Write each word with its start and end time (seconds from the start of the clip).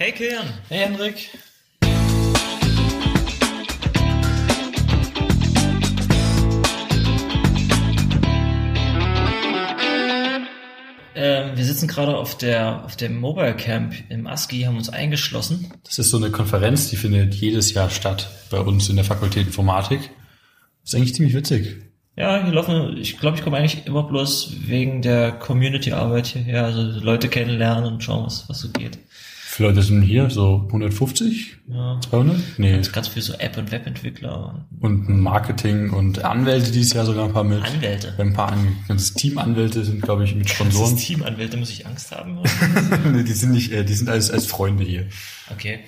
Hey 0.00 0.12
Kilian. 0.12 0.46
Hey 0.68 0.78
Henrik. 0.78 1.28
Ähm, 11.16 11.56
wir 11.56 11.64
sitzen 11.64 11.88
gerade 11.88 12.16
auf 12.16 12.38
der 12.38 12.84
auf 12.84 12.94
dem 12.94 13.18
Mobile 13.18 13.56
Camp 13.56 13.92
im 14.08 14.28
ASCII, 14.28 14.62
haben 14.62 14.76
uns 14.76 14.88
eingeschlossen. 14.88 15.72
Das 15.82 15.98
ist 15.98 16.10
so 16.10 16.18
eine 16.18 16.30
Konferenz, 16.30 16.90
die 16.90 16.96
findet 16.96 17.34
jedes 17.34 17.74
Jahr 17.74 17.90
statt 17.90 18.30
bei 18.50 18.60
uns 18.60 18.88
in 18.88 18.94
der 18.94 19.04
Fakultät 19.04 19.48
Informatik. 19.48 20.10
ist 20.84 20.94
eigentlich 20.94 21.16
ziemlich 21.16 21.34
witzig. 21.34 21.82
Ja, 22.14 22.44
hier 22.44 22.52
laufen, 22.52 22.96
ich 22.98 23.18
glaube, 23.18 23.36
ich 23.36 23.42
komme 23.42 23.56
eigentlich 23.56 23.84
immer 23.84 24.04
bloß 24.04 24.68
wegen 24.68 25.02
der 25.02 25.32
Community-Arbeit 25.32 26.28
hierher, 26.28 26.66
also 26.66 26.82
Leute 26.82 27.28
kennenlernen 27.28 27.94
und 27.94 28.04
schauen, 28.04 28.26
was, 28.26 28.48
was 28.48 28.60
so 28.60 28.68
geht. 28.68 28.98
Viele 29.58 29.70
Leute 29.70 29.82
sind 29.82 30.02
hier? 30.02 30.30
So 30.30 30.62
150? 30.68 31.56
Ja. 31.66 32.00
200? 32.08 32.36
Nee. 32.58 32.74
Ganz, 32.74 32.92
ganz 32.92 33.08
viel 33.08 33.22
so 33.22 33.32
App- 33.32 33.58
und 33.58 33.72
Webentwickler. 33.72 34.64
Und 34.78 35.08
Marketing 35.08 35.90
und 35.90 36.24
Anwälte 36.24 36.70
dieses 36.70 36.92
Jahr 36.92 37.04
sogar 37.04 37.24
ein 37.24 37.32
paar 37.32 37.42
mit. 37.42 37.64
Anwälte. 37.64 38.14
Ein 38.18 38.34
paar 38.34 38.52
an, 38.52 38.76
ganzes 38.86 39.14
Team 39.14 39.36
Anwälte 39.36 39.84
sind, 39.84 40.00
glaube 40.00 40.22
ich, 40.22 40.36
mit 40.36 40.48
Sponsoren. 40.48 40.96
Teamanwälte, 40.96 41.56
muss 41.56 41.70
ich 41.70 41.84
Angst 41.84 42.12
haben? 42.12 42.38
nee, 43.12 43.24
die 43.24 43.32
sind 43.32 43.50
nicht, 43.50 43.72
äh, 43.72 43.84
die 43.84 43.94
sind 43.94 44.08
als, 44.08 44.30
als 44.30 44.46
Freunde 44.46 44.84
hier. 44.84 45.08
Okay. 45.50 45.80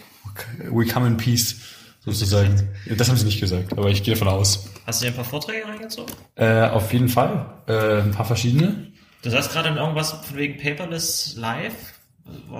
We 0.68 0.84
come 0.86 1.06
in 1.06 1.16
peace, 1.16 1.60
sozusagen. 2.00 2.70
Das 2.96 3.08
haben 3.08 3.18
sie 3.18 3.24
nicht 3.24 3.38
gesagt, 3.38 3.78
aber 3.78 3.88
ich 3.88 4.02
gehe 4.02 4.14
davon 4.14 4.26
aus. 4.26 4.68
Hast 4.84 5.00
du 5.00 5.04
dir 5.04 5.12
ein 5.12 5.14
paar 5.16 5.24
Vorträge 5.24 5.68
reingezogen? 5.68 6.12
Äh, 6.34 6.62
auf 6.62 6.92
jeden 6.92 7.08
Fall. 7.08 7.62
Äh, 7.68 8.00
ein 8.00 8.10
paar 8.10 8.26
verschiedene. 8.26 8.90
Du 9.22 9.30
sagst 9.30 9.52
gerade 9.52 9.68
irgendwas 9.68 10.10
von 10.10 10.36
wegen 10.36 10.60
Paperless 10.60 11.36
Live? 11.36 11.99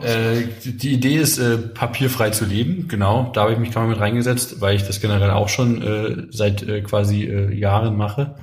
Äh, 0.03 0.45
die 0.65 0.93
Idee 0.93 1.17
ist, 1.17 1.39
äh, 1.39 1.59
papierfrei 1.59 2.31
zu 2.31 2.45
leben, 2.45 2.89
genau. 2.89 3.31
Da 3.35 3.43
habe 3.43 3.53
ich 3.53 3.59
mich 3.59 3.71
gerade 3.71 3.89
mit 3.89 4.01
reingesetzt, 4.01 4.61
weil 4.61 4.77
ich 4.77 4.85
das 4.85 5.01
generell 5.01 5.31
auch 5.31 5.49
schon 5.49 5.83
äh, 5.83 6.27
seit 6.31 6.63
äh, 6.63 6.81
quasi 6.83 7.25
äh, 7.25 7.55
Jahren 7.55 7.97
mache 7.97 8.37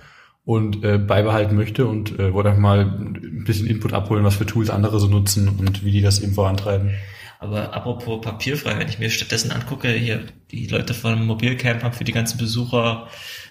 und 0.46 0.84
äh, 0.84 0.98
beibehalten 0.98 1.56
möchte 1.56 1.88
und 1.88 2.18
wollte 2.18 2.50
einfach 2.50 2.62
mal 2.62 2.80
ein 2.80 3.44
bisschen 3.46 3.68
Input 3.68 3.94
abholen, 3.94 4.24
was 4.24 4.36
für 4.36 4.46
Tools 4.46 4.70
andere 4.70 5.00
so 5.00 5.08
nutzen 5.08 5.50
und 5.50 5.84
wie 5.84 5.92
die 5.92 6.02
das 6.02 6.22
eben 6.22 6.34
vorantreiben. 6.34 6.92
Aber 7.40 7.74
apropos 7.74 8.22
papierfrei, 8.22 8.80
wenn 8.80 8.88
ich 8.88 8.98
mir 8.98 9.10
stattdessen 9.10 9.52
angucke, 9.52 9.90
hier 9.90 10.24
die 10.52 10.68
Leute 10.68 10.94
vom 10.94 11.26
Mobilcamp 11.26 11.84
haben 11.84 11.94
für 11.94 12.04
die 12.04 12.14
ganzen 12.14 12.38
Besucher 12.38 13.08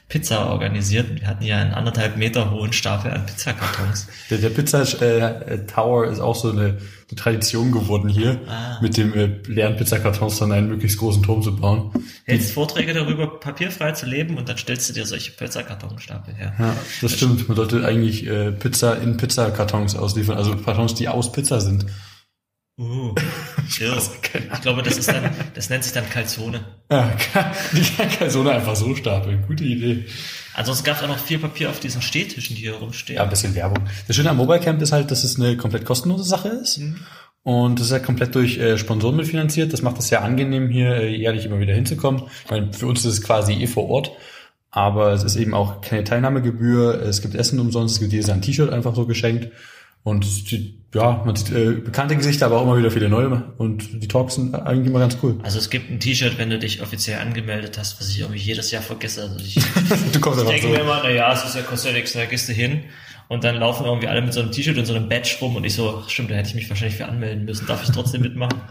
Pizza 0.09 0.51
organisiert. 0.51 1.21
Wir 1.21 1.27
hatten 1.27 1.43
ja 1.45 1.59
einen 1.59 1.75
anderthalb 1.75 2.17
Meter 2.17 2.53
hohen 2.53 2.73
Stapel 2.73 3.11
an 3.11 3.27
Pizzakartons. 3.27 4.07
Der, 4.31 4.39
der 4.39 4.51
Pizza 4.51 4.83
äh, 5.03 5.67
Tower 5.67 6.07
ist 6.07 6.21
auch 6.21 6.37
so 6.37 6.51
eine, 6.51 6.61
eine 7.09 7.17
Tradition 7.17 7.73
geworden 7.73 8.09
hier, 8.09 8.39
Ah. 8.49 8.79
mit 8.81 8.97
dem 8.97 9.13
äh, 9.15 9.27
leeren 9.49 9.77
Pizzakartons 9.77 10.39
dann 10.39 10.53
einen 10.53 10.69
möglichst 10.69 10.99
großen 10.99 11.25
Turm 11.25 11.43
zu 11.43 11.57
bauen. 11.57 11.91
Hältst 12.25 12.53
Vorträge 12.53 12.95
darüber, 12.95 13.41
papierfrei 13.41 13.93
zu 13.93 14.07
leben 14.07 14.37
und 14.39 14.49
dann 14.49 14.57
stellst 14.59 14.89
du 14.89 14.93
dir 14.93 15.07
solche 15.07 15.33
Pizzakartonstapel 15.33 16.35
her. 16.35 16.55
Ja, 16.57 16.77
das 17.03 17.13
stimmt. 17.13 17.49
Man 17.49 17.57
sollte 17.57 17.85
eigentlich 17.85 18.27
äh, 18.29 18.53
Pizza 18.53 18.97
in 19.03 19.17
Pizzakartons 19.17 19.97
ausliefern, 19.97 20.37
also 20.37 20.55
Kartons, 20.57 20.95
die 20.95 21.09
aus 21.09 21.33
Pizza 21.33 21.61
sind. 21.61 21.87
Uh, 22.79 23.15
irre. 23.81 24.03
ich 24.53 24.61
glaube, 24.61 24.83
das 24.83 24.99
ist 24.99 25.09
dann, 25.09 25.31
das 25.55 25.71
nennt 25.71 25.83
sich 25.83 25.95
dann 25.95 26.09
Calzone. 26.11 26.61
Ja, 26.93 27.11
kann, 27.33 27.47
die 27.73 27.83
kann 27.83 28.09
Calzone 28.11 28.51
einfach 28.53 28.77
so 28.77 28.95
stapeln. 28.95 29.45
Gute 29.49 29.65
Idee. 29.65 30.05
Ansonsten 30.55 30.85
gab 30.85 30.99
es 30.99 31.03
auch 31.03 31.09
noch 31.09 31.19
viel 31.19 31.39
Papier 31.39 31.71
auf 31.71 31.81
diesen 31.81 32.01
Stehtischen, 32.03 32.55
die 32.55 32.63
hier 32.63 32.75
rumstehen. 32.75 33.17
Ja, 33.17 33.25
ein 33.25 33.31
bisschen 33.31 33.55
Werbung. 33.55 33.89
Das 34.07 34.15
Schöne 34.15 34.31
am 34.31 34.37
Mobile 34.37 34.61
Camp 34.61 34.81
ist 34.83 34.93
halt, 34.93 35.11
dass 35.11 35.25
es 35.25 35.41
eine 35.41 35.57
komplett 35.57 35.85
kostenlose 35.85 36.23
Sache 36.23 36.49
ist. 36.49 36.81
Und 37.43 37.81
das 37.81 37.87
ist 37.87 37.93
halt 37.93 38.05
komplett 38.05 38.35
durch 38.35 38.59
äh, 38.59 38.77
Sponsoren 38.79 39.17
mitfinanziert. 39.17 39.73
Das 39.73 39.83
macht 39.83 39.99
es 39.99 40.09
sehr 40.09 40.23
angenehm, 40.23 40.69
hier 40.69 40.97
äh, 40.97 41.09
jährlich 41.09 41.47
immer 41.47 41.59
wieder 41.59 41.75
hinzukommen. 41.75 42.25
Ich 42.45 42.51
meine, 42.51 42.73
für 42.73 42.87
uns 42.87 43.05
ist 43.05 43.13
es 43.13 43.23
quasi 43.23 43.55
eh 43.55 43.67
vor 43.67 43.89
Ort. 43.89 44.13
Aber 44.71 45.13
es 45.13 45.25
ist 45.25 45.37
eben 45.37 45.55
auch 45.55 45.81
keine 45.81 46.05
Teilnahmegebühr. 46.05 47.03
Es 47.03 47.23
gibt 47.23 47.35
Essen 47.35 47.59
umsonst. 47.59 47.95
Es 47.95 48.01
gibt 48.01 48.13
jedes 48.13 48.29
ein 48.29 48.43
T-Shirt 48.43 48.71
einfach 48.71 48.95
so 48.95 49.07
geschenkt. 49.07 49.51
Und 50.03 50.25
es 50.25 50.45
sieht, 50.45 50.86
ja, 50.97 51.23
man 51.27 51.37
sieht 51.37 51.55
äh, 51.55 51.73
bekannte 51.73 52.17
Gesichter, 52.17 52.47
aber 52.47 52.59
auch 52.59 52.63
immer 52.63 52.79
wieder 52.79 52.91
viele 52.91 53.11
neue. 53.11 53.43
Und 53.59 54.03
die 54.03 54.09
Talks 54.09 54.37
sind 54.37 54.55
eigentlich 54.55 54.87
immer 54.87 54.99
ganz 54.99 55.19
cool. 55.23 55.39
Also 55.43 55.59
es 55.59 55.69
gibt 55.69 55.91
ein 55.91 56.01
T-Shirt, 56.01 56.39
wenn 56.39 56.49
du 56.49 56.59
dich 56.59 56.81
offiziell 56.81 57.21
angemeldet 57.21 57.77
hast, 57.79 58.01
was 58.01 58.09
ich 58.09 58.21
irgendwie 58.21 58.41
jedes 58.41 58.71
Jahr 58.71 58.83
vergesse. 58.83 59.23
Also 59.23 59.39
ich, 59.39 59.55
Du 60.13 60.21
kommst 60.21 60.41
ich 60.41 60.49
denke 60.49 60.63
so. 60.63 60.69
mir 60.73 60.81
immer, 60.81 61.01
na 61.03 61.11
ja, 61.11 61.33
es 61.33 61.45
ist 61.45 61.55
ja 61.55 61.63
kostet 61.63 61.93
ja 61.93 61.99
nichts, 61.99 62.15
da 62.15 62.25
gehst 62.25 62.49
du 62.49 62.55
hin. 62.55 62.85
Und 63.29 63.45
dann 63.45 63.57
laufen 63.57 63.85
irgendwie 63.85 64.09
alle 64.09 64.23
mit 64.23 64.33
so 64.33 64.41
einem 64.41 64.53
T-Shirt 64.53 64.79
und 64.79 64.87
so 64.87 64.95
einem 64.95 65.09
Badge 65.09 65.37
rum 65.41 65.57
und 65.57 65.65
ich 65.65 65.75
so, 65.75 66.03
ach, 66.03 66.09
stimmt, 66.09 66.31
da 66.31 66.37
hätte 66.37 66.49
ich 66.49 66.55
mich 66.55 66.71
wahrscheinlich 66.71 66.97
für 66.97 67.07
anmelden 67.07 67.45
müssen. 67.45 67.67
Darf 67.67 67.83
ich 67.83 67.91
trotzdem 67.91 68.23
mitmachen? 68.23 68.61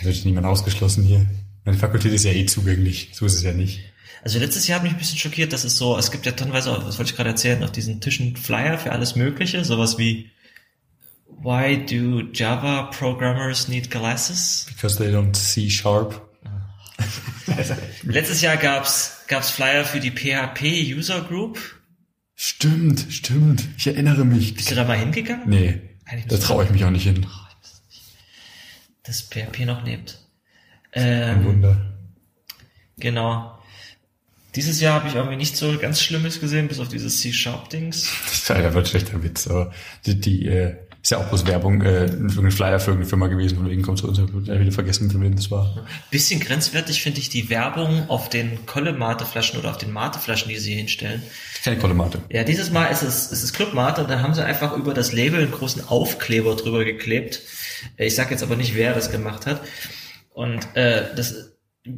Es 0.00 0.04
wird 0.04 0.26
niemand 0.26 0.46
ausgeschlossen 0.46 1.02
hier. 1.02 1.26
Meine 1.64 1.76
Fakultät 1.76 2.12
ist 2.12 2.24
ja 2.24 2.30
eh 2.30 2.46
zugänglich. 2.46 3.10
So 3.14 3.26
ist 3.26 3.34
es 3.34 3.42
ja 3.42 3.52
nicht. 3.52 3.80
Also 4.22 4.38
letztes 4.38 4.68
Jahr 4.68 4.76
hat 4.76 4.84
mich 4.84 4.92
ein 4.92 4.98
bisschen 4.98 5.18
schockiert, 5.18 5.52
dass 5.52 5.64
es 5.64 5.76
so, 5.76 5.98
es 5.98 6.12
gibt 6.12 6.24
ja 6.24 6.30
tonnenweise, 6.30 6.70
was 6.70 6.98
wollte 6.98 7.10
ich 7.10 7.16
gerade 7.16 7.30
erzählen, 7.30 7.64
auf 7.64 7.72
diesen 7.72 8.00
Tischen 8.00 8.36
Flyer 8.36 8.78
für 8.78 8.92
alles 8.92 9.16
Mögliche, 9.16 9.64
sowas 9.64 9.98
wie 9.98 10.30
Why 11.42 11.76
do 11.76 12.22
Java 12.32 12.90
programmers 12.90 13.68
need 13.68 13.90
glasses? 13.90 14.66
Because 14.68 14.98
they 14.98 15.10
don't 15.12 15.34
see 15.36 15.70
sharp. 15.70 16.28
Letztes 18.04 18.40
Jahr 18.40 18.56
gab's 18.56 19.22
gab's 19.28 19.50
Flyer 19.50 19.84
für 19.84 20.00
die 20.00 20.10
PHP 20.10 20.94
User 20.96 21.20
Group. 21.22 21.58
Stimmt, 22.34 23.06
stimmt. 23.10 23.66
Ich 23.76 23.86
erinnere 23.86 24.24
mich. 24.24 24.54
Bist 24.54 24.70
du 24.70 24.74
da 24.74 24.84
mal 24.84 24.98
hingegangen? 24.98 25.48
Nee, 25.48 25.80
da 26.28 26.36
traue 26.38 26.64
ich 26.64 26.70
mich 26.70 26.84
auch 26.84 26.90
nicht 26.90 27.04
hin. 27.04 27.26
Dass 29.04 29.22
PHP 29.22 29.64
noch 29.64 29.84
lebt. 29.84 30.18
Ein 30.92 31.38
Ähm, 31.38 31.44
Wunder. 31.44 31.94
genau. 32.98 33.54
Dieses 34.54 34.80
Jahr 34.80 34.94
habe 34.94 35.08
ich 35.08 35.14
irgendwie 35.14 35.36
nicht 35.36 35.56
so 35.56 35.78
ganz 35.78 36.00
Schlimmes 36.02 36.40
gesehen, 36.40 36.68
bis 36.68 36.80
auf 36.80 36.88
dieses 36.88 37.20
C-Sharp-Dings. 37.20 38.10
Das 38.24 38.34
ist 38.34 38.50
halt 38.50 38.64
einfach 38.66 38.80
ein 38.80 38.86
schlechter 38.86 39.22
Witz, 39.22 39.46
aber 39.46 39.72
die, 40.06 40.18
die 40.20 40.46
äh, 40.46 40.76
ist 41.02 41.10
ja 41.10 41.18
auch 41.18 41.28
bloß 41.28 41.46
Werbung, 41.46 41.82
äh, 41.82 42.06
irgendein 42.06 42.50
Flyer 42.50 42.80
für 42.80 42.90
irgendeine 42.90 43.08
Firma 43.08 43.26
gewesen, 43.28 43.56
von 43.58 43.68
wegen 43.68 43.82
kommt 43.82 43.98
zu 43.98 44.08
uns, 44.08 44.18
ich 44.18 44.28
wieder 44.46 44.72
vergessen, 44.72 45.10
von 45.10 45.22
wem 45.22 45.36
das 45.36 45.50
war. 45.50 45.86
Bisschen 46.10 46.40
grenzwertig 46.40 47.02
finde 47.02 47.20
ich 47.20 47.28
die 47.28 47.50
Werbung 47.50 48.08
auf 48.08 48.28
den 48.28 48.66
Kolle-Mate-Flaschen 48.66 49.58
oder 49.58 49.70
auf 49.70 49.78
den 49.78 49.92
Mate-Flaschen, 49.92 50.48
die 50.48 50.56
sie 50.58 50.70
hier 50.70 50.78
hinstellen. 50.78 51.22
Keine 51.64 51.78
Kollemate. 51.78 52.20
Ja, 52.30 52.44
dieses 52.44 52.70
Mal 52.70 52.86
ist 52.86 53.02
es, 53.02 53.30
ist 53.32 53.42
es 53.42 53.52
Club 53.52 53.74
Mate 53.74 54.02
und 54.02 54.10
da 54.10 54.20
haben 54.20 54.34
sie 54.34 54.44
einfach 54.44 54.76
über 54.76 54.94
das 54.94 55.12
Label 55.12 55.40
einen 55.40 55.52
großen 55.52 55.86
Aufkleber 55.88 56.56
drüber 56.56 56.84
geklebt. 56.84 57.40
Äh, 57.96 58.06
Ich 58.06 58.14
sag 58.14 58.30
jetzt 58.30 58.42
aber 58.42 58.56
nicht, 58.56 58.74
wer 58.74 58.94
das 58.94 59.10
gemacht 59.10 59.46
hat. 59.46 59.60
Und 60.30 60.74
äh, 60.76 61.14
das 61.14 61.52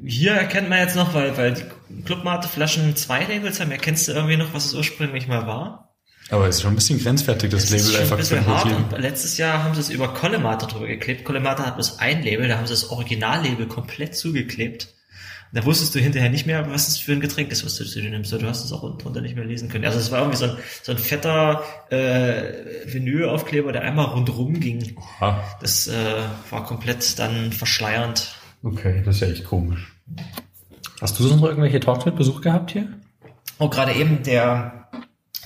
hier 0.07 0.33
erkennt 0.33 0.69
man 0.69 0.79
jetzt 0.79 0.95
noch, 0.95 1.15
weil, 1.15 1.37
weil 1.37 1.55
die 1.55 2.03
Club 2.05 2.23
Mate 2.23 2.49
Flaschen 2.49 2.95
zwei 2.97 3.25
Labels 3.25 3.61
haben, 3.61 3.71
erkennst 3.73 4.07
du 4.07 4.13
irgendwie 4.13 4.37
noch, 4.37 4.55
was 4.55 4.67
es 4.67 4.75
ursprünglich 4.75 5.27
mal 5.27 5.47
war? 5.47 5.90
Aber 6.31 6.47
es 6.49 6.57
ist 6.57 6.63
schon 6.63 6.73
ein 6.73 6.77
bisschen 6.77 7.01
grenzwertig, 7.01 7.51
das 7.51 7.69
Das 7.71 7.73
ist 7.73 7.93
Label 7.93 7.93
schon 7.93 7.97
ein 7.97 8.03
einfach 8.03 8.25
zu 8.25 8.35
bisschen 8.35 8.47
hart. 8.47 8.93
Und 8.95 9.01
letztes 9.01 9.37
Jahr 9.37 9.63
haben 9.65 9.75
sie 9.75 9.81
es 9.81 9.91
über 9.91 10.09
Collemate 10.15 10.67
drüber 10.67 10.87
geklebt. 10.87 11.25
Collemate 11.25 11.67
hat 11.67 11.75
bloß 11.75 11.99
ein 11.99 12.23
Label, 12.23 12.47
da 12.49 12.57
haben 12.57 12.67
sie 12.67 12.73
das 12.73 12.91
Originallabel 12.91 13.67
komplett 13.67 14.15
zugeklebt. 14.15 14.95
Da 15.53 15.65
wusstest 15.65 15.93
du 15.97 15.99
hinterher 15.99 16.31
nicht 16.31 16.47
mehr, 16.47 16.71
was 16.71 16.87
es 16.87 16.99
für 16.99 17.11
ein 17.11 17.19
Getränk 17.19 17.51
ist, 17.51 17.65
was 17.67 17.75
du 17.75 17.85
zu 17.85 18.01
dir 18.01 18.09
nimmst. 18.11 18.31
Du 18.31 18.41
hast 18.47 18.65
es 18.65 18.73
auch 18.73 18.85
unten 18.85 18.99
drunter 18.99 19.21
nicht 19.21 19.35
mehr 19.35 19.45
lesen 19.45 19.69
können. 19.69 19.85
Also 19.85 19.99
es 19.99 20.13
war 20.13 20.21
irgendwie 20.21 20.37
so 20.39 20.45
ein, 20.45 20.57
so 20.85 20.93
ein 20.93 20.99
fetter 20.99 21.65
äh, 21.91 22.43
Vinylaufkleber, 22.87 23.73
der 23.73 23.83
einmal 23.83 24.07
rundrum 24.07 24.61
ging. 24.61 24.95
Ah, 25.19 25.41
Das 25.61 25.89
äh, 25.89 25.95
war 26.51 26.65
komplett 26.65 27.19
dann 27.19 27.51
verschleiernd. 27.53 28.33
okay, 28.63 29.03
das 29.05 29.17
ist 29.17 29.23
ja 29.23 29.27
echt 29.29 29.45
komisch. 29.45 29.93
Hast 31.01 31.19
du 31.19 31.25
sonst 31.25 31.41
noch 31.41 31.49
irgendwelche 31.49 31.81
Talks 31.81 32.05
mit 32.05 32.15
Besuch 32.15 32.43
gehabt 32.43 32.71
hier? 32.71 32.87
Oh, 33.59 33.69
gerade 33.69 33.93
eben 33.95 34.23
der 34.23 34.80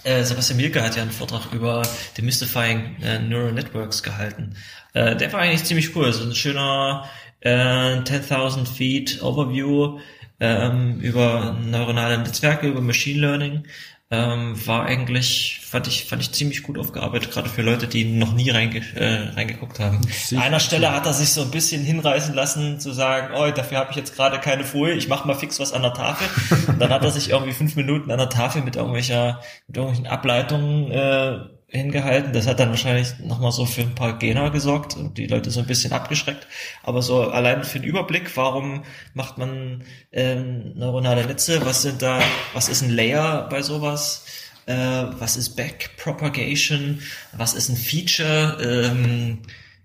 äh, 0.05 0.23
Sebastian 0.23 0.59
Mielke 0.59 0.83
hat 0.83 0.97
ja 0.97 1.03
einen 1.03 1.11
Vortrag 1.11 1.53
über 1.53 1.83
Demystifying 2.17 2.97
äh, 3.03 3.19
Neural 3.19 3.53
Networks 3.53 4.03
gehalten. 4.03 4.57
Äh, 4.93 5.17
der 5.17 5.33
war 5.33 5.41
eigentlich 5.41 5.65
ziemlich 5.65 5.95
cool. 5.97 6.13
So 6.13 6.25
ein 6.25 6.35
schöner 6.35 7.09
äh, 7.41 7.51
10.000 7.51 8.67
Feet 8.67 9.23
Overview 9.23 9.99
ähm, 10.41 11.01
über 11.01 11.57
neuronale 11.65 12.19
Netzwerke, 12.19 12.69
über 12.69 12.81
Machine 12.81 13.21
Learning. 13.21 13.65
Ähm, 14.11 14.55
war 14.67 14.85
eigentlich, 14.85 15.61
fand 15.65 15.87
ich, 15.87 16.05
fand 16.05 16.21
ich 16.21 16.31
ziemlich 16.31 16.63
gut 16.63 16.79
aufgearbeitet, 16.79 17.33
gerade 17.33 17.49
für 17.49 17.63
Leute, 17.63 17.89
die 17.89 18.05
noch 18.05 18.35
nie 18.35 18.51
reinge 18.51 18.83
äh, 18.95 19.31
reingeguckt 19.35 19.81
haben. 19.81 20.01
An 20.33 20.39
einer 20.39 20.61
Stelle 20.61 20.93
hat 20.93 21.07
er 21.07 21.15
sich 21.15 21.33
so 21.33 21.41
ein 21.41 21.51
bisschen 21.51 21.83
hinreißen 21.83 22.35
lassen, 22.35 22.79
zu 22.79 22.93
sagen, 22.93 23.35
oh, 23.35 23.51
dafür 23.51 23.79
habe 23.79 23.91
ich 23.91 23.97
jetzt 23.97 24.15
gerade 24.15 24.39
keine 24.41 24.65
Folie, 24.65 24.95
ich 24.95 25.09
mache 25.09 25.27
mal 25.27 25.35
fix 25.35 25.59
was 25.59 25.73
an 25.73 25.83
der 25.83 25.95
Tafel. 25.95 26.29
Und 26.69 26.81
dann 26.81 26.91
hat 26.91 27.03
er 27.03 27.11
sich 27.11 27.31
irgendwie 27.31 27.55
fünf 27.55 27.77
Minuten 27.77 28.11
an 28.11 28.19
der 28.19 28.29
Tafel 28.29 28.63
mit 28.63 28.77
irgendwelcher, 28.77 29.41
mit 29.67 29.77
irgendwelchen 29.79 30.07
Ableitungen 30.07 30.91
äh, 30.91 31.39
hingehalten. 31.75 32.33
Das 32.33 32.47
hat 32.47 32.61
dann 32.61 32.71
wahrscheinlich 32.71 33.19
nochmal 33.19 33.53
so 33.53 33.67
für 33.67 33.83
ein 33.83 33.95
paar 33.95 34.19
Gena 34.19 34.49
gesorgt 34.49 34.97
und 34.97 35.19
die 35.19 35.27
Leute 35.27 35.51
so 35.51 35.61
ein 35.61 35.67
bisschen 35.67 35.93
abgeschreckt. 35.93 36.47
Aber 36.83 37.03
so 37.03 37.29
allein 37.31 37.65
für 37.65 37.81
den 37.81 37.89
Überblick, 37.89 38.37
warum 38.37 38.85
macht 39.13 39.39
man 39.39 39.83
ähm, 40.13 40.73
neuronale 40.77 41.27
Netze? 41.27 41.65
Was 41.65 41.83
sind 41.83 42.03
da, 42.03 42.21
was 42.53 42.69
ist 42.69 42.83
ein 42.83 42.91
Layer 42.91 43.49
bei 43.51 43.63
sowas? 43.63 44.25
Äh, 44.67 44.75
was 45.19 45.37
ist 45.37 45.57
Backpropagation? 45.57 47.01
Was 47.37 47.55
ist 47.55 47.69
ein 47.69 47.77
Feature? 47.77 48.59
Ähm, 48.63 49.39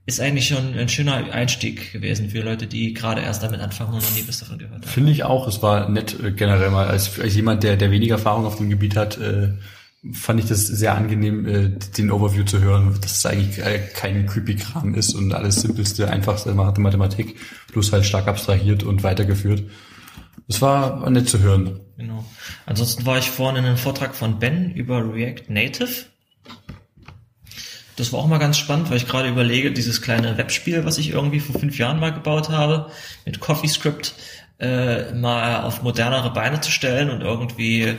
ist 0.06 0.20
eigentlich 0.20 0.48
schon 0.48 0.74
ein 0.76 0.90
schöner 0.90 1.32
Einstieg 1.32 1.92
gewesen 1.94 2.30
für 2.30 2.42
Leute, 2.42 2.66
die 2.66 2.94
gerade 2.94 3.22
erst 3.22 3.44
damit 3.44 3.60
anfangen 3.60 3.94
und 3.94 4.02
noch 4.02 4.16
nie 4.16 4.24
was 4.28 4.40
davon 4.40 4.58
gehört 4.58 4.82
haben. 4.82 4.92
Finde 4.92 5.12
ich 5.12 5.24
auch. 5.24 5.48
Es 5.48 5.62
war 5.62 5.88
nett 5.90 6.20
äh, 6.20 6.32
generell 6.32 6.72
mal 6.72 6.88
als, 6.88 7.20
als 7.20 7.36
jemand, 7.36 7.64
der 7.64 7.78
der 7.78 7.92
weniger 7.92 8.16
Erfahrung 8.16 8.46
auf 8.46 8.58
dem 8.58 8.70
Gebiet 8.70 8.96
hat. 8.96 9.18
Äh, 9.18 9.54
fand 10.14 10.40
ich 10.40 10.46
das 10.48 10.66
sehr 10.66 10.96
angenehm, 10.96 11.46
äh, 11.46 11.70
den 11.98 12.12
Overview 12.12 12.44
zu 12.44 12.62
hören, 12.62 12.98
dass 13.02 13.18
es 13.18 13.26
eigentlich 13.26 13.60
äh, 13.60 13.80
kein 13.94 14.26
creepy 14.26 14.56
Kram 14.56 14.96
ist 14.96 15.14
und 15.14 15.34
alles 15.34 15.56
simpelste, 15.56 16.10
einfachste 16.10 16.54
Mathematik, 16.54 17.36
bloß 17.74 17.92
halt 17.92 18.06
stark 18.06 18.28
abstrahiert 18.28 18.84
und 18.84 19.04
weitergeführt. 19.04 19.64
Es 20.48 20.62
war 20.62 21.08
nett 21.10 21.30
zu 21.30 21.40
hören. 21.40 21.80
Genau. 21.98 22.26
Ansonsten 22.66 23.06
war 23.06 23.18
ich 23.18 23.30
vorhin 23.30 23.58
in 23.58 23.66
einem 23.66 23.78
Vortrag 23.78 24.16
von 24.16 24.40
Ben 24.40 24.72
über 24.72 25.14
React 25.14 25.50
Native. 25.50 26.06
Das 27.98 28.14
war 28.14 28.22
auch 28.22 28.28
mal 28.28 28.40
ganz 28.40 28.58
spannend, 28.58 28.90
weil 28.90 28.98
ich 28.98 29.08
gerade 29.08 29.28
überlege, 29.28 29.74
dieses 29.74 30.02
kleine 30.02 30.38
Webspiel, 30.38 30.86
was 30.86 30.98
ich 30.98 31.10
irgendwie 31.10 31.42
vor 31.42 31.60
fünf 31.60 31.78
Jahren 31.78 32.00
mal 32.00 32.14
gebaut 32.14 32.50
habe, 32.50 32.90
mit 33.26 33.42
CoffeeScript, 33.42 34.16
äh, 34.60 35.14
mal 35.14 35.64
auf 35.64 35.84
modernere 35.84 36.32
Beine 36.32 36.62
zu 36.62 36.72
stellen 36.72 37.10
und 37.10 37.22
irgendwie 37.22 37.98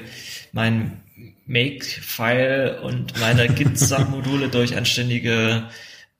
mein 0.52 1.02
Make-File 1.50 2.78
und 2.82 3.18
meine 3.18 3.48
Git-Submodule 3.48 4.48
durch 4.48 4.76
anständige 4.76 5.64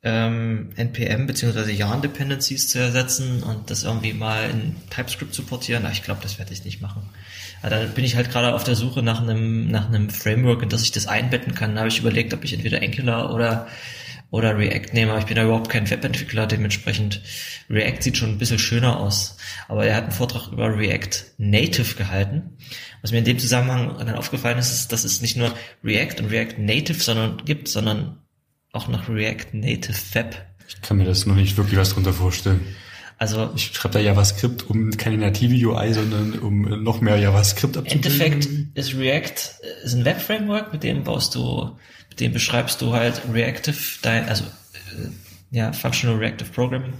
ähm, 0.02 0.70
NPM 0.74 1.26
bzw. 1.26 1.70
Yarn-Dependencies 1.70 2.68
zu 2.68 2.80
ersetzen 2.80 3.44
und 3.44 3.70
das 3.70 3.84
irgendwie 3.84 4.12
mal 4.12 4.50
in 4.50 4.74
TypeScript 4.90 5.32
zu 5.32 5.44
portieren. 5.44 5.84
Na, 5.84 5.92
ich 5.92 6.02
glaube, 6.02 6.20
das 6.22 6.40
werde 6.40 6.52
ich 6.52 6.64
nicht 6.64 6.80
machen. 6.80 7.02
Aber 7.62 7.76
da 7.76 7.84
bin 7.84 8.04
ich 8.04 8.16
halt 8.16 8.32
gerade 8.32 8.54
auf 8.54 8.64
der 8.64 8.74
Suche 8.74 9.04
nach 9.04 9.22
einem, 9.22 9.70
nach 9.70 9.86
einem 9.86 10.10
Framework, 10.10 10.62
in 10.64 10.68
das 10.68 10.82
ich 10.82 10.90
das 10.90 11.06
einbetten 11.06 11.54
kann. 11.54 11.74
Da 11.74 11.82
habe 11.82 11.88
ich 11.88 12.00
überlegt, 12.00 12.34
ob 12.34 12.42
ich 12.42 12.52
entweder 12.52 12.82
Angular 12.82 13.32
oder 13.32 13.68
oder 14.30 14.56
React 14.56 14.92
nehme, 14.92 15.10
aber 15.12 15.20
ich 15.20 15.26
bin 15.26 15.36
da 15.36 15.44
überhaupt 15.44 15.70
kein 15.70 15.90
Webentwickler, 15.90 16.46
dementsprechend 16.46 17.20
React 17.68 18.02
sieht 18.02 18.16
schon 18.16 18.30
ein 18.30 18.38
bisschen 18.38 18.58
schöner 18.58 19.00
aus. 19.00 19.36
Aber 19.68 19.84
er 19.84 19.96
hat 19.96 20.04
einen 20.04 20.12
Vortrag 20.12 20.52
über 20.52 20.76
React 20.76 21.34
Native 21.38 21.94
gehalten. 21.96 22.56
Was 23.02 23.10
mir 23.10 23.18
in 23.18 23.24
dem 23.24 23.38
Zusammenhang 23.38 23.96
dann 23.98 24.14
aufgefallen 24.14 24.58
ist, 24.58 24.72
ist, 24.72 24.92
dass 24.92 25.04
es 25.04 25.20
nicht 25.20 25.36
nur 25.36 25.52
React 25.82 26.20
und 26.20 26.30
React 26.30 26.58
Native 26.58 27.00
sondern 27.00 27.44
gibt, 27.44 27.68
sondern 27.68 28.18
auch 28.72 28.86
noch 28.86 29.08
React 29.08 29.46
Native 29.52 29.98
Web. 30.12 30.46
Ich 30.68 30.80
kann 30.80 30.98
mir 30.98 31.04
das 31.04 31.26
noch 31.26 31.34
nicht 31.34 31.56
wirklich 31.56 31.78
was 31.78 31.92
drunter 31.92 32.12
vorstellen. 32.12 32.60
Also 33.18 33.50
ich 33.54 33.66
schreibe 33.66 33.94
da 33.94 34.00
JavaScript 34.00 34.70
um 34.70 34.92
keine 34.92 35.18
native 35.18 35.68
UI, 35.68 35.92
sondern 35.92 36.38
um 36.38 36.62
noch 36.82 37.02
mehr 37.02 37.18
JavaScript 37.18 37.76
abzubilden. 37.76 38.12
Im 38.12 38.22
Endeffekt 38.22 38.48
ist 38.74 38.94
React 38.96 39.60
ist 39.84 39.94
ein 39.94 40.04
Web-Framework, 40.06 40.72
mit 40.72 40.84
dem 40.84 41.04
baust 41.04 41.34
du, 41.34 41.76
dem 42.20 42.32
beschreibst 42.32 42.80
du 42.82 42.92
halt 42.92 43.22
Reactive, 43.32 43.76
dein, 44.02 44.28
also 44.28 44.44
äh, 44.44 45.08
ja, 45.50 45.72
Functional 45.72 46.18
Reactive 46.18 46.50
Programming, 46.50 46.92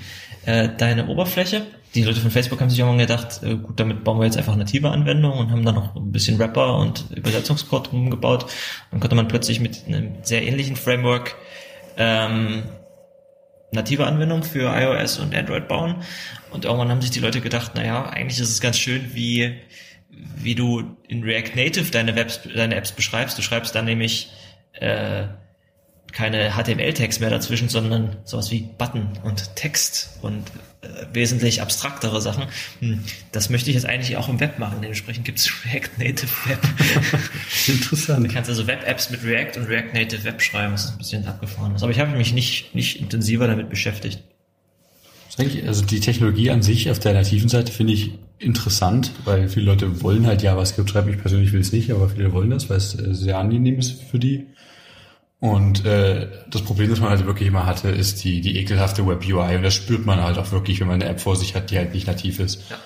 äh, 0.47 0.69
deine 0.77 1.07
Oberfläche. 1.07 1.67
Die 1.95 2.03
Leute 2.03 2.21
von 2.21 2.31
Facebook 2.31 2.61
haben 2.61 2.71
sich 2.71 2.79
irgendwann 2.79 2.99
gedacht, 2.99 3.43
äh, 3.43 3.57
gut, 3.57 3.79
damit 3.79 4.05
bauen 4.05 4.19
wir 4.19 4.25
jetzt 4.25 4.37
einfach 4.37 4.57
native 4.57 4.91
Anwendungen 4.91 5.39
und 5.39 5.51
haben 5.51 5.65
dann 5.65 5.75
noch 5.75 5.97
ein 5.97 6.13
bisschen 6.13 6.39
Wrapper 6.39 6.77
und 6.79 7.07
Übersetzungscode 7.15 7.93
umgebaut. 7.93 8.47
Dann 8.91 9.01
konnte 9.01 9.17
man 9.17 9.29
plötzlich 9.29 9.61
mit 9.61 9.87
einem 9.87 10.15
sehr 10.23 10.43
ähnlichen 10.43 10.77
Framework 10.77 11.37
ähm, 11.97 12.63
native 13.73 14.07
Anwendung 14.07 14.43
für 14.43 14.73
iOS 14.75 15.19
und 15.19 15.35
Android 15.35 15.69
bauen. 15.69 15.97
Und 16.51 16.65
irgendwann 16.65 16.91
haben 16.91 17.03
sich 17.03 17.11
die 17.11 17.21
Leute 17.21 17.41
gedacht, 17.41 17.75
naja, 17.75 18.09
eigentlich 18.09 18.41
ist 18.41 18.51
es 18.51 18.61
ganz 18.61 18.79
schön, 18.79 19.11
wie, 19.15 19.57
wie 20.37 20.55
du 20.55 20.97
in 21.09 21.23
React 21.23 21.57
Native 21.57 21.91
deine, 21.91 22.17
Webs, 22.17 22.41
deine 22.55 22.75
Apps 22.75 22.93
beschreibst. 22.93 23.39
Du 23.39 23.43
schreibst 23.43 23.75
dann 23.75 23.85
nämlich 23.85 24.31
äh, 24.81 25.29
keine 26.13 26.53
HTML-Tags 26.53 27.21
mehr 27.21 27.31
dazwischen, 27.31 27.69
sondern 27.69 28.17
sowas 28.25 28.51
wie 28.51 28.69
Button 28.79 29.09
und 29.23 29.55
Text 29.55 30.19
und 30.23 30.45
äh, 30.83 31.07
wesentlich 31.13 31.63
abstraktere 31.63 32.21
Sachen. 32.21 32.45
Hm, 32.81 33.05
das 33.33 33.51
möchte 33.51 33.71
ich 33.71 33.77
jetzt 33.77 33.87
eigentlich 33.87 34.17
auch 34.17 34.29
im 34.29 34.41
Web 34.41 34.59
machen. 34.59 34.79
Dementsprechend 34.83 35.25
gibt 35.25 35.39
es 35.39 35.53
React 35.65 35.99
Native 35.99 36.33
Web. 36.47 36.59
Interessant. 37.69 38.27
Du 38.27 38.33
kannst 38.33 38.51
also 38.51 38.67
Web-Apps 38.67 39.11
mit 39.11 39.23
React 39.23 39.61
und 39.61 39.67
React 39.69 39.95
Native 39.95 40.25
Web 40.25 40.43
schreiben, 40.43 40.73
was 40.73 40.91
ein 40.91 40.99
bisschen 40.99 41.27
abgefahren 41.27 41.75
ist. 41.75 41.83
Aber 41.83 41.93
ich 41.93 42.01
habe 42.01 42.17
mich 42.17 42.33
nicht, 42.33 42.75
nicht 42.75 43.01
intensiver 43.01 43.47
damit 43.47 43.71
beschäftigt. 43.71 44.21
Also 45.67 45.87
die 45.87 46.01
Technologie 46.01 46.51
an 46.51 46.61
sich 46.61 46.91
auf 46.91 46.99
der 46.99 47.15
nativen 47.15 47.49
Seite 47.49 47.73
finde 47.73 47.95
ich 47.95 48.11
interessant, 48.39 49.13
weil 49.25 49.49
viele 49.49 49.67
Leute 49.67 50.03
wollen 50.03 50.27
halt 50.27 50.43
JavaScript 50.43 50.91
schreiben. 50.91 51.11
Ich 51.11 51.19
persönlich 51.19 51.53
will 51.53 51.61
es 51.61 51.73
nicht, 51.73 51.91
aber 51.93 52.11
viele 52.11 52.33
wollen 52.33 52.51
das, 52.51 52.69
weil 52.69 52.77
es 52.77 52.99
äh, 52.99 53.15
sehr 53.15 53.39
angenehm 53.39 53.79
ist 53.79 54.03
für 54.03 54.19
die. 54.19 54.47
Und 55.41 55.87
äh, 55.87 56.29
das 56.51 56.63
Problem, 56.63 56.91
das 56.91 57.01
man 57.01 57.11
halt 57.11 57.25
wirklich 57.25 57.49
immer 57.49 57.65
hatte, 57.65 57.89
ist 57.89 58.23
die, 58.25 58.43
die 58.43 58.59
ekelhafte 58.59 59.07
Web-UI. 59.07 59.57
Und 59.57 59.63
das 59.63 59.73
spürt 59.75 60.05
man 60.05 60.23
halt 60.23 60.37
auch 60.37 60.53
wirklich, 60.53 60.81
wenn 60.81 60.87
man 60.87 61.01
eine 61.01 61.11
App 61.11 61.21
vor 61.21 61.35
sich 61.35 61.55
hat, 61.55 61.71
die 61.71 61.79
halt 61.79 61.95
nicht 61.95 62.07
nativ 62.07 62.39
ist. 62.41 62.63
Ja. 62.69 62.77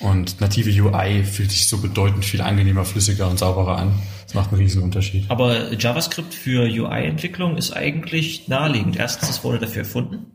Und 0.00 0.40
native 0.40 0.70
UI 0.82 1.24
fühlt 1.24 1.50
sich 1.50 1.66
so 1.68 1.78
bedeutend 1.78 2.24
viel 2.24 2.40
angenehmer, 2.40 2.86
flüssiger 2.86 3.28
und 3.28 3.38
sauberer 3.38 3.76
an. 3.76 3.92
Das 4.24 4.34
macht 4.34 4.50
einen 4.50 4.62
riesen 4.62 4.82
Unterschied. 4.82 5.26
Aber 5.28 5.74
JavaScript 5.74 6.32
für 6.32 6.62
UI-Entwicklung 6.62 7.58
ist 7.58 7.72
eigentlich 7.72 8.48
naheliegend. 8.48 8.96
Erstens, 8.96 9.28
es 9.28 9.44
wurde 9.44 9.58
dafür 9.58 9.82
erfunden. 9.82 10.26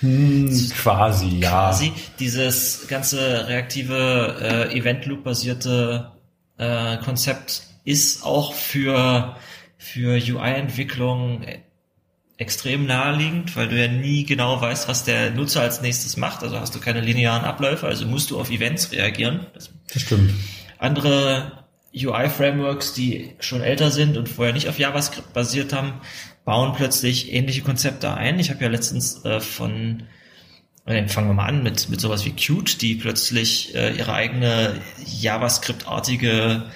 Hm, 0.00 0.48
quasi, 0.70 1.40
ja. 1.40 1.50
Quasi. 1.50 1.92
Dieses 2.20 2.88
ganze 2.88 3.48
reaktive, 3.48 4.36
äh, 4.40 4.78
Event-Loop-basierte 4.78 6.12
äh, 6.56 6.96
Konzept 6.98 7.64
ist 7.84 8.24
auch 8.24 8.54
für 8.54 9.36
für 9.82 10.14
UI-Entwicklung 10.14 11.44
extrem 12.38 12.86
naheliegend, 12.86 13.56
weil 13.56 13.68
du 13.68 13.76
ja 13.76 13.88
nie 13.88 14.24
genau 14.24 14.60
weißt, 14.60 14.88
was 14.88 15.04
der 15.04 15.30
Nutzer 15.32 15.60
als 15.60 15.82
nächstes 15.82 16.16
macht. 16.16 16.42
Also 16.44 16.58
hast 16.58 16.74
du 16.74 16.78
keine 16.78 17.00
linearen 17.00 17.44
Abläufe, 17.44 17.86
also 17.86 18.06
musst 18.06 18.30
du 18.30 18.40
auf 18.40 18.50
Events 18.50 18.92
reagieren. 18.92 19.46
Das, 19.54 19.70
das 19.92 20.02
stimmt. 20.02 20.32
Andere 20.78 21.64
UI-Frameworks, 21.94 22.94
die 22.94 23.32
schon 23.40 23.60
älter 23.60 23.90
sind 23.90 24.16
und 24.16 24.28
vorher 24.28 24.54
nicht 24.54 24.68
auf 24.68 24.78
JavaScript 24.78 25.32
basiert 25.32 25.72
haben, 25.72 26.00
bauen 26.44 26.74
plötzlich 26.76 27.32
ähnliche 27.32 27.62
Konzepte 27.62 28.14
ein. 28.14 28.38
Ich 28.38 28.50
habe 28.50 28.62
ja 28.62 28.70
letztens 28.70 29.24
äh, 29.24 29.40
von, 29.40 30.04
äh, 30.86 31.06
fangen 31.08 31.28
wir 31.28 31.34
mal 31.34 31.46
an 31.46 31.64
mit, 31.64 31.88
mit 31.88 32.00
sowas 32.00 32.24
wie 32.24 32.32
Qt, 32.32 32.80
die 32.80 32.94
plötzlich 32.94 33.74
äh, 33.74 33.96
ihre 33.96 34.14
eigene 34.14 34.80
JavaScript-artige 35.04 36.70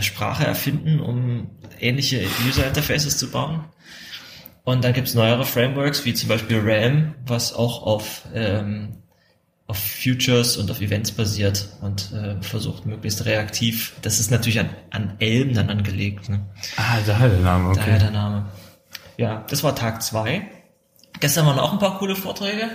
Sprache 0.00 0.46
erfinden, 0.46 1.00
um 1.00 1.50
ähnliche 1.80 2.26
User 2.46 2.66
Interfaces 2.66 3.18
zu 3.18 3.30
bauen. 3.30 3.64
Und 4.64 4.82
dann 4.84 4.92
gibt's 4.92 5.14
neuere 5.14 5.44
Frameworks, 5.44 6.04
wie 6.04 6.14
zum 6.14 6.28
Beispiel 6.28 6.58
Realm, 6.58 7.14
was 7.24 7.52
auch 7.52 7.84
auf, 7.84 8.22
ähm, 8.34 8.96
auf 9.68 9.78
Futures 9.78 10.56
und 10.56 10.70
auf 10.70 10.80
Events 10.80 11.12
basiert 11.12 11.68
und 11.82 12.12
äh, 12.12 12.42
versucht 12.42 12.84
möglichst 12.84 13.24
reaktiv. 13.24 13.92
Das 14.02 14.18
ist 14.18 14.32
natürlich 14.32 14.58
an, 14.58 14.70
an 14.90 15.14
Elm 15.20 15.54
dann 15.54 15.70
angelegt. 15.70 16.28
Ne? 16.28 16.40
Ah, 16.76 16.98
daher 17.06 17.28
der 17.28 17.40
Name, 17.40 17.68
okay. 17.70 17.78
Daher 17.78 17.98
der 17.98 18.10
Name. 18.10 18.46
Ja, 19.16 19.44
das 19.48 19.62
war 19.62 19.76
Tag 19.76 20.02
zwei. 20.02 20.48
Gestern 21.20 21.46
waren 21.46 21.58
auch 21.58 21.72
ein 21.72 21.78
paar 21.78 21.98
coole 21.98 22.16
Vorträge. 22.16 22.68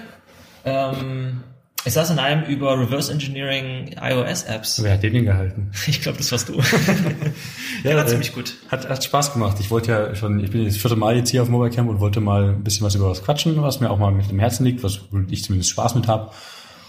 Ähm, 0.63 1.43
ich 1.83 1.93
saß 1.93 2.11
in 2.11 2.19
einem 2.19 2.43
über 2.43 2.79
Reverse 2.79 3.11
Engineering 3.11 3.95
iOS 3.99 4.43
Apps. 4.43 4.83
Wer 4.83 4.93
hat 4.93 5.03
den 5.03 5.13
denn 5.13 5.25
gehalten? 5.25 5.71
Ich 5.87 6.01
glaube, 6.01 6.19
das 6.19 6.31
warst 6.31 6.49
du. 6.49 6.53
ja, 7.83 7.95
war 7.95 8.05
ziemlich 8.05 8.33
gut. 8.33 8.55
Hat, 8.69 8.87
hat 8.87 9.03
Spaß 9.03 9.33
gemacht. 9.33 9.57
Ich 9.59 9.71
wollte 9.71 9.91
ja 9.91 10.15
schon, 10.15 10.39
ich 10.39 10.51
bin 10.51 10.63
das 10.63 10.77
vierte 10.77 10.95
Mal 10.95 11.15
jetzt 11.15 11.29
hier 11.29 11.41
auf 11.41 11.49
Mobile 11.49 11.71
Camp 11.71 11.89
und 11.89 11.99
wollte 11.99 12.21
mal 12.21 12.49
ein 12.49 12.63
bisschen 12.63 12.85
was 12.85 12.93
über 12.93 13.09
was 13.09 13.23
quatschen, 13.23 13.61
was 13.61 13.79
mir 13.79 13.89
auch 13.89 13.97
mal 13.97 14.11
mit 14.11 14.29
dem 14.29 14.39
Herzen 14.39 14.63
liegt, 14.63 14.83
was 14.83 14.99
ich 15.29 15.43
zumindest 15.43 15.71
Spaß 15.71 15.95
mit 15.95 16.07
habe. 16.07 16.31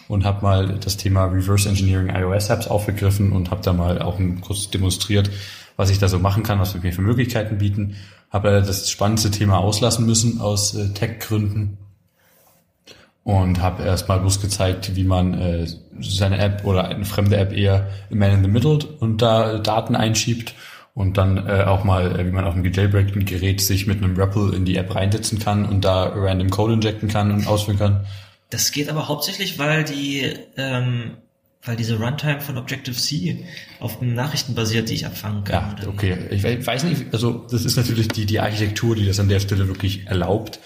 Und 0.09 0.25
habe 0.25 0.43
mal 0.43 0.79
das 0.79 0.99
Thema 0.99 1.25
Reverse 1.25 1.69
Engineering 1.69 2.15
iOS 2.15 2.51
Apps 2.51 2.67
aufgegriffen 2.67 3.33
und 3.33 3.51
habe 3.51 3.63
da 3.63 3.73
mal 3.73 4.03
auch 4.03 4.19
kurz 4.43 4.69
demonstriert, 4.69 5.31
was 5.77 5.89
ich 5.89 6.01
da 6.01 6.09
so 6.09 6.19
machen 6.19 6.43
kann, 6.43 6.61
was 6.61 6.75
wir 6.75 6.83
mir 6.83 6.93
für 6.93 7.01
Möglichkeiten 7.01 7.57
bieten. 7.57 7.97
Habe 8.31 8.49
leider 8.49 8.67
das 8.67 8.91
spannendste 8.91 9.31
Thema 9.31 9.59
auslassen 9.59 10.05
müssen 10.05 10.41
aus 10.41 10.75
äh, 10.75 10.93
Tech-Gründen 10.93 11.79
und 13.25 13.61
habe 13.61 13.85
erstmal 13.85 14.21
bloß 14.21 14.41
gezeigt, 14.41 14.97
wie 14.97 15.05
man 15.05 15.35
äh, 15.35 15.67
seine 16.01 16.39
App 16.39 16.65
oder 16.65 16.89
eine 16.89 17.05
fremde 17.05 17.37
App 17.37 17.53
eher 17.53 17.89
man 18.11 18.33
in 18.33 18.43
the 18.43 18.51
middle 18.51 18.79
und 19.01 19.23
da 19.23 19.59
Daten 19.59 19.95
einschiebt 19.95 20.55
und 20.95 21.17
dann 21.17 21.47
äh, 21.47 21.63
auch 21.63 21.85
mal, 21.85 22.19
äh, 22.19 22.27
wie 22.27 22.33
man 22.33 22.45
auf 22.45 22.55
einem 22.55 22.65
gejailbreakten 22.65 23.25
Gerät 23.25 23.61
sich 23.61 23.87
mit 23.87 24.03
einem 24.03 24.17
REPL 24.17 24.55
in 24.55 24.65
die 24.65 24.77
App 24.77 24.95
reinsetzen 24.95 25.39
kann 25.39 25.65
und 25.65 25.85
da 25.85 26.05
random 26.15 26.51
Code 26.51 26.75
injecten 26.75 27.09
kann 27.09 27.31
und 27.31 27.47
ausführen 27.47 27.79
kann. 27.79 28.07
Das 28.51 28.73
geht 28.73 28.91
aber 28.91 29.09
hauptsächlich, 29.09 29.59
weil 29.59 29.85
die 29.85 30.35
ähm, 30.57 31.13
weil 31.65 31.77
diese 31.77 31.97
Runtime 31.97 32.41
von 32.41 32.59
Objective-C 32.59 33.45
auf 33.79 34.01
Nachrichten 34.01 34.55
basiert, 34.55 34.89
die 34.89 34.95
ich 34.95 35.07
abfangen 35.07 35.45
kann. 35.45 35.77
Ja, 35.81 35.89
okay. 35.89 36.17
Ich 36.31 36.43
weiß 36.43 36.83
nicht, 36.85 37.07
also 37.13 37.47
das 37.51 37.65
ist 37.65 37.77
natürlich 37.77 38.09
die, 38.09 38.27
die 38.27 38.41
Architektur, 38.41 38.97
die 38.97 39.07
das 39.07 39.21
an 39.21 39.29
der 39.29 39.39
Stelle 39.39 39.69
wirklich 39.69 40.09
erlaubt. 40.09 40.59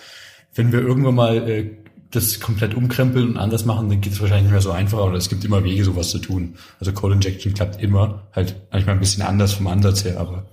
Wenn 0.54 0.72
wir 0.72 0.80
irgendwann 0.80 1.14
mal 1.14 1.48
äh, 1.48 1.70
das 2.10 2.40
komplett 2.40 2.74
umkrempeln 2.74 3.30
und 3.30 3.36
anders 3.36 3.64
machen, 3.64 3.88
dann 3.88 4.00
geht 4.00 4.12
es 4.12 4.20
wahrscheinlich 4.20 4.44
nicht 4.44 4.52
mehr 4.52 4.60
so 4.60 4.70
einfach, 4.70 4.98
aber 4.98 5.14
es 5.14 5.28
gibt 5.28 5.44
immer 5.44 5.64
Wege, 5.64 5.84
sowas 5.84 6.10
zu 6.10 6.18
tun. 6.18 6.56
Also 6.80 6.92
Code 6.92 7.14
Injection 7.14 7.54
klappt 7.54 7.82
immer, 7.82 8.22
halt 8.32 8.56
manchmal 8.70 8.96
ein 8.96 9.00
bisschen 9.00 9.22
anders 9.22 9.52
vom 9.52 9.66
Ansatz 9.66 10.04
her, 10.04 10.20
aber. 10.20 10.46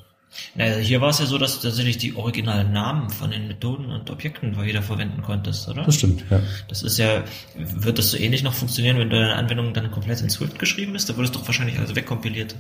Naja, 0.56 0.78
hier 0.78 1.00
war 1.00 1.10
es 1.10 1.20
ja 1.20 1.28
so, 1.28 1.38
dass 1.38 1.60
du 1.60 1.68
tatsächlich 1.68 2.00
die 2.00 2.16
originalen 2.16 2.74
Namen 2.74 3.12
von 3.12 3.30
den 3.30 3.48
Methoden 3.48 3.92
und 3.92 4.10
Objekten 4.10 4.60
wieder 4.60 4.82
verwenden 4.82 5.22
konntest, 5.22 5.70
oder? 5.70 5.84
Das 5.84 5.96
stimmt, 5.96 6.24
ja. 6.32 6.40
Das 6.68 6.82
ist 6.82 6.98
ja, 6.98 7.24
wird 7.56 8.00
das 8.00 8.12
so 8.12 8.18
ähnlich 8.18 8.42
noch 8.42 8.54
funktionieren, 8.54 8.98
wenn 8.98 9.12
deine 9.12 9.36
Anwendung 9.36 9.74
dann 9.74 9.92
komplett 9.92 10.22
in 10.22 10.32
Swift 10.32 10.58
geschrieben 10.58 10.96
ist? 10.96 11.08
Da 11.08 11.16
würde 11.16 11.26
es 11.26 11.32
doch 11.32 11.46
wahrscheinlich 11.46 11.78
also 11.78 11.96
wegkompiliert. 11.96 12.56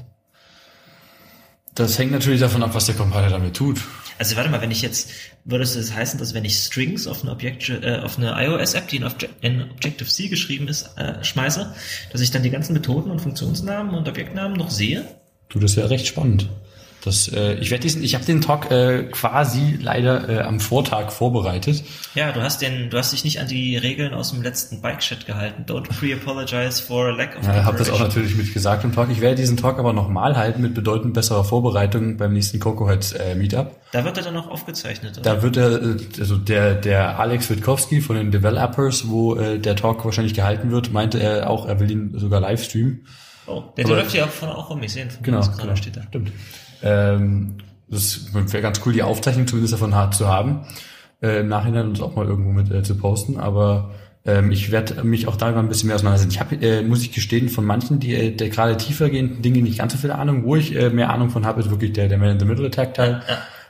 Das 1.76 1.98
hängt 1.98 2.12
natürlich 2.12 2.40
davon 2.40 2.62
ab, 2.62 2.76
was 2.76 2.86
der 2.86 2.96
Compiler 2.96 3.30
damit 3.30 3.56
tut. 3.56 3.82
Also 4.20 4.36
warte 4.36 4.50
mal, 4.50 4.62
wenn 4.62 4.72
ich 4.72 4.82
jetzt, 4.84 5.10
würde 5.44 5.64
es 5.64 5.74
das 5.74 5.94
heißen, 5.94 6.20
dass 6.20 6.34
wenn 6.34 6.46
ich 6.46 6.56
Strings 6.56 7.08
auf 7.08 7.24
eine 7.24 7.32
Objekt, 7.32 7.68
äh, 7.70 8.00
auf 8.04 8.18
eine 8.18 8.36
iOS-App, 8.38 8.88
die 8.88 8.98
in, 8.98 9.04
Obje 9.06 9.30
in 9.42 9.72
Objective-C 9.72 10.28
geschrieben 10.28 10.68
ist, 10.68 10.96
äh, 10.98 11.24
schmeiße, 11.24 11.74
dass 12.12 12.22
ich 12.22 12.30
dann 12.30 12.44
die 12.44 12.52
ganzen 12.52 12.74
Methoden 12.74 13.10
und 13.10 13.20
Funktionsnamen 13.20 13.96
und 13.96 14.08
Objektnamen 14.08 14.56
noch 14.56 14.70
sehe? 14.70 15.06
Du, 15.50 15.60
das 15.60 15.76
wäre 15.76 15.90
recht 15.90 16.06
spannend. 16.06 16.48
Das, 17.04 17.28
äh, 17.28 17.56
ich 17.56 17.70
werde 17.70 17.82
diesen, 17.82 18.02
ich 18.02 18.16
habe 18.16 18.24
den 18.24 18.40
Talk 18.40 18.72
äh, 18.72 19.04
quasi 19.12 19.78
leider 19.82 20.30
äh, 20.30 20.40
am 20.40 20.62
Vortag 20.62 21.12
vorbereitet. 21.12 21.84
Ja, 22.16 22.32
du 22.32 22.42
hast 22.42 22.62
den, 22.62 22.90
du 22.90 22.98
hast 22.98 23.12
dich 23.12 23.26
nicht 23.26 23.42
an 23.42 23.48
die 23.48 23.76
Regeln 23.76 24.14
aus 24.14 24.32
dem 24.32 24.42
letzten 24.42 24.82
Bike-Chat 24.82 25.26
gehalten. 25.26 25.66
Don't 25.68 25.90
pre-apologize 25.90 26.82
for 26.82 27.08
a 27.08 27.12
lack 27.12 27.38
of 27.38 27.46
Ja, 27.46 27.60
ich 27.60 27.66
habe 27.66 27.78
das 27.78 27.90
auch 27.90 28.00
natürlich 28.00 28.38
mit 28.38 28.54
gesagt 28.54 28.86
im 28.86 28.94
Talk. 28.94 29.10
Ich 29.12 29.20
werde 29.20 29.36
diesen 29.36 29.58
Talk 29.58 29.80
aber 29.80 29.92
nochmal 29.92 30.38
halten 30.38 30.62
mit 30.62 30.74
bedeutend 30.74 31.14
besserer 31.14 31.44
Vorbereitung 31.44 32.16
beim 32.16 32.32
nächsten 32.32 32.62
Cocoheads 32.62 33.12
äh, 33.12 33.36
Meetup. 33.36 33.76
Da 33.92 34.06
wird 34.06 34.18
er 34.18 34.24
dann 34.24 34.36
noch 34.36 34.50
aufgezeichnet, 34.50 35.18
oder? 35.18 35.36
Da 35.36 35.44
wird 35.44 35.58
er, 35.58 35.82
äh, 35.82 35.98
also 36.20 36.38
der, 36.38 36.76
der 36.76 37.20
Alex 37.20 37.50
Witkowski 37.50 38.00
von 38.00 38.16
den 38.16 38.32
Developers, 38.32 39.10
wo 39.10 39.36
äh, 39.36 39.60
der 39.60 39.76
Talk 39.76 40.06
wahrscheinlich 40.06 40.36
gehalten 40.36 40.72
wird, 40.72 40.94
meinte 40.94 41.20
er 41.20 41.50
auch, 41.50 41.68
er 41.68 41.82
will 41.82 41.92
ihn 41.92 42.18
sogar 42.18 42.40
live 42.40 42.64
streamen. 42.64 43.06
oh, 43.46 43.64
der, 43.76 43.88
läuft 43.90 44.14
ja 44.14 44.24
auch 44.24 44.30
von 44.30 44.48
auch 44.48 44.70
um 44.70 44.80
mich 44.80 44.94
sehen. 44.94 45.10
Von 45.10 45.22
Genau, 45.22 45.42
genau. 45.60 45.76
steht 45.76 45.98
da. 45.98 46.04
stimmt. 46.04 46.32
Ähm, 46.84 47.58
das 47.88 48.34
wäre 48.34 48.62
ganz 48.62 48.82
cool, 48.86 48.94
die 48.94 49.04
Aufzeichnung 49.04 49.48
zumindest 49.48 49.74
davon 49.74 49.96
hart 49.96 50.16
zu 50.16 50.28
haben, 50.28 50.66
äh, 51.22 51.40
im 51.40 51.48
Nachhinein 51.48 51.88
uns 51.88 52.02
auch 52.02 52.16
mal 52.16 52.26
irgendwo 52.26 52.52
mit 52.52 52.72
äh, 52.72 52.84
zu 52.84 52.98
posten, 52.98 53.40
aber 53.40 53.92
ähm, 54.26 54.52
ich 54.52 54.72
werde 54.72 55.04
mich 55.04 55.28
auch 55.28 55.36
da 55.36 55.52
mal 55.52 55.60
ein 55.60 55.68
bisschen 55.68 55.88
mehr 55.88 55.96
auseinandersetzen. 55.96 56.32
Ich 56.32 56.40
habe, 56.40 56.56
äh, 56.56 56.82
muss 56.82 57.02
ich 57.02 57.12
gestehen, 57.12 57.50
von 57.50 57.66
manchen, 57.66 58.00
die 58.00 58.14
äh, 58.16 58.32
der 58.32 58.50
gerade 58.50 58.78
tiefergehenden 58.78 59.42
Dinge 59.42 59.62
nicht 59.62 59.80
ganz 59.80 59.94
so 59.94 60.00
viel 60.00 60.12
Ahnung. 60.12 60.46
Wo 60.46 60.56
ich 60.56 60.76
äh, 60.76 60.90
mehr 60.90 61.10
Ahnung 61.10 61.30
von 61.30 61.46
habe, 61.46 61.60
ist 61.60 61.70
wirklich 61.70 61.92
der, 61.94 62.08
der 62.08 62.18
Man-in-the-Middle-Attack-Teil, 62.18 63.22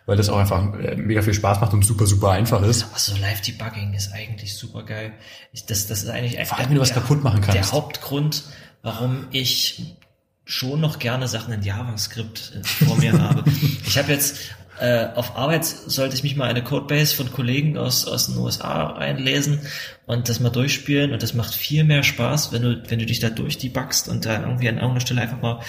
weil 0.05 0.17
das 0.17 0.29
auch 0.29 0.38
einfach 0.38 0.74
äh, 0.75 0.96
mega 0.96 1.24
viel 1.24 1.34
Spaß 1.34 1.60
macht 1.60 1.74
und 1.74 1.84
super, 1.84 2.05
super 2.05 2.32
einfach 2.32 2.62
ist. 2.62 2.84
Aber 2.84 3.00
so 3.00 3.15
Live-Debugging 3.20 3.93
ist 3.96 4.13
eigentlich 4.13 4.55
super 4.55 4.84
geil. 4.84 5.13
Ich, 5.53 5.65
das, 5.65 5.88
das 5.88 6.03
ist 6.03 6.10
eigentlich 6.10 6.48
Vor 6.48 6.60
allem, 6.60 6.70
wenn 6.70 6.75
du 6.75 6.82
was 6.82 6.93
kaputt 6.93 7.24
machen 7.24 7.41
kannst. 7.41 7.55
Der 7.55 7.72
Hauptgrund, 7.72 8.43
warum 8.84 9.25
ich 9.32 9.98
schon 10.45 10.81
noch 10.81 11.00
gerne 11.00 11.27
Sachen 11.27 11.53
in 11.53 11.62
JavaScript 11.62 12.53
äh, 12.55 12.85
vor 12.85 12.97
mir 12.97 13.13
habe. 13.13 13.43
Ich 13.85 13.97
habe 13.97 14.12
jetzt 14.12 14.38
äh, 14.79 15.07
auf 15.15 15.38
Arbeit 15.38 15.65
sollte 15.65 16.15
ich 16.15 16.23
mich 16.23 16.35
mal 16.35 16.50
eine 16.50 16.63
Codebase 16.63 17.15
von 17.15 17.31
Kollegen 17.31 17.77
aus 17.77 18.07
aus 18.07 18.27
den 18.27 18.38
USA 18.38 18.93
einlesen 18.93 19.62
und 20.05 20.27
das 20.27 20.39
mal 20.39 20.50
durchspielen 20.50 21.13
und 21.13 21.24
das 21.24 21.33
macht 21.33 21.53
viel 21.53 21.83
mehr 21.83 22.03
Spaß, 22.03 22.51
wenn 22.51 22.62
du 22.62 22.83
wenn 22.88 23.00
du 23.00 23.05
dich 23.05 23.19
da 23.19 23.29
durchdebuggst 23.29 24.10
und 24.10 24.25
da 24.25 24.41
irgendwie 24.41 24.67
an 24.67 24.75
irgendeiner 24.75 25.00
Stelle 25.00 25.22
einfach 25.22 25.41
mal 25.41 25.62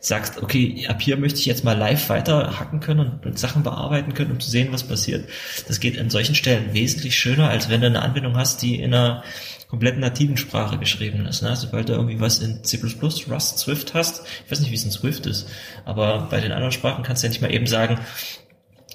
sagst, 0.00 0.42
okay, 0.42 0.86
ab 0.88 1.02
hier 1.02 1.16
möchte 1.16 1.40
ich 1.40 1.46
jetzt 1.46 1.64
mal 1.64 1.76
live 1.76 2.08
weiter 2.08 2.58
hacken 2.60 2.80
können 2.80 3.00
und, 3.00 3.26
und 3.26 3.38
Sachen 3.38 3.62
bearbeiten 3.62 4.14
können, 4.14 4.30
um 4.30 4.40
zu 4.40 4.50
sehen, 4.50 4.68
was 4.70 4.84
passiert. 4.84 5.28
Das 5.66 5.80
geht 5.80 5.98
an 5.98 6.08
solchen 6.08 6.34
Stellen 6.34 6.72
wesentlich 6.72 7.18
schöner, 7.18 7.48
als 7.48 7.68
wenn 7.68 7.80
du 7.80 7.88
eine 7.88 8.02
Anwendung 8.02 8.36
hast, 8.36 8.62
die 8.62 8.76
in 8.76 8.94
einer 8.94 9.24
kompletten 9.68 10.00
nativen 10.00 10.36
Sprache 10.36 10.78
geschrieben 10.78 11.26
ist. 11.26 11.42
Ne? 11.42 11.54
Sobald 11.54 11.88
du 11.88 11.92
irgendwie 11.92 12.20
was 12.20 12.40
in 12.40 12.64
C++, 12.64 12.78
Rust, 13.02 13.58
Swift 13.58 13.94
hast, 13.94 14.24
ich 14.44 14.50
weiß 14.50 14.60
nicht, 14.60 14.70
wie 14.70 14.76
es 14.76 14.84
in 14.84 14.90
Swift 14.90 15.26
ist, 15.26 15.48
aber 15.84 16.28
bei 16.30 16.40
den 16.40 16.52
anderen 16.52 16.72
Sprachen 16.72 17.04
kannst 17.04 17.22
du 17.22 17.26
ja 17.26 17.30
nicht 17.30 17.42
mal 17.42 17.54
eben 17.54 17.66
sagen, 17.66 18.00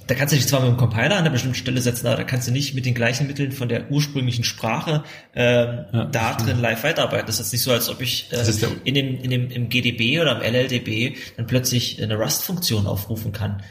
da 0.07 0.15
kannst 0.15 0.33
du 0.33 0.38
dich 0.38 0.47
zwar 0.47 0.62
mit 0.62 0.69
dem 0.69 0.77
Compiler 0.77 1.12
an 1.12 1.24
einer 1.24 1.29
bestimmten 1.29 1.55
Stelle 1.55 1.81
setzen, 1.81 2.07
aber 2.07 2.17
da 2.17 2.24
kannst 2.24 2.47
du 2.47 2.51
nicht 2.51 2.75
mit 2.75 2.85
den 2.85 2.93
gleichen 2.93 3.27
Mitteln 3.27 3.51
von 3.51 3.69
der 3.69 3.91
ursprünglichen 3.91 4.43
Sprache 4.43 5.03
ähm, 5.33 5.85
Ja, 5.91 6.05
da 6.05 6.33
drin 6.35 6.59
live 6.59 6.83
weiterarbeiten. 6.83 7.27
Das 7.27 7.39
ist 7.39 7.51
nicht 7.51 7.63
so, 7.63 7.71
als 7.71 7.89
ob 7.89 8.01
ich 8.01 8.31
äh, 8.31 8.43
in 8.83 8.93
dem, 8.93 9.19
in 9.21 9.29
dem 9.29 9.50
im 9.50 9.69
GDB 9.69 10.19
oder 10.19 10.41
im 10.41 10.53
LLDB 10.53 11.17
dann 11.38 11.47
plötzlich 11.47 12.01
eine 12.01 12.15
Rust-Funktion 12.15 12.88
aufrufen 12.88 13.31
kann. 13.31 13.63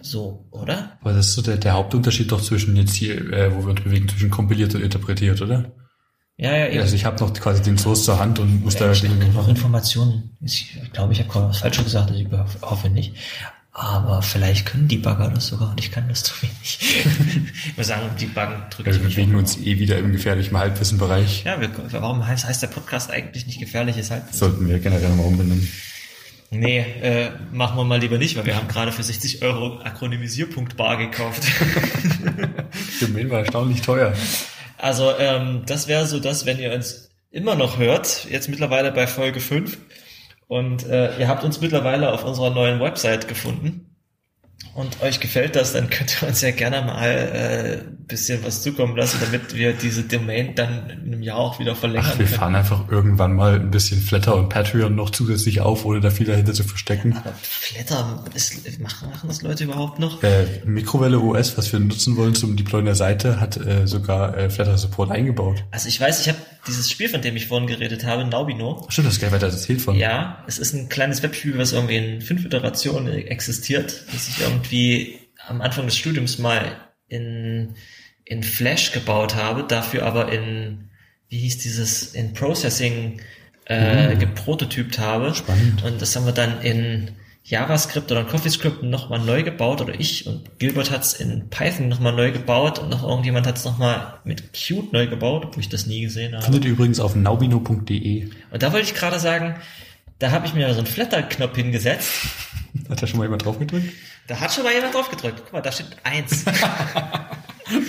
So, 0.00 0.46
oder? 0.50 0.98
Aber 1.00 1.12
das 1.12 1.28
ist 1.28 1.34
so 1.34 1.42
der, 1.42 1.56
der 1.56 1.72
Hauptunterschied 1.72 2.30
doch 2.30 2.42
zwischen 2.42 2.76
jetzt 2.76 2.94
hier, 2.94 3.32
äh, 3.32 3.54
wo 3.54 3.62
wir 3.62 3.70
uns 3.70 3.82
bewegen, 3.82 4.08
zwischen 4.08 4.30
kompiliert 4.30 4.74
und 4.74 4.82
interpretiert, 4.82 5.40
oder? 5.40 5.72
Ja, 6.36 6.56
ja, 6.56 6.68
eben. 6.68 6.80
Also 6.80 6.94
ich 6.94 7.04
habe 7.04 7.18
noch 7.18 7.34
quasi 7.34 7.62
den 7.62 7.78
Source 7.78 8.04
zur 8.04 8.20
Hand 8.20 8.38
und 8.38 8.62
muss 8.62 8.76
da 8.76 8.92
ich 8.92 9.02
noch. 9.02 9.48
Informationen. 9.48 10.36
Ich 10.40 10.78
glaube, 10.92 11.12
ich 11.12 11.18
habe 11.18 11.28
gerade 11.28 11.48
was 11.48 11.58
Falsches 11.58 11.84
gesagt, 11.84 12.12
also 12.12 12.22
ich 12.22 12.62
hoffe 12.62 12.90
nicht. 12.90 13.14
Aber 13.78 14.22
vielleicht 14.22 14.66
können 14.66 14.88
Debugger 14.88 15.30
das 15.32 15.46
sogar 15.46 15.70
und 15.70 15.78
ich 15.78 15.92
kann 15.92 16.08
das 16.08 16.24
zu 16.24 16.34
wenig. 16.42 16.78
ich 17.66 17.76
muss 17.76 17.86
sagen, 17.86 18.10
Debuggen 18.20 18.64
drücke 18.70 18.90
Ja, 18.90 18.96
ich 18.96 19.02
wir 19.02 19.06
mich 19.06 19.14
bewegen 19.14 19.36
uns 19.36 19.56
eh 19.56 19.78
wieder 19.78 19.98
im 19.98 20.10
gefährlichen 20.10 20.58
Halbwissenbereich. 20.58 21.44
Ja, 21.44 21.60
wir, 21.60 21.70
warum 21.92 22.26
heißt, 22.26 22.44
heißt 22.44 22.60
der 22.60 22.66
Podcast 22.66 23.08
eigentlich 23.12 23.46
nicht 23.46 23.60
gefährliches 23.60 24.10
Halbwissen? 24.10 24.36
Sollten 24.36 24.68
wir 24.68 24.80
generell 24.80 25.10
mal 25.10 25.22
umbenennen. 25.22 25.68
Nee, 26.50 26.80
äh, 26.80 27.30
machen 27.52 27.76
wir 27.76 27.84
mal 27.84 28.00
lieber 28.00 28.18
nicht, 28.18 28.36
weil 28.36 28.46
wir 28.46 28.56
haben 28.56 28.66
gerade 28.66 28.90
für 28.90 29.04
60 29.04 29.42
Euro 29.42 29.78
Akronymisierpunkt.bar 29.80 30.96
gekauft. 30.96 31.42
Domain 33.00 33.30
war 33.30 33.40
erstaunlich 33.40 33.82
teuer. 33.82 34.12
Also 34.76 35.12
ähm, 35.18 35.62
das 35.66 35.86
wäre 35.86 36.06
so 36.06 36.18
das, 36.18 36.46
wenn 36.46 36.58
ihr 36.58 36.72
uns 36.72 37.10
immer 37.30 37.54
noch 37.54 37.78
hört, 37.78 38.26
jetzt 38.28 38.48
mittlerweile 38.48 38.90
bei 38.90 39.06
Folge 39.06 39.38
5 39.38 39.78
und 40.48 40.86
äh, 40.86 41.16
ihr 41.18 41.28
habt 41.28 41.44
uns 41.44 41.60
mittlerweile 41.60 42.12
auf 42.12 42.24
unserer 42.24 42.50
neuen 42.50 42.80
Website 42.80 43.28
gefunden 43.28 43.87
und 44.74 45.02
euch 45.02 45.20
gefällt 45.20 45.56
das, 45.56 45.72
dann 45.72 45.90
könnt 45.90 46.22
ihr 46.22 46.28
uns 46.28 46.40
ja 46.40 46.50
gerne 46.52 46.82
mal 46.82 47.08
äh, 47.08 47.82
bisschen 48.08 48.42
was 48.44 48.62
zukommen 48.62 48.96
lassen, 48.96 49.18
damit 49.20 49.54
wir 49.54 49.72
diese 49.74 50.02
Domain 50.02 50.54
dann 50.54 50.90
in 50.90 51.12
einem 51.12 51.22
Jahr 51.22 51.38
auch 51.38 51.58
wieder 51.58 51.76
verlängern 51.76 52.10
Ach, 52.14 52.18
wir 52.18 52.26
fahren 52.26 52.54
einfach 52.54 52.88
irgendwann 52.88 53.34
mal 53.34 53.56
ein 53.56 53.70
bisschen 53.70 54.00
Flatter 54.00 54.34
und 54.34 54.48
Patreon 54.48 54.94
noch 54.94 55.10
zusätzlich 55.10 55.60
auf, 55.60 55.84
ohne 55.84 56.00
da 56.00 56.10
viel 56.10 56.26
dahinter 56.26 56.54
zu 56.54 56.64
verstecken. 56.64 57.16
Aber 57.16 57.34
Flatter, 57.40 58.24
ist, 58.34 58.80
machen, 58.80 59.10
machen 59.10 59.28
das 59.28 59.42
Leute 59.42 59.64
überhaupt 59.64 59.98
noch? 59.98 60.22
Äh, 60.22 60.46
Mikrowelle 60.64 61.20
OS, 61.20 61.58
was 61.58 61.72
wir 61.72 61.80
nutzen 61.80 62.16
wollen 62.16 62.34
zum 62.34 62.56
Deployen 62.56 62.86
der 62.86 62.94
Seite, 62.94 63.40
hat 63.40 63.56
äh, 63.58 63.86
sogar 63.86 64.36
äh, 64.36 64.48
Flatter 64.48 64.78
Support 64.78 65.10
eingebaut. 65.10 65.64
Also 65.70 65.88
ich 65.88 66.00
weiß, 66.00 66.20
ich 66.22 66.28
habe 66.28 66.38
dieses 66.66 66.90
Spiel, 66.90 67.08
von 67.08 67.20
dem 67.22 67.36
ich 67.36 67.46
vorhin 67.46 67.66
geredet 67.66 68.04
habe, 68.04 68.24
Naubino, 68.24 68.86
Stimmt, 68.88 69.08
das 69.08 69.14
ist 69.14 69.20
geil 69.20 69.32
weiter 69.32 69.46
erzählt 69.46 69.80
von. 69.80 69.96
Ja, 69.96 70.44
es 70.46 70.58
ist 70.58 70.74
ein 70.74 70.88
kleines 70.88 71.22
Webspiel, 71.22 71.56
was 71.58 71.72
irgendwie 71.72 71.96
in 71.96 72.20
fünf 72.20 72.44
Iterationen 72.44 73.12
existiert, 73.12 74.04
das 74.12 74.28
ich 74.28 74.44
irgendwie 74.48 75.18
am 75.46 75.60
Anfang 75.60 75.86
des 75.86 75.96
Studiums 75.96 76.38
mal 76.38 76.76
in, 77.08 77.74
in 78.24 78.42
Flash 78.42 78.92
gebaut 78.92 79.34
habe, 79.34 79.64
dafür 79.64 80.04
aber 80.04 80.30
in, 80.32 80.90
wie 81.28 81.38
hieß 81.38 81.58
dieses, 81.58 82.14
in 82.14 82.34
Processing 82.34 83.20
äh, 83.64 84.16
geprototypt 84.16 84.98
habe. 84.98 85.34
Spannend. 85.34 85.84
Und 85.84 86.00
das 86.00 86.16
haben 86.16 86.26
wir 86.26 86.32
dann 86.32 86.60
in 86.62 87.10
JavaScript 87.44 88.10
oder 88.12 88.20
in 88.20 88.26
CoffeeScript 88.26 88.82
nochmal 88.82 89.20
neu 89.20 89.42
gebaut 89.42 89.80
oder 89.80 89.98
ich 89.98 90.26
und 90.26 90.58
Gilbert 90.58 90.90
hat's 90.90 91.14
in 91.14 91.48
Python 91.48 91.88
nochmal 91.88 92.12
neu 92.12 92.30
gebaut 92.30 92.78
und 92.78 92.90
noch 92.90 93.02
irgendjemand 93.02 93.46
hat's 93.46 93.64
nochmal 93.64 94.18
mit 94.24 94.52
Qt 94.52 94.92
neu 94.92 95.06
gebaut, 95.06 95.46
obwohl 95.46 95.62
ich 95.62 95.70
das 95.70 95.86
nie 95.86 96.02
gesehen 96.02 96.34
habe. 96.34 96.44
Findet 96.44 96.66
ihr 96.66 96.72
übrigens 96.72 97.00
auf 97.00 97.16
naubino.de. 97.16 98.28
Und 98.50 98.62
da 98.62 98.72
wollte 98.72 98.86
ich 98.86 98.94
gerade 98.94 99.18
sagen, 99.18 99.56
da 100.18 100.30
habe 100.30 100.46
ich 100.46 100.54
mir 100.54 100.70
so 100.72 100.78
einen 100.78 100.86
Flatter-Knopf 100.86 101.56
hingesetzt. 101.56 102.12
Hat 102.88 103.02
da 103.02 103.06
schon 103.06 103.18
mal 103.18 103.24
jemand 103.24 103.44
drauf 103.44 103.58
gedrückt? 103.58 103.92
Da 104.26 104.38
hat 104.38 104.52
schon 104.52 104.62
mal 104.62 104.74
jemand 104.74 104.94
drauf 104.94 105.08
gedrückt. 105.08 105.40
Guck 105.42 105.52
mal, 105.54 105.62
da 105.62 105.72
steht 105.72 105.86
eins. 106.04 106.44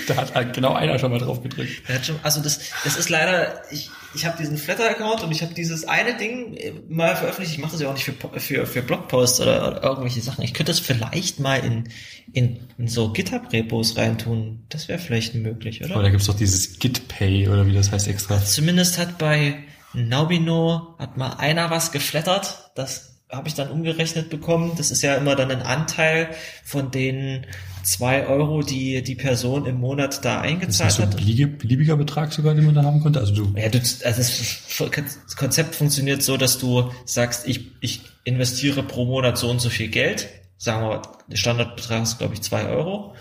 Da 0.08 0.16
hat 0.18 0.36
halt 0.36 0.54
genau 0.54 0.74
einer 0.74 1.00
schon 1.00 1.12
mal 1.12 1.20
drauf 1.20 1.42
gedrückt. 1.42 1.72
Schon, 2.04 2.20
also 2.24 2.42
das, 2.42 2.60
das 2.84 2.98
ist 2.98 3.10
leider, 3.10 3.62
ich, 3.72 3.90
ich 4.14 4.26
habe 4.26 4.38
diesen 4.38 4.58
Flatter-Account 4.58 5.24
und 5.24 5.32
ich 5.32 5.42
habe 5.42 5.54
dieses 5.54 5.88
eine 5.88 6.18
Ding 6.18 6.54
äh, 6.56 6.74
mal 6.90 7.16
veröffentlicht. 7.16 7.54
Ich 7.54 7.60
mache 7.60 7.72
das 7.74 7.82
ja 7.82 7.90
auch 7.90 7.94
nicht 7.94 8.04
für, 8.04 8.14
für, 8.40 8.66
für 8.66 8.82
Blogposts 8.82 9.40
oder, 9.40 9.68
oder 9.68 9.84
irgendwelche 9.84 10.22
Sachen. 10.22 10.44
Ich 10.44 10.54
könnte 10.54 10.72
das 10.72 10.80
vielleicht 10.80 11.40
mal 11.40 11.64
in, 11.64 11.86
in, 12.34 12.60
in 12.78 12.88
so 12.88 13.14
GitHub-Repos 13.14 13.96
reintun. 13.98 14.64
Das 14.70 14.90
wäre 14.90 15.00
vielleicht 15.00 15.36
möglich, 15.36 15.84
oder? 15.84 15.94
Aber 15.94 16.04
da 16.04 16.10
gibt's 16.10 16.26
doch 16.26 16.36
dieses 16.36 16.80
GitPay 16.80 17.48
oder 17.48 17.66
wie 17.66 17.74
das 17.74 17.92
heißt 17.92 18.08
extra. 18.08 18.44
Zumindest 18.44 18.98
hat 18.98 19.18
bei 19.18 19.60
Naubino 19.94 20.96
hat 21.00 21.18
mal 21.18 21.34
einer 21.38 21.70
was 21.70 21.92
geflattert. 21.92 22.72
Das 22.76 23.16
habe 23.32 23.48
ich 23.48 23.54
dann 23.54 23.70
umgerechnet 23.70 24.30
bekommen. 24.30 24.72
Das 24.78 24.90
ist 24.92 25.02
ja 25.02 25.16
immer 25.16 25.36
dann 25.36 25.52
ein 25.52 25.62
Anteil 25.62 26.30
von 26.66 26.90
den 26.92 27.46
zwei 27.84 28.26
Euro, 28.28 28.62
die 28.64 29.04
die 29.04 29.16
Person 29.16 29.66
im 29.66 29.78
Monat 29.80 30.26
da 30.26 30.38
Das 30.42 30.46
ist 30.46 30.52
eingezahlt 30.52 30.92
so 30.92 31.02
ein 31.04 31.10
hat. 31.10 31.18
beliebige- 31.18 31.48
beliebiger 31.58 31.96
Betrag 31.96 32.34
sogar, 32.34 32.56
den 32.56 32.66
man 32.66 32.76
da 32.76 32.84
haben 32.84 33.02
konnte. 33.02 33.20
Also 33.20 33.34
du, 33.34 33.54
Ja, 33.58 33.70
du, 33.70 33.78
also 33.80 34.04
das 34.06 35.36
Konzept 35.38 35.76
funktioniert 35.76 36.24
so, 36.24 36.38
dass 36.38 36.58
du 36.58 36.92
sagst, 37.06 37.48
ich, 37.48 37.72
ich 37.82 38.02
investiere 38.24 38.84
pro 38.84 39.06
Monat 39.06 39.38
so 39.38 39.50
und 39.50 39.60
so 39.60 39.70
viel 39.70 39.90
Geld. 39.90 40.28
Sagen 40.58 40.88
wir, 40.88 41.02
der 41.28 41.38
Standardbetrag 41.38 42.04
ist, 42.04 42.18
glaube 42.18 42.34
ich, 42.34 42.42
zwei 42.42 42.66
Euro. 42.66 43.16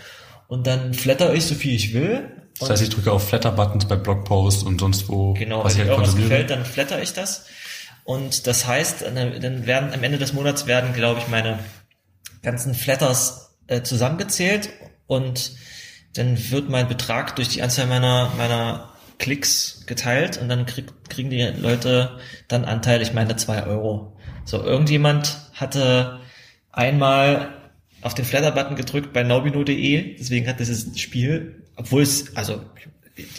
Und 0.47 0.65
dann 0.67 0.93
flatter 0.93 1.33
ich 1.33 1.45
so 1.45 1.55
viel 1.55 1.73
ich 1.75 1.93
will. 1.93 2.29
Das 2.59 2.69
heißt, 2.69 2.83
ich 2.83 2.89
drücke 2.89 3.11
auf 3.11 3.27
Flatter-Buttons 3.27 3.85
bei 3.85 3.95
Blogposts 3.95 4.63
und 4.63 4.79
sonst 4.79 5.07
wo, 5.09 5.33
Genau, 5.33 5.63
was 5.63 5.75
wenn 5.77 5.83
ich 5.83 5.87
mir 5.87 5.91
halt 5.91 5.99
irgendwas 5.99 6.15
gefällt, 6.15 6.49
dann 6.49 6.65
flatter 6.65 7.01
ich 7.01 7.13
das. 7.13 7.45
Und 8.03 8.47
das 8.47 8.65
heißt, 8.65 9.03
dann 9.03 9.67
werden 9.67 9.93
am 9.93 10.03
Ende 10.03 10.17
des 10.17 10.33
Monats 10.33 10.65
werden, 10.65 10.93
glaube 10.93 11.19
ich, 11.19 11.27
meine 11.27 11.59
ganzen 12.41 12.73
Flatters 12.73 13.55
äh, 13.67 13.83
zusammengezählt 13.83 14.69
und 15.07 15.51
dann 16.15 16.37
wird 16.49 16.69
mein 16.69 16.87
Betrag 16.87 17.35
durch 17.35 17.49
die 17.49 17.61
Anzahl 17.61 17.85
meiner, 17.85 18.31
meiner 18.37 18.89
Klicks 19.19 19.83
geteilt 19.85 20.37
und 20.41 20.49
dann 20.49 20.65
krieg, 20.65 20.87
kriegen 21.09 21.29
die 21.29 21.43
Leute 21.43 22.17
dann 22.47 22.65
Anteil, 22.65 23.01
ich 23.01 23.13
meine 23.13 23.35
zwei 23.35 23.63
Euro. 23.63 24.17
So, 24.45 24.63
irgendjemand 24.63 25.37
hatte 25.53 26.19
einmal 26.71 27.53
auf 28.01 28.13
den 28.13 28.25
Flatter-Button 28.25 28.75
gedrückt 28.75 29.13
bei 29.13 29.23
nobino.de, 29.23 30.15
deswegen 30.17 30.47
hat 30.47 30.59
dieses 30.59 30.99
Spiel, 30.99 31.63
obwohl 31.79 32.01
es, 32.01 32.35
also 32.35 32.61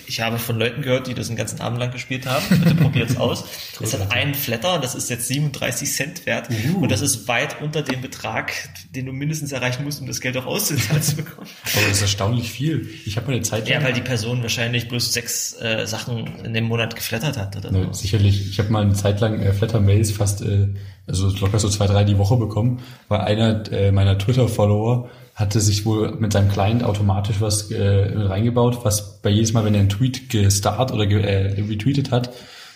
ich 0.06 0.20
habe 0.20 0.38
von 0.38 0.58
Leuten 0.58 0.82
gehört, 0.82 1.06
die 1.06 1.14
das 1.14 1.28
den 1.28 1.36
ganzen 1.36 1.60
Abend 1.60 1.78
lang 1.78 1.90
gespielt 1.90 2.26
haben. 2.26 2.44
Bitte 2.50 2.74
probiert's 2.74 3.16
aus. 3.18 3.44
Es 3.80 3.98
hat 3.98 4.12
einen 4.12 4.34
Flatter, 4.34 4.78
das 4.78 4.94
ist 4.94 5.10
jetzt 5.10 5.28
37 5.28 5.90
Cent 5.90 6.26
wert. 6.26 6.48
Uh. 6.50 6.82
Und 6.82 6.92
das 6.92 7.00
ist 7.00 7.28
weit 7.28 7.60
unter 7.62 7.82
dem 7.82 8.00
Betrag, 8.00 8.52
den 8.94 9.06
du 9.06 9.12
mindestens 9.12 9.52
erreichen 9.52 9.84
musst, 9.84 10.00
um 10.00 10.06
das 10.06 10.20
Geld 10.20 10.36
auch 10.36 10.46
auszuzahlen 10.46 11.02
zu 11.02 11.16
bekommen. 11.16 11.46
Aber 11.74 11.82
das 11.82 11.96
ist 11.96 12.02
erstaunlich 12.02 12.50
viel. 12.50 12.88
Ich 13.06 13.16
habe 13.16 13.32
eine 13.32 13.42
Zeit 13.42 13.68
lang... 13.68 13.80
Ja, 13.80 13.86
weil 13.86 13.92
die 13.92 14.00
Person 14.00 14.42
wahrscheinlich 14.42 14.88
bloß 14.88 15.12
sechs 15.12 15.54
äh, 15.60 15.86
Sachen 15.86 16.44
in 16.44 16.54
dem 16.54 16.64
Monat 16.64 16.94
geflattert 16.96 17.36
hat. 17.36 17.56
Oder 17.56 17.70
Ne, 17.70 17.88
sicherlich. 17.92 18.50
Ich 18.50 18.58
habe 18.58 18.70
mal 18.70 18.82
eine 18.82 18.94
Zeit 18.94 19.20
lang 19.20 19.40
äh, 19.40 19.52
Flatter-Mails 19.52 20.12
fast, 20.12 20.42
äh, 20.42 20.68
also 21.06 21.28
locker 21.28 21.58
so 21.58 21.68
zwei, 21.68 21.86
drei 21.86 22.04
die 22.04 22.18
Woche 22.18 22.36
bekommen, 22.36 22.82
weil 23.08 23.20
einer 23.20 23.70
äh, 23.72 23.92
meiner 23.92 24.18
Twitter-Follower 24.18 25.08
hatte 25.34 25.60
sich 25.60 25.86
wohl 25.86 26.12
mit 26.18 26.32
seinem 26.32 26.50
Client 26.50 26.84
automatisch 26.84 27.40
was 27.40 27.70
äh, 27.70 28.12
reingebaut, 28.14 28.84
was 28.84 29.20
bei 29.22 29.30
jedes 29.30 29.52
Mal, 29.52 29.64
wenn 29.64 29.74
er 29.74 29.80
einen 29.80 29.88
Tweet 29.88 30.28
gestartet 30.28 30.94
oder 30.94 31.06
ge, 31.06 31.22
äh, 31.22 31.60
retweetet 31.62 32.10
hat, 32.10 32.30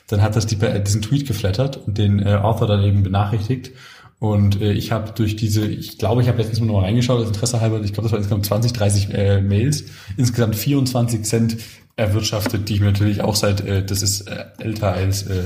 dann 0.08 0.22
hat 0.22 0.36
das 0.36 0.46
die, 0.46 0.60
äh, 0.60 0.82
diesen 0.82 1.02
Tweet 1.02 1.26
geflattert 1.26 1.76
und 1.76 1.98
den 1.98 2.24
äh, 2.24 2.34
Author 2.34 2.66
dann 2.66 2.82
eben 2.82 3.02
benachrichtigt. 3.02 3.72
Und 4.18 4.60
äh, 4.60 4.72
ich 4.72 4.92
habe 4.92 5.12
durch 5.12 5.36
diese, 5.36 5.66
ich 5.66 5.98
glaube, 5.98 6.22
ich 6.22 6.28
habe 6.28 6.38
letztens 6.38 6.60
mal 6.60 6.66
noch 6.66 6.74
mal 6.74 6.84
reingeschaut, 6.84 7.18
als 7.18 7.28
Interesse 7.28 7.60
halber, 7.60 7.80
ich 7.82 7.92
glaube, 7.92 8.04
das 8.04 8.12
waren 8.12 8.20
insgesamt 8.20 8.46
20, 8.46 8.72
30 8.72 9.14
äh, 9.14 9.40
Mails, 9.42 9.84
insgesamt 10.16 10.56
24 10.56 11.22
Cent 11.24 11.56
erwirtschaftet, 11.96 12.68
die 12.68 12.74
ich 12.74 12.80
mir 12.80 12.86
natürlich 12.86 13.20
auch 13.20 13.36
seit, 13.36 13.60
äh, 13.60 13.84
das 13.84 14.02
ist 14.02 14.22
äh, 14.22 14.46
älter 14.58 14.92
als 14.92 15.24
äh, 15.24 15.44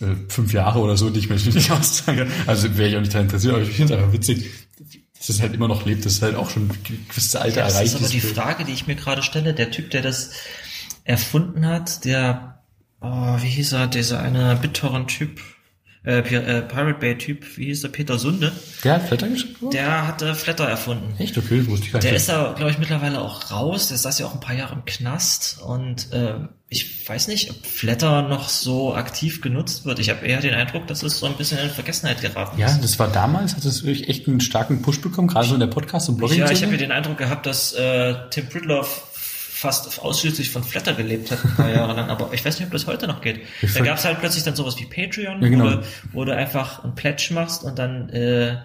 äh, 0.00 0.14
fünf 0.28 0.52
Jahre 0.52 0.78
oder 0.78 0.96
so, 0.96 1.10
die 1.10 1.18
ich 1.18 1.28
mir 1.28 1.36
natürlich 1.36 1.56
nicht 1.70 2.06
kann. 2.06 2.30
Also 2.46 2.76
wäre 2.76 2.88
ich 2.88 2.96
auch 2.96 3.00
nicht 3.00 3.12
daran 3.12 3.26
interessiert, 3.26 3.54
aber 3.54 3.62
ich 3.62 3.70
finde 3.70 3.94
es 3.94 3.98
einfach 3.98 4.12
witzig, 4.12 4.44
dass 5.18 5.28
es 5.28 5.40
halt 5.40 5.54
immer 5.54 5.68
noch 5.68 5.84
lebt, 5.84 6.04
dass 6.04 6.14
es 6.14 6.22
halt 6.22 6.36
auch 6.36 6.50
schon 6.50 6.68
ein 6.68 6.78
gewisses 7.08 7.34
Alter 7.36 7.56
Ja, 7.56 7.64
das 7.64 7.74
erreicht 7.74 7.94
ist 7.94 8.00
aber 8.00 8.08
die 8.08 8.20
Frage, 8.20 8.64
die 8.64 8.72
ich 8.72 8.86
mir 8.86 8.94
gerade 8.94 9.22
stelle. 9.22 9.52
Der 9.52 9.70
Typ, 9.70 9.90
der 9.90 10.02
das 10.02 10.30
erfunden 11.04 11.66
hat, 11.66 12.04
der, 12.04 12.62
oh, 13.00 13.36
wie 13.40 13.48
hieß 13.48 13.72
er, 13.72 13.86
dieser 13.88 14.20
eine 14.20 14.56
BitTorrent-Typ, 14.56 15.40
äh, 16.08 16.18
äh, 16.20 16.62
Pirate 16.62 16.98
Bay-Typ, 16.98 17.58
wie 17.58 17.66
hieß 17.66 17.82
der, 17.82 17.88
Peter 17.90 18.18
Sunde, 18.18 18.50
Der 18.82 18.94
hat 18.94 19.08
Flatter 19.08 19.28
geschrieben? 19.28 19.70
der 19.70 20.06
hatte 20.08 20.34
Flatter 20.34 20.64
erfunden. 20.64 21.14
Echt? 21.18 21.36
Okay, 21.36 21.58
das 21.58 21.66
wusste 21.68 21.86
ich 21.86 21.92
gar 21.92 22.00
Der 22.00 22.12
nicht. 22.12 22.20
ist 22.20 22.28
da, 22.28 22.54
glaube 22.56 22.70
ich, 22.70 22.78
mittlerweile 22.78 23.20
auch 23.20 23.50
raus. 23.50 23.88
Der 23.88 23.98
saß 23.98 24.18
ja 24.18 24.26
auch 24.26 24.34
ein 24.34 24.40
paar 24.40 24.54
Jahre 24.54 24.74
im 24.74 24.84
Knast 24.86 25.58
und 25.64 26.12
äh, 26.12 26.34
ich 26.70 27.08
weiß 27.08 27.28
nicht, 27.28 27.50
ob 27.50 27.64
Flatter 27.66 28.22
noch 28.22 28.48
so 28.50 28.94
aktiv 28.94 29.40
genutzt 29.40 29.86
wird. 29.86 29.98
Ich 30.00 30.10
habe 30.10 30.26
eher 30.26 30.40
den 30.40 30.52
Eindruck, 30.54 30.86
dass 30.86 31.02
es 31.02 31.18
so 31.18 31.26
ein 31.26 31.34
bisschen 31.34 31.58
in 31.58 31.70
Vergessenheit 31.70 32.20
geraten 32.20 32.58
ja, 32.58 32.66
ist. 32.66 32.82
das 32.82 32.98
war 32.98 33.08
damals, 33.08 33.56
hat 33.56 33.64
es 33.64 33.84
wirklich 33.84 34.08
echt 34.08 34.28
einen 34.28 34.40
starken 34.40 34.82
Push 34.82 35.00
bekommen, 35.00 35.28
gerade 35.28 35.48
so 35.48 35.54
in 35.54 35.60
der 35.60 35.66
Podcast- 35.68 36.08
und 36.10 36.16
blogging 36.18 36.40
Ja, 36.40 36.50
ich 36.50 36.62
habe 36.62 36.72
ja 36.72 36.78
den 36.78 36.92
Eindruck 36.92 37.16
gehabt, 37.18 37.46
dass 37.46 37.72
äh, 37.72 38.14
Tim 38.30 38.48
Pridloff 38.50 39.07
fast 39.60 39.98
ausschließlich 40.00 40.50
von 40.50 40.62
Flatter 40.62 40.94
gelebt 40.94 41.30
hat, 41.32 41.44
ein 41.44 41.54
paar 41.56 41.70
Jahre 41.70 41.92
lang, 41.94 42.08
aber 42.10 42.30
ich 42.32 42.44
weiß 42.44 42.58
nicht, 42.60 42.66
ob 42.66 42.72
das 42.72 42.86
heute 42.86 43.06
noch 43.08 43.20
geht. 43.20 43.40
Ich 43.60 43.72
Da 43.74 43.80
gab 43.80 43.98
es 43.98 44.04
halt 44.04 44.20
plötzlich 44.20 44.44
dann 44.44 44.54
sowas 44.54 44.78
wie 44.78 44.84
Patreon, 44.84 45.42
Ja, 45.42 45.48
genau. 45.48 45.64
wo, 45.64 45.68
du, 45.70 45.82
wo 46.12 46.24
du 46.24 46.34
einfach 46.36 46.84
ein 46.84 46.94
Pledge 46.94 47.30
machst 47.32 47.64
und 47.64 47.78
dann 47.78 48.08
äh, 48.10 48.58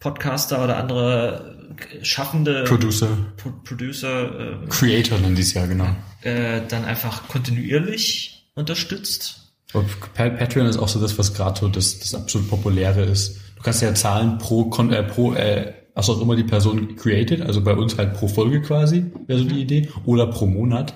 Podcaster 0.00 0.62
oder 0.64 0.76
andere 0.76 1.56
schaffende 2.02 2.64
Producer, 2.64 3.08
Pro 3.36 3.50
Producer 3.64 4.62
äh, 4.64 4.66
Creator 4.68 5.18
nennen 5.18 5.36
die 5.36 5.42
es 5.42 5.52
ja, 5.54 5.66
genau. 5.66 5.94
äh, 6.22 6.60
dann 6.68 6.84
einfach 6.84 7.28
kontinuierlich 7.28 8.46
unterstützt. 8.54 9.52
Aber 9.74 9.84
Pa- 10.14 10.30
Patreon 10.30 10.66
ist 10.66 10.78
auch 10.78 10.88
so 10.88 11.00
das, 11.00 11.18
was 11.18 11.34
gerade 11.34 11.60
so 11.60 11.68
das, 11.68 11.98
das 11.98 12.14
absolut 12.14 12.48
populäre 12.48 13.02
ist. 13.02 13.36
Du 13.56 13.62
kannst 13.62 13.82
ja 13.82 13.94
zahlen 13.94 14.38
pro, 14.38 14.64
Kon 14.70 14.92
äh, 14.92 15.02
pro 15.02 15.34
äh, 15.34 15.74
was 15.98 16.08
auch 16.08 16.20
immer 16.20 16.36
die 16.36 16.44
Person 16.44 16.94
created, 16.94 17.42
also 17.42 17.60
bei 17.60 17.74
uns 17.74 17.98
halt 17.98 18.14
pro 18.14 18.28
Folge 18.28 18.62
quasi, 18.62 19.06
wäre 19.26 19.40
so 19.40 19.44
die 19.44 19.60
Idee, 19.60 19.88
oder 20.04 20.28
pro 20.28 20.46
Monat. 20.46 20.94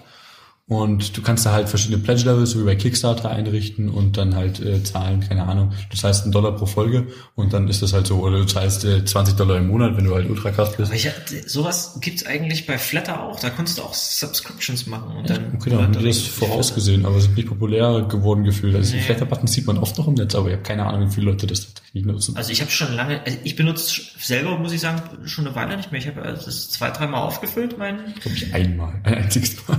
Und 0.69 1.17
du 1.17 1.23
kannst 1.23 1.45
da 1.45 1.53
halt 1.53 1.69
verschiedene 1.69 1.99
Pledge-Levels, 1.99 2.53
so 2.53 2.61
wie 2.61 2.65
bei 2.65 2.77
Kickstarter 2.77 3.29
einrichten 3.31 3.91
und 3.91 4.17
dann 4.17 4.37
halt 4.37 4.61
äh, 4.61 4.83
zahlen, 4.83 5.21
keine 5.21 5.43
Ahnung. 5.47 5.73
Du 5.91 5.97
zahlst 5.97 6.23
einen 6.23 6.33
Dollar 6.33 6.53
pro 6.53 6.67
Folge 6.67 7.09
und 7.35 7.53
dann 7.53 7.69
ist 7.69 7.83
das 7.83 7.93
halt 7.93 8.07
so, 8.07 8.21
oder 8.21 8.39
du 8.39 8.45
zahlst 8.47 8.85
äh, 8.85 9.05
20 9.05 9.35
Dollar 9.35 9.59
im 9.59 9.67
Monat, 9.67 9.97
wenn 9.97 10.05
du 10.05 10.15
halt 10.15 10.31
ultra 10.31 10.51
krass 10.51 10.75
bist. 10.77 10.91
Aber 10.91 10.95
ich, 10.97 11.11
sowas 11.47 11.99
gibt's 12.01 12.25
eigentlich 12.25 12.67
bei 12.67 12.79
Flatter 12.79 13.23
auch. 13.23 13.41
Da 13.41 13.51
konntest 13.51 13.79
du 13.79 13.83
auch 13.83 13.93
Subscriptions 13.93 14.87
machen 14.87 15.15
und 15.17 15.29
dann. 15.29 15.53
Okay, 15.57 15.71
dann 15.71 15.83
haben 15.83 15.93
die 15.99 16.05
das 16.07 16.21
vorausgesehen, 16.21 17.05
aber 17.05 17.21
sind 17.21 17.37
nicht 17.37 17.49
populär 17.49 18.03
geworden 18.09 18.45
gefühlt. 18.45 18.75
Also 18.77 18.93
die 18.93 18.99
Nee. 18.99 19.03
Flatter-Buttons 19.03 19.53
sieht 19.53 19.67
man 19.67 19.77
oft 19.79 19.99
noch 19.99 20.07
im 20.07 20.15
Netz, 20.15 20.35
aber 20.37 20.47
ich 20.47 20.53
habe 20.55 20.63
keine 20.63 20.87
Ahnung, 20.87 21.11
wie 21.11 21.15
viele 21.15 21.27
Leute 21.33 21.47
das 21.49 21.75
tatsächlich 21.75 22.05
nutzen. 22.07 22.37
Also 22.37 22.53
ich 22.53 22.61
habe 22.61 22.71
schon 22.71 22.95
lange, 22.95 23.21
also 23.27 23.37
ich 23.43 23.57
benutze 23.57 24.01
selber, 24.19 24.57
muss 24.59 24.73
ich 24.73 24.81
sagen, 24.81 25.03
schon 25.27 25.45
eine 25.47 25.57
Weile 25.57 25.77
nicht 25.77 25.91
mehr. 25.93 26.01
Ich 26.01 26.07
habe 26.07 26.21
äh, 26.23 26.33
das 26.33 26.71
zwei, 26.71 26.91
dreimal 26.91 27.23
aufgefüllt, 27.23 27.77
mein. 27.79 28.15
glaube 28.21 28.37
ich 28.37 28.55
einmal, 28.55 28.95
ein 29.03 29.15
einziges 29.17 29.57
Mal. 29.69 29.79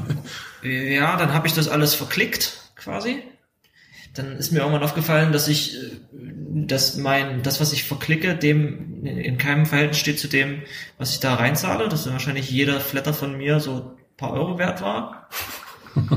Ja, 0.63 1.17
dann 1.17 1.33
habe 1.33 1.47
ich 1.47 1.53
das 1.53 1.67
alles 1.67 1.95
verklickt, 1.95 2.71
quasi. 2.75 3.23
Dann 4.13 4.37
ist 4.37 4.51
mir 4.51 4.59
irgendwann 4.59 4.83
aufgefallen, 4.83 5.31
dass 5.31 5.47
ich, 5.47 5.75
äh, 5.75 5.97
dass 6.65 6.97
mein, 6.97 7.41
das, 7.41 7.59
was 7.59 7.73
ich 7.73 7.83
verklicke, 7.83 8.35
dem 8.35 9.05
in 9.05 9.37
keinem 9.37 9.65
Verhältnis 9.65 9.97
steht 9.97 10.19
zu 10.19 10.27
dem, 10.27 10.61
was 10.97 11.13
ich 11.13 11.19
da 11.19 11.35
reinzahle. 11.35 11.89
Dass 11.89 12.09
wahrscheinlich 12.09 12.49
jeder 12.49 12.79
Flatter 12.79 13.13
von 13.13 13.37
mir 13.37 13.59
so 13.59 13.97
ein 13.97 14.17
paar 14.17 14.33
Euro 14.33 14.57
wert 14.57 14.81
war. 14.81 15.29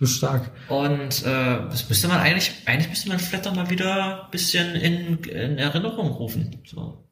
Das 0.00 0.10
ist 0.10 0.18
stark. 0.18 0.50
Und 0.68 1.24
äh, 1.24 1.66
das 1.70 1.88
müsste 1.88 2.06
man 2.06 2.20
eigentlich, 2.20 2.52
eigentlich 2.66 2.88
müsste 2.88 3.08
man 3.08 3.18
Flatter 3.18 3.52
mal 3.52 3.68
wieder 3.68 4.26
ein 4.26 4.30
bisschen 4.30 4.76
in, 4.76 5.18
in 5.24 5.58
Erinnerung 5.58 6.10
rufen. 6.10 6.62
So. 6.64 7.07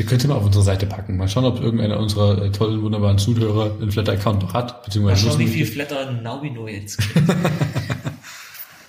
Wir 0.00 0.06
könnten 0.06 0.28
mal 0.28 0.36
auf 0.36 0.46
unsere 0.46 0.64
Seite 0.64 0.86
packen. 0.86 1.18
Mal 1.18 1.28
schauen, 1.28 1.44
ob 1.44 1.60
irgendeiner 1.60 2.00
unserer 2.00 2.42
äh, 2.42 2.50
tollen, 2.50 2.80
wunderbaren 2.80 3.18
Zuhörer 3.18 3.76
einen 3.82 3.92
Flatter-Account 3.92 4.42
noch 4.42 4.54
hat, 4.54 4.72
Mal 4.72 4.84
beziehungsweise 4.86 5.28
schauen, 5.28 5.38
wie 5.38 5.46
viel. 5.46 5.66
Flatter 5.66 6.10
Naubino 6.10 6.66
jetzt 6.66 6.96
kriegt. 6.96 7.28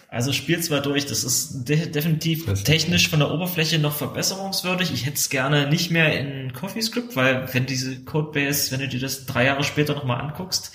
Also 0.07 0.33
spielt's 0.33 0.69
mal 0.69 0.81
durch. 0.81 1.05
Das 1.05 1.23
ist 1.23 1.69
de 1.69 1.89
definitiv 1.89 2.45
Das 2.45 2.63
technisch 2.63 3.09
von 3.09 3.19
der 3.19 3.31
Oberfläche 3.31 3.79
noch 3.79 3.93
verbesserungswürdig. 3.95 4.91
Ich 4.93 5.05
hätte 5.05 5.15
es 5.15 5.29
gerne 5.29 5.69
nicht 5.69 5.89
mehr 5.89 6.19
in 6.19 6.51
CoffeeScript, 6.51 7.15
weil 7.15 7.47
wenn 7.53 7.65
diese 7.65 8.03
Codebase, 8.03 8.71
wenn 8.71 8.81
du 8.81 8.89
dir 8.89 8.99
das 8.99 9.25
drei 9.25 9.45
Jahre 9.45 9.63
später 9.63 9.95
nochmal 9.95 10.19
anguckst, 10.19 10.73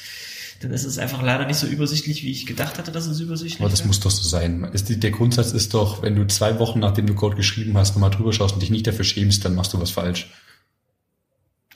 dann 0.61 0.71
ist 0.71 0.85
es 0.85 0.99
einfach 0.99 1.23
leider 1.23 1.47
nicht 1.47 1.59
so 1.59 1.66
übersichtlich, 1.66 2.23
wie 2.23 2.31
ich 2.31 2.47
gedacht 2.47 2.79
hatte, 2.79 2.90
dass 2.92 3.07
es 3.07 3.21
übersichtlich 3.21 3.61
Aber 3.61 3.71
das 3.71 3.81
wäre. 3.81 3.88
muss 3.88 4.01
doch 4.01 4.11
so 4.11 4.27
sein. 4.27 4.64
Ist 4.73 4.88
die, 4.88 4.99
der 4.99 5.11
Grundsatz 5.11 5.53
ist 5.53 5.75
doch, 5.75 6.03
wenn 6.03 6.16
du 6.16 6.27
zwei 6.27 6.59
Wochen, 6.59 6.81
nachdem 6.81 7.07
du 7.07 7.14
Code 7.14 7.37
geschrieben 7.37 7.77
hast, 7.77 7.95
nochmal 7.95 8.11
drüber 8.11 8.33
schaust 8.33 8.55
und 8.55 8.62
dich 8.62 8.71
nicht 8.71 8.87
dafür 8.87 9.05
schämst, 9.05 9.45
dann 9.45 9.55
machst 9.55 9.73
du 9.73 9.81
was 9.81 9.90
falsch. 9.90 10.31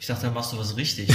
Ich 0.00 0.06
dachte, 0.06 0.26
da 0.26 0.32
machst 0.32 0.54
du 0.54 0.58
was 0.58 0.78
richtig. 0.78 1.10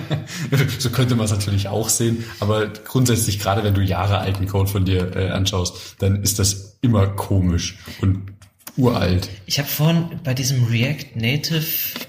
so 0.78 0.90
könnte 0.90 1.16
man 1.16 1.24
es 1.24 1.32
natürlich 1.32 1.66
auch 1.66 1.88
sehen, 1.88 2.24
aber 2.38 2.68
grundsätzlich, 2.68 3.40
gerade 3.40 3.64
wenn 3.64 3.74
du 3.74 3.80
Jahre 3.80 4.18
alten 4.18 4.46
Code 4.46 4.70
von 4.70 4.84
dir 4.84 5.16
äh, 5.16 5.30
anschaust, 5.30 5.96
dann 5.98 6.22
ist 6.22 6.38
das 6.38 6.78
immer 6.80 7.08
komisch 7.08 7.76
und 8.00 8.22
uralt. 8.76 9.28
Ich 9.46 9.58
habe 9.58 9.68
vorhin 9.68 10.20
bei 10.22 10.34
diesem 10.34 10.64
React 10.64 11.16
Native 11.16 11.64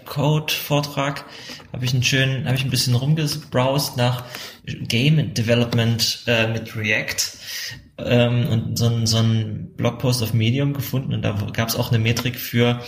Code 0.06 0.54
Vortrag 0.54 1.26
habe 1.76 1.84
ich 1.84 1.94
einen 1.94 2.04
schönen, 2.04 2.46
habe 2.46 2.56
ich 2.56 2.64
ein 2.64 2.70
bisschen 2.70 2.96
rumgebrowst 2.96 3.98
nach 3.98 4.24
Game 4.64 5.34
Development 5.34 6.24
äh, 6.26 6.48
mit 6.48 6.74
React 6.74 7.38
ähm, 7.98 8.48
und 8.48 8.78
so 8.78 8.86
ein, 8.86 9.06
so 9.06 9.22
Blogpost 9.76 10.24
auf 10.24 10.34
Medium 10.34 10.72
gefunden 10.72 11.14
und 11.14 11.22
da 11.22 11.34
gab 11.52 11.68
es 11.68 11.76
auch 11.76 11.90
eine 11.90 12.00
Metrik 12.00 12.40
für 12.40 12.80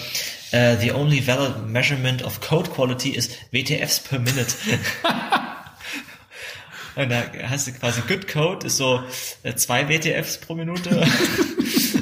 äh, 0.51 0.77
the 0.77 0.93
only 0.93 1.27
valid 1.27 1.67
measurement 1.67 2.23
of 2.23 2.39
code 2.39 2.69
quality 2.69 3.09
is 3.09 3.29
WTFs 3.51 3.99
per 3.99 4.19
minute. 4.19 4.55
Und 6.95 7.11
da 7.11 7.25
hast 7.43 7.67
du 7.67 7.73
quasi 7.73 8.01
Good 8.07 8.27
Code, 8.27 8.65
ist 8.65 8.77
so 8.77 9.03
äh, 9.43 9.53
zwei 9.53 9.87
WTFs 9.87 10.39
pro 10.39 10.55
Minute. 10.55 11.05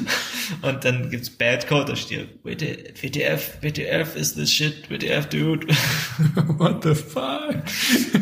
Und 0.62 0.84
dann 0.84 1.10
gibt's 1.10 1.30
Bad 1.30 1.66
Code, 1.68 1.86
da 1.92 1.96
steht 1.96 2.28
WT 2.44 3.02
WTF, 3.02 3.58
WTF 3.62 4.16
is 4.16 4.34
this 4.34 4.50
shit, 4.52 4.88
WTF 4.90 5.26
dude. 5.28 5.66
What 6.58 6.82
the 6.84 6.94
fuck? 6.94 7.56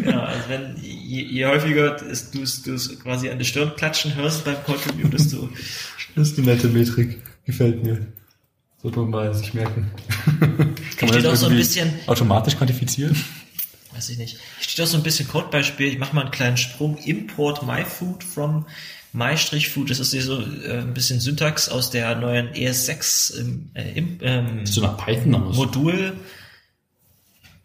ja, 0.05 0.25
also 0.25 0.49
wenn 0.49 0.77
je, 0.83 1.23
je 1.23 1.47
häufiger 1.47 1.97
du 1.97 2.07
es 2.43 2.63
du 2.63 2.75
es 2.75 2.99
quasi 3.01 3.31
an 3.31 3.39
die 3.39 3.45
Stirn 3.45 3.73
klatschen 3.77 4.15
hörst 4.15 4.45
beim 4.45 4.63
Code 4.65 4.81
Review, 4.91 5.09
desto 5.09 5.49
Das 6.17 6.29
ist 6.31 6.39
eine 6.39 6.49
nette 6.49 6.69
Metrik. 6.69 7.19
Gefällt 7.45 7.83
mir. 7.85 8.07
Sollte 8.83 8.99
man 9.01 9.11
mal 9.11 9.35
sich 9.35 9.53
merken. 9.55 9.91
Kann 10.97 11.09
steht 11.09 11.27
auch 11.27 11.35
so 11.37 11.47
ein 11.47 11.57
bisschen- 11.57 11.93
automatisch 12.07 12.57
quantifizieren? 12.57 13.17
weiß 13.95 14.09
ich 14.11 14.19
nicht. 14.19 14.39
Steht 14.61 14.85
auch 14.85 14.89
so 14.89 14.97
ein 14.97 15.03
bisschen 15.05 15.29
Codebeispiel. 15.29 15.87
Ich 15.87 15.99
mache 15.99 16.15
mal 16.17 16.23
einen 16.23 16.31
kleinen 16.33 16.57
Sprung. 16.57 16.99
Import 16.99 17.63
myfood 17.65 18.25
from 18.25 18.67
my-food. 19.15 19.91
Das 19.91 20.01
ist 20.01 20.11
so 20.11 20.41
äh, 20.41 20.81
ein 20.81 20.93
bisschen 20.93 21.21
Syntax 21.21 21.69
aus 21.69 21.91
der 21.91 22.15
neuen 22.17 22.53
ES6 22.53 23.39
ähm, 23.41 23.71
äh, 23.75 23.93
im, 23.93 24.19
ähm, 24.21 24.65
nach 24.77 24.97
Python 24.99 25.35
aus? 25.35 25.57
Modul 25.57 26.17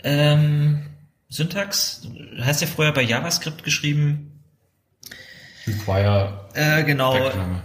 ähm, 0.04 0.86
Syntax, 1.30 2.08
heißt 2.40 2.62
ja 2.62 2.68
vorher 2.68 2.94
bei 2.94 3.02
JavaScript 3.02 3.64
geschrieben. 3.64 4.42
Require. 5.68 6.48
Äh, 6.54 6.84
genau. 6.84 7.14
Backname. 7.14 7.62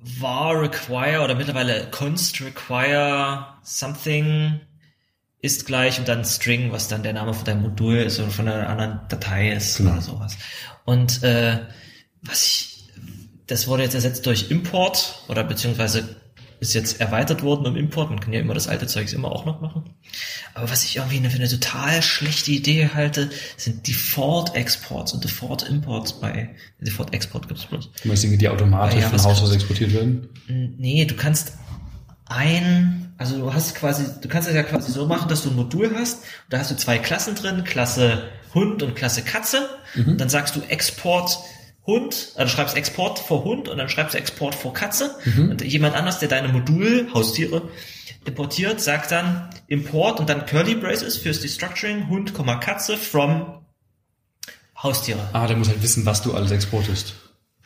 Var 0.00 0.62
require 0.62 1.22
oder 1.22 1.34
mittlerweile 1.34 1.88
const 1.90 2.40
require 2.40 3.46
something 3.62 4.60
ist 5.40 5.66
gleich 5.66 5.98
und 5.98 6.08
dann 6.08 6.24
string, 6.24 6.72
was 6.72 6.88
dann 6.88 7.02
der 7.02 7.12
Name 7.12 7.34
von 7.34 7.44
deinem 7.44 7.62
Modul 7.62 7.96
ist 7.96 8.18
oder 8.20 8.30
von 8.30 8.48
einer 8.48 8.68
anderen 8.68 9.00
Datei 9.08 9.52
ist 9.52 9.76
Genau. 9.76 9.92
oder 9.92 10.00
sowas. 10.00 10.36
Und 10.84 11.22
äh, 11.22 11.58
was 12.22 12.46
ich, 12.46 12.77
das 13.48 13.66
wurde 13.66 13.82
jetzt 13.82 13.94
ersetzt 13.94 14.24
durch 14.26 14.50
Import 14.50 15.22
oder 15.28 15.42
beziehungsweise 15.42 16.16
ist 16.60 16.74
jetzt 16.74 17.00
erweitert 17.00 17.42
worden 17.42 17.66
um 17.66 17.76
Import. 17.76 18.10
Man 18.10 18.20
kann 18.20 18.32
ja 18.32 18.40
immer 18.40 18.54
das 18.54 18.66
alte 18.66 18.86
Zeugs 18.86 19.12
immer 19.12 19.30
auch 19.30 19.44
noch 19.46 19.60
machen. 19.60 19.94
Aber 20.54 20.68
was 20.70 20.84
ich 20.84 20.96
irgendwie 20.96 21.20
für 21.28 21.36
eine 21.36 21.48
total 21.48 22.02
schlechte 22.02 22.50
Idee 22.50 22.90
halte, 22.92 23.30
sind 23.56 23.86
Default 23.86 24.54
Exports 24.56 25.12
und 25.12 25.22
Default 25.22 25.62
Imports 25.62 26.14
bei 26.14 26.50
Default 26.80 27.14
Export 27.14 27.46
gibt's 27.46 27.66
bloß. 27.66 27.90
Du 28.02 28.08
meinst 28.08 28.24
Dinge, 28.24 28.38
die 28.38 28.48
automatisch 28.48 29.00
Ja, 29.00 29.08
von 29.08 29.22
Haus 29.22 29.40
aus 29.40 29.54
exportiert 29.54 29.92
werden? 29.92 30.28
Nee, 30.48 31.04
du 31.04 31.14
kannst 31.14 31.52
ein, 32.26 33.14
also 33.18 33.38
du 33.38 33.54
hast 33.54 33.76
quasi, 33.76 34.04
du 34.20 34.28
kannst 34.28 34.48
es 34.48 34.54
ja 34.54 34.64
quasi 34.64 34.90
so 34.90 35.06
machen, 35.06 35.28
dass 35.28 35.42
du 35.42 35.50
ein 35.50 35.56
Modul 35.56 35.92
hast, 35.94 36.16
und 36.16 36.24
da 36.50 36.58
hast 36.58 36.72
du 36.72 36.76
zwei 36.76 36.98
Klassen 36.98 37.36
drin, 37.36 37.62
Klasse 37.64 38.24
Hund 38.52 38.82
und 38.82 38.96
Klasse 38.96 39.22
Katze. 39.22 39.68
Und 39.94 40.20
dann 40.20 40.28
sagst 40.28 40.56
du 40.56 40.60
Export 40.62 41.38
Hund, 41.88 42.32
also 42.36 42.44
du 42.44 42.48
schreibst 42.50 42.76
Export 42.76 43.18
vor 43.18 43.42
Hund 43.42 43.68
und 43.68 43.78
dann 43.78 43.88
schreibst 43.88 44.14
du 44.14 44.18
Export 44.18 44.54
vor 44.54 44.74
Katze. 44.74 45.16
Und 45.50 45.62
jemand 45.62 45.96
anders, 45.96 46.20
der 46.20 46.28
deine 46.28 46.48
Modul, 46.48 47.08
Haustiere, 47.14 47.62
importiert, 48.26 48.80
sagt 48.80 49.10
dann 49.10 49.48
Import 49.66 50.20
und 50.20 50.28
dann 50.28 50.44
Curly 50.46 50.76
Braces 50.76 51.16
fürs 51.16 51.40
Destructuring 51.40 52.08
Hund, 52.08 52.34
Katze 52.60 52.96
from 52.96 53.64
Haustiere. 54.80 55.30
Ah, 55.32 55.46
der 55.46 55.56
muss 55.56 55.68
halt 55.68 55.82
wissen, 55.82 56.06
was 56.06 56.22
du 56.22 56.34
alles 56.34 56.50
exportest. 56.50 57.14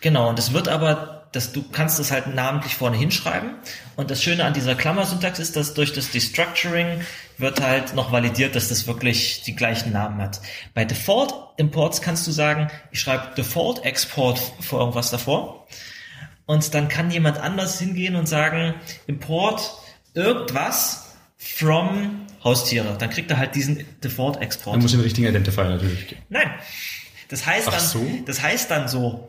Genau, 0.01 0.29
und 0.29 0.39
das 0.39 0.53
wird 0.53 0.69
aber, 0.69 1.29
dass 1.33 1.53
du 1.53 1.65
kannst 1.71 1.99
das 1.99 2.11
halt 2.13 2.33
namentlich 2.33 2.77
vorne 2.77 2.97
hinschreiben. 2.97 3.57
Und 3.97 4.11
das 4.11 4.23
Schöne 4.23 4.45
an 4.45 4.55
dieser 4.55 4.77
Klammersyntax 4.77 5.41
ist, 5.41 5.57
dass 5.57 5.75
durch 5.75 5.93
das 5.93 6.11
Destructuring 6.11 7.03
wird 7.39 7.61
halt 7.61 7.95
noch 7.95 8.13
validiert, 8.13 8.55
dass 8.55 8.69
das 8.69 8.87
wirklich 8.87 9.43
die 9.43 9.55
gleichen 9.55 9.93
Namen 9.93 10.21
hat. 10.21 10.41
Bei 10.75 10.85
Default 10.85 11.35
Imports 11.57 12.03
kannst 12.03 12.27
du 12.27 12.31
sagen, 12.31 12.71
ich 12.91 13.01
schreibe 13.01 13.35
Default 13.37 13.85
Export 13.85 14.39
vor 14.61 14.81
irgendwas 14.81 15.11
davor. 15.11 15.67
Und 16.47 16.75
dann 16.75 16.89
kann 16.89 17.11
jemand 17.11 17.39
anders 17.39 17.79
hingehen 17.79 18.17
und 18.17 18.29
sagen, 18.29 18.75
Import 19.07 19.73
irgendwas 20.15 21.17
from 21.39 22.27
Haustiere. 22.45 22.97
Dann 22.99 23.11
kriegt 23.11 23.31
er 23.31 23.39
halt 23.39 23.55
diesen 23.55 23.85
Default 24.03 24.41
Export. 24.41 24.75
Dann 24.75 24.83
muss 24.83 24.93
ich 24.93 24.99
den 24.99 25.05
richtigen 25.05 25.27
Identifier 25.29 25.65
natürlich 25.65 26.09
geben. 26.09 26.23
Nein. 26.29 26.51
Das 27.29 27.47
heißt 27.47 27.69
Ach 27.69 27.73
dann, 27.73 27.87
so? 27.87 28.07
das 28.27 28.43
heißt 28.43 28.71
dann 28.71 28.89
so. 28.89 29.29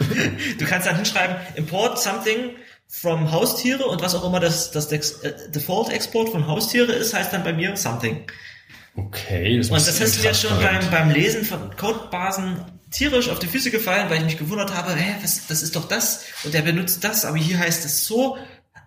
du 0.58 0.64
kannst 0.64 0.88
dann 0.88 0.96
hinschreiben, 0.96 1.36
import 1.54 2.00
something 2.00 2.50
from 2.88 3.30
Haustiere 3.30 3.86
und 3.86 4.00
was 4.02 4.14
auch 4.14 4.24
immer 4.24 4.40
das, 4.40 4.70
das 4.70 4.90
äh, 4.92 5.50
Default 5.50 5.90
Export 5.90 6.30
von 6.30 6.46
Haustiere 6.46 6.92
ist, 6.92 7.14
heißt 7.14 7.32
dann 7.32 7.44
bei 7.44 7.52
mir 7.52 7.76
something. 7.76 8.26
Okay, 8.96 9.58
das 9.58 9.68
Und 9.68 9.76
das 9.76 10.00
ist 10.00 10.22
mir 10.22 10.34
schon 10.34 10.58
beim, 10.60 10.90
beim 10.90 11.10
Lesen 11.10 11.44
von 11.44 11.76
Codebasen 11.76 12.64
tierisch 12.90 13.28
auf 13.28 13.38
die 13.38 13.46
Füße 13.46 13.70
gefallen, 13.70 14.08
weil 14.08 14.18
ich 14.18 14.24
mich 14.24 14.38
gewundert 14.38 14.74
habe, 14.74 14.94
hä, 14.94 15.16
was, 15.22 15.46
das 15.48 15.62
ist 15.62 15.76
doch 15.76 15.86
das 15.86 16.24
und 16.44 16.54
der 16.54 16.62
benutzt 16.62 17.04
das, 17.04 17.24
aber 17.24 17.36
hier 17.36 17.58
heißt 17.58 17.84
es 17.84 18.06
so. 18.06 18.38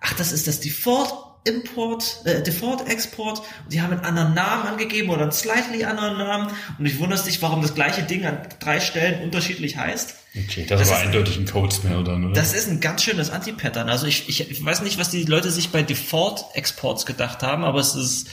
Ach, 0.01 0.13
das 0.13 0.31
ist 0.31 0.47
das 0.47 0.61
Default 0.61 1.13
Import, 1.45 2.21
äh, 2.25 2.43
Default 2.43 2.87
Export 2.89 3.39
und 3.39 3.73
die 3.73 3.81
haben 3.81 3.91
einen 3.93 4.03
anderen 4.03 4.33
Namen 4.33 4.67
angegeben 4.67 5.09
oder 5.09 5.23
einen 5.23 5.31
slightly 5.31 5.83
anderen 5.85 6.17
Namen 6.17 6.51
und 6.77 6.85
ich 6.85 6.99
wundere 6.99 7.23
dich, 7.23 7.41
warum 7.41 7.61
das 7.61 7.73
gleiche 7.73 8.03
Ding 8.03 8.25
an 8.25 8.39
drei 8.59 8.79
Stellen 8.79 9.23
unterschiedlich 9.23 9.77
heißt. 9.77 10.15
Okay, 10.35 10.65
das, 10.67 10.81
Das 10.81 10.89
war 10.91 10.99
ist- 10.99 11.05
eindeutig 11.07 11.37
ein 11.37 11.45
Code-Smell 11.47 12.03
dann, 12.03 12.25
oder? 12.25 12.33
Das 12.33 12.53
ist 12.53 12.67
ein 12.69 12.79
ganz 12.81 13.03
schönes 13.03 13.29
Anti-Pattern. 13.31 13.89
Also 13.89 14.05
ich, 14.05 14.27
ich, 14.29 14.51
ich 14.51 14.63
weiß 14.63 14.81
nicht, 14.81 14.99
was 14.99 15.09
die 15.09 15.23
Leute 15.23 15.49
sich 15.49 15.69
bei 15.69 15.81
Default 15.81 16.43
Exports 16.53 17.05
gedacht 17.05 17.41
haben, 17.41 17.63
aber 17.63 17.79
es 17.79 17.95
ist, 17.95 18.27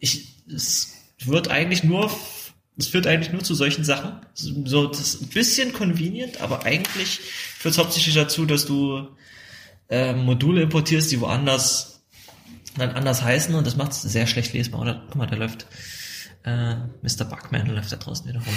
ich, 0.00 0.26
es 0.52 0.92
wird 1.24 1.48
eigentlich 1.48 1.84
nur, 1.84 2.10
es 2.78 2.88
führt 2.88 3.06
eigentlich 3.06 3.32
nur 3.32 3.44
zu 3.44 3.54
solchen 3.54 3.84
Sachen. 3.84 4.16
So, 4.34 4.86
das 4.86 5.00
ist 5.00 5.22
ein 5.22 5.28
bisschen 5.28 5.72
convenient, 5.72 6.40
aber 6.40 6.64
eigentlich 6.64 7.20
führt 7.58 7.72
es 7.74 7.78
hauptsächlich 7.78 8.14
dazu, 8.16 8.44
dass 8.44 8.66
du 8.66 9.06
äh, 9.88 10.14
Module 10.14 10.62
importierst, 10.62 11.12
die 11.12 11.20
woanders 11.20 11.95
dann 12.78 12.90
anders 12.90 13.22
heißen 13.22 13.54
und 13.54 13.66
das 13.66 13.76
macht 13.76 13.92
es 13.92 14.02
sehr 14.02 14.26
schlecht 14.26 14.52
lesbar. 14.52 14.80
Oder 14.80 15.02
guck 15.06 15.16
mal, 15.16 15.26
da 15.26 15.36
läuft 15.36 15.66
äh, 16.44 16.76
Mr. 17.02 17.24
Buckman 17.24 17.66
läuft 17.66 17.92
da 17.92 17.96
draußen 17.96 18.26
wieder 18.26 18.40
rum. 18.40 18.54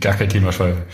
Gar 0.00 0.16
kein 0.16 0.28
Thema, 0.28 0.52
Schweife. 0.52 0.86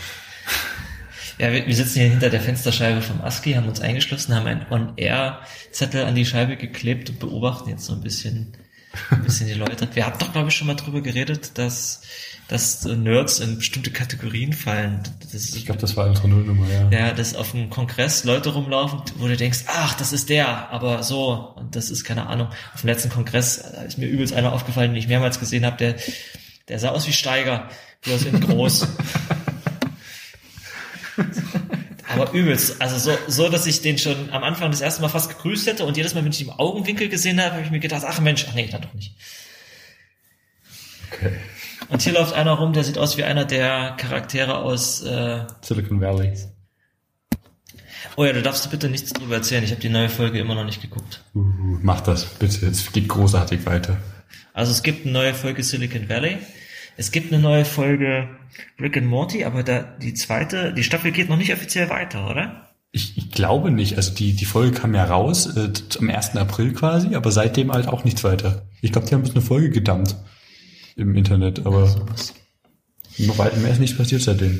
Ja, 1.39 1.51
wir, 1.51 1.67
wir 1.67 1.75
sitzen 1.75 1.99
hier 1.99 2.09
hinter 2.09 2.29
der 2.29 2.41
Fensterscheibe 2.41 3.01
vom 3.01 3.21
ASCII, 3.21 3.53
haben 3.53 3.67
uns 3.67 3.79
eingeschlossen, 3.79 4.35
haben 4.35 4.47
einen 4.47 4.65
On-Air-Zettel 4.69 6.03
an 6.05 6.15
die 6.15 6.25
Scheibe 6.25 6.57
geklebt 6.57 7.09
und 7.09 7.19
beobachten 7.19 7.69
jetzt 7.69 7.85
so 7.85 7.93
ein 7.93 8.01
bisschen, 8.01 8.53
ein 9.11 9.23
bisschen 9.23 9.47
die 9.47 9.53
Leute. 9.53 9.87
Wir 9.93 10.05
hatten 10.05 10.19
doch, 10.19 10.31
glaube 10.31 10.49
ich, 10.49 10.55
schon 10.55 10.67
mal 10.67 10.75
drüber 10.75 11.01
geredet, 11.01 11.57
dass, 11.57 12.01
dass 12.47 12.81
so 12.81 12.95
Nerds 12.95 13.39
in 13.39 13.57
bestimmte 13.57 13.91
Kategorien 13.91 14.53
fallen. 14.53 15.03
Das 15.21 15.33
ist, 15.33 15.55
Ich 15.55 15.65
glaube, 15.65 15.81
das 15.81 15.97
war 15.97 16.07
unsere 16.07 16.29
Nullnummer, 16.29 16.65
ja. 16.69 16.89
ja, 16.89 17.11
dass 17.13 17.35
auf 17.35 17.51
dem 17.51 17.69
Kongress 17.69 18.23
Leute 18.23 18.49
rumlaufen, 18.49 19.01
wo 19.17 19.27
du 19.27 19.35
denkst, 19.35 19.65
ach, 19.67 19.95
das 19.95 20.13
ist 20.13 20.29
der, 20.29 20.69
aber 20.71 21.03
so, 21.03 21.53
und 21.55 21.75
das 21.75 21.89
ist 21.89 22.05
keine 22.05 22.27
Ahnung. 22.27 22.47
Auf 22.73 22.81
dem 22.81 22.87
letzten 22.87 23.09
Kongress 23.09 23.57
äh, 23.57 23.85
ist 23.85 23.97
mir 23.97 24.07
übelst 24.07 24.33
einer 24.33 24.53
aufgefallen, 24.53 24.91
den 24.91 24.99
ich 24.99 25.09
mehrmals 25.09 25.39
gesehen 25.39 25.65
habe, 25.65 25.75
der, 25.77 25.95
der 26.69 26.79
sah 26.79 26.89
aus 26.89 27.05
wie 27.07 27.13
Steiger, 27.13 27.69
bloß 28.03 28.23
in 28.23 28.39
groß. 28.39 28.87
Aber 32.09 32.31
übelst, 32.31 32.81
also 32.81 32.97
so, 32.97 33.17
so, 33.27 33.49
dass 33.49 33.65
ich 33.67 33.81
den 33.81 33.97
schon 33.97 34.29
am 34.31 34.43
Anfang 34.43 34.71
das 34.71 34.79
erste 34.79 35.01
Mal 35.01 35.09
fast 35.09 35.29
gegrüßt 35.29 35.67
hätte 35.67 35.83
und 35.85 35.97
jedes 35.97 36.13
Mal, 36.13 36.23
wenn 36.23 36.31
ich 36.31 36.39
ihn 36.39 36.47
im 36.47 36.53
Augenwinkel 36.53 37.09
gesehen 37.09 37.41
habe, 37.41 37.55
habe 37.55 37.63
ich 37.63 37.71
mir 37.71 37.79
gedacht, 37.81 38.03
ach 38.07 38.21
Mensch, 38.21 38.45
ach 38.49 38.53
nee, 38.53 38.69
dann 38.71 38.81
doch 38.81 38.93
nicht. 38.93 39.13
Und 41.97 42.03
hier 42.03 42.13
läuft 42.13 42.35
einer 42.35 42.51
rum, 42.51 42.73
der 42.73 42.83
sieht 42.83 42.99
aus 42.99 43.17
wie 43.17 43.23
einer 43.23 43.43
der 43.43 43.95
Charaktere 43.97 44.59
aus 44.59 45.01
äh, 45.01 45.39
Silicon 45.61 45.99
Valley. 45.99 46.31
Oh 48.15 48.23
ja, 48.23 48.33
du 48.33 48.43
darfst 48.43 48.69
bitte 48.69 48.87
nichts 48.87 49.13
drüber 49.13 49.37
erzählen. 49.37 49.63
Ich 49.63 49.71
habe 49.71 49.81
die 49.81 49.89
neue 49.89 50.07
Folge 50.07 50.37
immer 50.37 50.53
noch 50.53 50.63
nicht 50.63 50.79
geguckt. 50.79 51.23
Uh, 51.33 51.41
mach 51.81 52.01
das, 52.01 52.25
bitte. 52.25 52.67
Es 52.67 52.91
geht 52.91 53.07
großartig 53.07 53.65
weiter. 53.65 53.97
Also 54.53 54.73
es 54.73 54.83
gibt 54.83 55.05
eine 55.05 55.13
neue 55.13 55.33
Folge 55.33 55.63
Silicon 55.63 56.07
Valley. 56.07 56.37
Es 56.97 57.11
gibt 57.11 57.33
eine 57.33 57.41
neue 57.41 57.65
Folge 57.65 58.29
Rick 58.79 58.97
and 58.97 59.07
Morty, 59.07 59.43
aber 59.43 59.63
da 59.63 59.81
die 59.81 60.13
zweite, 60.13 60.75
die 60.75 60.83
Staffel 60.83 61.11
geht 61.11 61.29
noch 61.29 61.37
nicht 61.37 61.51
offiziell 61.51 61.89
weiter, 61.89 62.29
oder? 62.29 62.69
Ich, 62.91 63.17
ich 63.17 63.31
glaube 63.31 63.71
nicht. 63.71 63.97
Also 63.97 64.13
die, 64.13 64.33
die 64.33 64.45
Folge 64.45 64.79
kam 64.79 64.93
ja 64.93 65.05
raus 65.05 65.47
äh, 65.47 65.71
am 65.97 66.11
1. 66.11 66.35
April 66.35 66.73
quasi, 66.73 67.15
aber 67.15 67.31
seitdem 67.31 67.71
halt 67.71 67.87
auch 67.87 68.03
nichts 68.03 68.23
weiter. 68.23 68.67
Ich 68.81 68.91
glaube, 68.91 69.07
die 69.07 69.15
haben 69.15 69.23
bis 69.23 69.31
eine 69.31 69.41
Folge 69.41 69.71
gedumpt 69.71 70.15
im 70.97 71.15
Internet, 71.15 71.65
aber 71.65 71.87
Sowas. 71.87 72.33
noch 73.19 73.37
weit 73.37 73.57
mehr 73.57 73.71
ist 73.71 73.79
nichts 73.79 73.97
passiert 73.97 74.21
seitdem. 74.21 74.59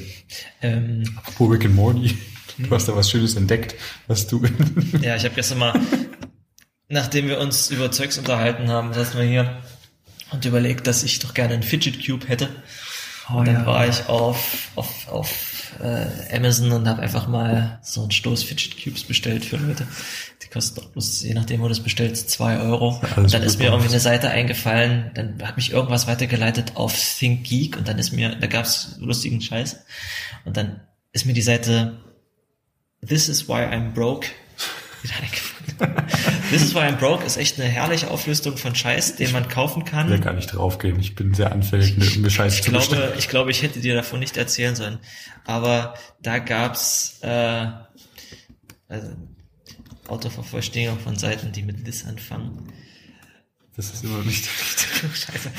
Ähm, 0.61 1.03
Apropos 1.17 1.51
Rick 1.51 1.65
and 1.65 1.75
Morty, 1.75 2.17
du 2.57 2.69
hast 2.71 2.87
da 2.87 2.95
was 2.95 3.09
Schönes 3.09 3.35
entdeckt, 3.35 3.75
was 4.07 4.27
du... 4.27 4.43
ja, 5.01 5.15
ich 5.15 5.25
habe 5.25 5.35
gestern 5.35 5.57
mal, 5.57 5.79
nachdem 6.87 7.27
wir 7.27 7.39
uns 7.39 7.69
über 7.71 7.91
Zeugs 7.91 8.17
unterhalten 8.17 8.69
haben, 8.69 8.93
saßen 8.93 9.19
wir 9.19 9.27
hier 9.27 9.57
und 10.31 10.45
überlegt, 10.45 10.87
dass 10.87 11.03
ich 11.03 11.19
doch 11.19 11.33
gerne 11.33 11.55
einen 11.55 11.63
Fidget 11.63 12.05
Cube 12.05 12.27
hätte. 12.27 12.49
Oh, 13.29 13.37
Und 13.37 13.47
dann 13.47 13.65
war 13.65 13.87
ich 13.87 14.07
auf, 14.07 14.69
auf, 14.75 15.07
auf 15.09 15.56
äh, 15.81 16.35
Amazon 16.35 16.71
und 16.71 16.87
habe 16.87 17.01
einfach 17.01 17.27
mal 17.27 17.79
so 17.81 18.01
einen 18.01 18.11
Stoß 18.11 18.43
Fidget 18.43 18.81
Cubes 18.81 19.03
bestellt 19.03 19.45
für 19.45 19.57
Leute. 19.57 19.87
Die 20.43 20.47
kosten 20.47 20.81
je 21.25 21.33
nachdem, 21.33 21.59
wo 21.59 21.63
du 21.63 21.69
das 21.69 21.79
bestellst, 21.79 22.29
zwei 22.29 22.59
Euro. 22.59 23.01
Und 23.15 23.33
dann 23.33 23.43
ist 23.43 23.59
mir 23.59 23.65
irgendwie 23.65 23.89
eine 23.89 23.99
Seite 23.99 24.29
eingefallen, 24.29 25.11
dann 25.13 25.41
hat 25.43 25.57
mich 25.57 25.71
irgendwas 25.71 26.07
weitergeleitet 26.07 26.73
auf 26.75 26.95
ThinkGeek 26.95 27.77
und 27.77 27.87
dann 27.87 27.99
ist 27.99 28.11
mir, 28.11 28.35
da 28.35 28.47
gab's 28.47 28.95
lustigen 28.99 29.41
Scheiß. 29.41 29.83
Und 30.45 30.57
dann 30.57 30.81
ist 31.11 31.25
mir 31.25 31.33
die 31.33 31.41
Seite 31.41 31.97
This 33.05 33.29
is 33.29 33.47
why 33.47 33.63
I'm 33.63 33.93
broke 33.93 34.27
wieder 35.07 35.19
eingefallen. 35.21 36.07
This 36.49 36.63
is 36.63 36.73
why 36.73 36.79
I'm 36.79 36.97
broke 36.97 37.23
ist 37.25 37.37
echt 37.37 37.59
eine 37.59 37.69
herrliche 37.69 38.09
Auflistung 38.09 38.57
von 38.57 38.73
Scheiß, 38.73 39.15
den 39.15 39.31
man 39.31 39.47
kaufen 39.47 39.85
kann. 39.85 40.07
Ich 40.07 40.13
will 40.13 40.19
gar 40.21 40.33
nicht 40.33 40.47
draufgehen. 40.53 40.99
Ich 40.99 41.15
bin 41.15 41.33
sehr 41.33 41.51
anfällig, 41.51 41.97
mir 42.17 42.29
Scheiße 42.29 42.57
Ich 42.57 42.63
zu 42.63 42.71
bestellen. 42.71 43.01
glaube, 43.01 43.15
ich 43.19 43.27
glaube, 43.29 43.51
ich 43.51 43.61
hätte 43.61 43.79
dir 43.79 43.93
davon 43.95 44.19
nicht 44.19 44.37
erzählen 44.37 44.75
sollen. 44.75 44.99
Aber 45.45 45.93
da 46.21 46.39
gab's 46.39 47.19
äh, 47.21 47.67
also 48.87 49.07
Autovervollständigung 50.07 50.99
von 50.99 51.17
Seiten, 51.17 51.51
die 51.51 51.63
mit 51.63 51.83
this 51.85 52.05
anfangen. 52.05 52.71
Das 53.75 53.93
ist 53.93 54.03
immer 54.03 54.23
nicht... 54.23 54.47
Scheiße. 55.13 55.51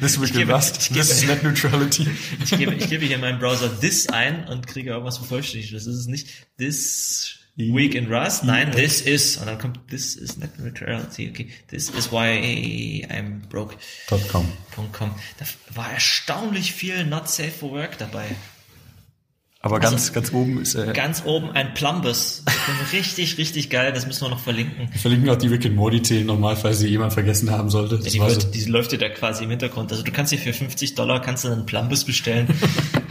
This 0.00 0.20
will 0.20 0.30
gebe- 0.30 0.52
us. 0.52 0.72
ich 0.78 0.88
This 0.90 1.10
is 1.10 1.24
net 1.26 1.42
neutrality. 1.42 2.06
Ich 2.44 2.50
gebe, 2.56 2.72
ich 2.74 2.88
gebe 2.88 3.04
hier 3.04 3.16
in 3.16 3.20
meinem 3.22 3.40
Browser 3.40 3.80
this 3.80 4.08
ein 4.08 4.46
und 4.46 4.66
kriege 4.68 4.90
irgendwas 4.90 5.16
vervollständigt. 5.18 5.74
Das 5.74 5.86
ist 5.86 5.96
es 5.96 6.06
nicht. 6.06 6.28
This 6.58 7.38
weak 7.56 7.94
in 7.94 8.12
Rust. 8.12 8.44
Nein, 8.44 8.72
this 8.72 9.00
is. 9.00 9.36
Und 9.36 9.46
dann 9.46 9.58
kommt 9.58 9.78
this 9.88 10.16
is 10.16 10.36
net 10.36 10.58
neutrality. 10.58 11.30
Okay, 11.30 11.48
this 11.68 11.88
is 11.90 12.10
why 12.10 13.06
I'm 13.10 13.48
broke. 13.48 13.76
.com. 14.30 14.46
.com. 14.92 15.10
Da 15.38 15.46
war 15.74 15.92
erstaunlich 15.92 16.72
viel 16.72 17.04
not 17.04 17.28
safe 17.28 17.50
for 17.50 17.70
work 17.70 17.98
dabei. 17.98 18.26
Aber 19.60 19.80
ganz, 19.80 20.12
ganz 20.12 20.30
oben 20.34 20.60
ist 20.60 20.74
äh, 20.74 20.92
Ganz 20.92 21.22
oben 21.24 21.52
ein 21.52 21.72
Plumbus. 21.72 22.44
richtig, 22.92 23.38
richtig 23.38 23.70
geil. 23.70 23.94
Das 23.94 24.06
müssen 24.06 24.26
wir 24.26 24.28
noch 24.28 24.40
verlinken. 24.40 24.90
wir 24.92 25.00
verlinken 25.00 25.30
auch 25.30 25.36
die 25.36 25.46
Rick 25.46 25.64
and 25.64 25.74
Morty 25.74 26.04
Szene 26.04 26.26
nochmal, 26.26 26.54
falls 26.54 26.80
sie 26.80 26.88
jemand 26.88 27.14
vergessen 27.14 27.50
haben 27.50 27.70
sollte. 27.70 27.96
Das 27.96 28.12
Die, 28.12 28.20
wird, 28.20 28.42
so, 28.42 28.50
die 28.50 28.62
läuft 28.66 28.92
dir 28.92 28.98
da 28.98 29.08
quasi 29.08 29.44
im 29.44 29.50
Hintergrund. 29.50 29.90
Also 29.90 30.02
du 30.02 30.12
kannst 30.12 30.32
dir 30.32 30.38
für 30.38 30.52
50 30.52 30.96
Dollar 30.96 31.22
kannst 31.22 31.44
du 31.44 31.48
einen 31.48 31.64
Plumbus 31.64 32.04
bestellen. 32.04 32.46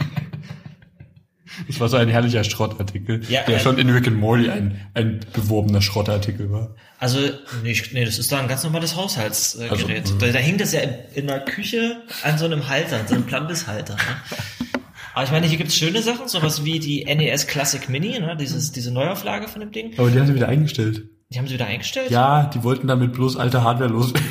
das 1.66 1.80
war 1.80 1.88
so 1.88 1.96
ein 1.96 2.08
herrlicher 2.08 2.44
Schrottartikel, 2.44 3.22
Ja, 3.28 3.42
der 3.42 3.56
äh, 3.56 3.60
schon 3.60 3.78
in 3.78 3.90
Rick 3.90 4.06
and 4.08 4.18
Morty 4.18 4.48
ein, 4.50 4.80
ein 4.94 5.20
beworbener 5.32 5.82
Schrottartikel 5.82 6.50
war. 6.50 6.74
Also, 6.98 7.18
nee, 7.62 7.76
nee, 7.92 8.04
das 8.04 8.18
ist 8.18 8.30
da 8.32 8.38
ein 8.40 8.48
ganz 8.48 8.64
normales 8.64 8.96
Haushaltsgerät. 8.96 9.70
Also, 9.70 9.86
Äh, 9.88 10.00
mhm. 10.00 10.18
da, 10.18 10.26
da 10.28 10.38
hing 10.38 10.58
das 10.58 10.72
ja 10.72 10.80
in, 10.80 10.94
in 11.14 11.26
der 11.26 11.40
Küche 11.40 12.02
an 12.22 12.38
so 12.38 12.44
einem 12.44 12.68
Halter, 12.68 13.00
an 13.00 13.06
so 13.08 13.14
einem 13.14 13.24
Plumbus-Halter. 13.24 13.94
Ne? 13.94 14.00
Aber 15.14 15.24
ich 15.24 15.30
meine, 15.30 15.46
hier 15.46 15.58
gibt's 15.58 15.76
schöne 15.76 16.02
Sachen, 16.02 16.26
sowas 16.28 16.64
wie 16.64 16.80
die 16.80 17.04
NES 17.04 17.46
Classic 17.46 17.88
Mini, 17.88 18.18
ne? 18.18 18.36
Dieses, 18.38 18.72
diese 18.72 18.90
Neuauflage 18.92 19.46
von 19.46 19.60
dem 19.60 19.70
Ding. 19.70 19.92
Aber 19.96 20.10
die 20.10 20.18
haben 20.18 20.26
sie 20.26 20.34
wieder 20.34 20.48
eingestellt. 20.48 21.04
Die 21.30 21.38
haben 21.38 21.46
sie 21.46 21.54
wieder 21.54 21.66
eingestellt. 21.66 22.10
Ja, 22.10 22.50
die 22.52 22.62
wollten 22.64 22.86
damit 22.88 23.12
bloß 23.12 23.36
alte 23.36 23.62
Hardware 23.62 23.90
loswerden. 23.90 24.24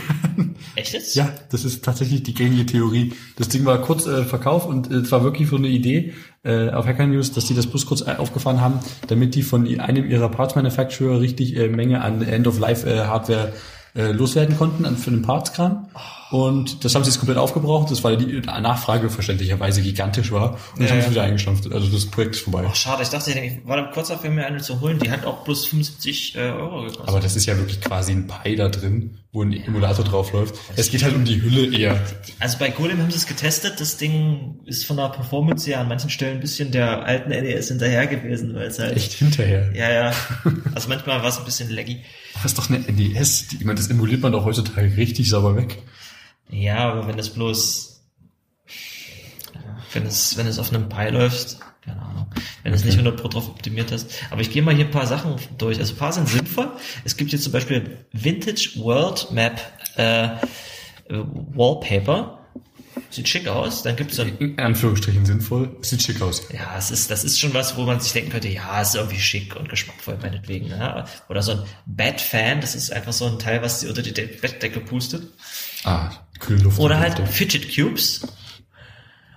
Echt 0.76 0.94
jetzt? 0.94 1.16
ja, 1.16 1.30
das 1.50 1.66
ist 1.66 1.84
tatsächlich 1.84 2.24
die 2.24 2.34
gängige 2.34 2.66
Theorie. 2.66 3.14
Das 3.38 3.50
Ding 3.50 3.66
war 3.66 3.80
kurz 3.82 4.06
äh, 4.06 4.24
verkauft 4.24 4.68
und 4.68 4.92
äh, 4.92 4.96
es 4.96 5.12
war 5.12 5.24
wirklich 5.24 5.50
so 5.50 5.56
eine 5.56 5.68
Idee 5.68 6.14
äh, 6.44 6.70
auf 6.70 6.86
Hacker 6.86 7.08
News, 7.08 7.32
dass 7.32 7.46
die 7.46 7.54
das 7.54 7.68
bloß 7.68 7.86
kurz 7.86 8.02
äh, 8.02 8.16
aufgefahren 8.18 8.62
haben, 8.62 8.80
damit 9.08 9.36
die 9.36 9.44
von 9.44 9.68
einem 9.80 10.10
ihrer 10.10 10.30
Parts 10.30 10.56
Manufacturer 10.56 11.20
richtig 11.20 11.56
äh, 11.56 11.68
Menge 11.70 12.02
an 12.02 12.22
End-of-Life-Hardware 12.22 13.54
äh, 13.96 14.12
loswerden 14.12 14.58
konnten 14.58 14.86
an, 14.86 14.98
für 14.98 15.12
den 15.12 15.22
Partskram. 15.22 15.88
Und 16.34 16.84
das 16.84 16.96
haben 16.96 17.04
sie 17.04 17.12
jetzt 17.12 17.20
komplett 17.20 17.38
aufgebraucht. 17.38 17.92
Das 17.92 18.04
weil 18.04 18.18
die 18.18 18.42
Nachfrage 18.42 19.12
verständlicherweise 19.12 19.84
gigantisch 19.84 20.32
war. 20.32 20.54
Und 20.74 20.82
das 20.82 20.90
Ja, 20.90 20.96
haben 20.96 20.98
ja. 20.98 21.06
sie 21.06 21.12
wieder 21.12 21.22
eingestampft. 21.22 21.72
Also 21.72 21.88
das 21.90 22.08
Projekt 22.08 22.34
ist 22.38 22.42
vorbei. 22.42 22.66
Ach, 22.68 22.74
schade, 22.74 23.04
ich 23.04 23.10
dachte, 23.10 23.30
ich 23.40 23.68
war 23.68 23.78
da 23.78 23.84
kurz 23.84 24.08
davor, 24.08 24.32
mir 24.32 24.44
eine 24.44 24.60
zu 24.60 24.82
holen. 24.82 24.98
Die 24.98 25.12
hat 25.12 25.28
auch 25.28 25.44
bloß 25.44 25.68
75 25.68 26.36
äh, 26.36 26.40
Euro 26.40 26.82
gekostet. 26.82 27.08
Aber 27.08 27.20
das 27.20 27.36
ist 27.36 27.46
ja 27.46 27.56
wirklich 27.56 27.80
quasi 27.82 28.14
ein 28.14 28.26
Pi 28.26 28.56
da 28.56 28.70
drin, 28.70 29.20
wo 29.32 29.44
ein 29.44 29.54
Emulator 29.54 30.04
drauf 30.04 30.34
läuft. 30.34 30.56
Es 30.76 30.90
geht 30.90 31.04
halt 31.04 31.14
um 31.14 31.24
die 31.24 31.40
Hülle 31.40 31.68
eher. 31.78 32.02
Also 32.40 32.58
bei 32.58 32.70
Golem 32.70 33.00
haben 33.00 33.12
sie 33.12 33.18
es 33.18 33.28
getestet. 33.28 33.80
Das 33.80 33.98
Ding 33.98 34.56
ist 34.66 34.86
von 34.86 34.98
der 34.98 35.10
Performance 35.10 35.70
ja 35.70 35.82
an 35.82 35.88
manchen 35.88 36.10
Stellen 36.10 36.38
ein 36.38 36.42
bisschen 36.42 36.72
der 36.72 37.04
alten 37.06 37.30
NES 37.30 37.68
hinterher 37.68 38.08
gewesen, 38.08 38.56
weil 38.56 38.70
es 38.70 38.80
halt 38.80 38.98
Echt 38.98 39.14
hinterher. 39.14 39.72
Ja, 39.76 39.92
ja. 39.92 40.12
Also 40.74 40.90
manchmal 40.90 41.20
war 41.22 41.30
es 41.30 41.38
ein 41.38 41.46
bisschen 41.46 41.70
laggy. 41.70 42.02
Das 42.34 42.46
ist 42.46 42.58
doch 42.58 42.72
eine 42.72 42.80
NES. 42.80 43.50
Die, 43.50 43.58
ich 43.58 43.66
meine, 43.66 43.78
das 43.78 43.88
emuliert 43.90 44.22
man 44.22 44.32
doch 44.32 44.46
heutzutage 44.46 44.98
richtig 44.98 45.30
sauber 45.30 45.56
weg. 45.56 45.78
Ja, 46.50 46.90
aber 46.90 47.08
wenn 47.08 47.18
es 47.18 47.30
bloß, 47.30 48.04
wenn 49.94 50.06
es, 50.06 50.38
wenn 50.38 50.48
es 50.48 50.60
auf 50.60 50.72
einem 50.72 50.90
Pi 50.90 51.10
läuft, 51.10 51.58
keine 51.84 52.02
Ahnung, 52.02 52.28
wenn 52.64 52.74
es 52.74 52.86
nicht 52.86 52.94
100 52.94 53.20
Pro 53.20 53.28
drauf 53.28 53.50
optimiert 53.50 53.92
ist. 53.92 54.10
Aber 54.30 54.42
ich 54.42 54.52
gehe 54.52 54.62
mal 54.62 54.74
hier 54.74 54.86
ein 54.86 54.92
paar 54.92 55.08
Sachen 55.08 55.36
durch. 55.58 55.80
Also 55.80 55.94
ein 55.94 55.98
paar 55.98 56.14
sind 56.14 56.30
sinnvoll. 56.30 56.72
Es 57.04 57.18
gibt 57.18 57.32
hier 57.32 57.40
zum 57.40 57.52
Beispiel 57.52 58.06
Vintage 58.12 58.72
World 58.76 59.32
Map 59.32 59.60
äh, 59.98 60.26
äh, 60.26 60.30
Wallpaper. 61.10 62.40
Sieht 63.10 63.28
schick 63.28 63.48
aus. 63.48 63.84
Dann 63.84 63.96
gibt 63.96 64.12
es 64.12 64.18
dann 64.18 64.38
In 64.38 64.58
Anführungsstrichen 64.60 65.26
sinnvoll. 65.26 65.76
Sieht 65.82 66.02
schick 66.02 66.22
aus. 66.22 66.48
Ja, 66.52 66.76
es 66.78 66.90
ist, 66.90 67.12
das 67.12 67.24
ist 67.24 67.40
schon 67.40 67.54
was, 67.54 67.76
wo 67.76 67.84
man 67.84 68.00
sich 68.00 68.14
denken 68.14 68.32
könnte, 68.32 68.48
ja, 68.48 68.82
ist 68.82 68.96
irgendwie 68.96 69.20
schick 69.20 69.56
und 69.56 69.70
geschmackvoll 69.70 70.18
meinetwegen. 70.22 70.68
Ja. 70.68 71.06
Oder 71.30 71.42
so 71.42 71.52
ein 71.54 71.64
Bad 71.86 72.22
Fan, 72.22 72.62
das 72.62 72.76
ist 72.76 72.92
einfach 72.92 73.14
so 73.14 73.26
ein 73.26 73.40
Teil, 73.40 73.62
was 73.62 73.82
sie 73.82 73.88
unter 73.88 74.02
die 74.02 74.14
De 74.14 74.26
Bettdecke 74.26 74.80
pustet. 74.80 75.28
Ah, 75.84 76.12
Luft. 76.50 76.80
Oder 76.80 77.00
halt 77.00 77.20
Lüfte. 77.20 77.34
Fidget 77.34 77.76
Cubes. 77.76 78.22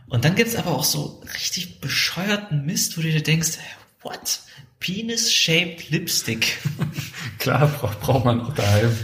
Und 0.09 0.25
dann 0.25 0.35
gibt's 0.35 0.55
aber 0.55 0.71
auch 0.71 0.85
so 0.85 1.23
richtig 1.35 1.81
bescheuerten 1.81 2.64
Mist, 2.64 2.97
wo 2.97 3.03
du 3.03 3.11
dir 3.11 3.23
denkst, 3.23 3.59
what? 4.03 4.40
Penis-shaped 4.79 5.90
Lipstick. 5.90 6.59
Klar, 7.38 7.66
braucht, 7.69 8.01
braucht 8.01 8.25
man 8.25 8.40
auch 8.40 8.55
daheim. 8.55 8.97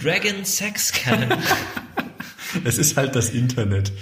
Dragon 0.00 0.44
Sex 0.44 0.92
Cannon. 0.92 1.38
Es 2.64 2.78
ist 2.78 2.96
halt 2.96 3.14
das 3.14 3.30
Internet. 3.30 3.92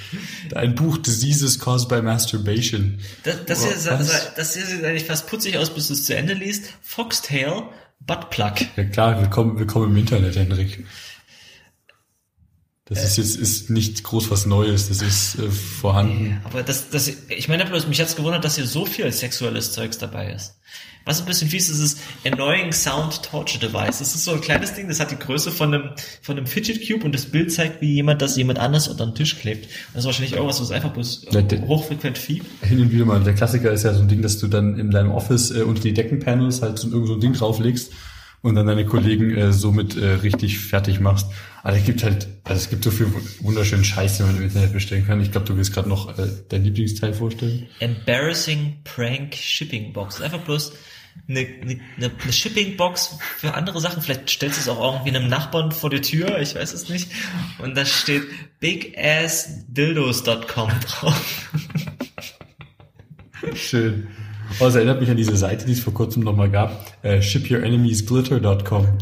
Ein 0.55 0.75
Buch 0.77 0.99
Diseases 0.99 1.59
Caused 1.59 1.89
by 1.89 2.03
Masturbation. 2.03 3.01
Das, 3.25 3.45
das, 3.47 3.65
hier, 3.65 4.33
das 4.37 4.55
hier 4.55 4.67
sieht 4.67 4.85
eigentlich 4.85 5.07
fast 5.07 5.27
putzig 5.27 5.59
aus, 5.59 5.75
bis 5.75 5.89
du 5.89 5.95
es 5.95 6.05
zu 6.05 6.15
Ende 6.15 6.35
liest. 6.35 6.67
Foxtail 6.83 7.65
Buttplug. 8.01 8.55
Ja 8.77 8.85
klar, 8.85 9.21
willkommen, 9.21 9.59
willkommen 9.59 9.91
im 9.91 9.97
Internet, 9.97 10.37
Henrik. 10.37 10.85
Das 12.87 13.03
ist 13.03 13.17
jetzt 13.17 13.37
ist 13.37 13.71
nicht 13.71 14.05
groß 14.05 14.31
was 14.31 14.45
Neues, 14.45 14.89
das 14.89 15.01
ist 15.01 15.39
äh, 15.39 15.51
vorhanden. 15.51 16.39
Aber 16.45 16.63
das, 16.63 16.91
das, 16.91 17.09
ich 17.09 17.49
meine 17.49 17.65
bloß, 17.65 17.87
mich 17.87 17.99
hat's 17.99 18.15
gewundert, 18.15 18.45
dass 18.45 18.57
hier 18.57 18.67
so 18.67 18.85
viel 18.85 19.11
sexuelles 19.11 19.73
Zeugs 19.73 19.97
dabei 19.97 20.33
ist. 20.33 20.57
Was 21.07 21.21
ein 21.21 21.27
bisschen 21.27 21.49
fies 21.49 21.71
ist, 21.71 21.81
ist 21.81 21.99
Annoying 22.27 22.73
Sound 22.73 23.23
Torture 23.23 23.59
Device. 23.59 23.99
Das 24.01 24.15
ist 24.15 24.25
so 24.25 24.33
ein 24.33 24.41
kleines 24.43 24.75
Ding, 24.75 24.89
das 24.89 25.01
hat 25.01 25.11
die 25.11 25.19
Größe 25.19 25.51
von 25.51 25.73
einem, 25.73 25.91
von 26.21 26.37
einem 26.37 26.47
Fidget 26.47 26.87
Cube 26.87 27.05
und 27.05 27.15
das 27.15 27.25
Bild 27.25 27.53
zeigt, 27.53 27.81
wie 27.81 27.95
jemand 27.95 28.21
das 28.21 28.37
jemand 28.37 28.59
anders 28.59 28.89
unter 28.89 29.07
den 29.07 29.15
Tisch 29.15 29.39
klebt. 29.39 29.65
Und 29.65 29.73
das 29.95 30.03
ist 30.03 30.07
wahrscheinlich 30.07 30.33
irgendwas, 30.35 30.61
was 30.61 30.71
einfach 30.71 30.93
bloß 30.93 31.27
Ja, 31.31 31.43
hochfrequent 31.67 32.19
fiebt. 32.19 32.47
Hin 32.67 32.81
und 32.81 32.93
wieder 32.93 33.07
mal. 33.07 33.23
Der 33.23 33.35
Klassiker 33.35 33.71
ist 33.73 33.85
ja 33.85 33.95
so 33.95 34.01
ein 34.01 34.09
Ding, 34.09 34.21
dass 34.21 34.39
du 34.39 34.47
dann 34.47 34.79
in 34.79 34.91
deinem 34.91 35.11
Office 35.11 35.51
äh, 35.51 35.63
unter 35.63 35.81
die 35.81 35.95
Deckenpanels 35.95 36.61
halt 36.61 36.79
so, 36.79 36.91
irgend 36.91 37.09
so 37.09 37.15
ein 37.15 37.21
Ding 37.21 37.33
drauflegst 37.33 37.93
und 38.45 38.55
dann 38.57 38.67
deine 38.67 38.85
Kollegen 38.85 39.35
äh, 39.35 39.55
somit 39.55 39.97
äh, 39.97 40.07
richtig 40.07 40.59
fertig 40.59 41.01
machst. 41.01 41.29
Aber 41.63 41.79
es 41.79 41.85
gibt 41.85 42.05
halt, 42.05 42.29
also 42.45 42.61
es 42.61 42.69
gibt 42.69 42.85
so 42.85 42.91
viel 42.91 43.07
wunderschönen 43.41 43.87
Scheiß, 43.87 44.19
den 44.19 44.27
man 44.27 44.37
im 44.37 44.43
Internet 44.43 44.75
bestellen 44.75 45.07
kann. 45.07 45.23
Ich 45.23 45.33
glaube, 45.33 45.47
du 45.47 45.57
willst 45.57 45.73
gerade 45.73 45.89
noch 45.89 46.19
äh, 46.19 46.27
dein 46.51 46.63
Lieblingsteil 46.63 47.15
vorstellen. 47.15 47.67
Embarrassing 47.81 48.81
Prank 48.85 49.35
Shipping 49.35 49.95
Box. 49.95 50.21
Einfach 50.21 50.41
bloß 50.41 50.75
eine, 51.27 51.41
eine, 51.41 51.81
eine 51.97 52.33
Shipping 52.35 52.77
Box 52.77 53.17
für 53.39 53.55
andere 53.55 53.81
Sachen. 53.81 54.03
Vielleicht 54.03 54.29
stellst 54.29 54.59
du 54.59 54.61
es 54.61 54.69
auch 54.69 54.93
irgendwie 54.93 55.17
einem 55.17 55.31
Nachbarn 55.31 55.73
vor 55.73 55.89
die 55.89 56.03
Tür, 56.03 56.39
ich 56.39 56.55
weiß 56.55 56.75
es 56.75 56.91
nicht. 56.91 57.11
Und 57.61 57.79
da 57.79 57.87
steht 57.87 58.25
bigassdildos.com 58.61 60.71
drauf. 60.81 61.51
Schön. 63.55 64.09
Oh, 64.61 64.65
das 64.65 64.75
erinnert 64.75 65.01
mich 65.01 65.11
an 65.11 65.17
diese 65.17 65.37
Seite, 65.37 65.67
die 65.67 65.73
es 65.73 65.81
vor 65.81 65.95
kurzem 65.95 66.23
nochmal 66.23 66.51
gab, 66.51 66.99
äh, 67.03 67.21
shiphyoureniemiesglitter.com, 67.21 68.99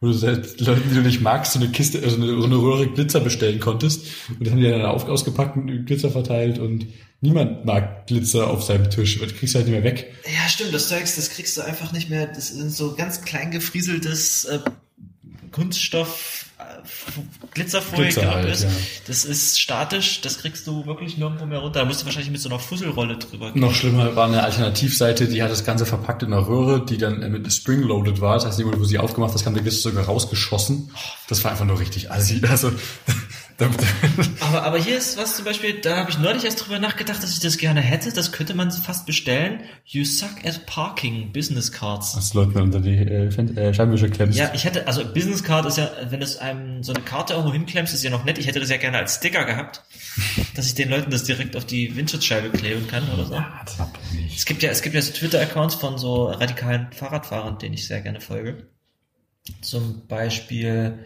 wo 0.00 0.06
du 0.06 0.12
selbst 0.12 0.60
Leuten, 0.60 0.88
die 0.88 0.94
du 0.94 1.02
nicht 1.02 1.20
magst, 1.20 1.52
so 1.52 1.58
eine 1.58 1.70
Kiste, 1.70 2.02
also 2.02 2.16
eine, 2.16 2.40
so 2.40 2.44
eine 2.44 2.56
Röhre 2.56 2.86
Glitzer 2.86 3.20
bestellen 3.20 3.60
konntest 3.60 4.06
und 4.28 4.46
dann 4.46 4.54
haben 4.54 4.60
die 4.60 4.68
dann 4.68 4.82
auf, 4.82 5.08
ausgepackt 5.08 5.56
und 5.56 5.86
Glitzer 5.86 6.10
verteilt 6.10 6.58
und 6.58 6.86
niemand 7.20 7.64
mag 7.64 8.06
Glitzer 8.06 8.48
auf 8.48 8.62
seinem 8.62 8.90
Tisch, 8.90 9.18
du 9.18 9.26
kriegst 9.26 9.54
halt 9.54 9.66
nicht 9.66 9.74
mehr 9.74 9.84
weg. 9.84 10.12
Ja, 10.24 10.48
stimmt, 10.48 10.74
das 10.74 10.88
Zeugs, 10.88 11.16
das 11.16 11.30
kriegst 11.30 11.56
du 11.56 11.62
einfach 11.62 11.92
nicht 11.92 12.10
mehr. 12.10 12.26
Das 12.26 12.50
ist 12.50 12.76
so 12.76 12.94
ganz 12.94 13.22
klein 13.22 13.50
gefrieseltes 13.50 14.44
äh, 14.44 14.58
Kunststoff, 15.52 16.46
Glitzerfolie, 17.52 18.04
Glitzer 18.04 18.20
glaube 18.22 18.36
halt, 18.36 18.54
ich. 18.54 18.62
ja. 18.62 18.68
Das 19.06 19.24
ist 19.24 19.60
statisch, 19.60 20.20
das 20.20 20.38
kriegst 20.38 20.66
du 20.66 20.86
wirklich 20.86 21.18
nirgendwo 21.18 21.46
mehr 21.46 21.58
runter. 21.58 21.80
Da 21.80 21.84
musst 21.84 22.02
du 22.02 22.06
wahrscheinlich 22.06 22.30
mit 22.30 22.40
so 22.40 22.48
einer 22.48 22.58
Fusselrolle 22.58 23.16
drüber 23.16 23.52
gehen. 23.52 23.60
Noch 23.60 23.74
schlimmer 23.74 24.16
war 24.16 24.26
eine 24.26 24.42
Alternativseite, 24.42 25.28
die 25.28 25.42
hat 25.42 25.50
das 25.50 25.64
Ganze 25.64 25.86
verpackt 25.86 26.22
in 26.22 26.32
einer 26.32 26.46
Röhre, 26.46 26.84
die 26.84 26.98
dann 26.98 27.18
mit 27.30 27.52
spring-loaded 27.52 28.20
war. 28.20 28.34
Das 28.34 28.46
heißt, 28.46 28.58
jemand, 28.58 28.78
wo 28.78 28.84
sie 28.84 28.98
aufgemacht 28.98 29.34
hat, 29.34 29.44
kam 29.44 29.54
der 29.54 29.62
Glitzer 29.62 29.90
sogar 29.90 30.04
rausgeschossen. 30.04 30.90
Das 31.28 31.44
war 31.44 31.50
einfach 31.50 31.64
nur 31.64 31.78
richtig 31.78 32.10
assi. 32.10 32.40
Also, 32.48 32.72
Aber, 34.40 34.62
aber 34.62 34.78
hier 34.78 34.96
ist 34.96 35.16
was 35.18 35.36
zum 35.36 35.44
Beispiel, 35.44 35.80
da 35.80 35.98
habe 35.98 36.10
ich 36.10 36.18
neulich 36.18 36.44
erst 36.44 36.64
drüber 36.64 36.78
nachgedacht, 36.78 37.22
dass 37.22 37.32
ich 37.32 37.40
das 37.40 37.58
gerne 37.58 37.80
hätte. 37.80 38.12
Das 38.12 38.32
könnte 38.32 38.54
man 38.54 38.70
fast 38.70 39.06
bestellen. 39.06 39.60
You 39.84 40.04
suck 40.04 40.44
at 40.44 40.66
parking 40.66 41.32
Business 41.32 41.70
Cards. 41.70 42.16
was 42.16 42.34
Leuten 42.34 42.58
unter 42.60 42.80
die 42.80 42.96
äh, 42.96 43.26
äh, 43.26 43.74
Scheibenwischer 43.74 44.08
klemmst. 44.08 44.38
Ja, 44.38 44.50
ich 44.54 44.64
hätte, 44.64 44.86
also 44.86 45.04
Business 45.04 45.44
Card 45.44 45.66
ist 45.66 45.78
ja, 45.78 45.90
wenn 46.08 46.22
es 46.22 46.38
einem 46.38 46.82
so 46.82 46.92
eine 46.92 47.02
Karte 47.02 47.34
irgendwo 47.34 47.52
hinklemmst, 47.52 47.92
ist 47.92 48.02
ja 48.02 48.10
noch 48.10 48.24
nett. 48.24 48.38
Ich 48.38 48.46
hätte 48.46 48.60
das 48.60 48.70
ja 48.70 48.76
gerne 48.78 48.98
als 48.98 49.16
Sticker 49.16 49.44
gehabt, 49.44 49.82
dass 50.54 50.66
ich 50.66 50.74
den 50.74 50.88
Leuten 50.88 51.10
das 51.10 51.24
direkt 51.24 51.56
auf 51.56 51.64
die 51.64 51.94
Windschutzscheibe 51.96 52.50
kleben 52.50 52.86
kann 52.88 53.08
oder 53.10 53.24
so. 53.24 53.34
das 53.64 53.78
hat 53.78 53.96
doch 53.96 54.12
nicht. 54.12 54.36
Es 54.36 54.46
gibt 54.46 54.62
ja, 54.62 54.70
es 54.70 54.82
gibt 54.82 54.94
ja 54.94 55.02
so 55.02 55.12
Twitter-Accounts 55.12 55.74
von 55.74 55.98
so 55.98 56.26
radikalen 56.26 56.88
Fahrradfahrern, 56.92 57.58
denen 57.58 57.74
ich 57.74 57.86
sehr 57.86 58.00
gerne 58.00 58.20
folge. 58.20 58.68
Zum 59.60 60.06
Beispiel, 60.06 60.98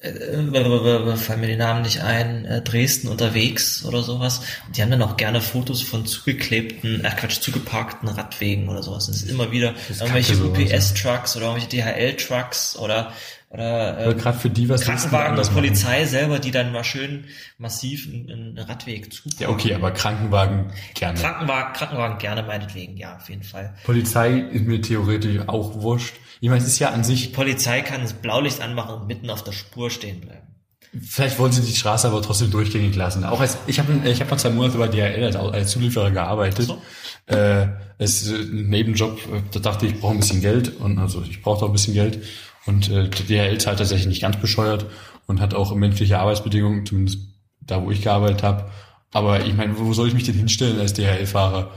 äh, 0.00 1.16
fallen 1.16 1.40
mir 1.40 1.46
die 1.46 1.56
Namen 1.56 1.82
nicht 1.82 2.02
ein, 2.02 2.44
äh, 2.44 2.62
Dresden 2.62 3.08
unterwegs 3.08 3.84
oder 3.84 4.02
sowas. 4.02 4.40
Und 4.66 4.76
die 4.76 4.82
haben 4.82 4.90
dann 4.90 5.02
auch 5.02 5.16
gerne 5.16 5.40
Fotos 5.40 5.82
von 5.82 6.06
zugeklebten, 6.06 7.04
äh 7.04 7.10
Quatsch, 7.10 7.40
zugeparkten 7.40 8.08
Radwegen 8.08 8.68
oder 8.68 8.82
sowas. 8.82 9.06
Das 9.06 9.16
ist 9.16 9.30
immer 9.30 9.52
wieder 9.52 9.74
irgendwelche 9.88 10.34
kannte 10.34 10.56
sowas, 10.56 10.58
UPS-Trucks 10.58 11.36
oder 11.36 11.46
irgendwelche 11.46 11.82
DHL-Trucks 11.82 12.76
oder 12.76 13.12
oder 13.50 13.98
Aber 13.98 14.10
äh, 14.12 14.14
gerade 14.14 14.38
für 14.38 14.48
die, 14.48 14.68
was 14.68 14.82
Krankenwagen, 14.82 15.36
das 15.36 15.48
das 15.48 15.54
Polizei 15.56 16.04
selber, 16.04 16.38
die 16.38 16.52
dann 16.52 16.70
mal 16.70 16.84
schön 16.84 17.24
massiv 17.58 18.06
einen, 18.06 18.30
einen 18.30 18.58
Radweg 18.58 19.12
zu. 19.12 19.28
Ja, 19.40 19.48
okay, 19.48 19.74
aber 19.74 19.90
Krankenwagen 19.90 20.72
gerne. 20.94 21.18
Krankenwagen, 21.18 21.72
Krankenwagen 21.72 22.18
gerne 22.18 22.44
meinetwegen, 22.44 22.96
ja, 22.96 23.16
auf 23.16 23.28
jeden 23.28 23.42
Fall. 23.42 23.74
Polizei 23.82 24.38
ist 24.38 24.66
mir 24.66 24.80
theoretisch 24.80 25.40
auch 25.48 25.74
wurscht. 25.82 26.14
Ich 26.40 26.48
meine, 26.48 26.62
es 26.62 26.68
ist 26.68 26.78
ja 26.78 26.90
an 26.90 27.04
sich, 27.04 27.32
Polizei 27.32 27.82
kann 27.82 28.00
das 28.00 28.14
Blaulicht 28.14 28.60
anmachen 28.60 28.94
und 28.94 29.06
mitten 29.06 29.28
auf 29.30 29.44
der 29.44 29.52
Spur 29.52 29.90
stehen 29.90 30.20
bleiben. 30.20 30.46
vielleicht 31.00 31.38
wollen 31.38 31.52
sie 31.52 31.62
die 31.62 31.76
Straße 31.76 32.08
aber 32.08 32.22
trotzdem 32.22 32.50
durchgängig 32.50 32.96
lassen. 32.96 33.24
Auch 33.24 33.40
als, 33.40 33.58
ich 33.66 33.78
habe 33.78 34.08
ich 34.08 34.20
hab 34.20 34.30
mal 34.30 34.38
zwei 34.38 34.50
Monate 34.50 34.78
bei 34.78 34.88
DHL 34.88 35.24
als, 35.24 35.36
als 35.36 35.70
Zulieferer 35.70 36.10
gearbeitet. 36.10 36.66
So. 36.66 36.80
Äh, 37.26 37.68
es 37.98 38.22
ist 38.22 38.30
ein 38.30 38.70
Nebenjob, 38.70 39.20
da 39.52 39.60
dachte 39.60 39.86
ich, 39.86 39.92
ich 39.92 40.00
brauche 40.00 40.14
ein 40.14 40.20
bisschen 40.20 40.40
Geld 40.40 40.80
und 40.80 40.98
also 40.98 41.22
ich 41.22 41.42
brauchte 41.42 41.64
auch 41.64 41.68
ein 41.68 41.74
bisschen 41.74 41.94
Geld. 41.94 42.22
Und 42.66 42.90
äh, 42.90 43.08
DHL 43.08 43.58
zahlt 43.58 43.78
tatsächlich 43.78 44.08
nicht 44.08 44.22
ganz 44.22 44.38
bescheuert 44.38 44.86
und 45.26 45.40
hat 45.40 45.54
auch 45.54 45.74
menschliche 45.74 46.18
Arbeitsbedingungen, 46.18 46.86
zumindest 46.86 47.18
da, 47.60 47.82
wo 47.82 47.90
ich 47.90 48.02
gearbeitet 48.02 48.42
habe. 48.42 48.70
Aber 49.12 49.44
ich 49.44 49.54
meine, 49.54 49.78
wo 49.78 49.92
soll 49.92 50.08
ich 50.08 50.14
mich 50.14 50.24
denn 50.24 50.34
hinstellen 50.34 50.80
als 50.80 50.94
DHL-Fahrer? 50.94 51.70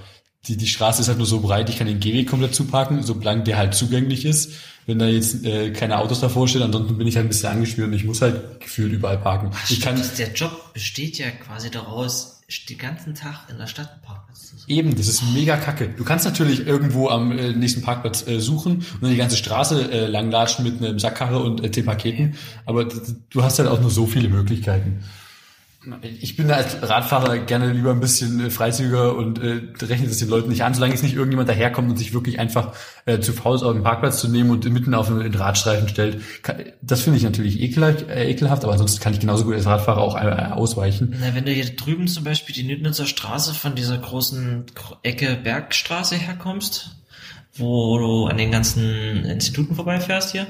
Die, 0.48 0.58
die 0.58 0.68
Straße 0.68 1.02
ist 1.02 1.08
halt 1.08 1.18
nur 1.18 1.28
so 1.28 1.40
breit, 1.40 1.70
ich 1.70 1.78
kann 1.78 1.88
den 1.88 2.02
Gehweg 2.02 2.30
komplett 2.30 2.54
zuparken, 2.54 3.02
solange 3.02 3.44
der 3.44 3.58
halt 3.58 3.74
zugänglich 3.74 4.26
ist. 4.26 4.52
Wenn 4.86 5.00
da 5.00 5.06
jetzt 5.06 5.46
äh, 5.46 5.72
keine 5.72 6.00
Autos 6.00 6.20
davor 6.20 6.48
stehen, 6.48 6.62
ansonsten 6.62 6.98
bin 6.98 7.08
ich 7.08 7.16
halt 7.16 7.26
ein 7.26 7.30
bisschen 7.30 7.50
angespielt 7.50 7.88
und 7.88 7.94
ich 7.94 8.04
muss 8.04 8.22
halt 8.22 8.60
gefühlt 8.60 8.92
überall 8.92 9.18
parken. 9.18 9.52
Ich 9.70 9.80
kann 9.80 10.02
der 10.18 10.34
Job 10.34 10.74
besteht 10.74 11.18
ja 11.18 11.32
quasi 11.32 11.72
daraus, 11.72 12.42
den 12.70 12.78
ganzen 12.78 13.16
Tag 13.16 13.48
in 13.50 13.58
der 13.58 13.68
Stadt 13.68 14.02
Parkplatz 14.04 14.50
zu 14.50 14.58
suchen. 14.58 14.70
Eben, 14.70 14.96
das 14.96 15.08
ist 15.08 15.24
mega 15.34 15.56
kacke. 15.56 15.88
Du 15.88 16.04
kannst 16.04 16.26
natürlich 16.26 16.68
irgendwo 16.68 17.08
am 17.08 17.32
äh, 17.32 17.54
nächsten 17.54 17.82
Parkplatz 17.82 18.28
äh, 18.28 18.40
suchen 18.40 18.76
und 18.76 19.02
dann 19.02 19.12
die 19.12 19.18
ganze 19.18 19.38
Straße 19.38 19.90
äh, 19.90 20.08
langlatschen 20.08 20.66
mit 20.66 20.84
einem 20.84 21.00
Sackkarre 21.00 21.40
und 21.40 21.64
äh, 21.64 21.72
zehn 21.72 21.86
Paketen, 21.86 22.36
aber 22.66 22.86
du 22.86 23.44
hast 23.44 23.60
halt 23.60 23.70
auch 23.70 23.80
nur 23.80 23.90
so 23.90 24.06
viele 24.06 24.28
Möglichkeiten. 24.28 25.04
Ich 26.02 26.38
bin 26.38 26.50
als 26.50 26.82
Radfahrer 26.82 27.40
gerne 27.40 27.74
lieber 27.74 27.92
ein 27.92 28.00
bisschen 28.00 28.40
äh, 28.40 28.50
freizügiger 28.50 29.16
und 29.16 29.40
äh, 29.40 29.62
rechne 29.82 30.08
das 30.08 30.18
den 30.18 30.30
Leuten 30.30 30.50
nicht 30.50 30.64
an, 30.64 30.74
solange 30.74 30.94
jetzt 30.94 31.04
nicht 31.04 31.16
irgendjemand 31.16 31.50
daherkommt 31.50 31.90
und 31.90 31.98
sich 31.98 32.14
wirklich 32.14 32.40
einfach 32.40 32.74
äh, 33.06 33.20
zu 33.20 33.34
faul 33.34 33.56
ist, 33.56 33.64
auf 33.64 33.74
den 33.74 33.84
Parkplatz 33.84 34.20
zu 34.20 34.30
nehmen 34.30 34.52
und 34.52 34.64
mitten 34.72 34.94
auf 34.94 35.08
den 35.08 35.34
Radstreifen 35.34 35.90
stellt. 35.90 36.22
Das 36.82 37.02
finde 37.02 37.18
ich 37.18 37.24
natürlich 37.24 37.60
ekelhaft, 37.60 38.08
äh, 38.08 38.30
ekelhaft, 38.30 38.64
aber 38.64 38.72
ansonsten 38.72 39.02
kann 39.02 39.14
ich 39.14 39.20
genauso 39.20 39.44
gut 39.44 39.56
als 39.56 39.66
Radfahrer 39.66 40.02
auch 40.02 40.16
äh, 40.16 40.54
ausweichen. 40.54 41.16
Na, 41.20 41.36
wenn 41.36 41.46
du 41.46 41.52
hier 41.52 41.76
drüben 41.76 42.08
zum 42.08 42.24
Beispiel 42.24 42.56
die 42.56 42.64
Nütnitzer 42.64 43.06
Straße 43.06 43.54
von 43.54 43.76
dieser 43.76 43.98
großen 43.98 44.66
Ecke 45.04 45.36
Bergstraße 45.36 46.16
herkommst, 46.16 46.96
wo 47.56 47.98
du 48.00 48.28
an 48.28 48.38
den 48.38 48.52
ganzen 48.52 49.26
Instituten 49.26 49.76
vorbeifährst 49.76 50.32
hier, 50.32 50.48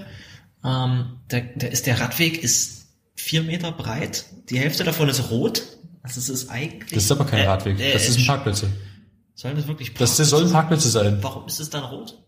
ähm, 0.63 1.05
da, 1.27 1.39
da 1.55 1.67
ist 1.67 1.87
der 1.87 1.99
Radweg 1.99 2.43
ist 2.43 2.82
vier 3.15 3.43
Meter 3.43 3.71
breit, 3.71 4.25
die 4.49 4.59
Hälfte 4.59 4.83
davon 4.83 5.09
ist 5.09 5.29
rot. 5.31 5.63
Also 6.01 6.19
es 6.19 6.29
ist 6.29 6.49
eigentlich. 6.49 6.91
Das 6.91 7.03
ist 7.05 7.11
aber 7.11 7.25
kein 7.25 7.39
äh, 7.39 7.47
Radweg, 7.47 7.79
äh, 7.79 7.93
das 7.93 8.09
ist 8.09 8.19
ein 8.19 8.25
Parkplätze. 8.25 8.67
Sollen 9.35 9.55
das 9.55 9.67
wirklich 9.67 9.93
Das, 9.93 10.17
das 10.17 10.29
sollen 10.29 10.51
Parkplätze 10.51 10.89
sein. 10.89 11.17
Warum 11.21 11.47
ist 11.47 11.59
es 11.59 11.69
dann 11.69 11.83
rot? 11.83 12.19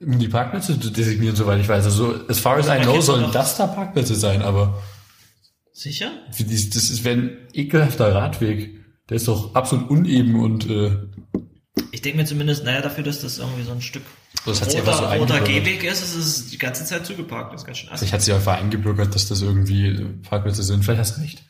Um 0.00 0.18
die 0.18 0.28
Parkplätze 0.28 0.78
zu 0.80 0.90
designieren, 0.90 1.36
soweit 1.36 1.60
ich 1.60 1.68
weiß. 1.68 1.84
Also, 1.84 2.14
as 2.28 2.38
far 2.40 2.56
as 2.56 2.66
I 2.66 2.82
know, 2.82 3.00
sollen 3.00 3.30
das 3.32 3.56
da 3.56 3.66
Parkplätze 3.66 4.14
sein, 4.16 4.42
aber 4.42 4.82
Sicher? 5.72 6.10
für 6.32 6.44
dies- 6.44 6.70
das 6.70 6.90
ist 6.90 7.04
wäre 7.04 7.16
ein 7.18 7.36
ekelhafter 7.52 8.14
Radweg. 8.14 8.80
Der 9.08 9.16
ist 9.18 9.28
doch 9.28 9.54
absolut 9.54 9.90
uneben 9.90 10.40
und 10.40 10.68
äh, 10.70 10.96
denke 12.04 12.18
mir 12.18 12.24
zumindest, 12.24 12.64
naja, 12.64 12.80
dafür, 12.80 13.04
dass 13.04 13.20
das 13.20 13.38
irgendwie 13.38 13.62
so 13.62 13.72
ein 13.72 13.80
Stück 13.80 14.02
Das 14.46 14.60
hat 14.60 14.74
roter, 14.74 14.94
so 14.94 15.04
roter. 15.04 15.40
Gehweg 15.40 15.84
ist, 15.84 16.02
ist 16.02 16.14
es 16.14 16.46
die 16.50 16.58
ganze 16.58 16.84
Zeit 16.84 17.06
zugeparkt. 17.06 17.52
Das 17.52 17.62
ist 17.62 17.66
ganz 17.66 17.78
schön 17.78 17.88
assig. 17.90 18.00
sich 18.00 18.12
hat 18.12 18.22
sich 18.22 18.34
einfach 18.34 18.58
eingebürgert, 18.58 19.14
dass 19.14 19.28
das 19.28 19.42
irgendwie 19.42 20.06
Parkplätze 20.28 20.62
sind. 20.62 20.84
Vielleicht 20.84 21.00
hast 21.00 21.16
du 21.16 21.22
recht. 21.22 21.42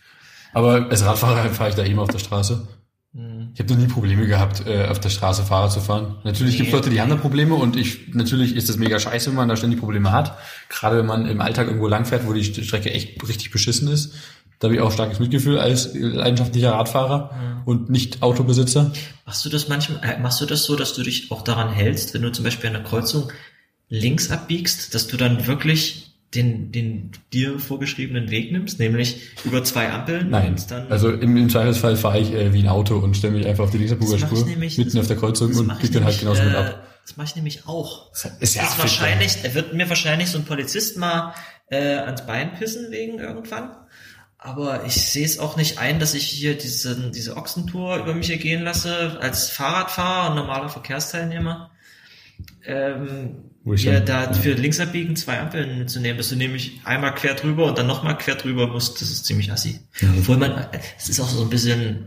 Aber 0.53 0.89
als 0.89 1.05
Radfahrer 1.05 1.51
fahre 1.51 1.71
ich 1.71 1.77
da 1.77 1.85
eben 1.85 1.99
auf 1.99 2.11
der 2.11 2.19
Straße. 2.19 2.67
Hm. 3.15 3.51
Ich 3.55 3.61
habe 3.61 3.73
noch 3.73 3.81
nie 3.81 3.87
Probleme 3.87 4.27
gehabt, 4.27 4.67
äh, 4.67 4.87
auf 4.87 4.99
der 4.99 5.09
Straße 5.09 5.45
Fahrer 5.45 5.69
zu 5.69 5.81
fahren. 5.81 6.17
Natürlich 6.25 6.57
gibt 6.57 6.69
es 6.69 6.73
Nee. 6.73 6.79
Leute, 6.79 6.91
die 6.91 7.01
haben 7.01 7.11
da 7.11 7.17
Probleme 7.17 7.55
und 7.55 7.77
ich 7.77 8.13
natürlich 8.15 8.57
ist 8.57 8.69
das 8.69 8.77
mega 8.77 8.99
scheiße, 8.99 9.31
wenn 9.31 9.37
man 9.37 9.49
da 9.49 9.57
ständig 9.57 9.79
Probleme 9.81 10.11
hat. 10.11 10.37
Gerade 10.69 10.99
wenn 10.99 11.07
man 11.07 11.27
im 11.27 11.41
Alltag 11.41 11.69
irgendwo 11.69 11.87
langfährt, 11.87 12.27
wo 12.27 12.33
die 12.33 12.45
Strecke 12.45 12.91
echt 12.93 13.23
richtig 13.27 13.51
beschissen 13.51 13.89
ist. 13.89 14.15
Da 14.59 14.67
habe 14.69 14.75
ich 14.77 14.81
auch 14.81 14.93
starkes 14.93 15.19
Mitgefühl 15.21 15.59
als 15.59 15.91
leidenschaftlicher 15.95 16.73
Radfahrer 16.73 17.63
und 17.67 17.91
nicht 17.91 18.23
Autobesitzer. 18.23 18.93
Machst 19.27 19.45
du 19.45 19.49
das 19.51 19.69
manchmal, 19.69 20.01
äh, 20.03 20.19
machst 20.19 20.41
du 20.41 20.47
das 20.47 20.65
so, 20.65 20.77
dass 20.77 20.95
du 20.95 21.03
dich 21.03 21.31
auch 21.31 21.43
daran 21.43 21.73
hältst, 21.73 22.15
wenn 22.15 22.23
du 22.23 22.31
zum 22.33 22.45
Beispiel 22.45 22.69
an 22.69 22.75
der 22.75 22.83
Kreuzung 22.85 23.31
links 23.89 24.31
abbiegst, 24.31 24.95
dass 24.95 25.07
du 25.07 25.17
dann 25.17 25.47
wirklich 25.47 26.13
den, 26.35 26.73
den 26.73 27.13
dir 27.33 27.59
vorgeschriebenen 27.61 28.31
Weg 28.31 28.51
nimmst, 28.51 28.81
nämlich 28.81 29.21
über 29.45 29.63
zwei 29.63 29.91
Ampeln 29.93 30.31
Nein, 30.31 30.57
also 30.89 31.11
im, 31.13 31.37
im 31.37 31.49
Zweifelsfall 31.49 31.97
fahre 31.97 32.19
ich 32.21 32.33
äh, 32.33 32.53
wie 32.53 32.61
ein 32.61 32.69
Auto 32.69 32.97
und 32.97 33.17
stelle 33.17 33.35
mich 33.37 33.47
einfach 33.47 33.65
auf 33.65 33.71
die 33.71 33.79
Das 33.87 33.93
ich 34.13 34.21
Spur, 34.21 34.45
nämlich- 34.45 34.77
mitten 34.79 34.91
das- 34.97 35.01
auf 35.03 35.07
der 35.07 35.17
Kreuzung 35.17 35.51
das 35.51 35.59
und 35.61 35.79
biege 35.79 35.93
dann 35.95 36.05
halt 36.05 36.19
genauso 36.19 36.43
mit 36.43 36.55
äh, 36.55 36.57
ab. 36.57 36.87
Das 37.07 37.17
mache 37.17 37.27
ich 37.29 37.37
nämlich 37.37 37.69
auch. 37.69 38.11
Ist 38.13 38.25
ja 38.25 38.31
Das 38.41 38.55
ist 38.73 38.79
wahrscheinlich, 38.79 39.37
er 39.45 39.55
wird 39.55 39.75
mir 39.75 39.89
wahrscheinlich 39.89 40.29
so 40.31 40.39
ein 40.39 40.45
Polizist 40.45 40.97
mal 40.97 41.35
äh, 41.71 41.97
ans 41.99 42.27
Bein 42.27 42.55
pissen 42.55 42.91
wegen 42.91 43.19
irgendwann. 43.19 43.71
Aber 44.45 44.85
ich 44.85 45.11
sehe 45.11 45.25
es 45.25 45.39
auch 45.39 45.57
nicht 45.57 45.79
ein, 45.79 45.99
dass 45.99 46.13
ich 46.13 46.27
hier 46.27 46.55
diese, 46.55 47.11
diese 47.11 47.39
Ochsentour 47.39 47.97
über 47.97 48.13
mich 48.13 48.29
ergehen 48.29 48.63
lasse 48.63 49.17
als 49.23 49.49
Fahrradfahrer 49.49 50.29
und 50.29 50.37
normaler 50.37 50.69
Verkehrsteilnehmer. 50.69 51.71
Ähm, 52.67 53.37
ja, 53.65 54.01
da 54.01 54.25
ja. 54.25 54.33
für 54.35 54.53
links 54.53 54.81
abbiegen 54.81 55.17
zwei 55.17 55.41
Ampeln 55.41 55.79
mitzunehmen, 55.79 56.19
dass 56.19 56.29
du 56.29 56.37
nämlich 56.37 56.83
einmal 56.85 57.15
quer 57.15 57.33
drüber 57.33 57.65
und 57.65 57.79
dann 57.79 57.87
nochmal 57.87 58.19
quer 58.19 58.35
drüber 58.35 58.67
musst, 58.67 59.01
das 59.01 59.11
ist 59.11 59.25
ziemlich 59.25 59.51
assi. 59.51 59.81
Obwohl 60.19 60.37
man, 60.37 60.67
es 60.99 61.09
ist 61.09 61.21
auch 61.21 61.29
so 61.31 61.41
ein 61.43 61.49
bisschen, 61.49 62.05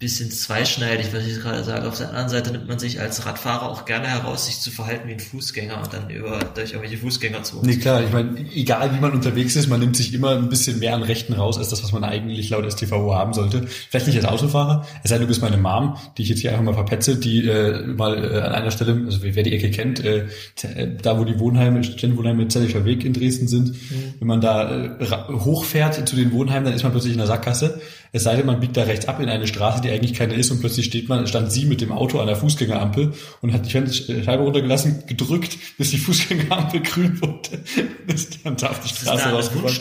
bisschen 0.00 0.30
zweischneidig, 0.30 1.08
was 1.12 1.26
ich 1.26 1.38
gerade 1.40 1.62
sage. 1.62 1.86
Auf 1.86 1.98
der 1.98 2.08
anderen 2.08 2.30
Seite 2.30 2.52
nimmt 2.52 2.66
man 2.66 2.78
sich 2.78 2.98
als 3.00 3.26
Radfahrer 3.26 3.68
auch 3.68 3.84
gerne 3.84 4.08
heraus, 4.08 4.46
sich 4.46 4.58
zu 4.58 4.70
verhalten 4.70 5.06
wie 5.06 5.12
ein 5.12 5.20
Fußgänger 5.20 5.76
und 5.76 5.92
dann 5.92 6.08
über, 6.08 6.38
durch 6.54 6.72
irgendwelche 6.72 6.96
Fußgängerzonen. 6.96 7.66
Nee, 7.66 7.76
klar, 7.76 8.02
ich 8.02 8.10
meine, 8.10 8.34
egal 8.54 8.94
wie 8.94 8.98
man 8.98 9.12
unterwegs 9.12 9.56
ist, 9.56 9.68
man 9.68 9.78
nimmt 9.78 9.94
sich 9.94 10.14
immer 10.14 10.30
ein 10.30 10.48
bisschen 10.48 10.78
mehr 10.78 10.94
an 10.94 11.02
Rechten 11.02 11.34
raus, 11.34 11.58
als 11.58 11.68
das, 11.68 11.84
was 11.84 11.92
man 11.92 12.02
eigentlich 12.02 12.48
laut 12.48 12.64
STVO 12.72 13.14
haben 13.14 13.34
sollte. 13.34 13.66
Vielleicht 13.66 14.06
nicht 14.06 14.16
als 14.16 14.24
Autofahrer, 14.24 14.86
es 15.04 15.10
sei 15.10 15.16
denn, 15.16 15.24
du 15.24 15.28
bist 15.28 15.42
meine 15.42 15.58
Mom, 15.58 15.98
die 16.16 16.22
ich 16.22 16.30
jetzt 16.30 16.40
hier 16.40 16.52
einfach 16.52 16.64
mal 16.64 16.72
verpetze, 16.74 17.16
die 17.16 17.46
äh, 17.46 17.86
mal 17.86 18.24
äh, 18.24 18.40
an 18.40 18.52
einer 18.52 18.70
Stelle, 18.70 19.02
also 19.04 19.18
wer 19.20 19.42
die 19.42 19.52
Ecke 19.52 19.70
kennt, 19.70 20.02
äh, 20.02 20.28
äh, 20.62 20.96
da 21.02 21.18
wo 21.18 21.24
die 21.24 21.38
Wohnheime, 21.38 21.84
Studentenwohnheime 21.84 22.48
Zellischer 22.48 22.86
Weg 22.86 23.04
in 23.04 23.12
Dresden 23.12 23.48
sind, 23.48 23.74
wenn 24.18 24.26
man 24.26 24.40
da 24.40 24.96
äh, 24.98 25.06
hochfährt 25.28 26.08
zu 26.08 26.16
den 26.16 26.32
Wohnheimen, 26.32 26.64
dann 26.64 26.72
ist 26.72 26.84
man 26.84 26.92
plötzlich 26.92 27.12
in 27.12 27.18
der 27.18 27.26
Sackgasse. 27.26 27.82
Es 28.12 28.24
sei 28.24 28.36
denn, 28.36 28.46
man 28.46 28.58
biegt 28.58 28.76
da 28.76 28.82
rechts 28.82 29.06
ab 29.06 29.20
in 29.20 29.28
eine 29.28 29.46
Straße, 29.46 29.80
die 29.82 29.90
eigentlich 29.90 30.14
keine 30.14 30.34
ist 30.34 30.50
und 30.50 30.60
plötzlich 30.60 30.86
steht 30.86 31.08
man, 31.08 31.26
stand 31.26 31.52
sie 31.52 31.64
mit 31.64 31.80
dem 31.80 31.92
Auto 31.92 32.18
an 32.18 32.26
der 32.26 32.36
Fußgängerampel 32.36 33.12
und 33.40 33.52
hat 33.52 33.66
die 33.66 33.70
Scheibe 33.70 34.42
runtergelassen, 34.42 35.04
gedrückt, 35.06 35.56
bis 35.78 35.90
die 35.90 35.98
Fußgängerampel 35.98 36.80
grün 36.82 37.20
wurde. 37.22 37.62
Ist 38.08 38.44
dann 38.44 38.56
da 38.56 38.70
auf 38.70 38.80
die 38.80 38.88
Straße 38.88 39.24
da 39.28 39.30
rausgefahren. 39.30 39.76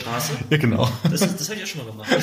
Ja, 0.49 0.57
genau. 0.57 0.89
Das, 1.09 1.21
das 1.21 1.49
habe 1.49 1.55
ich 1.55 1.61
ja 1.61 1.65
schon 1.65 1.85
mal 1.85 1.91
gemacht. 1.91 2.09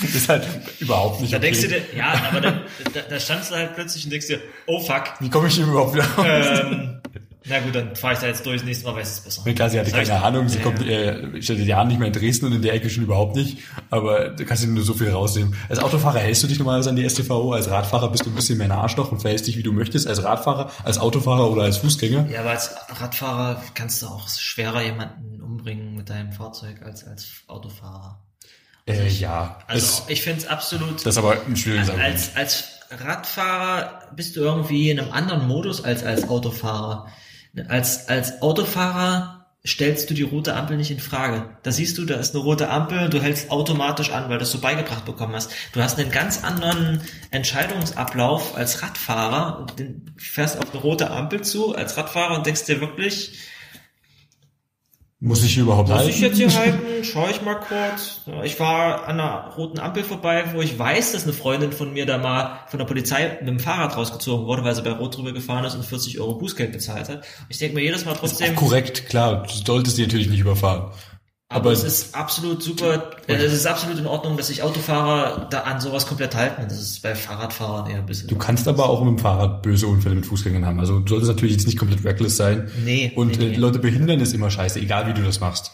Das 0.00 0.14
ist 0.14 0.28
halt 0.28 0.46
überhaupt 0.78 1.20
nicht 1.20 1.32
Da 1.32 1.38
okay. 1.38 1.46
denkst 1.46 1.62
du 1.62 1.68
dir, 1.68 1.80
ja, 1.96 2.12
aber 2.30 2.40
da, 2.40 2.60
da, 2.94 3.00
da 3.10 3.18
standst 3.18 3.50
du 3.50 3.56
halt 3.56 3.74
plötzlich 3.74 4.04
und 4.04 4.10
denkst 4.12 4.28
dir, 4.28 4.40
oh 4.66 4.78
fuck, 4.80 5.14
Wie 5.18 5.28
komme 5.28 5.48
ich 5.48 5.54
hier 5.54 5.64
überhaupt 5.66 5.94
wieder 5.94 6.04
raus? 6.04 6.24
ähm, 6.70 7.00
na 7.48 7.60
gut, 7.60 7.74
dann 7.74 7.94
fahre 7.96 8.14
ich 8.14 8.18
da 8.20 8.26
jetzt 8.26 8.44
durch, 8.46 8.62
nächstes 8.64 8.84
Mal 8.86 8.94
weiß 8.96 9.08
ich 9.08 9.14
es 9.18 9.20
besser. 9.20 9.42
Ja, 9.46 9.52
Klar, 9.52 9.70
sie 9.70 9.78
hatte 9.80 9.90
Das 9.90 10.00
ich- 10.02 10.08
keine 10.08 10.22
Ahnung, 10.24 10.48
sie 10.48 10.58
Ja, 10.58 10.64
kommt, 10.64 10.80
äh, 10.86 11.42
stellte 11.42 11.62
die 11.62 11.68
Jahren 11.68 11.88
nicht 11.88 11.98
mehr 11.98 12.08
in 12.08 12.12
Dresden 12.12 12.46
und 12.46 12.52
in 12.52 12.62
der 12.62 12.74
Ecke 12.74 12.90
schon 12.90 13.04
überhaupt 13.04 13.36
nicht. 13.36 13.58
Aber 13.90 14.30
da 14.30 14.44
kannst 14.44 14.62
du 14.64 14.68
nur 14.68 14.82
so 14.84 14.94
viel 14.94 15.10
rausnehmen. 15.10 15.54
Als 15.68 15.78
Autofahrer 15.78 16.18
hältst 16.20 16.42
du 16.42 16.46
dich 16.46 16.58
normalerweise 16.58 16.90
an 16.90 16.96
die 16.96 17.08
STVO, 17.08 17.52
als 17.52 17.70
Radfahrer 17.70 18.10
bist 18.10 18.24
du 18.26 18.30
ein 18.30 18.34
bisschen 18.34 18.58
mehr 18.58 18.66
ein 18.66 18.72
Arschloch 18.72 19.10
und 19.12 19.20
verhältst 19.20 19.46
dich, 19.46 19.56
wie 19.56 19.62
du 19.62 19.72
möchtest, 19.72 20.06
als 20.06 20.22
Radfahrer, 20.22 20.70
als 20.84 20.98
Autofahrer 20.98 21.50
oder 21.50 21.62
als 21.62 21.78
Fußgänger. 21.78 22.28
Ja, 22.30 22.40
aber 22.40 22.50
als 22.50 22.70
Radfahrer 23.00 23.62
kannst 23.74 24.02
du 24.02 24.06
auch 24.06 24.28
schwerer 24.28 24.82
jemanden 24.82 25.40
umbringen 25.40 25.96
mit 25.96 26.10
deinem 26.10 26.32
Fahrzeug 26.32 26.82
als 26.84 27.04
als 27.06 27.26
Autofahrer. 27.46 28.20
Äh, 28.86 29.06
ja, 29.08 29.58
Also 29.66 29.84
es, 29.84 30.02
ich 30.08 30.22
finde 30.22 30.40
es 30.40 30.46
absolut. 30.46 30.96
das 30.96 31.14
ist 31.14 31.18
aber 31.18 31.36
ein 31.46 31.56
schwieriges 31.56 31.90
Argument. 31.90 32.14
als, 32.14 32.34
als 32.36 32.64
Radfahrer 33.22 34.02
bist 34.16 34.36
du 34.36 34.40
irgendwie 34.40 34.90
in 34.90 34.98
einem 35.00 35.12
anderen 35.12 35.46
Modus 35.46 35.82
als 35.84 36.04
als 36.04 36.28
Autofahrer. 36.28 37.08
Als, 37.68 38.08
als 38.08 38.42
Autofahrer 38.42 39.38
stellst 39.66 40.08
du 40.08 40.14
die 40.14 40.22
rote 40.22 40.54
Ampel 40.54 40.76
nicht 40.76 40.90
in 40.90 41.00
Frage. 41.00 41.50
Da 41.62 41.72
siehst 41.72 41.98
du, 41.98 42.04
da 42.04 42.14
ist 42.14 42.34
eine 42.34 42.44
rote 42.44 42.70
Ampel, 42.70 43.10
du 43.10 43.20
hältst 43.20 43.50
automatisch 43.50 44.10
an, 44.10 44.28
weil 44.28 44.38
du 44.38 44.44
es 44.44 44.52
so 44.52 44.60
beigebracht 44.60 45.04
bekommen 45.04 45.34
hast. 45.34 45.50
Du 45.72 45.82
hast 45.82 45.98
einen 45.98 46.10
ganz 46.10 46.44
anderen 46.44 47.02
Entscheidungsablauf 47.30 48.56
als 48.56 48.82
Radfahrer. 48.82 49.66
Du 49.76 49.84
fährst 50.16 50.58
auf 50.58 50.70
eine 50.72 50.80
rote 50.80 51.10
Ampel 51.10 51.42
zu 51.42 51.74
als 51.74 51.96
Radfahrer 51.96 52.36
und 52.36 52.46
denkst 52.46 52.64
dir 52.64 52.80
wirklich, 52.80 53.38
Muss 55.20 55.42
ich 55.42 55.54
hier 55.54 55.64
überhaupt 55.64 55.88
Muss 55.88 55.98
halten? 55.98 56.10
ich 56.10 56.20
jetzt 56.20 56.36
hier 56.36 56.54
halten? 56.56 56.78
Schau 57.02 57.28
ich 57.28 57.42
mal 57.42 57.56
kurz. 57.56 58.20
Ich 58.44 58.60
war 58.60 59.08
an 59.08 59.18
einer 59.18 59.52
roten 59.56 59.80
Ampel 59.80 60.04
vorbei, 60.04 60.44
wo 60.54 60.62
ich 60.62 60.78
weiß, 60.78 61.10
dass 61.12 61.24
eine 61.24 61.32
Freundin 61.32 61.72
von 61.72 61.92
mir 61.92 62.06
da 62.06 62.18
mal 62.18 62.60
von 62.68 62.78
der 62.78 62.86
Polizei 62.86 63.36
mit 63.40 63.48
dem 63.48 63.58
Fahrrad 63.58 63.96
rausgezogen 63.96 64.46
wurde, 64.46 64.62
weil 64.62 64.76
sie 64.76 64.82
bei 64.82 64.92
Rot 64.92 65.16
drüber 65.16 65.32
gefahren 65.32 65.64
ist 65.64 65.74
und 65.74 65.84
40 65.84 66.20
Euro 66.20 66.36
Bußgeld 66.36 66.70
bezahlt 66.70 67.08
hat. 67.08 67.24
Ich 67.48 67.58
denke 67.58 67.74
mir 67.74 67.82
jedes 67.82 68.04
Mal 68.04 68.14
trotzdem, 68.14 68.54
korrekt, 68.54 69.08
klar. 69.08 69.42
Du 69.42 69.52
solltest 69.52 69.98
die 69.98 70.02
natürlich 70.02 70.28
nicht 70.28 70.40
überfahren. 70.40 70.92
Aber, 71.50 71.72
es 71.72 71.82
ist 71.82 72.14
absolut 72.14 72.62
super, 72.62 73.10
äh, 73.26 73.34
es 73.34 73.52
ist 73.54 73.66
absolut 73.66 73.98
in 73.98 74.06
Ordnung, 74.06 74.36
dass 74.36 74.48
sich 74.48 74.62
Autofahrer 74.62 75.46
da 75.50 75.60
an 75.60 75.80
sowas 75.80 76.06
komplett 76.06 76.34
halten. 76.34 76.62
Das 76.68 76.78
ist 76.80 77.02
bei 77.02 77.14
Fahrradfahrern 77.14 77.90
eher 77.90 77.98
ein 77.98 78.06
bisschen. 78.06 78.28
Du 78.28 78.36
kannst 78.36 78.68
aber 78.68 78.88
auch 78.88 79.00
mit 79.02 79.16
dem 79.16 79.18
Fahrrad 79.18 79.62
böse 79.62 79.86
Unfälle 79.86 80.14
mit 80.16 80.26
Fußgängern 80.26 80.66
haben. 80.66 80.78
Also 80.78 80.98
du 81.00 81.08
solltest 81.08 81.30
natürlich 81.30 81.54
jetzt 81.54 81.66
nicht 81.66 81.78
komplett 81.78 82.04
reckless 82.04 82.36
sein. 82.36 82.70
Nee, 82.84 83.12
Und 83.16 83.38
nee, 83.38 83.46
äh, 83.46 83.48
nee. 83.50 83.56
Leute 83.56 83.78
behindern 83.78 84.20
ist 84.20 84.34
immer 84.34 84.50
scheiße, 84.50 84.78
egal 84.78 85.06
wie 85.08 85.14
du 85.14 85.22
das 85.24 85.40
machst. 85.40 85.72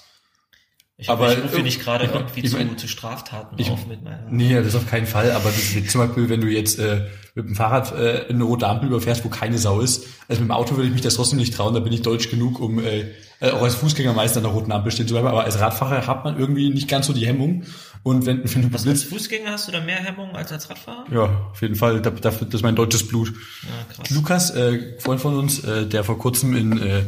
Ich, 0.97 1.11
aber- 1.11 1.33
ich 1.37 1.43
rufe 1.43 1.61
nicht 1.61 1.83
gerade 1.83 2.05
irgendwie 2.05 2.43
ich 2.43 2.51
zu, 2.53 2.57
mein- 2.57 2.79
zu 2.79 2.87
Straftaten 2.87 3.57
ich- 3.59 3.69
auf 3.69 3.85
mit 3.89 4.05
meiner. 4.05 4.29
Nee, 4.31 4.55
das 4.55 4.77
auf 4.77 4.89
keinen 4.89 5.07
Fall. 5.07 5.33
Aber 5.33 5.51
das, 5.51 5.59
ist 5.75 5.91
zum 5.91 6.03
Beispiel, 6.07 6.29
wenn 6.29 6.41
du 6.41 6.47
jetzt 6.47 6.79
äh, 6.79 7.09
mit 7.35 7.47
dem 7.49 7.57
Fahrrad 7.57 7.93
äh, 7.99 8.27
eine 8.29 8.45
rote 8.45 8.69
Ampel 8.69 8.87
überfährst, 8.91 9.25
wo 9.25 9.29
keine 9.29 9.59
Sau 9.59 9.81
ist. 9.81 10.05
Also 10.29 10.41
mit 10.41 10.51
dem 10.51 10.53
Auto 10.53 10.77
würde 10.77 10.87
ich 10.87 10.93
mich 10.93 11.03
das 11.03 11.15
trotzdem 11.15 11.41
nicht 11.41 11.53
trauen. 11.53 11.75
Da 11.75 11.81
bin 11.81 11.93
ich 11.93 12.03
deutsch 12.03 12.31
genug, 12.31 12.61
um 12.61 12.79
äh, 12.79 13.07
äh, 13.41 13.51
auch 13.51 13.63
als 13.63 13.75
Fußgänger 13.75 14.13
meist 14.13 14.37
an 14.37 14.43
der 14.43 14.53
roten 14.53 14.73
Ampel 14.73 14.93
stehen. 14.93 15.15
Aber 15.17 15.45
als 15.45 15.61
Radfahrer 15.61 16.07
hat 16.07 16.25
man 16.25 16.39
irgendwie 16.39 16.71
nicht 16.71 16.89
ganz 16.89 17.07
so 17.07 17.13
die 17.13 17.27
Hemmung. 17.27 17.65
Und 18.03 18.27
wenn, 18.27 18.43
wenn 18.45 18.63
du 18.63 18.69
Was 18.73 18.83
als 18.83 18.85
blitzt, 18.85 19.05
Fußgänger 19.07 19.51
hast 19.53 19.69
du 19.69 19.73
da 19.73 19.81
mehr 19.81 19.97
Hemmungen 19.97 20.37
als 20.37 20.53
als 20.53 20.69
Radfahrer? 20.69 21.07
ja, 21.11 21.49
auf 21.51 21.63
jeden 21.63 21.75
Fall. 21.75 22.03
Da, 22.03 22.11
da, 22.11 22.31
das 22.31 22.43
ist 22.43 22.63
mein 22.63 22.77
deutsches 22.77 23.09
Blut. 23.09 23.33
Ja, 23.63 23.95
krass. 23.95 24.11
Lukas, 24.11 24.51
äh, 24.51 24.99
Freund 25.01 25.21
von 25.21 25.37
uns, 25.37 25.65
äh, 25.65 25.87
der 25.87 26.05
vor 26.05 26.19
kurzem 26.19 26.55
in 26.55 26.79
äh, 26.81 27.03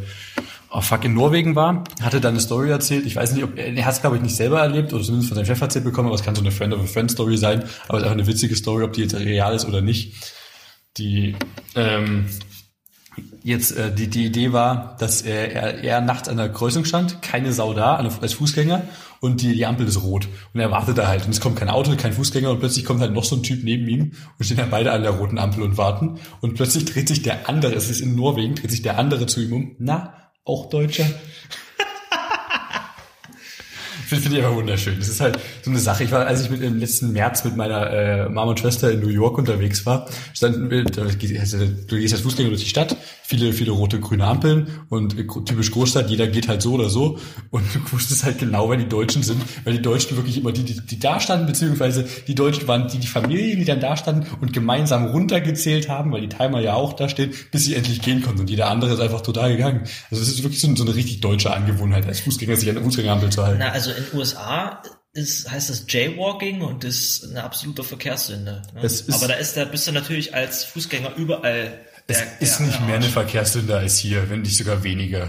oh 0.71 0.81
fuck, 0.81 1.05
in 1.05 1.15
Norwegen 1.15 1.55
war, 1.55 1.85
hatte 2.03 2.21
dann 2.21 2.35
eine 2.35 2.41
Story 2.41 2.71
erzählt. 2.71 3.07
Ich 3.07 3.17
weiß 3.17 3.33
nicht, 3.33 3.45
ob 3.45 3.57
er 3.57 3.85
hat 3.85 3.95
es 3.95 4.01
glaube 4.01 4.17
ich 4.17 4.23
nicht 4.23 4.37
selber 4.37 4.61
erlebt 4.61 4.93
oder 4.93 5.03
zumindest 5.03 5.29
von 5.29 5.37
seinem 5.37 5.47
Chef 5.47 5.61
erzählt 5.61 5.85
bekommen, 5.85 6.09
aber 6.09 6.17
es 6.17 6.23
kann 6.23 6.35
so 6.35 6.43
eine 6.43 6.51
Friend 6.51 6.75
of 6.75 6.81
a 6.81 6.87
Friend 6.87 7.11
Story 7.11 7.37
sein, 7.37 7.65
aber 7.89 7.99
es 7.99 8.03
ist 8.03 8.11
einfach 8.11 8.13
eine 8.13 8.27
witzige 8.27 8.57
Story, 8.57 8.85
ob 8.85 8.93
die 8.93 9.03
jetzt 9.03 9.15
real 9.15 9.55
ist 9.55 9.67
oder 9.67 9.81
nicht. 9.81 10.15
Die 10.97 11.37
ähm, 11.75 12.27
jetzt 13.43 13.77
äh, 13.77 13.95
die 13.95 14.09
die 14.09 14.27
Idee 14.27 14.53
war, 14.53 14.97
dass 14.99 15.23
er, 15.23 15.53
er, 15.53 15.85
er 15.85 16.01
nachts 16.01 16.29
an 16.29 16.37
der 16.37 16.49
Kreuzung 16.49 16.85
stand, 16.85 17.23
keine 17.23 17.53
Sau 17.53 17.75
da, 17.75 17.97
als 17.97 18.35
Fußgänger 18.35 18.83
und 19.21 19.43
die, 19.43 19.55
die 19.55 19.67
Ampel 19.67 19.87
ist 19.87 20.03
rot. 20.03 20.29
Und 20.53 20.61
er 20.61 20.71
wartet 20.71 20.99
da 20.99 21.07
halt 21.07 21.25
und 21.25 21.31
es 21.31 21.41
kommt 21.41 21.57
kein 21.57 21.69
Auto, 21.69 21.95
kein 21.97 22.13
Fußgänger 22.13 22.51
und 22.51 22.61
plötzlich 22.61 22.85
kommt 22.85 23.01
halt 23.01 23.13
noch 23.13 23.25
so 23.25 23.37
ein 23.37 23.43
Typ 23.43 23.65
neben 23.65 23.87
ihm 23.89 24.13
und 24.39 24.45
stehen 24.45 24.57
dann 24.57 24.71
beide 24.71 24.93
an 24.93 25.03
der 25.03 25.13
roten 25.13 25.39
Ampel 25.39 25.63
und 25.63 25.77
warten. 25.77 26.19
Und 26.41 26.55
plötzlich 26.55 26.85
dreht 26.85 27.09
sich 27.09 27.23
der 27.23 27.49
andere, 27.49 27.75
es 27.75 27.91
ist 27.91 28.01
in 28.01 28.15
Norwegen, 28.15 28.55
dreht 28.55 28.71
sich 28.71 28.83
der 28.83 28.99
andere 28.99 29.27
zu 29.27 29.41
ihm 29.41 29.53
um, 29.53 29.77
na, 29.79 30.15
auch 30.45 30.69
Deutscher? 30.69 31.07
Finde 34.09 34.23
find 34.23 34.35
ich 34.37 34.45
einfach 34.45 34.57
wunderschön. 34.57 34.99
Das 34.99 35.09
ist 35.09 35.21
halt 35.21 35.39
so 35.63 35.71
eine 35.71 35.81
Sache. 35.81 36.05
Ich 36.05 36.13
war, 36.13 36.27
als 36.27 36.43
ich 36.43 36.49
mit 36.49 36.63
im 36.63 36.79
letzten 36.79 37.13
März 37.13 37.43
mit 37.45 37.57
meiner 37.57 37.91
äh, 37.91 38.29
Mama 38.29 38.51
und 38.51 38.61
Schwester 38.61 38.93
in 38.93 39.01
New 39.01 39.09
York 39.09 39.37
unterwegs 39.37 39.85
war, 39.85 40.07
standen 40.33 40.71
wir, 40.71 40.85
also, 41.41 41.59
du 41.59 41.97
gehst 41.97 42.15
als 42.15 42.23
Fußgänger 42.23 42.51
durch 42.51 42.63
die 42.63 42.69
Stadt, 42.69 42.97
viele, 43.25 43.53
viele 43.53 43.73
rote, 43.73 43.99
grüne 43.99 44.25
Ampeln 44.25 44.69
und 44.91 45.19
äh, 45.19 45.27
typisch 45.45 45.73
Großstadt, 45.73 46.09
jeder 46.09 46.29
geht 46.29 46.47
halt 46.47 46.63
so 46.63 46.75
oder 46.75 46.89
so 46.89 47.19
und 47.51 47.65
du 47.75 47.93
wusstest 47.93 48.25
halt 48.25 48.39
genau, 48.39 48.71
wer 48.71 48.77
die 48.77 48.89
Deutschen 48.89 49.25
sind, 49.25 49.43
weil 49.65 49.73
die 49.73 49.83
Deutschen 49.83 50.17
wirklich 50.17 50.39
immer 50.39 50.53
die, 50.53 50.63
die, 50.63 50.81
die 50.81 51.01
da 51.01 51.19
standen, 51.19 51.47
beziehungsweise 51.47 52.07
die 52.29 52.37
Deutschen 52.37 52.69
waren 52.69 52.87
die, 52.87 52.99
die 52.99 53.09
Familien, 53.09 53.59
die 53.59 53.65
dann 53.65 53.81
da 53.81 53.97
standen 53.97 54.27
und 54.41 54.53
gemeinsam 54.53 55.07
runtergezählt 55.07 55.89
haben, 55.89 56.13
weil 56.13 56.21
die 56.21 56.29
Timer 56.29 56.61
ja 56.61 56.75
auch 56.75 56.93
da 56.93 57.09
stehen, 57.09 57.33
bis 57.51 57.65
sie 57.65 57.75
endlich 57.75 58.03
gehen 58.03 58.23
konnten 58.23 58.43
und 58.43 58.51
jeder 58.51 58.69
andere 58.69 58.93
ist 58.93 59.01
einfach 59.01 59.23
total 59.23 59.57
gegangen. 59.57 59.81
Also 60.13 60.23
das 60.23 60.33
ist 60.33 60.45
wirklich 60.45 60.61
so, 60.61 60.73
so 60.77 60.85
eine 60.85 60.95
richtig 60.95 61.21
deutsche 61.21 61.53
Angewohnheit, 61.53 62.07
als 62.07 62.21
Fußgänger 62.21 62.55
sich 62.55 62.69
an 62.69 62.77
der 62.77 62.85
Fußgängerampel 62.85 63.31
zu 63.31 63.45
halten. 63.45 63.59
Na, 63.59 63.71
also 63.71 63.91
in 63.97 64.05
den 64.05 64.19
USA 64.19 64.83
ist, 65.13 65.51
heißt 65.51 65.71
das 65.71 65.85
Jaywalking 65.89 66.61
und 66.61 66.85
ist 66.85 67.25
eine 67.25 67.43
absolute 67.45 67.83
Verkehrssünde. 67.83 68.63
Ne? 68.75 68.81
Es 68.83 69.01
ist- 69.01 69.15
Aber 69.15 69.29
da 69.29 69.35
ist, 69.35 69.57
da 69.57 69.65
bist 69.65 69.87
du 69.87 69.93
natürlich 69.93 70.35
als 70.35 70.65
Fußgänger 70.65 71.15
überall. 71.17 71.81
Es 72.07 72.19
der- 72.19 72.41
ist 72.41 72.59
der 72.59 72.67
nicht 72.67 72.87
mehr 72.87 72.97
eine. 72.97 73.07
Verkehrssünde 73.07 73.77
als 73.77 73.99
hier, 73.99 74.29
wenn 74.31 74.43
nicht 74.43 74.57
sogar 74.57 74.83
weniger. 74.85 75.29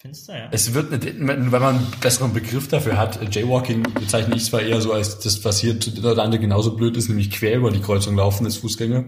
Findest 0.00 0.28
du, 0.28 0.32
ja? 0.32 0.48
Es 0.52 0.72
wird, 0.74 0.92
nicht, 0.92 1.04
wenn 1.18 1.50
man 1.50 1.62
einen 1.76 1.86
besseren 2.00 2.32
Begriff 2.32 2.68
dafür 2.68 2.96
hat, 2.96 3.34
Jaywalking 3.34 3.82
bezeichne 3.94 4.36
ich 4.36 4.44
zwar 4.44 4.60
eher 4.62 4.80
so 4.80 4.92
als 4.92 5.18
das, 5.18 5.44
was 5.44 5.58
hier 5.58 5.80
zu 5.80 5.90
der 5.90 6.14
Lande 6.14 6.38
genauso 6.38 6.76
blöd 6.76 6.96
ist, 6.96 7.08
nämlich 7.08 7.32
quer 7.32 7.56
über 7.56 7.72
die 7.72 7.80
Kreuzung 7.80 8.14
laufen 8.14 8.46
als 8.46 8.58
Fußgänger, 8.58 9.06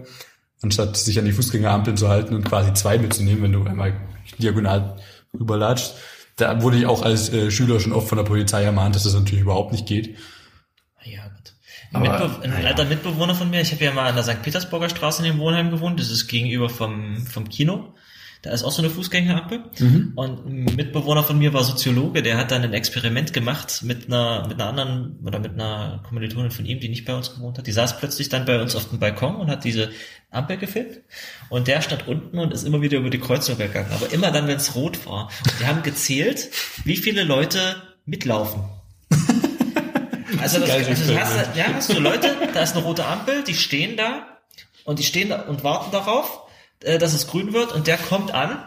anstatt 0.61 0.97
sich 0.97 1.17
an 1.17 1.23
die 1.25 1.31
Fußgängerampeln 1.31 1.95
zu 1.95 2.09
halten 2.09 2.35
und 2.35 2.43
quasi 2.43 2.73
zwei 2.73 2.97
mitzunehmen, 2.97 3.41
wenn 3.43 3.53
du 3.53 3.63
einmal 3.63 3.93
diagonal 4.37 4.97
rüberlatschst. 5.33 5.93
Da 6.41 6.61
wurde 6.63 6.77
ich 6.77 6.87
auch 6.87 7.03
als 7.03 7.31
äh, 7.31 7.51
Schüler 7.51 7.79
schon 7.79 7.93
oft 7.93 8.09
von 8.09 8.17
der 8.17 8.25
Polizei 8.25 8.63
ermahnt, 8.63 8.95
dass 8.95 9.03
das 9.03 9.13
natürlich 9.13 9.43
überhaupt 9.43 9.71
nicht 9.71 9.85
geht. 9.85 10.17
Ja, 11.03 11.27
gut. 11.27 11.53
Ein, 11.93 12.07
Aber, 12.07 12.27
Mitbe 12.27 12.43
ein 12.43 12.49
naja. 12.49 12.67
alter 12.69 12.85
Mitbewohner 12.85 13.35
von 13.35 13.49
mir, 13.51 13.61
ich 13.61 13.71
habe 13.71 13.83
ja 13.83 13.93
mal 13.93 14.09
an 14.09 14.15
der 14.15 14.23
St. 14.23 14.41
Petersburger 14.41 14.89
Straße 14.89 15.23
in 15.23 15.31
dem 15.31 15.39
Wohnheim 15.39 15.69
gewohnt, 15.69 15.99
das 15.99 16.09
ist 16.09 16.27
gegenüber 16.27 16.67
vom, 16.67 17.27
vom 17.27 17.47
Kino. 17.47 17.93
Da 18.41 18.49
ist 18.51 18.63
auch 18.63 18.71
so 18.71 18.81
eine 18.81 18.89
Fußgängerampel. 18.89 19.63
Mhm. 19.77 20.13
Und 20.15 20.45
ein 20.47 20.75
Mitbewohner 20.75 21.23
von 21.23 21.37
mir 21.37 21.53
war 21.53 21.63
Soziologe, 21.63 22.23
der 22.23 22.37
hat 22.37 22.49
dann 22.49 22.63
ein 22.63 22.73
Experiment 22.73 23.33
gemacht 23.33 23.83
mit 23.83 24.07
einer, 24.07 24.47
mit 24.47 24.59
einer 24.59 24.69
anderen 24.69 25.19
oder 25.23 25.37
mit 25.37 25.53
einer 25.53 26.01
Kommilitonin 26.07 26.49
von 26.49 26.65
ihm, 26.65 26.79
die 26.79 26.89
nicht 26.89 27.05
bei 27.05 27.13
uns 27.13 27.35
gewohnt 27.35 27.59
hat. 27.59 27.67
Die 27.67 27.71
saß 27.71 27.99
plötzlich 27.99 28.29
dann 28.29 28.45
bei 28.45 28.59
uns 28.59 28.75
auf 28.75 28.89
dem 28.89 28.97
Balkon 28.97 29.35
und 29.35 29.47
hat 29.47 29.63
diese 29.63 29.91
Ampel 30.31 30.57
gefilmt. 30.57 31.01
Und 31.49 31.67
der 31.67 31.81
stand 31.81 32.07
unten 32.07 32.39
und 32.39 32.51
ist 32.51 32.63
immer 32.63 32.81
wieder 32.81 32.97
über 32.97 33.11
die 33.11 33.19
Kreuzung 33.19 33.59
gegangen. 33.59 33.91
Aber 33.93 34.11
immer 34.11 34.31
dann, 34.31 34.47
wenn 34.47 34.57
es 34.57 34.73
rot 34.73 35.05
war. 35.05 35.29
Und 35.43 35.59
die 35.59 35.67
haben 35.67 35.83
gezählt, 35.83 36.49
wie 36.83 36.97
viele 36.97 37.23
Leute 37.23 37.75
mitlaufen. 38.05 38.63
Also, 40.39 40.59
das, 40.59 40.69
also 40.69 41.13
du 41.13 41.19
hast, 41.19 41.55
ja, 41.57 41.65
hast 41.73 41.93
du 41.93 41.99
Leute, 41.99 42.35
da 42.53 42.61
ist 42.61 42.75
eine 42.75 42.85
rote 42.85 43.05
Ampel, 43.05 43.43
die 43.43 43.53
stehen 43.53 43.97
da 43.97 44.25
und 44.85 44.97
die 44.97 45.03
stehen 45.03 45.27
da 45.27 45.41
und 45.41 45.65
warten 45.65 45.91
darauf, 45.91 46.43
äh, 46.83 46.97
dass 46.97 47.13
es 47.13 47.27
grün 47.27 47.53
wird 47.53 47.73
und 47.73 47.87
der 47.87 47.97
kommt 47.97 48.33
an 48.33 48.57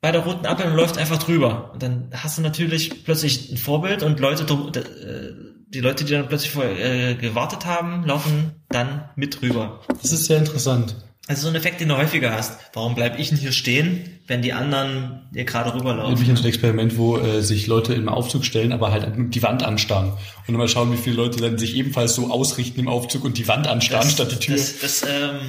bei 0.00 0.12
der 0.12 0.22
roten 0.22 0.46
Ampel 0.46 0.66
und 0.66 0.76
läuft 0.76 0.96
einfach 0.96 1.18
drüber. 1.18 1.72
Und 1.72 1.82
dann 1.82 2.10
hast 2.12 2.38
du 2.38 2.42
natürlich 2.42 3.04
plötzlich 3.04 3.50
ein 3.50 3.56
Vorbild 3.56 4.02
und 4.02 4.20
Leute, 4.20 4.44
äh, 4.44 5.48
die 5.68 5.80
Leute, 5.80 6.04
die 6.04 6.12
dann 6.12 6.28
plötzlich 6.28 6.52
vor, 6.52 6.64
äh, 6.64 7.14
gewartet 7.14 7.66
haben, 7.66 8.04
laufen 8.04 8.64
dann 8.68 9.10
mit 9.16 9.40
drüber. 9.40 9.80
Das 10.00 10.12
ist 10.12 10.26
sehr 10.26 10.38
interessant. 10.38 10.96
Also 11.28 11.42
so 11.42 11.48
ein 11.48 11.56
Effekt, 11.56 11.82
den 11.82 11.90
du 11.90 11.96
häufiger 11.98 12.32
hast. 12.32 12.58
Warum 12.72 12.94
bleib 12.94 13.18
ich 13.18 13.28
denn 13.28 13.36
hier 13.36 13.52
stehen, 13.52 14.18
wenn 14.26 14.40
die 14.40 14.54
anderen 14.54 15.28
hier 15.34 15.44
gerade 15.44 15.74
rüberlaufen? 15.74 16.14
Nämlich 16.14 16.30
in 16.30 16.36
so 16.36 16.42
ein 16.42 16.48
Experiment, 16.48 16.96
wo 16.96 17.18
äh, 17.18 17.42
sich 17.42 17.66
Leute 17.66 17.92
im 17.92 18.08
Aufzug 18.08 18.46
stellen, 18.46 18.72
aber 18.72 18.92
halt 18.92 19.12
die 19.14 19.42
Wand 19.42 19.62
anstarren. 19.62 20.12
Und 20.12 20.18
dann 20.48 20.56
mal 20.56 20.68
schauen, 20.68 20.90
wie 20.90 20.96
viele 20.96 21.16
Leute 21.16 21.38
dann 21.38 21.58
sich 21.58 21.76
ebenfalls 21.76 22.14
so 22.14 22.30
ausrichten 22.30 22.80
im 22.80 22.88
Aufzug 22.88 23.24
und 23.24 23.36
die 23.36 23.46
Wand 23.46 23.66
anstarren 23.66 24.08
statt 24.08 24.32
die 24.32 24.36
Tür. 24.36 24.56
Das, 24.56 24.78
das 24.80 25.02
ähm, 25.02 25.40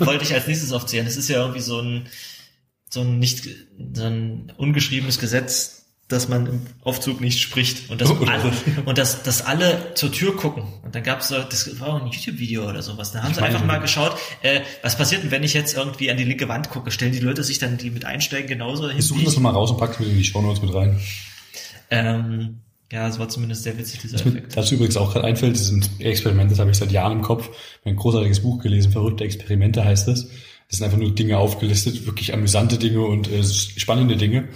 wollte 0.00 0.24
ich 0.24 0.34
als 0.34 0.48
nächstes 0.48 0.72
aufzählen. 0.72 1.04
Das 1.04 1.16
ist 1.16 1.28
ja 1.28 1.38
irgendwie 1.38 1.60
so 1.60 1.80
ein, 1.80 2.08
so 2.90 3.02
ein 3.02 3.20
nicht, 3.20 3.48
so 3.94 4.02
ein 4.02 4.52
ungeschriebenes 4.56 5.20
Gesetz, 5.20 5.81
dass 6.12 6.28
man 6.28 6.46
im 6.46 6.60
Aufzug 6.82 7.20
nicht 7.20 7.40
spricht 7.40 7.90
und 7.90 8.00
dass, 8.00 8.10
Oh, 8.20 8.24
alle, 8.24 8.52
und 8.84 8.98
dass, 8.98 9.22
dass 9.22 9.44
alle 9.44 9.94
zur 9.94 10.12
Tür 10.12 10.36
gucken. 10.36 10.64
Und 10.82 10.94
dann 10.94 11.02
gab's 11.02 11.28
so, 11.28 11.36
das 11.38 11.80
war 11.80 11.88
auch 11.88 12.02
ein 12.02 12.08
YouTube-Video 12.08 12.68
oder 12.68 12.82
sowas. 12.82 13.12
Da 13.12 13.22
haben 13.22 13.30
Ich 13.30 13.36
sie 13.36 13.42
einfach 13.42 13.64
mal 13.64 13.78
geschaut, 13.78 14.16
äh, 14.42 14.60
was 14.82 14.96
passiert 14.96 15.22
denn, 15.22 15.30
wenn 15.30 15.42
ich 15.42 15.54
jetzt 15.54 15.76
irgendwie 15.76 16.10
an 16.10 16.16
die 16.16 16.24
linke 16.24 16.48
Wand 16.48 16.70
gucke? 16.70 16.90
Stellen 16.90 17.12
die 17.12 17.20
Leute 17.20 17.42
sich 17.42 17.58
dann, 17.58 17.78
die 17.78 17.90
mit 17.90 18.04
einsteigen, 18.04 18.48
genauso 18.48 18.86
hin? 18.86 18.96
Wir 18.96 19.02
suchen 19.02 19.24
das 19.24 19.34
nochmal 19.34 19.54
raus 19.54 19.70
und 19.70 19.78
packen 19.78 19.94
es 19.94 19.98
mit 20.00 20.08
in 20.10 20.16
die 20.18 20.24
Shownotes 20.24 20.62
mit 20.62 20.74
rein. 20.74 21.00
Ähm, 21.90 22.60
ja, 22.92 23.08
es 23.08 23.18
war 23.18 23.28
zumindest 23.28 23.62
sehr 23.62 23.78
witzig, 23.78 24.00
dieser 24.00 24.22
mir 24.24 24.32
Effekt. 24.32 24.56
dazu 24.56 24.74
übrigens 24.74 24.98
auch 24.98 25.12
gerade 25.12 25.26
einfällt, 25.26 25.54
das 25.54 25.62
ist 25.62 25.72
ein 25.72 26.00
Experiment, 26.00 26.50
das 26.50 26.58
habe 26.58 26.70
ich 26.70 26.76
seit 26.76 26.92
Jahren 26.92 27.12
im 27.12 27.22
Kopf. 27.22 27.48
Ich 27.80 27.86
ein 27.86 27.96
großartiges 27.96 28.40
Buch 28.40 28.62
gelesen, 28.62 28.92
Verrückte 28.92 29.24
Experimente 29.24 29.84
heißt 29.84 30.08
es. 30.08 30.28
Das 30.68 30.78
sind 30.78 30.84
einfach 30.84 30.98
nur 30.98 31.14
Dinge 31.14 31.38
aufgelistet, 31.38 32.06
wirklich 32.06 32.34
amüsante 32.34 32.78
Dinge 32.78 33.00
und 33.00 33.30
äh, 33.30 33.42
spannende 33.44 34.16
Dinge. 34.16 34.48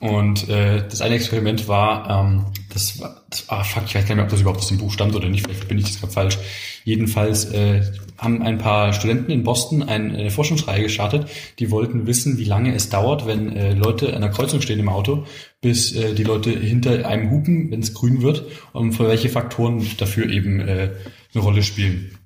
Und 0.00 0.48
äh, 0.48 0.82
das 0.88 1.00
eine 1.00 1.14
Experiment 1.14 1.68
war, 1.68 2.10
ähm, 2.10 2.46
das 2.72 3.00
war, 3.00 3.22
das, 3.30 3.48
ah 3.48 3.64
fuck, 3.64 3.84
ich 3.86 3.94
weiß 3.94 4.02
gar 4.02 4.08
nicht 4.10 4.16
mehr, 4.16 4.24
ob 4.24 4.30
das 4.30 4.40
überhaupt 4.40 4.60
aus 4.60 4.68
dem 4.68 4.78
Buch 4.78 4.92
stammt 4.92 5.14
oder 5.14 5.28
nicht, 5.28 5.46
vielleicht 5.46 5.68
bin 5.68 5.78
ich 5.78 5.84
das 5.84 6.00
gerade 6.00 6.12
falsch. 6.12 6.38
Jedenfalls 6.84 7.46
äh, 7.46 7.82
haben 8.18 8.42
ein 8.42 8.58
paar 8.58 8.92
Studenten 8.92 9.30
in 9.30 9.44
Boston 9.44 9.82
eine, 9.82 10.30
Forschungsreihe 10.30 10.82
gestartet, 10.82 11.28
die 11.58 11.70
wollten 11.70 12.06
wissen, 12.06 12.38
wie 12.38 12.44
lange 12.44 12.74
es 12.74 12.90
dauert, 12.90 13.26
wenn 13.26 13.56
äh, 13.56 13.74
Leute 13.74 14.14
an 14.14 14.20
der 14.20 14.30
Kreuzung 14.30 14.60
stehen 14.60 14.80
im 14.80 14.88
Auto, 14.88 15.24
bis 15.60 15.94
äh, 15.94 16.14
die 16.14 16.24
Leute 16.24 16.50
hinter 16.50 17.06
einem 17.06 17.30
hupen, 17.30 17.70
wenn 17.70 17.80
es 17.80 17.94
grün 17.94 18.22
wird, 18.22 18.44
und 18.72 18.92
für 18.92 19.08
welche 19.08 19.28
Faktoren 19.28 19.86
dafür 19.98 20.28
eben 20.28 20.60
äh, 20.60 20.90
eine 21.32 21.42
Rolle 21.42 21.62
spielen 21.62 22.18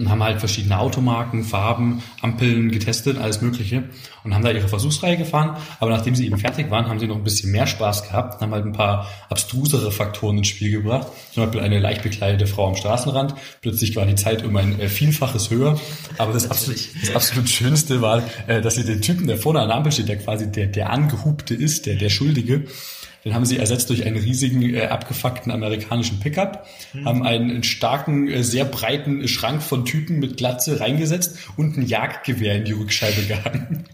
und 0.00 0.08
haben 0.08 0.22
halt 0.22 0.40
verschiedene 0.40 0.78
Automarken, 0.78 1.44
Farben, 1.44 2.02
Ampeln 2.22 2.70
getestet, 2.70 3.18
alles 3.18 3.42
Mögliche 3.42 3.84
und 4.24 4.34
haben 4.34 4.42
da 4.42 4.50
ihre 4.50 4.66
Versuchsreihe 4.66 5.18
gefahren. 5.18 5.58
Aber 5.78 5.90
nachdem 5.90 6.14
sie 6.14 6.24
eben 6.24 6.38
fertig 6.38 6.70
waren, 6.70 6.88
haben 6.88 6.98
sie 6.98 7.06
noch 7.06 7.16
ein 7.16 7.22
bisschen 7.22 7.52
mehr 7.52 7.66
Spaß 7.66 8.04
gehabt 8.04 8.36
und 8.36 8.40
haben 8.40 8.52
halt 8.52 8.64
ein 8.64 8.72
paar 8.72 9.06
abstrusere 9.28 9.92
Faktoren 9.92 10.38
ins 10.38 10.48
Spiel 10.48 10.70
gebracht. 10.70 11.08
Zum 11.34 11.44
Beispiel 11.44 11.60
eine 11.60 11.78
leicht 11.80 12.02
bekleidete 12.02 12.46
Frau 12.46 12.68
am 12.68 12.76
Straßenrand. 12.76 13.34
Plötzlich 13.60 13.94
war 13.94 14.06
die 14.06 14.14
Zeit 14.14 14.42
um 14.42 14.56
ein 14.56 14.80
äh, 14.80 14.88
Vielfaches 14.88 15.50
höher. 15.50 15.78
Aber 16.16 16.32
das, 16.32 16.50
absolut, 16.50 16.78
das 17.02 17.14
absolut 17.14 17.50
Schönste 17.50 18.00
war, 18.00 18.22
äh, 18.46 18.62
dass 18.62 18.76
sie 18.76 18.84
den 18.84 19.02
Typen, 19.02 19.26
der 19.26 19.36
vorne 19.36 19.60
an 19.60 19.68
der 19.68 19.76
Ampel 19.76 19.92
steht, 19.92 20.08
der 20.08 20.16
quasi 20.16 20.50
der, 20.50 20.68
der 20.68 20.88
Angehubte 20.88 21.54
ist, 21.54 21.84
der, 21.84 21.96
der 21.96 22.08
Schuldige, 22.08 22.64
Den 23.24 23.34
haben 23.34 23.44
sie 23.44 23.58
ersetzt 23.58 23.90
durch 23.90 24.06
einen 24.06 24.16
riesigen, 24.16 24.74
äh, 24.74 24.86
abgefuckten 24.86 25.52
amerikanischen 25.52 26.20
Pickup, 26.20 26.66
haben 27.04 27.22
einen, 27.22 27.50
einen 27.50 27.62
starken, 27.62 28.28
äh, 28.28 28.42
sehr 28.42 28.64
breiten 28.64 29.26
Schrank 29.28 29.62
von 29.62 29.84
Typen 29.84 30.18
mit 30.18 30.36
Glatze 30.36 30.80
reingesetzt 30.80 31.38
und 31.56 31.76
ein 31.76 31.86
Jagdgewehr 31.86 32.56
in 32.56 32.64
die 32.64 32.72
Rückscheibe 32.72 33.22
gehangen. 33.22 33.84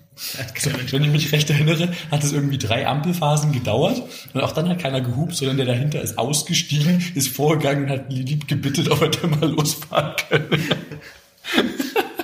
So, 0.58 0.70
wenn 0.92 1.04
ich 1.04 1.10
mich 1.10 1.32
recht 1.32 1.50
erinnere, 1.50 1.90
hat 2.10 2.24
es 2.24 2.32
irgendwie 2.32 2.56
drei 2.56 2.86
Ampelphasen 2.86 3.52
gedauert 3.52 4.02
und 4.32 4.40
auch 4.40 4.52
dann 4.52 4.66
hat 4.68 4.78
keiner 4.78 5.02
gehupt, 5.02 5.34
sondern 5.34 5.58
der 5.58 5.66
dahinter 5.66 6.00
ist 6.00 6.16
ausgestiegen, 6.16 7.04
ist 7.14 7.28
vorgegangen 7.28 7.84
und 7.84 7.90
hat 7.90 8.10
lieb 8.10 8.48
gebittet, 8.48 8.90
ob 8.90 9.02
er 9.02 9.10
da 9.10 9.26
mal 9.26 9.50
losfahren 9.50 10.14
können. 10.28 10.48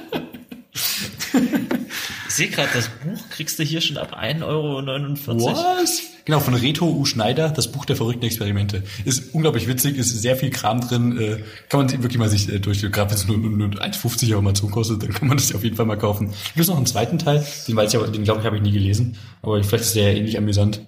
Ich 2.43 2.49
sehe 2.49 2.57
gerade, 2.57 2.71
das 2.75 2.89
Buch 2.89 3.29
kriegst 3.31 3.59
du 3.59 3.63
hier 3.63 3.81
schon 3.81 3.99
ab 3.99 4.19
1,49 4.21 4.43
Euro. 4.47 5.47
Was? 5.47 6.03
Genau, 6.25 6.41
von 6.41 6.55
Reto 6.55 6.89
U. 6.89 7.05
Schneider, 7.05 7.51
das 7.51 7.71
Buch 7.71 7.85
der 7.85 7.95
verrückten 7.95 8.25
Experimente. 8.25 8.83
Ist 9.05 9.33
unglaublich 9.33 9.69
witzig, 9.69 9.97
ist 9.97 10.11
sehr 10.21 10.35
viel 10.37 10.51
Kram 10.51 10.81
drin, 10.81 11.17
äh, 11.21 11.43
kann 11.69 11.87
man 11.87 11.91
wirklich 11.91 12.19
mal 12.19 12.29
sich 12.29 12.49
äh, 12.49 12.59
durch, 12.59 12.81
gerade 12.81 13.11
wenn 13.11 13.17
es 13.17 13.29
nur, 13.29 13.39
nur 13.39 13.69
1,50 13.69 14.33
Euro 14.33 14.43
mal 14.43 14.55
zukostet, 14.55 15.05
dann 15.05 15.13
kann 15.13 15.29
man 15.29 15.37
das 15.37 15.55
auf 15.55 15.63
jeden 15.63 15.77
Fall 15.77 15.87
mal 15.87 15.99
kaufen. 15.99 16.31
Gibt 16.31 16.61
es 16.61 16.69
noch 16.69 16.77
einen 16.77 16.87
zweiten 16.87 17.19
Teil, 17.19 17.47
den 17.69 17.77
weiß 17.77 17.95
ich 17.95 18.01
aber, 18.01 18.09
den 18.09 18.25
glaube 18.25 18.41
ich 18.41 18.47
habe 18.47 18.57
ich 18.57 18.63
nie 18.63 18.73
gelesen, 18.73 19.17
aber 19.43 19.63
vielleicht 19.63 19.85
ist 19.85 19.95
der 19.95 20.11
ja 20.11 20.19
ähnlich 20.19 20.37
amüsant. 20.37 20.81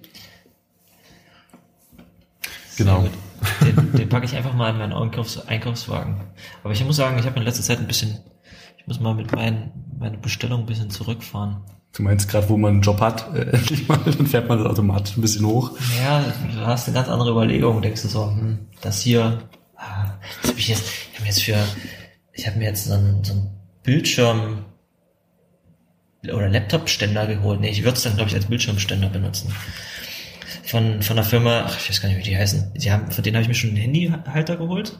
Genau. 2.77 3.07
Den, 3.61 3.93
den 3.93 4.09
packe 4.09 4.25
ich 4.25 4.35
einfach 4.35 4.53
mal 4.53 4.71
in 4.71 4.77
meinen 4.77 4.91
Einkaufs 4.93 5.39
Einkaufswagen. 5.47 6.21
Aber 6.63 6.73
ich 6.73 6.83
muss 6.83 6.97
sagen, 6.97 7.17
ich 7.17 7.25
habe 7.25 7.39
in 7.39 7.45
letzter 7.45 7.63
Zeit 7.63 7.79
ein 7.79 7.87
bisschen, 7.87 8.19
ich 8.85 8.87
muss 8.87 8.99
mal 8.99 9.15
mit 9.15 9.31
meinen, 9.31 9.71
meine 9.99 10.19
Bestellung 10.19 10.59
ein 10.59 10.65
bisschen 10.67 10.91
zurückfahren. 10.91 11.57
Du 11.91 12.03
meinst 12.03 12.29
gerade, 12.29 12.47
wo 12.49 12.55
man 12.55 12.73
einen 12.73 12.81
Job 12.83 13.01
hat, 13.01 13.33
äh, 13.33 13.39
endlich 13.51 13.87
mal, 13.87 13.97
dann 13.97 14.27
fährt 14.27 14.47
man 14.47 14.59
das 14.59 14.67
automatisch 14.67 15.17
ein 15.17 15.21
bisschen 15.21 15.43
hoch. 15.43 15.71
Ja, 15.99 16.23
du 16.53 16.59
hast 16.59 16.87
eine 16.87 16.93
ganz 16.93 17.09
andere 17.09 17.31
Überlegung, 17.31 17.81
denkst 17.81 18.03
du 18.03 18.07
so, 18.07 18.27
hm, 18.27 18.59
das 18.81 19.01
hier, 19.01 19.39
ah, 19.75 20.13
das 20.43 20.51
hab 20.51 20.57
ich 20.59 20.67
jetzt, 20.67 20.83
ich 20.83 21.15
habe 21.15 21.23
mir 21.23 21.29
jetzt 21.29 21.43
für, 21.43 21.57
ich 22.33 22.45
habe 22.45 22.59
mir 22.59 22.65
jetzt 22.65 22.85
so 22.85 22.93
einen, 22.93 23.23
so 23.23 23.33
einen 23.33 23.49
Bildschirm 23.81 24.65
oder 26.23 26.47
Laptop-Ständer 26.47 27.25
geholt. 27.25 27.61
Nee, 27.61 27.71
ich 27.71 27.83
würde 27.83 27.97
es 27.97 28.03
dann, 28.03 28.15
glaube 28.15 28.29
ich, 28.29 28.35
als 28.35 28.45
Bildschirmständer 28.45 29.09
benutzen. 29.09 29.51
Von, 30.63 31.01
von 31.01 31.17
einer 31.17 31.25
Firma, 31.25 31.63
ach, 31.65 31.79
ich 31.79 31.89
weiß 31.89 32.01
gar 32.01 32.09
nicht, 32.09 32.19
wie 32.19 32.29
die 32.29 32.37
heißen. 32.37 32.73
Die 32.75 32.91
haben, 32.91 33.09
von 33.09 33.23
denen 33.23 33.35
habe 33.35 33.41
ich 33.41 33.47
mir 33.47 33.55
schon 33.55 33.71
einen 33.71 33.79
Handyhalter 33.79 34.57
geholt. 34.57 34.99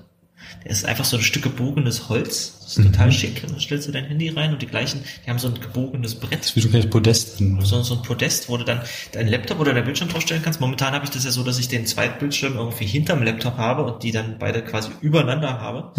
Der 0.64 0.72
ist 0.72 0.86
einfach 0.86 1.06
so 1.06 1.18
ein 1.18 1.24
Stück 1.24 1.44
gebogenes 1.44 2.10
Holz. 2.10 2.65
Das 2.66 2.78
ist 2.78 2.84
total 2.86 3.12
schick. 3.12 3.42
Dann 3.48 3.60
stellst 3.60 3.88
du 3.88 3.92
dein 3.92 4.06
Handy 4.06 4.30
rein 4.30 4.52
und 4.52 4.60
die 4.62 4.66
gleichen, 4.66 5.04
die 5.26 5.30
haben 5.30 5.38
so 5.38 5.48
ein 5.48 5.54
gebogenes 5.60 6.16
Brett. 6.16 6.52
Wie 6.56 6.60
so 6.62 6.68
ein 6.68 6.72
kleines 6.72 6.90
Podest. 6.90 7.38
So, 7.60 7.82
so 7.84 7.94
ein 7.96 8.02
Podest, 8.02 8.50
wo 8.50 8.58
du 8.58 8.64
dann 8.64 8.82
deinen 9.12 9.28
Laptop 9.30 9.60
oder 9.60 9.74
dein 9.74 9.86
Bildschirm 9.86 10.10
draufstellen 10.10 10.42
kannst. 10.44 10.60
Momentan 10.60 10.94
habe 10.94 11.06
ich 11.06 11.12
das 11.12 11.26
ja 11.26 11.32
so, 11.32 11.44
dass 11.44 11.60
ich 11.60 11.68
den 11.68 11.86
Zweitbildschirm 11.86 12.56
irgendwie 12.56 12.86
hinterm 12.86 13.22
Laptop 13.24 13.58
habe 13.58 13.84
und 13.84 14.02
die 14.02 14.12
dann 14.12 14.38
beide 14.40 14.64
quasi 14.64 14.90
übereinander 15.02 15.62
habe. 15.62 15.92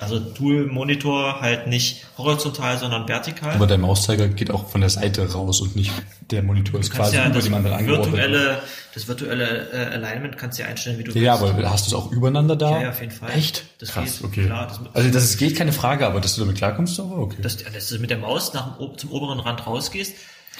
Also 0.00 0.18
Dual-Monitor 0.18 1.40
halt 1.40 1.66
nicht 1.68 2.04
horizontal, 2.18 2.78
sondern 2.78 3.08
vertikal. 3.08 3.52
Aber 3.54 3.66
der 3.66 3.78
Mauszeiger 3.78 4.28
geht 4.28 4.50
auch 4.50 4.68
von 4.68 4.80
der 4.80 4.90
Seite 4.90 5.30
raus 5.32 5.60
und 5.60 5.76
nicht 5.76 5.92
der 6.30 6.42
Monitor 6.42 6.80
ist 6.80 6.90
quasi 6.90 7.16
ja 7.16 7.28
über 7.28 7.40
dem 7.40 7.54
anderen 7.54 7.76
angeordnet. 7.78 8.12
virtuelle, 8.14 8.62
das 8.94 9.06
virtuelle 9.08 9.70
äh, 9.72 9.94
Alignment 9.94 10.38
kannst 10.38 10.58
du 10.58 10.62
ja 10.62 10.68
einstellen, 10.68 10.98
wie 10.98 11.04
du 11.04 11.18
Ja, 11.18 11.34
aber 11.34 11.70
hast 11.70 11.86
du 11.86 11.90
es 11.90 12.02
auch 12.02 12.10
übereinander 12.10 12.56
da? 12.56 12.70
Ja, 12.70 12.82
ja, 12.82 12.90
auf 12.90 13.00
jeden 13.00 13.12
Fall. 13.12 13.30
Echt? 13.36 13.64
Das 13.78 13.90
Krass, 13.90 14.18
geht, 14.18 14.24
okay. 14.24 14.44
klar, 14.46 14.66
das- 14.68 14.80
also 14.94 15.10
das 15.10 15.24
ist, 15.24 15.36
geht 15.38 15.56
keine 15.56 15.72
Frage, 15.72 15.83
aber 15.84 16.20
dass 16.20 16.34
du 16.34 16.42
damit 16.42 16.56
klarkommst, 16.56 16.98
aber 17.00 17.18
okay. 17.18 17.42
dass, 17.42 17.56
dass 17.58 17.88
du 17.88 17.98
mit 17.98 18.10
der 18.10 18.18
Maus 18.18 18.52
nach 18.54 18.78
zum 18.96 19.10
oberen 19.10 19.40
Rand 19.40 19.66
rausgehst. 19.66 20.14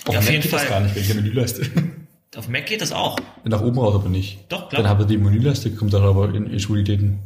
auf 0.07 0.13
ja, 0.13 0.19
auf 0.19 0.25
Mac 0.25 0.33
jeden 0.33 0.43
geht 0.43 0.53
das 0.53 0.63
Fall. 0.63 0.71
gar 0.71 0.81
nicht, 0.81 0.95
welche 0.95 1.15
Menüleiste. 1.15 1.71
Auf 2.37 2.49
Mac 2.49 2.67
geht 2.67 2.81
das 2.81 2.91
auch. 2.91 3.17
Nach 3.45 3.63
oben 3.63 3.79
raus 3.79 3.95
aber 3.95 4.09
nicht. 4.09 4.41
Doch, 4.49 4.69
klar. 4.69 4.83
Dann 4.83 4.91
habe 4.91 5.07
die 5.07 5.17
Menüleiste, 5.17 5.71
kommt 5.73 5.95
dann 5.95 6.03
aber 6.03 6.35
in 6.35 6.53
Eschwulitäten. 6.53 7.21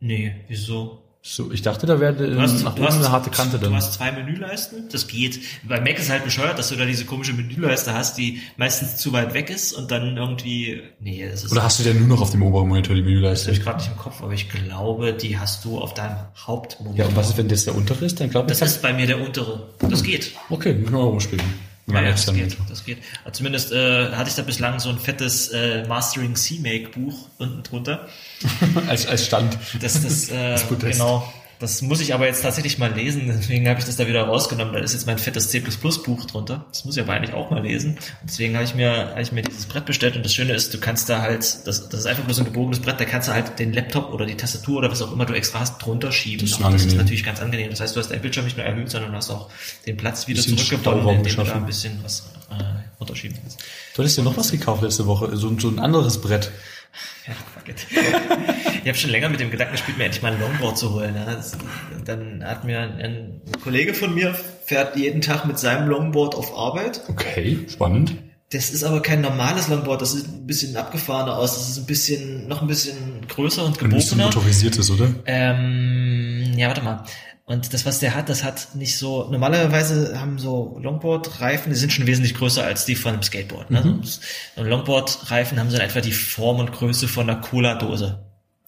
Nee, 0.00 0.34
wieso? 0.48 1.03
So, 1.26 1.50
ich 1.50 1.62
dachte, 1.62 1.86
da 1.86 2.00
wäre 2.00 2.12
Du 2.12 2.38
hast, 2.38 2.62
nach 2.62 2.74
du 2.74 2.84
hast, 2.84 2.96
eine 2.96 3.10
harte 3.10 3.30
Kante 3.30 3.56
du 3.58 3.64
dann. 3.64 3.74
hast 3.74 3.94
zwei 3.94 4.12
Menüleisten, 4.12 4.90
das 4.92 5.06
geht. 5.06 5.40
Bei 5.66 5.80
Mac 5.80 5.98
ist 5.98 6.10
halt 6.10 6.22
bescheuert, 6.22 6.58
dass 6.58 6.68
du 6.68 6.76
da 6.76 6.84
diese 6.84 7.06
komische 7.06 7.32
Menüleiste 7.32 7.94
hast, 7.94 8.18
die 8.18 8.42
meistens 8.58 8.96
zu 8.96 9.10
weit 9.14 9.32
weg 9.32 9.48
ist 9.48 9.72
und 9.72 9.90
dann 9.90 10.18
irgendwie, 10.18 10.82
nee, 11.00 11.26
das 11.26 11.44
ist, 11.44 11.50
Oder 11.50 11.62
hast 11.62 11.78
du 11.78 11.82
denn 11.82 11.98
nur 11.98 12.08
noch 12.08 12.20
auf 12.20 12.30
dem 12.30 12.42
oberen 12.42 12.68
Monitor 12.68 12.94
die 12.94 13.00
das 13.00 13.06
habe 13.06 13.14
Menüleiste? 13.14 13.50
ich 13.52 13.62
gerade 13.62 13.78
nicht 13.78 13.90
im 13.90 13.96
Kopf, 13.96 14.22
aber 14.22 14.34
ich 14.34 14.50
glaube, 14.50 15.14
die 15.14 15.38
hast 15.38 15.64
du 15.64 15.78
auf 15.80 15.94
deinem 15.94 16.18
Hauptmonitor. 16.46 16.98
Ja, 16.98 17.06
und 17.08 17.16
was 17.16 17.30
ist, 17.30 17.38
wenn 17.38 17.48
das 17.48 17.64
der 17.64 17.74
untere 17.74 18.04
ist? 18.04 18.20
Dann 18.20 18.28
glaube 18.28 18.52
ich, 18.52 18.58
das 18.58 18.70
ist 18.72 18.82
bei 18.82 18.92
mir 18.92 19.06
der 19.06 19.18
untere. 19.18 19.70
Das 19.80 20.02
geht. 20.02 20.32
okay, 20.50 20.74
müssen 20.74 20.92
wir 20.92 20.98
mal 20.98 21.04
rumspielen. 21.06 21.73
Ja, 21.86 22.00
ja, 22.00 22.10
das 22.12 22.32
geht, 22.32 22.56
das 22.68 22.84
geht. 22.84 22.98
Zumindest 23.32 23.70
äh, 23.72 24.12
hatte 24.12 24.30
ich 24.30 24.36
da 24.36 24.42
bislang 24.42 24.80
so 24.80 24.88
ein 24.88 24.98
fettes 24.98 25.48
äh, 25.48 25.86
Mastering 25.86 26.34
C-Make 26.34 26.88
Buch 26.90 27.28
unten 27.38 27.62
drunter. 27.62 28.08
als, 28.88 29.06
als 29.06 29.26
Stand. 29.26 29.58
Das, 29.80 30.02
das, 30.02 30.28
äh, 30.30 30.58
Podest. 30.66 30.98
genau. 30.98 31.32
Das 31.64 31.80
muss 31.80 32.02
ich 32.02 32.12
aber 32.12 32.26
jetzt 32.26 32.42
tatsächlich 32.42 32.76
mal 32.76 32.92
lesen, 32.92 33.22
deswegen 33.26 33.66
habe 33.70 33.80
ich 33.80 33.86
das 33.86 33.96
da 33.96 34.06
wieder 34.06 34.24
rausgenommen. 34.24 34.74
Da 34.74 34.80
ist 34.80 34.92
jetzt 34.92 35.06
mein 35.06 35.16
fettes 35.16 35.48
C 35.48 35.60
Buch 35.60 36.26
drunter. 36.26 36.66
Das 36.68 36.84
muss 36.84 36.94
ich 36.94 37.02
aber 37.02 37.14
eigentlich 37.14 37.32
auch 37.32 37.50
mal 37.50 37.62
lesen. 37.62 37.96
Deswegen 38.22 38.52
habe 38.52 38.64
ich 38.64 38.74
mir, 38.74 39.08
habe 39.12 39.22
ich 39.22 39.32
mir 39.32 39.40
dieses 39.40 39.64
Brett 39.64 39.86
bestellt 39.86 40.14
und 40.14 40.26
das 40.26 40.34
Schöne 40.34 40.52
ist, 40.52 40.74
du 40.74 40.78
kannst 40.78 41.08
da 41.08 41.22
halt, 41.22 41.66
das, 41.66 41.88
das 41.88 42.00
ist 42.00 42.04
einfach 42.04 42.24
bloß 42.24 42.40
ein 42.40 42.44
gebogenes 42.44 42.80
Brett, 42.80 43.00
da 43.00 43.06
kannst 43.06 43.28
du 43.28 43.32
halt 43.32 43.58
den 43.58 43.72
Laptop 43.72 44.12
oder 44.12 44.26
die 44.26 44.36
Tastatur 44.36 44.76
oder 44.76 44.90
was 44.90 45.00
auch 45.00 45.10
immer 45.10 45.24
du 45.24 45.32
extra 45.32 45.60
hast, 45.60 45.78
drunter 45.78 46.12
schieben. 46.12 46.46
Das 46.46 46.58
ist 46.58 46.62
das 46.62 46.84
ist 46.84 46.96
natürlich 46.98 47.24
ganz 47.24 47.40
angenehm. 47.40 47.70
Das 47.70 47.80
heißt, 47.80 47.96
du 47.96 48.00
hast 48.00 48.10
deinen 48.10 48.20
Bildschirm 48.20 48.44
nicht 48.44 48.58
nur 48.58 48.66
erhöht, 48.66 48.90
sondern 48.90 49.12
du 49.12 49.16
hast 49.16 49.30
auch 49.30 49.48
den 49.86 49.96
Platz 49.96 50.28
wieder 50.28 50.42
Stauraum 50.42 51.16
indem 51.16 51.34
du 51.34 51.44
da 51.44 51.54
ein 51.54 51.64
bisschen 51.64 51.98
was 52.02 52.24
äh, 52.50 52.62
runterschieben 53.00 53.38
kannst. 53.40 53.58
Du 53.94 54.02
hattest 54.02 54.18
dir 54.18 54.22
noch 54.22 54.36
was 54.36 54.50
gekauft 54.50 54.82
letzte 54.82 55.06
Woche, 55.06 55.34
so, 55.38 55.58
so 55.58 55.68
ein 55.68 55.78
anderes 55.78 56.20
Brett. 56.20 56.50
Ja, 57.26 57.34
fuck 57.54 57.68
it. 57.68 57.86
ich 58.82 58.88
habe 58.88 58.94
schon 58.98 59.10
länger 59.10 59.28
mit 59.28 59.40
dem 59.40 59.50
Gedanken 59.50 59.72
gespielt, 59.72 59.98
mir 59.98 60.04
endlich 60.04 60.22
mal 60.22 60.32
ein 60.32 60.40
Longboard 60.40 60.76
zu 60.78 60.92
holen. 60.92 61.14
Ne? 61.14 61.24
Das, 61.26 61.56
dann 62.04 62.44
hat 62.44 62.64
mir 62.64 62.80
ein, 62.80 63.00
ein 63.00 63.40
Kollege 63.62 63.94
von 63.94 64.14
mir, 64.14 64.34
fährt 64.64 64.96
jeden 64.96 65.20
Tag 65.20 65.44
mit 65.46 65.58
seinem 65.58 65.88
Longboard 65.88 66.34
auf 66.34 66.56
Arbeit. 66.56 67.00
Okay, 67.08 67.66
spannend. 67.68 68.16
Das 68.52 68.70
ist 68.70 68.84
aber 68.84 69.00
kein 69.02 69.20
normales 69.20 69.68
Longboard, 69.68 70.02
das 70.02 70.12
sieht 70.12 70.28
ein 70.28 70.46
bisschen 70.46 70.76
abgefahrener 70.76 71.36
aus. 71.36 71.54
Das 71.54 71.68
ist 71.70 71.78
ein 71.78 71.86
bisschen, 71.86 72.46
noch 72.46 72.62
ein 72.62 72.68
bisschen 72.68 73.26
größer 73.26 73.64
und 73.64 73.80
Und 73.82 73.92
nicht 73.92 74.06
so 74.06 74.14
gebogener. 74.16 74.26
motorisiertes, 74.36 74.90
oder? 74.90 75.08
Ähm, 75.26 76.52
ja, 76.56 76.68
warte 76.68 76.82
mal. 76.82 77.04
Und 77.46 77.74
das, 77.74 77.84
was 77.84 78.00
der 78.00 78.14
hat, 78.14 78.30
das 78.30 78.42
hat 78.42 78.74
nicht 78.74 78.96
so, 78.96 79.28
normalerweise 79.30 80.18
haben 80.18 80.38
so 80.38 80.78
Longboard-Reifen, 80.82 81.70
die 81.70 81.78
sind 81.78 81.92
schon 81.92 82.06
wesentlich 82.06 82.34
größer 82.34 82.64
als 82.64 82.86
die 82.86 82.94
von 82.94 83.12
einem 83.12 83.22
Skateboard. 83.22 83.70
Ne? 83.70 83.82
Mhm. 83.82 84.02
Und 84.56 84.66
Longboard-Reifen 84.66 85.58
haben 85.60 85.68
so 85.68 85.76
in 85.76 85.82
etwa 85.82 86.00
die 86.00 86.12
Form 86.12 86.58
und 86.58 86.72
Größe 86.72 87.06
von 87.06 87.28
einer 87.28 87.40
Cola-Dose. 87.40 88.18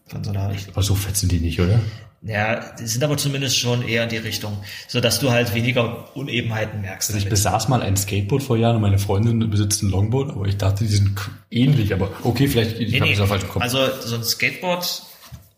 Von 0.09 0.22
so 0.22 0.31
einer 0.31 0.53
Aber 0.72 0.83
so 0.83 0.95
fett 0.95 1.16
sind 1.16 1.33
die 1.33 1.41
nicht, 1.41 1.59
oder? 1.61 1.81
ja, 2.22 2.72
die 2.79 2.87
sind 2.87 3.03
aber 3.05 3.16
zumindest 3.16 3.59
schon 3.59 3.87
eher 3.87 4.03
in 4.03 4.09
die 4.09 4.16
Richtung, 4.16 4.59
so 4.89 5.01
dass 5.01 5.20
du 5.20 5.31
halt 5.31 5.55
weniger 5.55 6.14
Unebenheiten 6.16 6.81
merkst. 6.81 7.11
Also 7.11 7.18
ich 7.18 7.24
damit. 7.24 7.31
besaß 7.31 7.68
mal 7.68 7.83
ein 7.83 7.97
Skateboard 7.97 8.43
vor 8.43 8.57
Jahren 8.57 8.77
und 8.77 8.83
meine 8.83 8.99
Freundin 8.99 9.49
besitzt 9.49 9.83
ein 9.83 9.91
Longboard, 9.91 10.31
aber 10.33 10.47
ich 10.47 10.57
dachte, 10.57 10.85
die 10.85 10.91
sind 10.91 11.18
ähnlich, 11.51 11.93
aber 11.95 12.11
okay, 12.24 12.47
vielleicht, 12.49 12.79
ich 12.79 12.91
Nee, 12.91 13.01
habe 13.01 13.09
nee. 13.09 13.14
es 13.14 13.20
auch 13.20 13.29
falsch 13.29 13.47
Kopf. 13.49 13.62
Also 13.62 13.79
so 14.01 14.16
ein 14.16 14.24
Skateboard, 14.24 15.03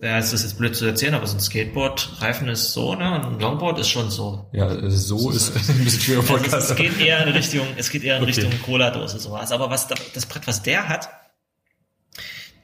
ja, 0.01 0.19
es 0.19 0.33
ist 0.33 0.43
jetzt 0.45 0.59
blöd 0.59 0.77
zu 0.77 0.85
erzählen, 0.87 1.15
aber 1.15 1.27
so 1.27 1.37
ein 1.37 1.41
Skateboard-Reifen 1.41 2.49
ist 2.49 2.73
so, 2.73 2.95
ne? 2.95 3.15
Und 3.17 3.25
ein 3.25 3.41
Longboard 3.41 3.79
ist 3.81 3.89
schon 3.89 4.11
so. 4.11 4.47
ja, 4.53 4.69
so 4.91 5.31
ist 5.31 5.53
ein 5.71 5.85
bisschen 5.85 6.01
schwerer 6.01 6.21
Also 6.21 6.35
Podcast. 6.35 6.55
es, 6.65 6.71
es 6.71 6.77
geht 6.77 7.01
eher 7.01 7.27
in 7.27 7.33
Richtung, 7.33 7.67
es 7.77 7.91
geht 7.91 8.05
eher 8.05 8.17
in 8.19 8.23
Okay. 8.23 8.33
Richtung 8.41 8.63
Cola-Dose 8.63 9.19
sowas. 9.19 9.51
Aber 9.53 9.71
was 9.71 9.89
da, 9.89 9.95
das 10.15 10.27
Brett, 10.27 10.47
was 10.47 10.63
der 10.63 10.89
hat, 10.89 11.09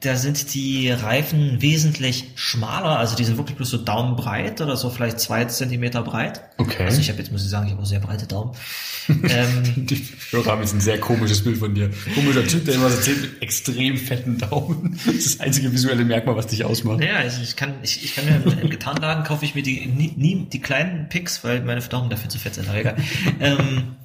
da 0.01 0.15
sind 0.15 0.53
die 0.53 0.91
Reifen 0.91 1.61
wesentlich 1.61 2.25
schmaler, 2.35 2.99
also 2.99 3.15
die 3.15 3.23
sind 3.23 3.37
wirklich 3.37 3.57
bloß 3.57 3.69
so 3.69 3.77
daumenbreit 3.77 4.61
oder 4.61 4.75
so 4.77 4.89
vielleicht 4.89 5.19
zwei 5.19 5.45
Zentimeter 5.45 6.03
breit. 6.03 6.41
Okay. 6.57 6.83
Also 6.83 6.99
ich 7.01 7.09
habe 7.09 7.19
jetzt 7.19 7.31
muss 7.31 7.43
ich 7.43 7.49
sagen, 7.49 7.65
ich 7.65 7.71
habe 7.71 7.81
auch 7.81 7.87
sehr 7.87 7.99
breite 7.99 8.27
Daumen. 8.27 8.51
ähm, 9.09 9.85
Die 9.85 10.07
Hörer 10.31 10.51
haben 10.51 10.61
jetzt 10.61 10.73
ein 10.73 10.81
sehr 10.81 10.99
komisches 10.99 11.43
Bild 11.43 11.57
von 11.57 11.73
dir. 11.73 11.89
Komischer 12.13 12.45
Typ, 12.45 12.65
der 12.65 12.75
immer 12.75 12.89
so 12.89 12.97
erzählt 12.97 13.21
mit 13.21 13.41
extrem 13.41 13.97
fetten 13.97 14.37
Daumen. 14.37 14.99
Das 15.05 15.15
ist 15.15 15.39
das 15.39 15.39
einzige 15.39 15.71
visuelle 15.71 16.03
Merkmal, 16.05 16.35
was 16.35 16.47
dich 16.47 16.65
ausmacht. 16.65 16.99
naja, 16.99 17.17
also 17.17 17.41
ich 17.41 17.55
kann, 17.55 17.75
ich, 17.81 18.03
ich 18.03 18.15
kann 18.15 18.25
mir 18.25 18.35
im, 18.35 18.59
im 18.59 18.69
Gitarrenladen 18.69 19.23
kaufe 19.23 19.45
ich 19.45 19.55
mir 19.55 19.63
die 19.63 19.85
nie, 19.85 20.13
nie 20.15 20.47
die 20.51 20.61
kleinen 20.61 21.09
Picks, 21.09 21.43
weil 21.43 21.61
meine 21.61 21.81
Daumen 21.81 22.09
dafür 22.09 22.29
zu 22.29 22.39
fett 22.39 22.55
sind, 22.55 22.67
aber 22.67 22.79
egal. 22.79 22.95
ähm, 23.39 23.95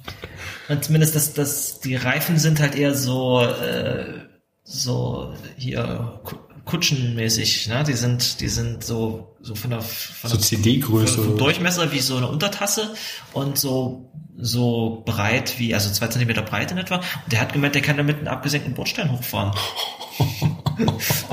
und 0.69 0.83
zumindest 0.83 1.15
das, 1.15 1.33
das, 1.33 1.79
die 1.79 1.95
Reifen 1.95 2.37
sind 2.37 2.59
halt 2.59 2.75
eher 2.75 2.95
so, 2.95 3.41
äh, 3.41 4.30
so 4.71 5.33
hier 5.57 6.19
Ku- 6.23 6.37
Kutschenmäßig, 6.65 7.67
ne? 7.67 7.83
Die 7.83 7.93
sind, 7.93 8.39
die 8.39 8.47
sind 8.47 8.83
so, 8.83 9.35
so 9.41 9.55
von 9.55 9.71
der, 9.71 9.81
von 9.81 10.29
So 10.29 10.37
der 10.37 10.45
CD-Größe. 10.45 11.35
Durchmesser 11.37 11.91
wie 11.91 11.99
so 11.99 12.17
eine 12.17 12.27
Untertasse 12.27 12.93
und 13.33 13.57
so, 13.57 14.11
so 14.37 15.03
breit 15.05 15.55
wie, 15.57 15.73
also 15.73 15.91
zwei 15.91 16.07
Zentimeter 16.07 16.43
breit 16.43 16.71
in 16.71 16.77
etwa. 16.77 16.97
Und 16.97 17.03
der 17.31 17.41
hat 17.41 17.51
gemeint, 17.53 17.75
der 17.75 17.81
kann 17.81 17.97
damit 17.97 18.19
einen 18.19 18.27
abgesenkten 18.27 18.73
Bordstein 18.73 19.11
hochfahren. 19.11 19.53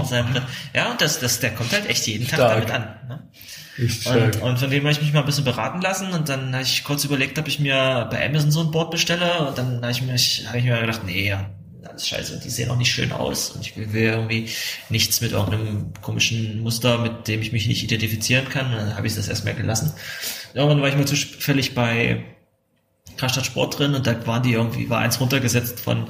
Seinem 0.05 0.26
Brett. 0.32 0.43
ja, 0.74 0.91
und 0.91 1.01
das, 1.01 1.20
das, 1.20 1.41
der 1.41 1.55
kommt 1.55 1.72
halt 1.72 1.89
echt 1.89 2.07
jeden 2.07 2.26
Tag 2.26 2.39
Stark. 2.39 2.66
damit 2.66 2.70
an. 2.70 2.95
Ne? 3.09 3.28
Und, 4.07 4.43
und 4.43 4.59
von 4.59 4.70
dem 4.70 4.80
habe 4.82 4.93
ich 4.93 5.01
mich 5.01 5.12
mal 5.12 5.20
ein 5.20 5.26
bisschen 5.26 5.45
beraten 5.45 5.80
lassen 5.80 6.11
und 6.12 6.28
dann 6.28 6.53
habe 6.53 6.64
ich 6.64 6.82
kurz 6.82 7.05
überlegt, 7.05 7.39
ob 7.39 7.47
ich 7.47 7.61
mir 7.61 8.09
bei 8.11 8.26
Amazon 8.26 8.51
so 8.51 8.61
ein 8.61 8.70
Board 8.72 8.91
bestelle 8.91 9.47
und 9.49 9.57
dann 9.59 9.76
habe 9.82 9.93
ich 9.93 10.03
mir, 10.03 10.14
habe 10.49 10.59
ich 10.59 10.64
mir 10.64 10.80
gedacht, 10.80 11.03
nee, 11.07 11.36
alles 11.89 12.07
scheiße 12.07 12.34
und 12.34 12.45
die 12.45 12.51
sehen 12.51 12.70
auch 12.70 12.76
nicht 12.76 12.93
schön 12.93 13.12
aus 13.12 13.51
und 13.51 13.61
ich 13.61 13.76
will, 13.76 13.93
will 13.93 14.03
irgendwie 14.03 14.49
nichts 14.89 15.20
mit 15.20 15.32
irgendeinem 15.32 15.93
komischen 16.03 16.61
Muster, 16.61 16.99
mit 16.99 17.28
dem 17.28 17.43
ich 17.43 17.53
mich 17.53 17.66
nicht 17.66 17.82
identifizieren 17.82 18.49
kann. 18.49 18.72
Dann 18.72 18.97
habe 18.97 19.07
ich 19.07 19.14
das 19.14 19.28
erstmal 19.28 19.55
gelassen. 19.55 19.93
Irgendwann 20.55 20.80
war 20.80 20.89
ich 20.89 20.97
mal 20.97 21.07
zufällig 21.07 21.74
bei 21.74 22.24
Karstadt 23.16 23.47
Sport 23.47 23.78
drin 23.78 23.95
und 23.95 24.07
da 24.07 24.26
waren 24.26 24.43
die 24.43 24.53
irgendwie, 24.53 24.89
war 24.89 25.01
eins 25.01 25.20
runtergesetzt 25.20 25.80
von 25.80 26.07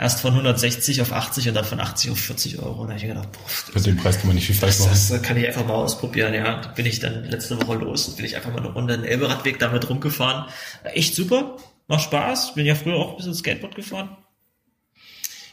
erst 0.00 0.20
von 0.20 0.32
160 0.32 1.02
auf 1.02 1.12
80 1.12 1.48
und 1.48 1.54
dann 1.54 1.64
von 1.64 1.78
80 1.78 2.10
auf 2.10 2.18
40 2.18 2.58
Euro. 2.58 2.82
Und 2.82 2.88
da 2.88 2.94
habe 2.94 3.02
ich 3.02 3.08
gedacht, 3.08 3.32
boah, 3.32 3.72
Bei 3.74 3.80
dem 3.80 3.96
Preis 3.96 4.18
kann 4.18 4.28
man 4.28 4.36
nicht 4.36 4.46
viel 4.46 4.56
falsch 4.56 4.78
das, 4.78 4.86
machen. 4.86 5.06
das 5.10 5.22
kann 5.22 5.36
ich 5.36 5.46
einfach 5.46 5.66
mal 5.66 5.74
ausprobieren. 5.74 6.32
Ja, 6.32 6.60
da 6.60 6.68
bin 6.68 6.86
ich 6.86 7.00
dann 7.00 7.24
letzte 7.24 7.60
Woche 7.60 7.74
los 7.76 8.08
und 8.08 8.16
bin 8.16 8.24
ich 8.24 8.36
einfach 8.36 8.50
mal 8.50 8.60
eine 8.60 8.68
Runde 8.72 8.96
den 8.96 9.04
Elberadweg 9.04 9.58
damit 9.58 9.88
rumgefahren. 9.88 10.46
Echt 10.94 11.14
super, 11.14 11.56
macht 11.86 12.04
Spaß. 12.04 12.54
Bin 12.54 12.66
ja 12.66 12.74
früher 12.74 12.96
auch 12.96 13.10
ein 13.10 13.16
bisschen 13.16 13.34
Skateboard 13.34 13.74
gefahren. 13.74 14.16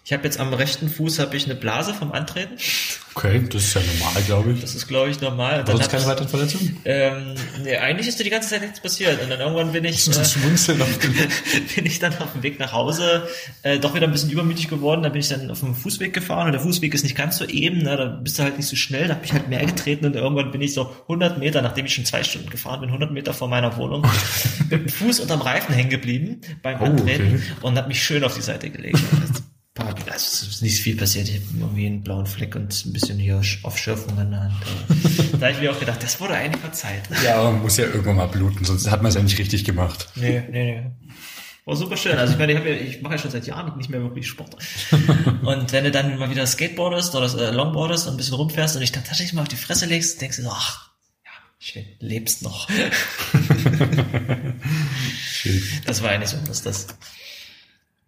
Ich 0.07 0.13
habe 0.13 0.23
jetzt 0.23 0.39
am 0.39 0.53
rechten 0.53 0.87
Fuß 0.87 1.19
habe 1.19 1.35
ich 1.35 1.43
eine 1.47 1.55
Blase 1.55 1.93
vom 1.93 2.13
Antreten. 2.13 2.55
Okay, 3.13 3.43
das 3.51 3.61
ist 3.61 3.73
ja 3.73 3.81
normal, 3.81 4.23
glaube 4.25 4.53
ich. 4.53 4.61
Das 4.61 4.73
ist, 4.73 4.87
glaube 4.87 5.09
ich, 5.09 5.19
normal. 5.19 5.59
Und 5.59 5.67
Dann 5.67 5.81
hab 5.81 5.89
keine 5.89 6.03
ich, 6.03 6.07
weiteren 6.07 6.29
Verletzungen? 6.29 6.77
ähm, 6.85 7.35
nee, 7.61 7.75
eigentlich 7.75 8.07
ist 8.07 8.17
dir 8.17 8.23
die 8.23 8.29
ganze 8.29 8.47
Zeit 8.47 8.61
nichts 8.61 8.79
passiert. 8.79 9.21
Und 9.21 9.29
dann 9.29 9.41
irgendwann 9.41 9.73
bin 9.73 9.83
ich, 9.83 10.05
Das 10.05 10.37
äh, 10.37 10.39
bin 11.75 11.85
ich 11.85 11.99
dann 11.99 12.17
auf 12.19 12.31
dem 12.31 12.41
Weg 12.41 12.57
nach 12.57 12.71
Hause 12.71 13.27
äh, 13.63 13.79
doch 13.79 13.95
wieder 13.95 14.07
ein 14.07 14.13
bisschen 14.13 14.29
übermütig 14.29 14.69
geworden. 14.69 15.03
Da 15.03 15.09
bin 15.09 15.19
ich 15.19 15.27
dann 15.27 15.51
auf 15.51 15.59
dem 15.59 15.75
Fußweg 15.75 16.13
gefahren 16.13 16.45
und 16.45 16.53
der 16.53 16.61
Fußweg 16.61 16.93
ist 16.93 17.03
nicht 17.03 17.17
ganz 17.17 17.35
so 17.35 17.43
eben. 17.43 17.79
Ne? 17.79 17.97
Da 17.97 18.05
bist 18.05 18.39
du 18.39 18.43
halt 18.43 18.55
nicht 18.55 18.69
so 18.69 18.77
schnell. 18.77 19.09
Da 19.09 19.15
habe 19.15 19.25
ich 19.25 19.33
halt 19.33 19.49
mehr 19.49 19.65
getreten 19.65 20.05
und 20.05 20.15
irgendwann 20.15 20.51
bin 20.51 20.61
ich 20.61 20.73
so 20.73 20.89
100 21.01 21.37
Meter, 21.37 21.61
nachdem 21.61 21.85
ich 21.85 21.93
schon 21.93 22.05
zwei 22.05 22.23
Stunden 22.23 22.49
gefahren 22.49 22.79
bin, 22.79 22.87
100 22.91 23.11
Meter 23.11 23.33
vor 23.33 23.49
meiner 23.49 23.75
Wohnung, 23.75 24.07
mit 24.69 24.71
dem 24.71 24.87
Fuß 24.87 25.19
unterm 25.19 25.41
Reifen 25.41 25.75
hängen 25.75 25.89
geblieben 25.89 26.39
beim 26.63 26.79
Oh, 26.79 26.85
Antreten 26.85 27.35
okay. 27.35 27.41
und 27.67 27.77
habe 27.77 27.89
mich 27.89 28.01
schön 28.01 28.23
auf 28.23 28.35
die 28.35 28.41
Seite 28.41 28.69
gelegt. 28.69 29.01
Also, 29.79 30.07
es 30.09 30.43
ist 30.43 30.61
nicht 30.61 30.79
viel 30.79 30.95
passiert. 30.95 31.29
Ich 31.29 31.35
habe 31.35 31.45
irgendwie 31.59 31.85
einen 31.85 32.03
blauen 32.03 32.25
Fleck 32.25 32.55
und 32.55 32.85
ein 32.85 32.93
bisschen 32.93 33.19
hier 33.19 33.41
auf 33.63 33.77
Schürfung 33.77 34.15
der 34.15 34.39
Hand. 34.39 34.53
Da 35.39 35.47
habe 35.47 35.51
ich 35.51 35.59
mir 35.61 35.71
auch 35.71 35.79
gedacht, 35.79 36.01
das 36.01 36.19
wurde 36.19 36.33
eigentlich 36.33 36.61
verzeiht. 36.61 37.03
Ja, 37.23 37.35
aber 37.35 37.51
man 37.51 37.61
muss 37.61 37.77
ja 37.77 37.85
irgendwann 37.85 38.15
mal 38.15 38.27
bluten, 38.27 38.65
sonst 38.65 38.89
hat 38.89 39.03
man 39.03 39.09
es 39.09 39.15
ja 39.15 39.21
nicht 39.21 39.37
richtig 39.37 39.65
gemacht. 39.65 40.07
Nee, 40.15 40.41
nee, 40.49 40.81
nee. 40.81 40.91
War 41.67 41.75
super 41.75 41.97
schön. 41.97 42.17
Also 42.17 42.31
ich 42.33 42.39
meine, 42.39 42.53
ich, 42.53 42.59
ja, 42.59 42.65
ich 42.71 43.01
mache 43.01 43.15
ja 43.15 43.19
schon 43.19 43.29
seit 43.29 43.45
Jahren 43.45 43.77
nicht 43.77 43.89
mehr 43.89 44.01
wirklich 44.01 44.25
Sport. 44.25 44.55
Und 45.43 45.73
wenn 45.73 45.83
du 45.83 45.91
dann 45.91 46.17
mal 46.17 46.29
wieder 46.29 46.47
Skateboardest 46.47 47.13
oder 47.13 47.25
äh, 47.25 47.51
Longboardest 47.51 48.07
und 48.07 48.13
ein 48.13 48.17
bisschen 48.17 48.35
rumfährst 48.35 48.75
und 48.75 48.81
dich 48.81 48.93
dann 48.93 49.03
tatsächlich 49.03 49.33
mal 49.33 49.41
auf 49.41 49.49
die 49.49 49.57
Fresse 49.57 49.85
legst, 49.85 50.21
denkst 50.21 50.37
du 50.37 50.43
so, 50.43 50.49
ach, 50.49 50.91
ja, 51.25 51.31
schön, 51.59 51.85
lebst 51.99 52.41
noch. 52.41 52.69
Schön. 55.29 55.61
Das 55.85 56.01
war 56.01 56.11
eigentlich 56.11 56.29
so, 56.29 56.37
was 56.47 56.63
das. 56.63 56.87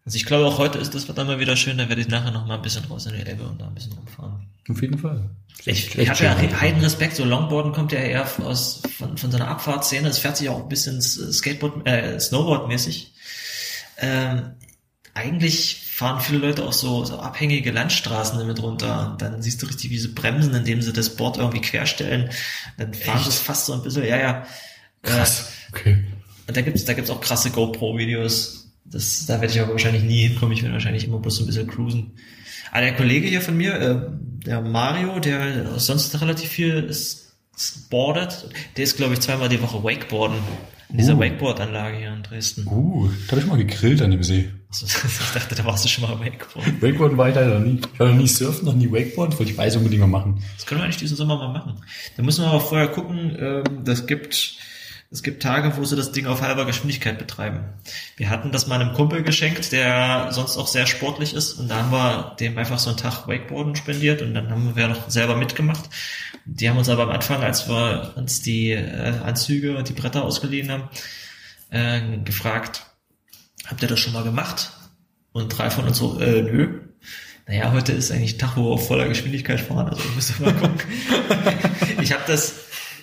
Also 0.05 0.15
ich 0.15 0.25
glaube 0.25 0.45
auch 0.45 0.57
heute 0.57 0.79
ist 0.79 0.95
das 0.95 1.05
dann 1.05 1.27
mal 1.27 1.39
wieder 1.39 1.55
schön, 1.55 1.77
da 1.77 1.89
werde 1.89 2.01
ich 2.01 2.07
nachher 2.07 2.31
noch 2.31 2.45
mal 2.45 2.55
ein 2.55 2.61
bisschen 2.61 2.85
raus 2.85 3.05
in 3.05 3.13
die 3.13 3.21
Elbe 3.21 3.43
und 3.43 3.59
da 3.61 3.67
ein 3.67 3.75
bisschen 3.75 3.93
rumfahren. 3.93 4.47
Auf 4.69 4.81
jeden 4.81 4.97
Fall. 4.97 5.29
Ich, 5.65 5.97
ich 5.97 6.09
habe 6.09 6.23
ja 6.23 6.39
schön. 6.39 6.61
heiden 6.61 6.81
Respekt, 6.81 7.15
so 7.15 7.25
Longboarden 7.25 7.73
kommt 7.73 7.91
ja 7.91 7.99
eher 7.99 8.27
aus, 8.45 8.81
von, 8.97 9.17
von 9.17 9.31
seiner 9.31 9.49
Abfahrtszene, 9.49 10.07
es 10.07 10.19
fährt 10.19 10.37
sich 10.37 10.49
auch 10.49 10.63
ein 10.63 10.69
bisschen 10.69 11.01
Skateboard, 11.01 11.85
äh, 11.85 12.17
Snowboard-mäßig. 12.17 13.11
Ähm, 13.97 14.51
eigentlich 15.13 15.83
fahren 15.91 16.21
viele 16.21 16.39
Leute 16.39 16.63
auch 16.63 16.71
so, 16.71 17.03
so 17.03 17.19
abhängige 17.19 17.71
Landstraßen 17.71 18.39
damit 18.39 18.61
runter 18.63 19.11
und 19.11 19.21
dann 19.21 19.41
siehst 19.41 19.61
du 19.61 19.65
richtig, 19.65 19.89
wie 19.89 19.97
sie 19.97 20.09
bremsen, 20.09 20.55
indem 20.55 20.81
sie 20.81 20.93
das 20.93 21.15
Board 21.17 21.37
irgendwie 21.37 21.59
querstellen. 21.59 22.29
Dann 22.77 22.93
fahren 22.93 23.21
sie 23.21 23.29
es 23.29 23.39
fast 23.39 23.65
so 23.65 23.73
ein 23.73 23.83
bisschen, 23.83 24.05
ja, 24.05 24.17
ja. 24.17 24.45
Krass. 25.01 25.51
Okay. 25.71 26.05
Und 26.47 26.55
da 26.55 26.61
gibt's 26.61 26.85
da 26.85 26.93
gibt's 26.93 27.09
auch 27.09 27.19
krasse 27.21 27.51
GoPro-Videos. 27.51 28.58
Das, 28.85 29.25
da 29.25 29.39
werde 29.41 29.53
ich 29.53 29.61
aber 29.61 29.73
wahrscheinlich 29.73 30.03
nie 30.03 30.27
hinkommen. 30.27 30.53
Ich 30.53 30.61
werde 30.63 30.73
wahrscheinlich 30.73 31.05
immer 31.05 31.19
bloß 31.19 31.37
so 31.37 31.43
ein 31.43 31.47
bisschen 31.47 31.67
cruisen. 31.67 32.13
Aber 32.71 32.81
der 32.81 32.95
Kollege 32.95 33.27
hier 33.27 33.41
von 33.41 33.57
mir, 33.57 33.73
äh, 33.75 34.01
der 34.45 34.61
Mario, 34.61 35.19
der 35.19 35.79
sonst 35.79 36.19
relativ 36.21 36.49
viel 36.49 36.89
boardet, 37.89 38.49
der 38.77 38.83
ist, 38.83 38.97
glaube 38.97 39.13
ich, 39.13 39.19
zweimal 39.19 39.49
die 39.49 39.61
Woche 39.61 39.83
Wakeboarden. 39.83 40.37
In 40.91 40.97
dieser 40.97 41.15
Uh. 41.15 41.19
Wakeboard-Anlage 41.19 41.97
hier 41.97 42.13
in 42.13 42.23
Dresden. 42.23 42.65
Uh, 42.65 43.09
da 43.27 43.31
habe 43.31 43.41
ich 43.41 43.47
mal 43.47 43.57
gegrillt 43.57 44.01
an 44.01 44.09
dem 44.09 44.23
See. 44.23 44.49
Also, 44.69 44.85
ich 45.07 45.33
dachte, 45.33 45.53
da 45.53 45.63
warst 45.65 45.85
du 45.85 45.89
schon 45.89 46.03
mal 46.03 46.19
Wakeboarden. 46.19 46.81
Wakeboarden 46.81 47.17
war 47.17 47.29
ich 47.29 47.35
leider 47.35 47.59
noch 47.59 47.65
nie. 47.65 47.79
Ich 47.93 47.99
war 47.99 48.07
noch 48.07 48.15
nie 48.15 48.27
surfen, 48.27 48.65
noch 48.65 48.73
nie 48.73 48.91
Wakeboarden, 48.91 49.31
das 49.31 49.39
wollte 49.39 49.51
ich 49.51 49.57
weiß 49.57 49.75
unbedingt 49.75 50.01
mal 50.01 50.07
machen. 50.07 50.43
Das 50.55 50.65
können 50.65 50.81
wir 50.81 50.85
eigentlich 50.85 50.97
diesen 50.97 51.15
Sommer 51.15 51.37
mal 51.37 51.53
machen. 51.53 51.75
Da 52.17 52.23
müssen 52.23 52.43
wir 52.43 52.49
aber 52.49 52.59
vorher 52.59 52.87
gucken, 52.87 53.37
ähm, 53.39 53.63
das 53.85 54.07
gibt, 54.07 54.57
es 55.11 55.23
gibt 55.23 55.41
Tage, 55.41 55.75
wo 55.75 55.83
sie 55.85 55.95
das 55.95 56.11
Ding 56.11 56.27
auf 56.27 56.41
halber 56.41 56.65
Geschwindigkeit 56.65 57.17
betreiben. 57.17 57.61
Wir 58.15 58.29
hatten 58.29 58.51
das 58.51 58.67
mal 58.67 58.79
einem 58.79 58.93
Kumpel 58.93 59.23
geschenkt, 59.23 59.71
der 59.71 60.27
sonst 60.31 60.55
auch 60.57 60.67
sehr 60.67 60.85
sportlich 60.85 61.33
ist 61.33 61.53
und 61.53 61.67
da 61.67 61.77
haben 61.77 61.91
wir 61.91 62.35
dem 62.39 62.57
einfach 62.57 62.77
so 62.77 62.89
einen 62.89 62.97
Tag 62.97 63.27
Wakeboarden 63.27 63.75
spendiert 63.75 64.21
und 64.21 64.35
dann 64.35 64.51
haben 64.51 64.75
wir 64.75 64.87
noch 64.87 65.09
selber 65.09 65.35
mitgemacht. 65.35 65.89
Die 66.45 66.69
haben 66.69 66.77
uns 66.77 66.89
aber 66.89 67.03
am 67.03 67.09
Anfang, 67.09 67.41
als 67.41 67.67
wir 67.67 68.13
uns 68.17 68.41
die 68.41 68.71
äh, 68.71 69.13
Anzüge 69.23 69.77
und 69.77 69.89
die 69.89 69.93
Bretter 69.93 70.23
ausgeliehen 70.23 70.71
haben, 70.71 70.89
äh, 71.71 72.19
gefragt, 72.23 72.85
habt 73.65 73.81
ihr 73.81 73.87
das 73.87 73.99
schon 73.99 74.13
mal 74.13 74.23
gemacht? 74.23 74.71
Und 75.31 75.49
drei 75.49 75.71
von 75.71 75.85
uns 75.85 75.97
so, 75.97 76.19
äh, 76.19 76.41
nö. 76.43 76.81
Naja, 77.47 77.71
heute 77.71 77.93
ist 77.93 78.11
eigentlich 78.11 78.35
ein 78.35 78.39
Tag, 78.39 78.57
wo 78.57 78.65
wir 78.65 78.71
auf 78.73 78.87
voller 78.87 79.07
Geschwindigkeit 79.07 79.59
fahren, 79.59 79.89
also 79.89 80.03
müssen 80.15 80.39
wir 80.39 80.51
mal 80.51 80.59
gucken. 80.59 80.81
ich 82.01 82.11
habe 82.11 82.23
das, 82.27 82.53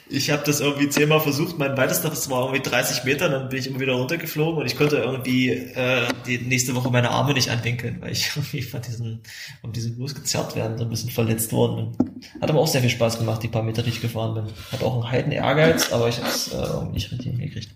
ich 0.08 0.30
habe 0.30 0.42
das 0.44 0.60
irgendwie 0.60 0.88
zehnmal 0.88 1.20
versucht. 1.20 1.58
Mein 1.58 1.76
weitester, 1.76 2.08
das 2.10 2.30
war 2.30 2.42
irgendwie 2.42 2.62
30 2.62 3.04
Meter, 3.04 3.28
dann 3.28 3.48
bin 3.48 3.58
ich 3.58 3.66
immer 3.66 3.80
wieder 3.80 3.94
runtergeflogen 3.94 4.60
und 4.60 4.66
ich 4.66 4.76
konnte 4.76 4.96
irgendwie 4.96 5.50
äh, 5.50 6.06
die 6.26 6.38
nächste 6.38 6.74
Woche 6.74 6.90
meine 6.90 7.10
Arme 7.10 7.34
nicht 7.34 7.50
anwinkeln, 7.50 7.96
weil 8.00 8.12
ich 8.12 8.30
irgendwie 8.36 8.62
von 8.62 8.82
diesen, 8.82 9.22
um 9.62 9.72
diesen 9.72 9.96
Blues 9.96 10.14
gezerrt 10.14 10.54
werden, 10.54 10.78
so 10.78 10.84
ein 10.84 10.90
bisschen 10.90 11.10
verletzt 11.10 11.52
worden 11.52 11.96
bin. 11.96 12.22
Hat 12.40 12.50
aber 12.50 12.60
auch 12.60 12.68
sehr 12.68 12.80
viel 12.80 12.90
Spaß 12.90 13.18
gemacht, 13.18 13.42
die 13.42 13.48
paar 13.48 13.62
Meter, 13.62 13.82
die 13.82 13.90
ich 13.90 14.00
gefahren 14.00 14.34
bin. 14.34 14.44
Hat 14.70 14.82
auch 14.82 14.94
einen 14.94 15.10
heiden 15.10 15.32
Ehrgeiz, 15.32 15.92
aber 15.92 16.08
ich 16.08 16.18
habe 16.18 16.28
es 16.28 16.48
äh, 16.48 16.56
irgendwie 16.56 16.94
nicht 16.94 17.10
richtig 17.10 17.32
hingekriegt. 17.32 17.70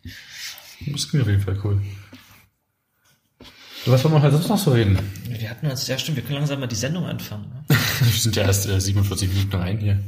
Das 0.86 1.08
klingt 1.08 1.22
auf 1.22 1.30
jeden 1.30 1.42
Fall 1.42 1.58
cool. 1.64 1.80
Was 3.86 4.04
wollen 4.04 4.14
wir 4.14 4.22
heute 4.22 4.32
sonst 4.32 4.48
noch 4.48 4.58
so 4.58 4.72
reden? 4.72 4.98
Wir 5.26 5.48
hatten 5.48 5.66
uns, 5.66 5.86
ja 5.86 5.98
stimmt, 5.98 6.16
wir 6.16 6.22
können 6.22 6.36
langsam 6.36 6.60
mal 6.60 6.66
die 6.66 6.76
Sendung 6.76 7.06
anfangen. 7.06 7.48
Ne? 7.48 7.64
Wir 8.00 8.20
sind 8.20 8.36
ja 8.36 8.44
erst 8.44 8.66
äh, 8.66 8.78
47 8.78 9.28
Minuten 9.30 9.56
rein 9.56 9.78
hier. 9.78 9.98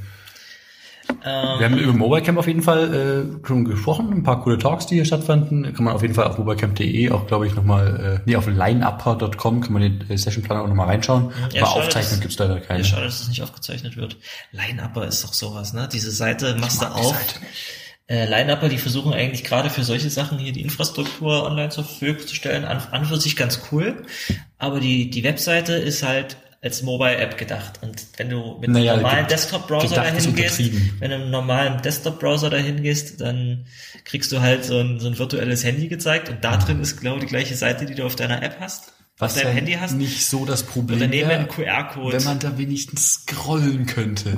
Ähm, 1.25 1.59
Wir 1.59 1.67
haben 1.67 1.79
über 1.79 1.93
Mobile 1.93 2.23
Camp 2.23 2.39
auf 2.39 2.47
jeden 2.47 2.63
Fall 2.63 3.33
äh, 3.43 3.47
schon 3.47 3.65
gesprochen, 3.65 4.13
ein 4.13 4.23
paar 4.23 4.43
coole 4.43 4.59
Talks, 4.59 4.87
die 4.87 4.95
hier 4.97 5.05
stattfanden. 5.05 5.73
Kann 5.75 5.85
man 5.85 5.95
auf 5.95 6.03
jeden 6.03 6.15
Fall 6.15 6.27
auf 6.27 6.39
mobilecamp.de 6.39 7.11
auch, 7.11 7.27
glaube 7.27 7.47
ich, 7.47 7.55
nochmal, 7.55 8.21
äh, 8.21 8.23
nee, 8.25 8.37
auf 8.37 8.47
lineupper.com 8.47 9.61
kann 9.61 9.73
man 9.73 9.83
den 9.83 10.11
äh, 10.11 10.17
Sessionplaner 10.17 10.63
auch 10.63 10.69
nochmal 10.69 10.87
reinschauen. 10.89 11.31
Ja, 11.53 11.63
Aber 11.63 11.71
schade, 11.73 11.85
Aufzeichnung 11.87 12.11
dass- 12.13 12.21
gibt's 12.21 12.39
leider 12.39 12.61
keine. 12.61 12.81
Ja, 12.81 12.85
schade, 12.85 13.05
dass 13.05 13.21
es 13.21 13.29
nicht 13.29 13.43
aufgezeichnet 13.43 13.97
wird. 13.97 14.17
Line-Upper 14.53 15.07
ist 15.07 15.23
doch 15.25 15.33
sowas, 15.33 15.73
ne? 15.73 15.89
Diese 15.93 16.11
Seite 16.11 16.57
machst 16.61 16.83
du 16.83 16.87
auf. 16.87 17.15
Äh, 18.09 18.27
Line-Upper, 18.29 18.69
die 18.69 18.79
versuchen 18.79 19.13
eigentlich 19.13 19.45
gerade 19.45 19.71
für 19.71 19.85
solche 19.85 20.11
Sachen 20.11 20.39
hier 20.39 20.53
die 20.53 20.63
Infrastruktur 20.63 21.45
online 21.45 21.69
zur 21.71 21.85
Verfügung 21.85 22.27
zu 22.27 22.35
stellen, 22.35 22.65
an, 22.65 22.83
an 22.91 23.05
für 23.05 23.17
sich 23.17 23.37
ganz 23.37 23.61
cool. 23.71 24.03
Aber 24.59 24.81
die, 24.81 25.09
die 25.09 25.23
Webseite 25.25 25.75
ist 25.75 26.03
halt 26.03 26.37
als 26.63 26.83
Mobile-App 26.83 27.37
gedacht. 27.39 27.81
Und 27.83 28.07
wenn 28.17 28.31
du 28.31 28.57
mit 28.61 28.71
Naja, 28.71 28.93
einem 28.93 29.03
normalen 29.03 29.27
Desktop-Browser 29.27 29.97
dahin 29.97 30.35
gehst, 30.37 30.59
wenn 30.61 30.71
du 30.71 30.79
mit 31.01 31.13
einem 31.13 31.31
normalen 31.31 31.83
Desktop-Browser 31.83 32.51
dahin 32.51 32.83
gehst, 32.83 33.21
dann 33.21 33.67
kriegst 34.05 34.31
du 34.31 34.41
halt 34.41 34.65
so 34.65 34.79
ein, 34.79 35.01
so 35.01 35.09
ein 35.09 35.19
virtuelles 35.19 35.65
Handy 35.65 35.89
gezeigt 35.89 36.29
und 36.29 36.45
da 36.45 36.57
drin 36.57 36.81
ist 36.81 36.99
genau 37.01 37.19
die 37.19 37.27
gleiche 37.27 37.57
Seite, 37.57 37.85
die 37.85 37.95
du 37.97 38.05
auf 38.07 38.15
deiner 38.15 38.43
App 38.45 38.59
hast, 38.61 38.93
Was 39.19 39.35
auf 39.35 39.43
deinem 39.43 39.49
ja 39.49 39.55
Handy 39.57 39.73
hast. 39.73 39.93
nicht 39.95 40.25
so 40.25 40.45
das 40.45 40.63
Problem 40.63 40.97
Und 40.99 41.01
daneben 41.01 41.29
wäre, 41.31 41.41
ein 41.41 41.49
QR-Code. 41.49 42.17
wenn 42.17 42.25
man 42.25 42.39
da 42.39 42.57
wenigstens 42.57 43.25
scrollen 43.27 43.87
könnte. 43.87 44.35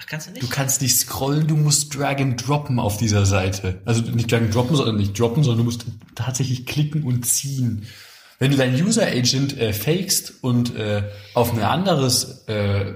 Ach, 0.00 0.06
kannst 0.06 0.26
du 0.26 0.32
nicht? 0.32 0.42
Du 0.42 0.48
kannst 0.48 0.82
nicht 0.82 0.96
scrollen, 0.96 1.46
du 1.46 1.56
musst 1.56 1.96
drag 1.96 2.16
and 2.18 2.44
droppen 2.46 2.80
auf 2.80 2.96
dieser 2.96 3.24
Seite. 3.24 3.80
Also 3.84 4.02
nicht 4.02 4.30
drag 4.32 4.38
and 4.38 4.52
droppen, 4.54 4.74
sondern 4.74 4.96
nicht 4.96 5.16
droppen, 5.18 5.44
sondern 5.44 5.58
du 5.58 5.64
musst 5.64 5.86
tatsächlich 6.16 6.66
klicken 6.66 7.04
und 7.04 7.24
ziehen. 7.24 7.86
Wenn 8.38 8.52
du 8.52 8.56
dein 8.56 8.74
User 8.74 9.06
Agent 9.06 9.58
äh, 9.58 9.72
fakest 9.72 10.34
und 10.42 10.74
äh, 10.76 11.02
auf 11.34 11.52
ein 11.52 11.62
anderes 11.62 12.44
äh, 12.46 12.92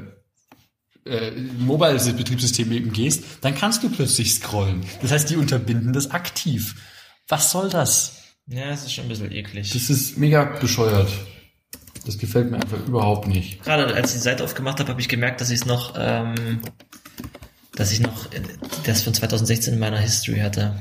äh, 1.04 1.30
Mobile-Betriebssystem 1.58 2.70
eben 2.70 2.92
gehst, 2.92 3.24
dann 3.40 3.54
kannst 3.54 3.82
du 3.82 3.90
plötzlich 3.90 4.34
scrollen. 4.34 4.84
Das 5.00 5.10
heißt, 5.10 5.28
die 5.30 5.36
unterbinden 5.36 5.92
das 5.92 6.12
aktiv. 6.12 6.76
Was 7.26 7.50
soll 7.50 7.68
das? 7.70 8.18
Ja, 8.46 8.70
es 8.70 8.84
ist 8.84 8.92
schon 8.92 9.06
ein 9.06 9.08
bisschen 9.08 9.32
eklig. 9.32 9.70
Das 9.72 9.90
ist 9.90 10.16
mega 10.16 10.44
bescheuert. 10.44 11.10
Das 12.04 12.18
gefällt 12.18 12.50
mir 12.50 12.58
einfach 12.58 12.84
überhaupt 12.86 13.28
nicht. 13.28 13.62
Gerade 13.62 13.94
als 13.94 14.10
ich 14.10 14.18
die 14.18 14.22
Seite 14.22 14.44
aufgemacht 14.44 14.80
habe, 14.80 14.90
habe 14.90 15.00
ich 15.00 15.08
gemerkt, 15.08 15.40
dass 15.40 15.50
ich 15.50 15.60
es 15.60 15.66
noch, 15.66 15.94
ähm, 15.96 16.60
dass 17.74 17.92
ich 17.92 18.00
noch 18.00 18.32
äh, 18.32 18.42
das 18.84 19.02
von 19.02 19.14
2016 19.14 19.74
in 19.74 19.80
meiner 19.80 19.98
History 19.98 20.40
hatte. 20.40 20.80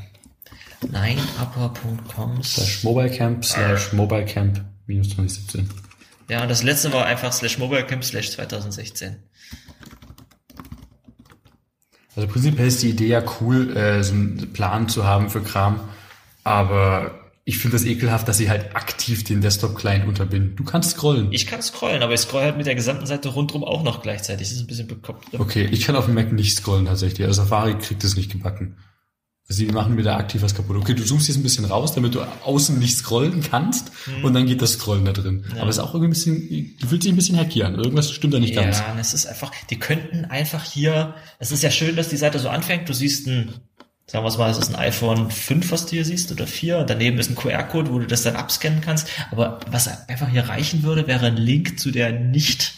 Lineupper.com. 0.82 2.44
Slash 2.44 2.84
mobilecamp 2.84 3.46
slash 3.46 3.94
mobilecamp 3.94 4.64
minus 4.88 5.10
2017. 5.10 5.70
Ja, 6.30 6.42
und 6.42 6.50
das 6.50 6.64
letzte 6.64 6.92
war 6.94 7.06
einfach 7.06 7.32
slash 7.34 7.58
mobilecamp 7.58 8.04
slash 8.04 8.32
2016. 8.32 9.18
Also 12.16 12.28
prinzipiell 12.28 12.68
ist 12.68 12.82
die 12.82 12.90
Idee 12.90 13.08
ja 13.08 13.24
cool, 13.40 13.76
äh, 13.76 14.04
so 14.04 14.14
einen 14.14 14.52
Plan 14.54 14.90
zu 14.90 15.06
haben 15.06 15.30
für 15.30 15.42
Kram, 15.42 15.80
aber 16.44 17.22
ich 17.46 17.58
finde 17.58 17.78
das 17.78 17.86
ekelhaft, 17.86 18.28
dass 18.28 18.38
sie 18.38 18.50
halt 18.50 18.76
aktiv 18.76 19.24
den 19.24 19.42
Desktop-Client 19.42 20.08
unterbinden. 20.08 20.56
Du 20.56 20.64
kannst 20.64 20.92
scrollen. 20.92 21.32
Ich 21.32 21.48
kann 21.48 21.62
scrollen, 21.62 22.04
aber 22.04 22.14
ich 22.14 22.20
scroll 22.20 22.44
halt 22.44 22.58
mit 22.58 22.66
der 22.66 22.76
gesamten 22.76 23.06
Seite 23.06 23.30
rundrum 23.30 23.64
auch 23.64 23.84
noch 23.84 24.02
gleichzeitig. 24.02 24.50
Das 24.50 24.58
ist 24.58 24.62
ein 24.62 24.68
bisschen 24.68 24.88
bekloppt. 24.88 25.40
Okay, 25.40 25.68
ich 25.72 25.82
kann 25.86 25.96
auf 25.96 26.06
dem 26.06 26.14
Mac 26.14 26.32
nicht 26.32 26.56
scrollen 26.56 26.86
tatsächlich. 26.86 27.26
Also 27.26 27.42
Safari 27.42 27.78
kriegt 27.78 28.04
es 28.04 28.16
nicht 28.16 28.32
gebacken. 28.32 28.78
Sie 29.52 29.66
machen 29.68 29.96
mir 29.96 30.04
da 30.04 30.18
aktiv 30.18 30.42
was 30.42 30.56
kaputt. 30.56 30.78
Okay, 30.78 30.94
du 30.94 31.04
zoomst 31.04 31.28
jetzt 31.28 31.38
ein 31.38 31.44
bisschen 31.44 31.66
raus, 31.66 31.94
damit 31.94 32.16
du 32.16 32.22
außen 32.44 32.80
nicht 32.80 32.98
scrollen 32.98 33.42
kannst 33.42 33.92
Mhm. 34.08 34.24
und 34.26 34.34
dann 34.34 34.46
geht 34.48 34.62
das 34.62 34.74
Scrollen 34.74 35.06
da 35.06 35.12
drin. 35.12 35.44
Aber 35.60 35.70
es 35.70 35.78
ist 35.78 35.84
auch 35.84 35.94
irgendwie 35.94 36.08
ein 36.08 36.10
bisschen, 36.48 36.76
du 36.80 36.88
fühlst 36.88 37.04
dich 37.06 37.12
ein 37.14 37.16
bisschen 37.18 37.38
hacky 37.38 37.64
an. 37.64 37.76
Irgendwas 37.76 38.12
stimmt 38.12 38.34
da 38.34 38.40
nicht 38.40 38.56
Ja, 38.56 38.64
ganz. 38.64 38.82
und 38.92 38.98
es 39.00 39.14
ist 39.14 39.26
einfach, 39.28 39.52
die 39.70 39.78
könnten 39.78 40.26
einfach 40.26 40.64
hier, 40.64 41.16
es 41.40 41.52
ist 41.52 41.64
ja 41.64 41.70
schön, 41.72 41.96
dass 41.96 42.10
die 42.10 42.18
Seite 42.18 42.40
so 42.40 42.50
anfängt, 42.50 42.88
du 42.90 42.94
siehst 42.94 43.28
ein, 43.28 43.54
sagen 44.08 44.24
wir 44.26 44.30
es 44.30 44.38
mal, 44.38 44.50
es 44.50 44.58
ist 44.58 44.70
ein 44.70 44.76
iPhone 44.76 45.30
5, 45.30 45.72
was 45.72 45.86
du 45.86 45.92
hier 45.92 46.06
siehst, 46.06 46.32
oder 46.32 46.48
4, 46.48 46.80
und 46.80 46.90
daneben 46.90 47.18
ist 47.20 47.30
ein 47.30 47.36
QR-Code, 47.36 47.92
wo 47.92 48.00
du 48.00 48.08
das 48.08 48.24
dann 48.24 48.36
abscannen 48.36 48.82
kannst, 48.82 49.08
aber 49.32 49.60
was 49.70 49.88
einfach 50.10 50.30
hier 50.30 50.50
reichen 50.50 50.84
würde, 50.84 51.08
wäre 51.08 51.28
ein 51.28 51.38
Link 51.38 51.80
zu 51.80 51.92
der 51.92 52.12
nicht 52.12 52.74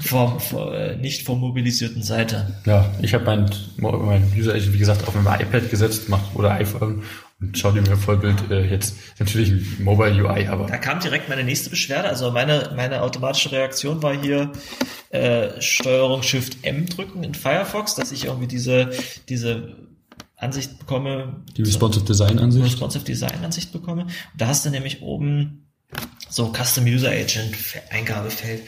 vom, 0.00 0.40
vor, 0.40 0.74
äh, 0.74 0.96
nicht 0.96 1.24
vormobilisierten 1.24 2.02
Seite. 2.02 2.60
Ja, 2.66 2.90
ich 3.02 3.14
habe 3.14 3.24
mein, 3.24 3.50
mein 3.76 4.32
User 4.36 4.52
Agent, 4.54 4.72
wie 4.72 4.78
gesagt, 4.78 5.06
auf 5.06 5.14
mein 5.14 5.40
iPad 5.40 5.70
gesetzt 5.70 6.08
macht, 6.08 6.34
oder 6.34 6.52
iPhone 6.52 7.02
und 7.42 7.58
schau 7.58 7.72
dir 7.72 7.82
mir 7.82 7.96
Vollbild 7.96 8.50
äh, 8.50 8.64
jetzt 8.70 8.94
natürlich 9.18 9.50
ein 9.50 9.76
Mobile 9.80 10.24
UI, 10.24 10.46
aber 10.46 10.66
Da 10.66 10.78
kam 10.78 11.00
direkt 11.00 11.28
meine 11.28 11.42
nächste 11.42 11.70
Beschwerde. 11.70 12.08
Also 12.08 12.30
meine, 12.30 12.72
meine 12.76 13.02
automatische 13.02 13.50
Reaktion 13.50 14.00
war 14.02 14.14
hier 14.14 14.52
äh, 15.10 15.60
Steuerung 15.60 16.22
Shift 16.22 16.58
M 16.62 16.86
drücken 16.86 17.24
in 17.24 17.34
Firefox, 17.34 17.96
dass 17.96 18.12
ich 18.12 18.26
irgendwie 18.26 18.46
diese, 18.46 18.90
diese 19.28 19.76
Ansicht 20.36 20.78
bekomme. 20.78 21.42
die 21.56 21.62
Responsive 21.62 22.04
Design 22.04 22.38
an 22.38 22.52
sich. 22.52 22.62
Responsive 22.62 23.04
Design 23.04 23.44
Ansicht 23.44 23.72
bekomme. 23.72 24.02
Und 24.04 24.12
da 24.36 24.46
hast 24.46 24.64
du 24.64 24.70
nämlich 24.70 25.02
oben 25.02 25.66
so 26.28 26.52
Custom 26.52 26.84
User 26.84 27.10
Agent 27.10 27.54
Eingabefeld. 27.90 28.62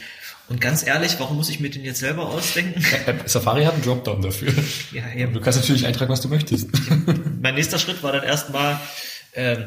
Und 0.47 0.61
ganz 0.61 0.85
ehrlich, 0.85 1.15
warum 1.19 1.37
muss 1.37 1.49
ich 1.49 1.59
mir 1.59 1.69
den 1.69 1.83
jetzt 1.83 1.99
selber 1.99 2.29
ausdenken? 2.29 2.83
Äh, 3.07 3.15
Safari 3.25 3.63
hat 3.63 3.73
einen 3.73 3.83
Dropdown 3.83 4.21
dafür. 4.21 4.53
ja, 4.91 5.11
eben. 5.15 5.33
Du 5.33 5.41
kannst 5.41 5.59
natürlich 5.59 5.85
eintragen, 5.85 6.11
was 6.11 6.21
du 6.21 6.29
möchtest. 6.29 6.69
mein 7.41 7.55
nächster 7.55 7.79
Schritt 7.79 8.03
war 8.03 8.11
dann 8.11 8.23
erstmal 8.23 8.79
ähm, 9.33 9.65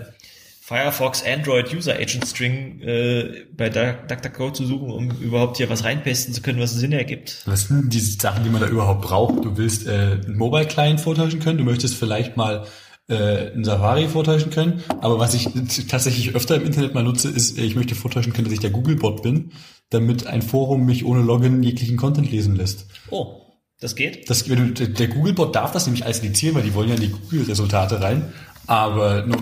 Firefox 0.68 1.24
Android 1.24 1.74
User 1.74 1.94
Agent 1.94 2.26
String 2.26 2.82
äh, 2.82 3.46
bei 3.56 3.70
DuckDuckGo 3.70 4.50
zu 4.50 4.66
suchen, 4.66 4.90
um 4.90 5.10
überhaupt 5.12 5.56
hier 5.56 5.70
was 5.70 5.82
reinpasten 5.82 6.34
zu 6.34 6.42
können, 6.42 6.60
was 6.60 6.74
Sinn 6.74 6.92
ergibt. 6.92 7.42
Was 7.46 7.68
sind 7.68 7.92
die 7.92 8.00
Sachen, 8.00 8.44
die 8.44 8.50
man 8.50 8.60
da 8.60 8.68
überhaupt 8.68 9.00
braucht? 9.00 9.44
Du 9.46 9.56
willst 9.56 9.86
äh, 9.86 9.90
einen 9.90 10.36
Mobile-Client 10.36 11.00
vortäuschen 11.00 11.40
können, 11.40 11.56
du 11.56 11.64
möchtest 11.64 11.94
vielleicht 11.94 12.36
mal 12.36 12.66
äh, 13.08 13.50
einen 13.52 13.64
Safari 13.64 14.08
vortäuschen 14.08 14.50
können, 14.50 14.84
aber 15.00 15.18
was 15.18 15.32
ich 15.32 15.48
tatsächlich 15.88 16.34
öfter 16.34 16.56
im 16.56 16.66
Internet 16.66 16.92
mal 16.92 17.02
nutze, 17.02 17.30
ist, 17.30 17.56
äh, 17.56 17.62
ich 17.62 17.74
möchte 17.74 17.94
vortäuschen 17.94 18.34
können, 18.34 18.44
dass 18.44 18.52
ich 18.52 18.60
der 18.60 18.68
Google-Bot 18.68 19.22
bin, 19.22 19.52
damit 19.91 20.26
ein 20.26 20.43
Forum 20.43 20.84
mich 20.84 21.05
ohne 21.05 21.22
Login 21.22 21.62
jeglichen 21.62 21.97
Content 21.97 22.30
lesen 22.30 22.57
lässt. 22.57 22.86
Oh, 23.11 23.43
das 23.80 23.95
geht? 23.95 24.28
Das, 24.28 24.49
wenn 24.49 24.74
du, 24.74 24.89
der 24.89 25.09
Google-Bot 25.09 25.55
darf 25.55 25.72
das 25.72 25.86
nämlich 25.86 26.05
als 26.05 26.18
indizieren, 26.20 26.55
weil 26.57 26.62
die 26.62 26.74
wollen 26.74 26.89
ja 26.89 26.95
in 26.97 27.01
die 27.01 27.09
Google-Resultate 27.11 28.01
rein. 28.01 28.32
Aber 28.66 29.24
nur 29.24 29.39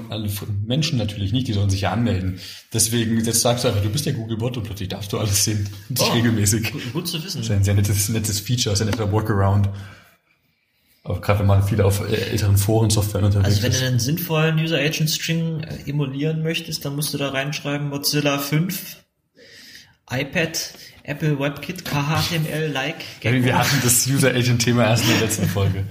Menschen 0.64 0.98
natürlich 0.98 1.32
nicht, 1.32 1.48
die 1.48 1.52
sollen 1.52 1.68
sich 1.68 1.80
ja 1.80 1.90
anmelden. 1.90 2.38
Deswegen 2.72 3.24
jetzt 3.24 3.40
sagst 3.40 3.64
du 3.64 3.68
einfach, 3.68 3.82
du 3.82 3.90
bist 3.90 4.06
der 4.06 4.12
Google-Bot 4.12 4.56
und 4.58 4.62
plötzlich 4.62 4.88
darfst 4.88 5.12
du 5.12 5.18
alles 5.18 5.42
sehen. 5.42 5.68
Und 5.88 6.00
Oh. 6.00 6.12
regelmäßig. 6.12 6.70
Gut, 6.70 6.92
gut 6.92 7.08
zu 7.08 7.16
wissen. 7.24 7.38
Das 7.38 7.46
ist 7.46 7.50
ein 7.52 7.64
sehr 7.64 7.74
nettes, 7.74 8.08
nettes 8.08 8.38
Feature, 8.38 8.76
sehr 8.76 8.86
netter 8.86 9.10
Workaround. 9.10 9.68
Aber 11.02 11.20
gerade 11.20 11.40
wenn 11.40 11.46
man 11.46 11.62
viel 11.64 11.80
auf 11.80 12.00
äh, 12.08 12.14
älteren 12.14 12.56
Foren-Software 12.56 13.24
unterwegs 13.24 13.46
Also 13.48 13.62
wenn 13.64 13.70
du 13.72 13.76
ist. 13.78 13.82
einen 13.84 13.98
sinnvollen 13.98 14.58
User 14.60 14.78
Agent 14.78 15.10
String 15.10 15.60
äh, 15.60 15.90
emulieren 15.90 16.42
möchtest, 16.44 16.84
dann 16.84 16.94
musst 16.94 17.12
du 17.14 17.18
da 17.18 17.30
reinschreiben 17.30 17.88
Mozilla 17.88 18.38
5, 18.38 18.96
iPad, 20.10 20.58
Apple 21.04 21.38
WebKit, 21.38 21.84
KHTML, 21.84 22.70
like, 22.72 23.04
Ja, 23.22 23.32
Wir 23.32 23.58
hatten 23.58 23.80
das 23.82 24.06
User-Agent-Thema 24.06 24.84
erst 24.84 25.04
in 25.04 25.10
der 25.10 25.20
letzten 25.20 25.48
Folge. 25.48 25.84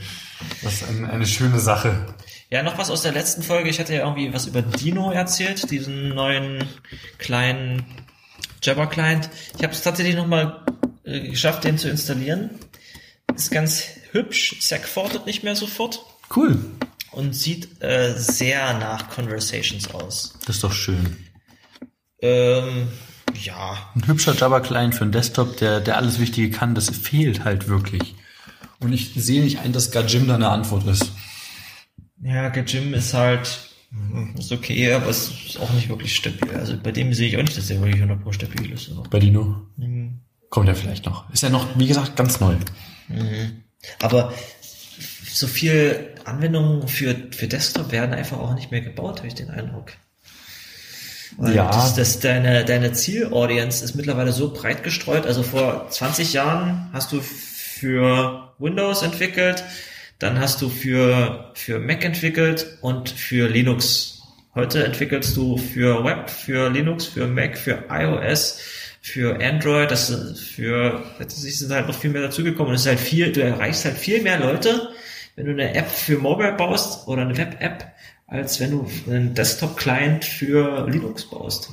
Das 0.62 0.74
ist 0.82 0.88
eine, 0.90 1.10
eine 1.10 1.26
schöne 1.26 1.60
Sache. 1.60 2.14
Ja, 2.50 2.64
noch 2.64 2.78
was 2.78 2.90
aus 2.90 3.02
der 3.02 3.12
letzten 3.14 3.42
Folge. 3.44 3.70
Ich 3.70 3.80
hatte 3.80 3.94
ja 3.94 4.02
irgendwie 4.02 4.34
was 4.34 4.46
über 4.48 4.62
Dino 4.62 5.12
erzählt, 5.12 5.70
diesen 5.72 6.10
neuen 6.10 6.64
kleinen 7.18 7.84
Jabber-Client. 8.62 9.30
Ich 9.58 9.64
habe 9.64 9.74
es 9.74 9.82
tatsächlich 9.82 10.16
nochmal 10.16 10.64
äh, 11.04 11.30
geschafft, 11.30 11.64
den 11.64 11.78
zu 11.78 11.90
installieren. 11.90 12.52
Ist 13.36 13.52
ganz 13.52 13.84
hübsch, 14.12 14.58
segfortet 14.62 15.26
nicht 15.26 15.44
mehr 15.44 15.56
sofort 15.56 16.06
Cool. 16.36 16.58
und 17.12 17.34
sieht 17.36 17.82
äh, 17.82 18.14
sehr 18.18 18.74
nach 18.78 19.10
Conversations 19.10 19.94
aus. 19.94 20.34
Das 20.46 20.56
ist 20.58 20.64
doch 20.64 20.72
schön. 20.74 21.18
Ähm, 22.22 22.88
ja, 23.38 23.78
Ein 23.96 24.08
hübscher 24.08 24.36
Java-Client 24.36 24.96
für 24.96 25.04
einen 25.04 25.12
Desktop, 25.12 25.58
der, 25.58 25.80
der 25.80 25.98
alles 25.98 26.20
Wichtige 26.20 26.50
kann, 26.50 26.76
das 26.76 26.90
fehlt 26.90 27.44
halt 27.44 27.68
wirklich. 27.68 28.16
Und 28.80 28.94
ich 28.94 29.14
sehe 29.16 29.44
nicht 29.44 29.60
ein, 29.60 29.74
dass 29.74 29.92
Gajim 29.92 30.28
da 30.28 30.36
eine 30.36 30.50
Antwort 30.50 30.86
ist. 30.88 31.12
ja, 32.22 32.50
Gajim 32.50 32.94
ist 32.94 33.14
halt 33.14 33.70
hm, 33.92 34.36
ist 34.38 34.52
okay, 34.52 34.92
aber 34.94 35.08
es 35.08 35.30
ist 35.30 35.60
auch 35.60 35.72
nicht 35.72 35.90
wirklich 35.90 36.16
stabil. 36.16 36.52
Also 36.56 36.78
bei 36.78 36.92
dem 36.92 37.14
sehe 37.14 37.30
ich 37.30 37.38
auch 37.38 37.42
nicht, 37.42 37.58
dass 37.58 37.68
der 37.68 37.82
wirklich 37.82 38.02
100% 38.02 38.34
stabil 38.34 38.72
ist. 38.72 38.92
Aber. 38.92 39.04
Bei 39.10 39.20
Dino. 39.20 39.62
Mhm. 39.78 40.20
Kommt 40.50 40.68
ja 40.68 40.74
vielleicht 40.74 41.06
noch. 41.06 41.30
Ist 41.32 41.44
ja 41.44 41.50
noch, 41.50 41.78
wie 41.78 41.88
gesagt, 41.88 42.16
ganz 42.16 42.40
neu. 42.40 42.56
Aber 44.02 44.34
so 45.28 45.48
viel 45.48 46.14
Anwendungen 46.24 46.88
für, 46.88 47.16
für 47.32 47.48
Desktop 47.48 47.92
werden 47.92 48.14
einfach 48.14 48.38
auch 48.38 48.54
nicht 48.56 48.72
mehr 48.72 48.82
gebaut, 48.82 49.20
habe 49.20 49.28
ich 49.28 49.36
den 49.36 49.50
Eindruck. 49.50 49.94
Weil 51.38 51.56
Ja. 51.56 51.68
das, 51.70 51.96
das, 51.96 52.20
deine, 52.20 52.64
deine 52.66 52.94
Zielaudience 52.94 53.82
ist 53.84 53.96
mittlerweile 53.96 54.32
so 54.32 54.54
breit 54.54 54.84
gestreut. 54.84 55.26
Also 55.26 55.44
vor 55.44 55.88
20 55.90 56.34
Jahren 56.34 56.90
hast 56.94 57.12
du 57.12 57.22
für 57.22 58.54
Windows 58.58 59.02
entwickelt, 59.02 59.64
dann 60.20 60.40
hast 60.40 60.62
du 60.62 60.70
für, 60.70 61.52
für 61.56 61.80
Mac 61.80 62.06
entwickelt 62.06 62.78
und 62.82 63.10
für 63.10 63.50
Linux. 63.50 64.22
Heute 64.54 64.86
entwickelst 64.86 65.36
du 65.36 65.58
für 65.58 66.06
Web, 66.06 66.30
für 66.30 66.70
Linux, 66.70 67.06
für 67.06 67.28
Mac, 67.28 67.58
für 67.58 67.84
iOS, 67.90 68.60
für 69.02 69.38
Android, 69.44 69.92
das 69.92 70.10
für, 70.56 71.04
letztendlich 71.20 71.60
sind 71.60 71.72
halt 71.72 71.88
noch 71.88 72.00
viel 72.00 72.10
mehr 72.10 72.22
dazugekommen 72.22 72.70
und 72.70 72.76
es 72.76 72.82
ist 72.82 72.88
halt 72.88 73.00
viel, 73.00 73.32
du 73.34 73.42
erreichst 73.44 73.84
halt 73.84 73.98
viel 73.98 74.22
mehr 74.24 74.40
Leute, 74.40 74.90
wenn 75.36 75.46
du 75.48 75.52
eine 75.52 75.76
App 75.76 75.90
für 75.90 76.18
Mobile 76.18 76.54
baust 76.54 77.08
oder 77.08 77.24
eine 77.24 77.38
Web-App, 77.38 77.86
als 78.28 78.60
wenn 78.60 78.72
du 78.72 78.88
einen 79.08 79.34
Desktop-Client 79.34 80.26
für 80.26 80.88
Linux 80.90 81.26
baust. 81.26 81.72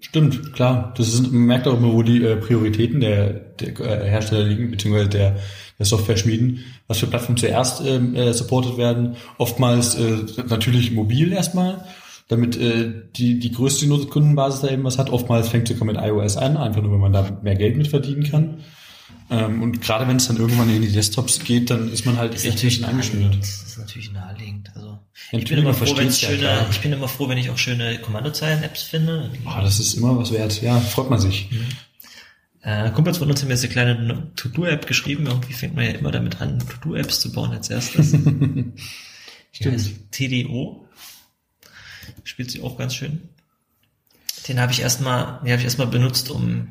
Stimmt, 0.00 0.52
klar. 0.52 0.92
Das 0.96 1.08
ist, 1.08 1.30
man 1.32 1.46
merkt 1.46 1.68
auch 1.68 1.76
immer, 1.78 1.92
wo 1.92 2.02
die 2.02 2.24
äh, 2.24 2.36
Prioritäten 2.36 3.00
der, 3.00 3.32
der 3.32 3.78
äh, 3.80 4.10
Hersteller 4.10 4.44
liegen, 4.44 4.70
beziehungsweise 4.70 5.08
der, 5.08 5.36
der 5.78 5.86
Software-Schmieden, 5.86 6.64
was 6.88 6.98
für 6.98 7.06
Plattformen 7.06 7.38
zuerst 7.38 7.86
ähm, 7.86 8.16
äh, 8.16 8.32
supported 8.32 8.76
werden. 8.76 9.16
Oftmals 9.38 9.94
äh, 9.94 10.24
natürlich 10.48 10.90
mobil 10.90 11.32
erstmal, 11.32 11.84
damit 12.26 12.56
äh, 12.56 12.92
die, 13.14 13.38
die 13.38 13.52
größte 13.52 13.86
Kundenbasis 14.06 14.62
da 14.62 14.68
eben 14.68 14.82
was 14.82 14.98
hat. 14.98 15.10
Oftmals 15.10 15.48
fängt 15.48 15.68
sogar 15.68 15.84
mit 15.84 15.96
iOS 15.96 16.36
an, 16.36 16.56
einfach 16.56 16.82
nur, 16.82 16.92
wenn 16.92 17.00
man 17.00 17.12
da 17.12 17.38
mehr 17.42 17.54
Geld 17.54 17.76
mit 17.76 17.86
verdienen 17.86 18.24
kann. 18.24 18.58
Ähm, 19.30 19.62
und 19.62 19.80
gerade 19.80 20.08
wenn 20.08 20.16
es 20.16 20.26
dann 20.26 20.36
irgendwann 20.36 20.68
in 20.68 20.82
die 20.82 20.92
Desktops 20.92 21.44
geht, 21.44 21.70
dann 21.70 21.92
ist 21.92 22.04
man 22.06 22.18
halt 22.18 22.34
echt 22.34 22.44
ist 22.44 22.54
natürlich 22.54 22.84
ein 22.84 22.96
bisschen 22.96 23.20
angeschnürt. 23.20 23.22
naheliegend. 23.22 23.44
Das 23.44 23.62
ist 23.62 23.78
natürlich 23.78 24.12
naheliegend. 24.12 24.70
Also 24.74 24.81
ich 25.38 25.48
bin 25.48 25.58
immer 25.58 25.72
froh, 25.72 25.96
wenn 25.96 26.08
ich 26.08 26.20
ja, 26.20 26.28
schöne, 26.28 26.66
ich 26.70 26.80
bin 26.80 26.92
immer 26.92 27.08
froh, 27.08 27.28
wenn 27.28 27.38
ich 27.38 27.48
auch 27.50 27.56
schöne 27.56 27.98
Kommandozeilen-Apps 27.98 28.82
finde. 28.82 29.30
Ah, 29.46 29.62
das 29.62 29.80
ist 29.80 29.94
immer 29.94 30.16
was 30.18 30.30
wert. 30.30 30.60
Ja, 30.60 30.78
freut 30.78 31.08
man 31.08 31.18
sich. 31.18 31.48
Äh, 32.60 32.90
Kumpels 32.90 33.18
von 33.18 33.30
uns 33.30 33.42
haben 33.42 33.50
jetzt 33.50 33.64
eine 33.64 33.72
kleine 33.72 34.32
To-Do-App 34.36 34.86
geschrieben. 34.86 35.26
Irgendwie 35.26 35.54
fängt 35.54 35.74
man 35.74 35.84
ja 35.84 35.92
immer 35.92 36.10
damit 36.10 36.40
an, 36.40 36.58
To-Do-Apps 36.60 37.20
zu 37.20 37.32
bauen 37.32 37.50
als 37.50 37.70
erstes. 37.70 38.10
Stimmt. 39.52 39.74
Heißt 39.74 39.92
TDO. 40.10 40.86
Spielt 42.24 42.50
sie 42.50 42.62
auch 42.62 42.76
ganz 42.76 42.94
schön. 42.94 43.22
Den 44.48 44.60
habe 44.60 44.72
ich 44.72 44.80
erstmal, 44.80 45.40
den 45.42 45.52
habe 45.52 45.58
ich 45.58 45.64
erstmal 45.64 45.86
benutzt, 45.86 46.30
um 46.30 46.68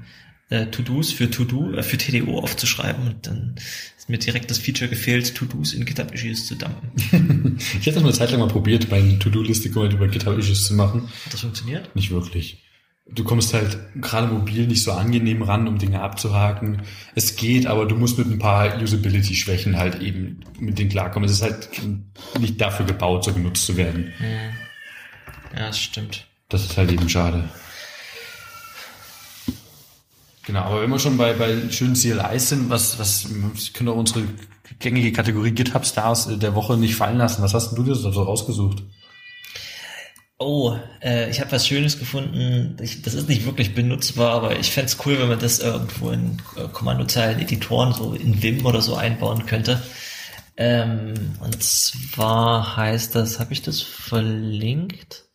äh, 0.52 0.68
To-Dos 0.68 1.12
für 1.12 1.32
To-Do, 1.32 1.74
äh, 1.74 1.82
für 1.82 1.98
TDO 1.98 2.38
aufzuschreiben 2.38 3.08
und 3.08 3.26
dann 3.26 3.56
ist 3.98 4.10
mir 4.10 4.18
direkt 4.20 4.52
das 4.52 4.60
Feature 4.60 4.90
gefehlt, 4.90 5.34
To-Dos 5.34 5.74
in 5.74 5.86
GitHub-Issues 5.86 6.46
zu 6.46 6.56
dumpen. 6.56 7.58
Ich 7.80 7.86
hätte 7.86 7.94
das 7.94 8.04
mal 8.04 8.10
eine 8.10 8.18
Zeit 8.18 8.32
lang 8.32 8.42
mal 8.42 8.48
probiert, 8.48 8.92
meine 8.92 9.18
To-Do-Liste 9.18 9.74
halt 9.74 9.94
über 9.94 10.08
GitHub-Issues 10.08 10.66
zu 10.66 10.74
machen. 10.74 11.04
Hat 11.26 11.34
das 11.34 11.42
funktioniert? 11.42 11.96
Nicht 11.96 12.12
wirklich. 12.12 12.64
Du 13.10 13.24
kommst 13.24 13.54
halt 13.54 13.78
gerade 13.96 14.28
mobil 14.28 14.68
nicht 14.68 14.84
so 14.84 14.92
angenehm 14.92 15.42
ran, 15.42 15.68
um 15.68 15.78
Dinge 15.78 16.02
abzuhaken. 16.02 16.84
Es 17.16 17.36
geht, 17.36 17.66
aber 17.66 17.86
du 17.86 17.96
musst 17.96 18.18
mit 18.18 18.28
ein 18.28 18.40
paar 18.40 18.82
Usability-Schwächen 18.82 19.78
halt 19.78 20.02
eben 20.02 20.42
mit 20.60 20.80
denen 20.80 20.90
klarkommen. 20.90 21.28
Es 21.28 21.36
ist 21.36 21.42
halt 21.42 21.70
nicht 22.40 22.62
dafür 22.62 22.86
gebaut, 22.86 23.26
so 23.26 23.34
genutzt 23.34 23.66
zu 23.66 23.76
werden. 23.76 24.14
Ja, 25.54 25.68
das 25.68 25.80
stimmt. 25.80 26.28
Das 26.48 26.64
ist 26.64 26.78
halt 26.78 26.92
eben 26.92 27.10
schade. 27.10 27.50
Genau, 30.46 30.62
aber 30.62 30.82
wenn 30.82 30.90
wir 30.90 31.00
schon 31.00 31.18
bei, 31.18 31.34
bei 31.34 31.70
schönen 31.70 31.94
CLIs 31.94 32.50
sind, 32.50 32.70
was, 32.70 32.98
was, 32.98 33.30
wir 33.30 33.52
können 33.74 33.88
doch 33.88 33.96
unsere 33.96 34.24
gängige 34.80 35.12
Kategorie 35.12 35.52
GitHub 35.52 35.86
Stars 35.86 36.28
der 36.40 36.56
Woche 36.56 36.78
nicht 36.78 36.96
fallen 36.96 37.18
lassen. 37.18 37.44
Was 37.44 37.54
hast 37.54 37.70
denn 37.70 37.76
du 37.78 37.84
dir 37.84 37.96
so 37.96 38.10
rausgesucht? 38.10 38.84
Oh, 40.40 40.76
äh, 41.04 41.30
ich 41.30 41.40
habe 41.40 41.52
was 41.52 41.68
Schönes 41.68 42.00
gefunden. 42.00 42.76
Ich, 42.82 43.04
das 43.04 43.14
ist 43.14 43.30
nicht 43.30 43.46
wirklich 43.46 43.76
benutzbar, 43.76 44.32
aber 44.32 44.58
ich 44.58 44.72
fände 44.72 44.92
cool, 45.06 45.20
wenn 45.20 45.30
man 45.30 45.40
das 45.40 45.60
irgendwo 45.60 46.10
in 46.10 46.42
äh, 46.56 46.68
Kommandozeilen, 46.74 47.40
Editoren, 47.40 47.94
so 47.94 48.16
in 48.16 48.42
Vim 48.42 48.66
oder 48.66 48.82
so 48.82 48.96
einbauen 48.96 49.46
könnte. 49.46 49.84
Ähm, 50.58 51.14
und 51.42 51.62
zwar 51.62 52.76
heißt 52.76 53.14
das, 53.14 53.40
habe 53.40 53.54
ich 53.54 53.62
das 53.62 53.82
verlinkt? 53.82 55.26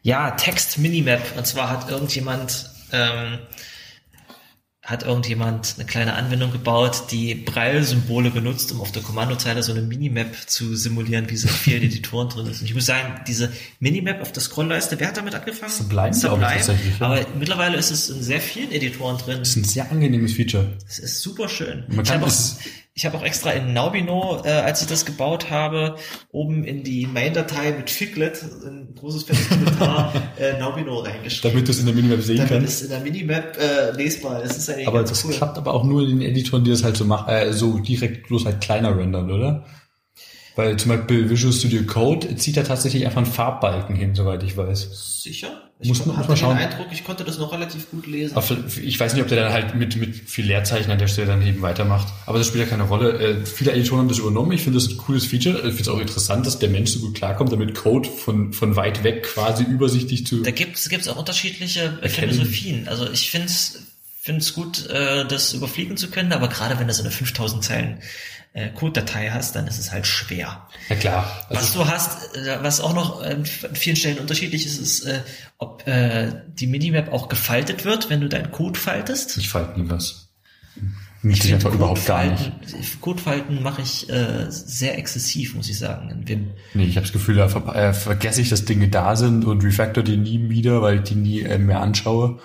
Ja, 0.00 0.30
Text 0.30 0.78
Minimap. 0.78 1.36
Und 1.36 1.46
zwar 1.46 1.68
hat 1.68 1.90
irgendjemand 1.90 2.70
ähm, 2.92 3.40
hat 4.84 5.02
irgendjemand 5.02 5.76
eine 5.78 5.86
kleine 5.86 6.12
Anwendung 6.14 6.52
gebaut, 6.52 7.04
die 7.10 7.34
Braille-Symbole 7.34 8.30
benutzt, 8.30 8.70
um 8.70 8.82
auf 8.82 8.92
der 8.92 9.02
Kommandozeile 9.02 9.62
so 9.62 9.72
eine 9.72 9.80
Minimap 9.80 10.26
zu 10.46 10.76
simulieren, 10.76 11.30
wie 11.30 11.36
so 11.38 11.48
in 11.48 11.54
vielen 11.54 11.82
Editoren 11.82 12.28
drin 12.28 12.46
ist. 12.46 12.60
Und 12.60 12.66
ich 12.66 12.74
muss 12.74 12.84
sagen, 12.84 13.20
diese 13.26 13.50
Minimap 13.80 14.20
auf 14.20 14.32
der 14.32 14.42
Scrollleiste, 14.42 15.00
wer 15.00 15.08
hat 15.08 15.16
damit 15.16 15.34
angefangen? 15.34 15.72
Sublime, 15.72 16.12
Sublime. 16.12 16.44
ich, 16.50 16.52
tatsächlich, 16.66 16.98
ja. 17.00 17.06
Aber 17.06 17.26
mittlerweile 17.38 17.78
ist 17.78 17.90
es 17.90 18.10
in 18.10 18.22
sehr 18.22 18.42
vielen 18.42 18.72
Editoren 18.72 19.16
drin. 19.16 19.38
Das 19.38 19.48
ist 19.50 19.56
ein 19.56 19.64
sehr 19.64 19.90
angenehmes 19.90 20.34
Feature. 20.34 20.76
Es 20.86 20.98
ist 20.98 21.20
super 21.20 21.48
schön. 21.48 21.84
Man 21.88 22.04
kann 22.04 22.22
es- 22.22 22.58
ich 22.96 23.04
hab 23.04 23.14
auch 23.14 23.24
extra 23.24 23.50
in 23.50 23.72
Naubino, 23.72 24.40
äh, 24.44 24.50
als 24.50 24.80
ich 24.80 24.86
das 24.86 25.04
gebaut 25.04 25.50
habe, 25.50 25.96
oben 26.30 26.62
in 26.62 26.84
die 26.84 27.06
Main-Datei 27.06 27.72
mit 27.72 27.90
Figlet, 27.90 28.40
ein 28.64 28.94
großes 28.94 29.24
fettes 29.24 29.48
Kommentar, 29.48 30.12
äh, 30.38 30.58
Naubino 30.60 31.00
reingeschrieben. 31.00 31.50
Damit 31.52 31.66
du 31.66 31.72
es 31.72 31.80
in 31.80 31.86
der 31.86 31.94
Minimap 31.96 32.22
sehen 32.22 32.36
Damit 32.36 32.50
kannst. 32.52 32.68
ist 32.68 32.82
in 32.82 32.90
der 32.90 33.00
Minimap 33.00 33.58
äh, 33.58 33.90
lesbar. 33.96 34.42
Ist 34.44 34.70
eigentlich 34.70 34.86
Aber 34.86 35.02
das 35.02 35.24
cool. 35.24 35.32
klappt 35.32 35.58
aber 35.58 35.74
auch 35.74 35.82
nur 35.82 36.02
in 36.02 36.20
den 36.20 36.22
Editoren, 36.22 36.62
die 36.62 36.70
das 36.70 36.84
halt 36.84 36.96
so 36.96 37.04
machen, 37.04 37.28
äh, 37.30 37.52
so 37.52 37.78
direkt 37.78 38.28
bloß 38.28 38.44
halt 38.44 38.60
kleiner 38.60 38.96
rendern, 38.96 39.28
oder? 39.28 39.64
Weil 40.56 40.76
zum 40.76 40.90
Beispiel 40.90 41.28
Visual 41.28 41.52
Studio 41.52 41.82
Code 41.82 42.36
zieht 42.36 42.56
da 42.56 42.62
tatsächlich 42.62 43.04
einfach 43.04 43.18
einen 43.22 43.26
Farbbalken 43.26 43.96
hin, 43.96 44.14
soweit 44.14 44.42
ich 44.44 44.56
weiß. 44.56 45.22
Sicher? 45.22 45.62
Ich 45.80 45.88
Muss 45.88 46.06
man- 46.06 46.16
hatte 46.16 46.28
den 46.28 46.36
schauen. 46.36 46.56
Eindruck, 46.56 46.86
ich 46.92 47.02
konnte 47.02 47.24
das 47.24 47.38
noch 47.38 47.52
relativ 47.52 47.90
gut 47.90 48.06
lesen. 48.06 48.36
Aber 48.36 48.46
ich 48.80 49.00
weiß 49.00 49.14
nicht, 49.14 49.22
ob 49.22 49.28
der 49.28 49.42
dann 49.42 49.52
halt 49.52 49.74
mit, 49.74 49.96
mit 49.96 50.14
viel 50.14 50.46
Leerzeichen 50.46 50.92
an 50.92 50.98
der 50.98 51.08
Stelle 51.08 51.26
dann 51.26 51.44
eben 51.44 51.60
weitermacht. 51.60 52.06
Aber 52.26 52.38
das 52.38 52.46
spielt 52.46 52.64
ja 52.64 52.70
keine 52.70 52.84
Rolle. 52.84 53.18
Äh, 53.18 53.44
viele 53.44 53.72
Editoren 53.72 54.02
haben 54.02 54.08
das 54.08 54.18
übernommen. 54.18 54.52
Ich 54.52 54.62
finde 54.62 54.78
das 54.78 54.88
ein 54.88 54.96
cooles 54.96 55.26
Feature. 55.26 55.56
Ich 55.56 55.62
finde 55.62 55.80
es 55.82 55.88
auch 55.88 55.98
interessant, 55.98 56.46
dass 56.46 56.60
der 56.60 56.68
Mensch 56.68 56.92
so 56.92 57.00
gut 57.00 57.14
klarkommt, 57.16 57.50
damit 57.52 57.74
Code 57.74 58.08
von, 58.08 58.52
von 58.52 58.76
weit 58.76 59.02
weg 59.02 59.24
quasi 59.24 59.64
übersichtlich 59.64 60.24
zu... 60.24 60.42
Da 60.42 60.52
gibt 60.52 60.76
es 60.78 61.08
auch 61.08 61.16
unterschiedliche 61.16 61.98
Erkennen. 62.00 62.30
Philosophien. 62.32 62.86
Also 62.86 63.10
ich 63.10 63.30
finde 63.30 63.48
es 63.48 64.54
gut, 64.54 64.86
äh, 64.88 65.26
das 65.26 65.52
überfliegen 65.52 65.96
zu 65.96 66.08
können, 66.08 66.32
aber 66.32 66.48
gerade 66.48 66.78
wenn 66.78 66.86
du 66.86 66.94
so 66.94 67.02
eine 67.02 67.10
5000 67.10 67.64
Zeilen 67.64 67.98
äh, 68.54 68.70
Code-Datei 68.70 69.28
hast, 69.30 69.54
dann 69.56 69.66
ist 69.66 69.78
es 69.78 69.92
halt 69.92 70.06
schwer. 70.06 70.66
Ja 70.88 70.96
klar. 70.96 71.46
Was 71.50 71.58
Also, 71.58 71.82
du 71.84 71.88
hast, 71.90 72.34
äh, 72.36 72.58
was 72.62 72.80
auch 72.80 72.94
noch 72.94 73.22
äh, 73.22 73.34
an 73.34 73.44
vielen 73.44 73.96
Stellen 73.96 74.18
unterschiedlich 74.18 74.64
ist, 74.64 74.78
ist, 74.78 75.04
äh, 75.04 75.20
ob 75.58 75.86
äh, 75.86 76.32
die 76.58 76.66
Minimap 76.66 77.12
auch 77.12 77.28
gefaltet 77.28 77.84
wird, 77.84 78.08
wenn 78.10 78.20
du 78.20 78.28
deinen 78.28 78.50
Code 78.52 78.78
faltest. 78.80 79.36
ich 79.36 79.48
falte 79.50 79.78
nie 79.80 79.90
was. 79.90 80.28
Mich 81.22 81.52
einfach 81.54 81.72
überhaupt 81.72 82.04
gar 82.04 82.24
nicht. 82.26 82.52
Codefalten- 83.00 83.60
mache 83.62 83.80
ich 83.80 84.10
äh, 84.10 84.44
sehr 84.50 84.98
exzessiv, 84.98 85.54
muss 85.54 85.70
ich 85.70 85.78
sagen, 85.78 86.10
in 86.10 86.28
Vim. 86.28 86.50
Nee, 86.74 86.84
ich 86.84 86.96
habe 86.96 87.06
das 87.06 87.12
Gefühl, 87.14 87.36
da 87.36 87.48
ver 87.48 87.74
äh, 87.74 87.94
vergesse 87.94 88.42
ich, 88.42 88.50
dass 88.50 88.66
Dinge 88.66 88.88
da 88.88 89.16
sind 89.16 89.46
und 89.46 89.64
refactor 89.64 90.02
die 90.04 90.18
nie 90.18 90.50
wieder, 90.50 90.82
weil 90.82 90.96
ich 90.98 91.02
die 91.04 91.14
nie 91.14 91.40
äh, 91.40 91.56
mehr 91.58 91.80
anschaue. 91.80 92.40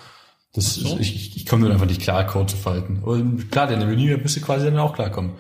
Das 0.54 0.76
so. 0.76 0.94
ist, 0.96 1.02
ich, 1.02 1.14
ich- 1.16 1.36
ich 1.38 1.46
komme 1.46 1.64
dann 1.64 1.74
einfach 1.74 1.88
nicht 1.88 2.02
klar, 2.02 2.26
Code 2.26 2.46
zu 2.54 2.56
falten. 2.58 3.04
Und 3.04 3.52
klar, 3.52 3.68
denn 3.68 3.82
in 3.82 3.88
der 3.88 3.96
Menü 3.98 4.16
müsste 4.18 4.40
quasi 4.40 4.66
dann 4.66 4.78
auch 4.80 4.96
klarkommen. 4.96 5.34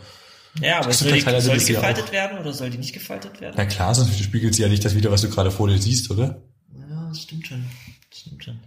Ja, 0.61 0.77
aber 0.79 0.87
Das 0.87 0.99
soll 0.99 1.11
die, 1.13 1.21
soll 1.21 1.57
die 1.57 1.73
ja 1.73 1.79
gefaltet 1.79 2.11
werden 2.11 2.37
oder 2.39 2.51
soll 2.53 2.69
die 2.69 2.77
nicht 2.77 2.93
gefaltet 2.93 3.39
werden? 3.39 3.53
Na 3.57 3.65
klar, 3.65 3.93
sonst 3.95 4.19
spiegelt 4.19 4.55
sie 4.55 4.63
ja 4.63 4.67
nicht 4.69 4.83
das 4.83 4.95
wieder, 4.95 5.11
was 5.11 5.21
du 5.21 5.29
gerade 5.29 5.51
vor 5.51 5.67
dir 5.67 5.77
siehst, 5.79 6.09
oder? 6.11 6.41
Ja, 6.77 7.07
das 7.09 7.21
stimmt 7.21 7.47
schon. 7.47 7.63
Das 8.09 8.19
stimmt 8.19 8.43
schon. 8.43 8.59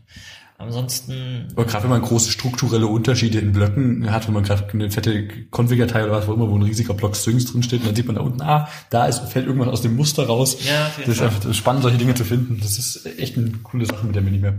Ansonsten, 0.58 1.48
Aber 1.56 1.64
gerade 1.64 1.82
wenn 1.84 1.90
man 1.90 2.02
große 2.02 2.30
strukturelle 2.30 2.86
Unterschiede 2.86 3.40
in 3.40 3.52
Blöcken 3.52 4.08
hat, 4.12 4.28
wenn 4.28 4.34
man 4.34 4.44
gerade 4.44 4.68
eine 4.72 4.92
fette 4.92 5.26
Config-Datei 5.50 6.04
oder 6.04 6.12
was, 6.12 6.28
wo 6.28 6.34
immer, 6.34 6.48
wo 6.48 6.54
ein 6.56 6.62
riesiger 6.62 6.94
Block 6.94 7.16
Strings 7.16 7.46
drin 7.50 7.64
steht, 7.64 7.80
und 7.80 7.88
dann 7.88 7.96
sieht 7.96 8.06
man 8.06 8.14
da 8.14 8.22
unten, 8.22 8.40
ah, 8.42 8.68
da 8.90 9.06
ist, 9.06 9.18
fällt 9.24 9.46
irgendwas 9.46 9.68
aus 9.68 9.82
dem 9.82 9.96
Muster 9.96 10.24
raus. 10.24 10.58
Ja, 10.64 10.86
auf 10.86 10.98
jeden 10.98 11.10
das 11.10 11.14
ist 11.14 11.18
Fall. 11.18 11.28
einfach 11.28 11.50
ist 11.50 11.56
spannend, 11.56 11.82
solche 11.82 11.98
Dinge 11.98 12.14
zu 12.14 12.24
finden. 12.24 12.60
Das 12.62 12.78
ist 12.78 13.04
echt 13.18 13.36
eine 13.36 13.50
coole 13.64 13.86
Sache 13.86 14.06
mit 14.06 14.14
der 14.14 14.22
Minimap. 14.22 14.54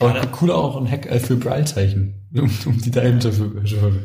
Aber 0.00 0.12
Gerade- 0.12 0.28
cooler 0.28 0.56
auch 0.56 0.76
ein 0.76 0.90
Hack 0.90 1.06
äh, 1.06 1.18
für 1.18 1.36
Braille-Zeichen, 1.36 2.14
um, 2.42 2.50
um 2.66 2.80
die 2.80 2.90
da 2.90 3.02
eben 3.04 3.20
dafür, 3.20 3.52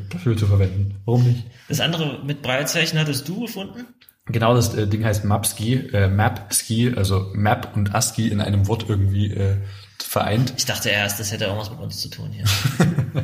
dafür 0.09 0.37
zu 0.37 0.45
verwenden. 0.45 0.95
Warum 1.05 1.23
nicht? 1.23 1.45
das 1.67 1.79
andere 1.79 2.23
mit 2.23 2.41
Breilzeichen 2.41 2.99
hattest 2.99 3.27
du 3.27 3.41
gefunden? 3.41 3.85
Genau, 4.27 4.53
das 4.53 4.75
äh, 4.75 4.87
Ding 4.87 5.03
heißt 5.03 5.25
Mapski, 5.25 5.87
äh, 5.91 6.07
Mapski, 6.07 6.93
also 6.95 7.31
Map 7.33 7.75
und 7.75 7.95
ASCII 7.95 8.27
in 8.27 8.41
einem 8.41 8.67
Wort 8.67 8.85
irgendwie 8.87 9.33
äh, 9.33 9.57
vereint. 9.97 10.53
Ich 10.57 10.65
dachte 10.65 10.89
erst, 10.89 11.19
das 11.19 11.31
hätte 11.31 11.45
irgendwas 11.45 11.71
mit 11.71 11.79
uns 11.79 11.99
zu 11.99 12.09
tun 12.09 12.31
hier. 12.31 12.45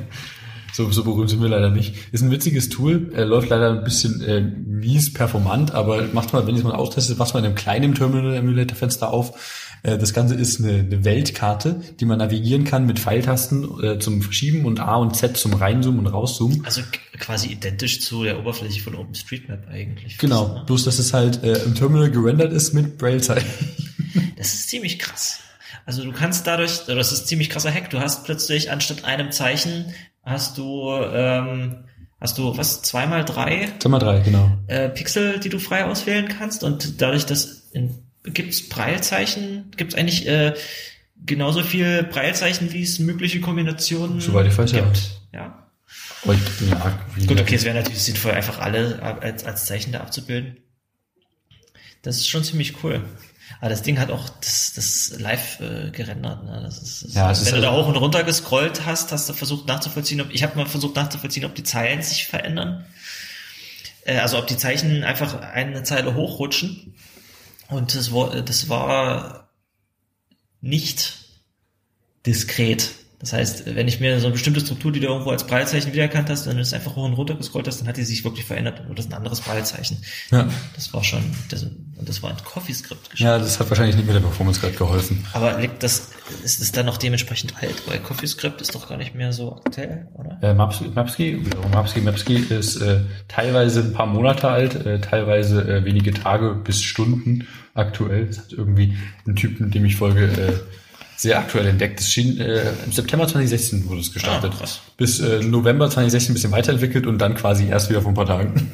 So, 0.76 0.92
so 0.92 1.06
berühmt 1.06 1.30
sind 1.30 1.42
wir 1.42 1.48
leider 1.48 1.70
nicht. 1.70 1.96
Ist 2.12 2.22
ein 2.22 2.32
witziges 2.32 2.68
Tool, 2.68 3.10
äh, 3.16 3.24
läuft 3.24 3.48
leider 3.48 3.70
ein 3.70 3.86
bisschen 3.86 4.22
äh, 4.22 4.42
mies 4.42 5.14
performant, 5.14 5.74
aber 5.74 6.10
macht 6.12 6.34
mal, 6.34 6.46
wenn 6.46 6.56
ihr 6.56 6.60
es 6.60 6.66
mal 6.66 6.76
austestet, 6.76 7.18
macht 7.18 7.34
mal 7.34 7.40
in 7.40 7.46
einem 7.46 7.56
kleinen 7.56 7.96
Terminal-Emulator-Fenster 7.96 9.10
auf. 9.10 9.65
Äh, 9.86 9.98
das 9.98 10.14
Ganze 10.14 10.36
ist 10.36 10.60
eine, 10.60 10.80
eine 10.80 11.06
Weltkarte, 11.06 11.82
die 12.00 12.06
man 12.06 12.18
navigieren 12.18 12.64
kann 12.64 12.86
mit 12.86 13.00
Pfeiltasten 13.00 13.84
äh, 13.84 14.00
zum 14.00 14.22
Verschieben 14.22 14.66
und 14.66 14.80
A 14.80 14.96
und 14.96 15.16
Z 15.16 15.38
zum 15.38 15.54
Reinzoomen 15.54 16.00
und 16.00 16.08
Rauszoomen. 16.08 16.66
Also 16.66 16.82
quasi 17.20 17.50
identisch 17.50 18.02
zu 18.02 18.24
der 18.24 18.40
Oberfläche 18.40 18.82
von 18.82 18.96
OpenStreetMap 18.96 19.68
eigentlich. 19.70 20.18
Genau, 20.18 20.48
ne? 20.48 20.64
bloß 20.66 20.86
dass 20.86 20.98
es 20.98 21.14
halt 21.14 21.44
äh, 21.44 21.64
im 21.64 21.76
Terminal 21.76 22.10
gerendert 22.10 22.52
ist 22.52 22.74
mit 22.74 22.98
Braille-Zeichen. 22.98 23.48
Das 24.38 24.54
ist 24.54 24.70
ziemlich 24.70 25.00
krass. 25.00 25.40
Also 25.86 26.04
du 26.04 26.12
kannst 26.12 26.48
dadurch, 26.48 26.86
das 26.86 27.12
ist 27.12 27.24
ein 27.24 27.28
ziemlich 27.28 27.50
krasser 27.50 27.72
Hack, 27.72 27.90
du 27.90 28.00
hast 28.00 28.24
plötzlich 28.24 28.72
anstatt 28.72 29.04
einem 29.04 29.32
Zeichen, 29.32 29.94
hast 30.24 30.58
du, 30.58 30.90
ähm, 30.92 31.86
hast 32.20 32.38
du 32.38 32.56
was, 32.58 32.82
zweimal 32.82 33.26
drei 33.26 33.72
Sag 33.80 33.92
mal 33.92 34.00
drei, 34.00 34.20
genau. 34.20 34.52
äh, 34.68 34.90
Pixel, 34.90 35.40
die 35.40 35.50
du 35.50 35.60
frei 35.60 35.86
auswählen 35.86 36.28
kannst 36.28 36.64
und 36.64 37.02
dadurch, 37.02 37.26
dass 37.26 37.70
in, 37.72 38.05
gibt's 38.26 38.68
Breilzeichen, 38.70 39.72
gibt's 39.78 39.96
eigentlich 39.96 40.28
äh, 40.28 40.54
genauso 41.26 41.64
viel 41.64 42.04
Breilzeichen, 42.04 42.72
wie 42.74 42.84
es 42.84 43.00
mögliche 43.00 43.40
Kombinationen 43.42 44.20
Soweit 44.22 44.48
ich 44.48 44.58
weiß, 44.58 44.72
ja. 44.74 44.82
gibt. 44.82 45.12
Ja. 45.34 45.68
Aber 46.24 46.34
ich, 46.34 46.40
ja, 46.70 47.00
Gut, 47.28 47.40
okay, 47.40 47.56
es 47.56 47.64
wäre 47.64 47.76
natürlich 47.76 48.02
sinnvoll, 48.02 48.32
einfach 48.32 48.60
alle 48.60 49.02
als, 49.22 49.44
als 49.46 49.66
Zeichen 49.66 49.92
da 49.92 50.00
abzubilden. 50.02 50.58
Das 52.02 52.18
ist 52.18 52.28
schon 52.28 52.44
ziemlich 52.44 52.84
cool. 52.84 53.02
Aber 53.62 53.70
das 53.70 53.84
Ding 53.84 54.00
hat 54.00 54.12
auch 54.12 54.28
das, 54.42 54.74
das 54.76 55.16
live 55.20 55.60
äh, 55.60 55.90
gerendert. 55.92 56.44
Ne? 56.44 56.62
Das 56.64 56.80
ist, 56.82 57.04
das 57.04 57.14
Ja, 57.14 57.32
es 57.32 57.40
wenn 57.40 57.46
ist 57.48 57.52
du 57.56 57.62
da 57.62 57.70
also- 57.72 57.84
hoch 57.84 57.88
und 57.88 57.96
runter 57.98 58.24
gescrollt 58.24 58.86
hast, 58.86 59.12
hast 59.12 59.30
du 59.30 59.34
versucht 59.34 59.68
nachzuvollziehen, 59.68 60.22
ob 60.22 60.32
ich 60.34 60.44
habe 60.44 60.58
mal 60.58 60.66
versucht 60.66 60.96
nachzuvollziehen, 60.96 61.46
ob 61.46 61.56
die 61.56 61.64
Zeilen 61.64 62.02
sich 62.02 62.26
verändern. 62.26 62.86
Äh, 64.04 64.18
also 64.18 64.38
ob 64.38 64.48
die 64.48 64.58
Zeichen 64.58 65.04
einfach 65.04 65.40
eine 65.42 65.84
Zeile 65.84 66.16
hochrutschen. 66.16 66.94
Und 67.70 67.96
das 67.96 68.12
war, 68.12 68.42
das 68.42 68.70
war 68.70 69.50
nicht 70.62 71.26
diskret. 72.26 72.92
Das 73.20 73.34
heißt, 73.34 73.76
wenn 73.76 73.88
ich 73.88 74.00
mir 74.00 74.20
so 74.20 74.28
eine 74.28 74.34
bestimmte 74.34 74.60
Struktur, 74.60 74.92
die 74.92 75.00
du 75.00 75.08
irgendwo 75.08 75.32
als 75.32 75.48
Breilzeichen 75.48 75.94
wiedererkannt 75.94 76.30
hast, 76.30 76.48
wenn 76.48 76.58
du 76.58 76.62
es 76.62 76.74
einfach 76.74 76.96
hoch 76.96 77.06
und 77.06 77.14
runter 77.14 77.36
gescrollt 77.36 77.68
hast, 77.68 77.80
dann 77.80 77.88
hat 77.88 77.98
die 77.98 78.04
sich 78.04 78.24
wirklich 78.24 78.46
verändert. 78.46 78.82
Oder 78.86 78.96
das 78.96 79.06
ist 79.06 79.12
ein 79.12 79.18
anderes 79.18 79.42
Breilzeichen. 79.42 79.98
Ja. 80.32 80.48
Das 80.76 80.94
war 80.94 81.04
schon, 81.04 81.24
das, 81.50 81.64
und 81.64 82.08
das 82.08 82.22
war 82.22 82.32
ein 82.32 82.38
CoffeeScript 82.44 83.10
geschrieben. 83.10 83.30
ja, 83.30 83.40
das 83.40 83.60
hat 83.60 83.70
wahrscheinlich 83.70 83.96
nicht 83.96 84.06
mit 84.06 84.16
der 84.16 84.22
Performance 84.22 84.60
gerade 84.60 84.74
geholfen. 84.74 85.26
Aber 85.34 85.60
liegt 85.60 85.82
das, 85.82 86.10
ist 86.44 86.62
es 86.62 86.72
dann 86.72 86.86
noch 86.86 86.98
dementsprechend 86.98 87.56
alt? 87.62 87.84
Weil 87.88 88.00
CoffeeScript 88.00 88.62
ist 88.62 88.74
doch 88.76 88.90
gar 88.90 88.98
nicht 88.98 89.16
mehr 89.16 89.32
so 89.34 89.62
aktuell, 89.64 90.08
oder? 90.14 90.38
Äh, 90.42 90.54
Maps, 90.54 90.82
Mapski, 90.94 91.46
wiederum 91.46 91.72
Mapski, 91.72 92.02
Mapski 92.02 92.36
ist 92.36 92.78
äh, 92.78 93.02
teilweise 93.28 93.82
ein 93.82 93.94
paar 93.94 94.08
Monate 94.08 94.50
alt, 94.50 94.86
äh, 94.86 95.00
teilweise 95.00 95.62
äh, 95.62 95.86
wenige 95.86 96.14
Tage 96.14 96.56
bis 96.56 96.82
Stunden 96.82 97.48
aktuell. 97.74 98.28
Das 98.28 98.40
hat 98.40 98.54
irgendwie 98.54 98.98
ein 99.28 99.36
Typ, 99.36 99.60
mit 99.60 99.74
dem 99.76 99.86
ich 99.86 99.96
folge, 99.96 100.26
äh, 100.26 100.54
sehr 101.18 101.40
aktuell 101.40 101.68
entdeckt. 101.68 102.00
Das 102.00 102.10
schien, 102.10 102.40
äh, 102.40 102.72
im 102.86 102.92
September 102.92 103.28
2016 103.28 103.88
wurde 103.88 104.02
es 104.02 104.12
gestartet. 104.12 104.52
Ah, 104.56 104.58
krass. 104.60 104.82
Bis 104.98 105.20
äh, 105.20 105.42
November 105.42 105.90
2016 105.90 106.32
ein 106.32 106.34
bisschen 106.36 106.52
weiterentwickelt 106.52 107.06
und 107.08 107.20
dann 107.20 107.36
quasi 107.36 107.68
erst 107.68 107.90
wieder 107.90 108.02
vor 108.02 108.12
ein 108.12 108.16
paar 108.16 108.26
Tagen. 108.26 108.72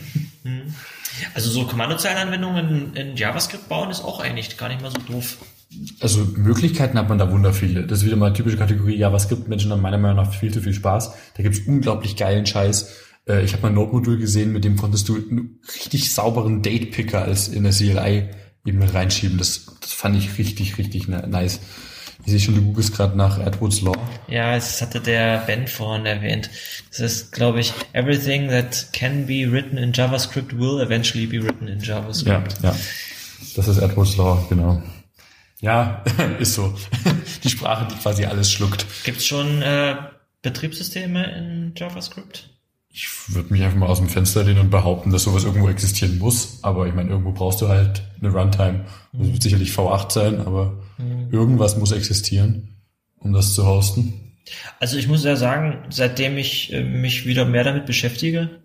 Also 1.33 1.51
so 1.51 1.65
Kommandozeilenanwendungen 1.65 2.93
in, 2.95 3.09
in 3.09 3.15
JavaScript 3.15 3.69
bauen 3.69 3.91
ist 3.91 4.01
auch 4.03 4.19
eigentlich 4.19 4.57
gar 4.57 4.69
nicht 4.69 4.81
mal 4.81 4.91
so 4.91 4.97
doof. 5.11 5.37
Also 6.01 6.25
Möglichkeiten 6.35 6.97
hat 6.97 7.07
man 7.09 7.17
da 7.17 7.31
wunder 7.31 7.53
viele. 7.53 7.83
Das 7.87 7.99
ist 7.99 8.05
wieder 8.05 8.17
mal 8.17 8.33
typische 8.33 8.57
Kategorie 8.57 8.95
JavaScript. 8.97 9.47
Menschen 9.47 9.71
haben 9.71 9.81
meiner 9.81 9.97
Meinung 9.97 10.17
nach 10.17 10.33
viel 10.33 10.51
zu 10.53 10.61
viel 10.61 10.73
Spaß. 10.73 11.11
Da 11.37 11.43
gibt's 11.43 11.59
unglaublich 11.65 12.15
geilen 12.17 12.45
Scheiß. 12.45 12.89
Äh, 13.27 13.43
Ich 13.43 13.53
habe 13.53 13.63
mal 13.63 13.67
ein 13.69 13.75
Node-Modul 13.75 14.17
gesehen, 14.17 14.51
mit 14.51 14.65
dem 14.65 14.75
konntest 14.75 15.07
du 15.07 15.15
einen 15.15 15.59
richtig 15.73 16.11
sauberen 16.13 16.61
Date-Picker 16.61 17.21
als 17.23 17.47
in 17.47 17.63
der 17.63 17.71
CLI 17.71 18.29
eben 18.65 18.81
reinschieben. 18.83 19.37
Das, 19.37 19.65
das 19.79 19.93
fand 19.93 20.17
ich 20.17 20.37
richtig, 20.37 20.77
richtig 20.77 21.07
ni- 21.07 21.27
nice. 21.27 21.59
Ich 22.25 22.31
sehe 22.31 22.39
schon, 22.39 22.53
du 22.55 22.61
googelst 22.61 22.93
gerade 22.95 23.17
nach 23.17 23.39
Edwards 23.39 23.81
Law. 23.81 23.95
Ja, 24.27 24.53
das 24.55 24.79
hatte 24.81 24.99
der 24.99 25.39
Ben 25.47 25.67
vorhin 25.67 26.05
erwähnt. 26.05 26.51
Das 26.91 26.99
ist, 26.99 27.31
glaube 27.31 27.61
ich, 27.61 27.73
everything 27.93 28.49
that 28.49 28.89
can 28.93 29.25
be 29.25 29.49
written 29.51 29.77
in 29.77 29.91
JavaScript 29.93 30.55
will 30.59 30.81
eventually 30.81 31.25
be 31.25 31.41
written 31.43 31.67
in 31.67 31.79
Ja, 31.79 31.95
JavaScript. 31.95 32.57
ja. 32.61 32.75
Das 33.55 33.67
ist 33.67 33.77
Edwards 33.79 34.17
Law, 34.17 34.45
genau. 34.49 34.83
Ja, 35.61 36.03
ist 36.39 36.55
so. 36.55 36.73
Die 37.43 37.49
Sprache, 37.49 37.87
die 37.87 37.95
quasi 37.95 38.25
alles 38.25 38.51
schluckt. 38.51 38.85
Gibt's 39.03 39.25
schon 39.25 39.61
äh, 39.61 39.95
Betriebssysteme 40.41 41.35
in 41.37 41.73
JavaScript? 41.75 42.49
Ich 42.89 43.07
würde 43.27 43.53
mich 43.53 43.63
einfach 43.63 43.77
mal 43.77 43.87
aus 43.87 43.99
dem 43.99 44.09
Fenster 44.09 44.43
lehnen 44.43 44.59
und 44.59 44.69
behaupten, 44.69 45.11
dass 45.11 45.23
sowas 45.23 45.45
irgendwo 45.45 45.69
existieren 45.69 46.17
muss. 46.17 46.59
Aber 46.61 46.87
ich 46.87 46.93
meine, 46.93 47.09
irgendwo 47.09 47.31
brauchst 47.31 47.61
du 47.61 47.69
halt 47.69 48.03
eine 48.19 48.31
Runtime. 48.31 48.85
Das 49.13 49.31
wird 49.31 49.41
sicherlich 49.41 49.71
V8 49.71 50.11
sein, 50.11 50.41
aber 50.41 50.83
irgendwas 51.31 51.77
muss 51.77 51.93
existieren, 51.93 52.75
um 53.17 53.31
das 53.31 53.53
zu 53.55 53.65
hosten. 53.65 54.35
Also 54.79 54.97
ich 54.97 55.07
muss 55.07 55.23
ja 55.23 55.35
sagen, 55.35 55.85
seitdem 55.89 56.37
ich 56.37 56.73
äh, 56.73 56.83
mich 56.83 57.25
wieder 57.25 57.45
mehr 57.45 57.63
damit 57.63 57.85
beschäftige 57.85 58.61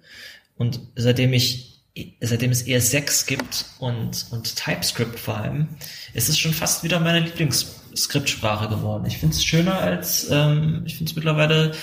und 0.56 0.80
seitdem 0.96 1.32
ich 1.32 1.75
seitdem 2.20 2.50
es 2.50 2.66
ES6 2.66 3.26
gibt 3.26 3.66
und, 3.78 4.26
und 4.30 4.56
TypeScript 4.56 5.18
vor 5.18 5.38
allem, 5.38 5.68
ist 6.14 6.28
es 6.28 6.38
schon 6.38 6.52
fast 6.52 6.84
wieder 6.84 7.00
meine 7.00 7.20
Lieblingsskriptsprache 7.20 8.68
geworden. 8.68 9.06
Ich 9.06 9.18
finde 9.18 9.34
es 9.34 9.44
schöner 9.44 9.78
als, 9.78 10.28
ähm, 10.30 10.82
ich 10.84 10.96
finde 10.96 11.10
es 11.10 11.16
mittlerweile 11.16 11.74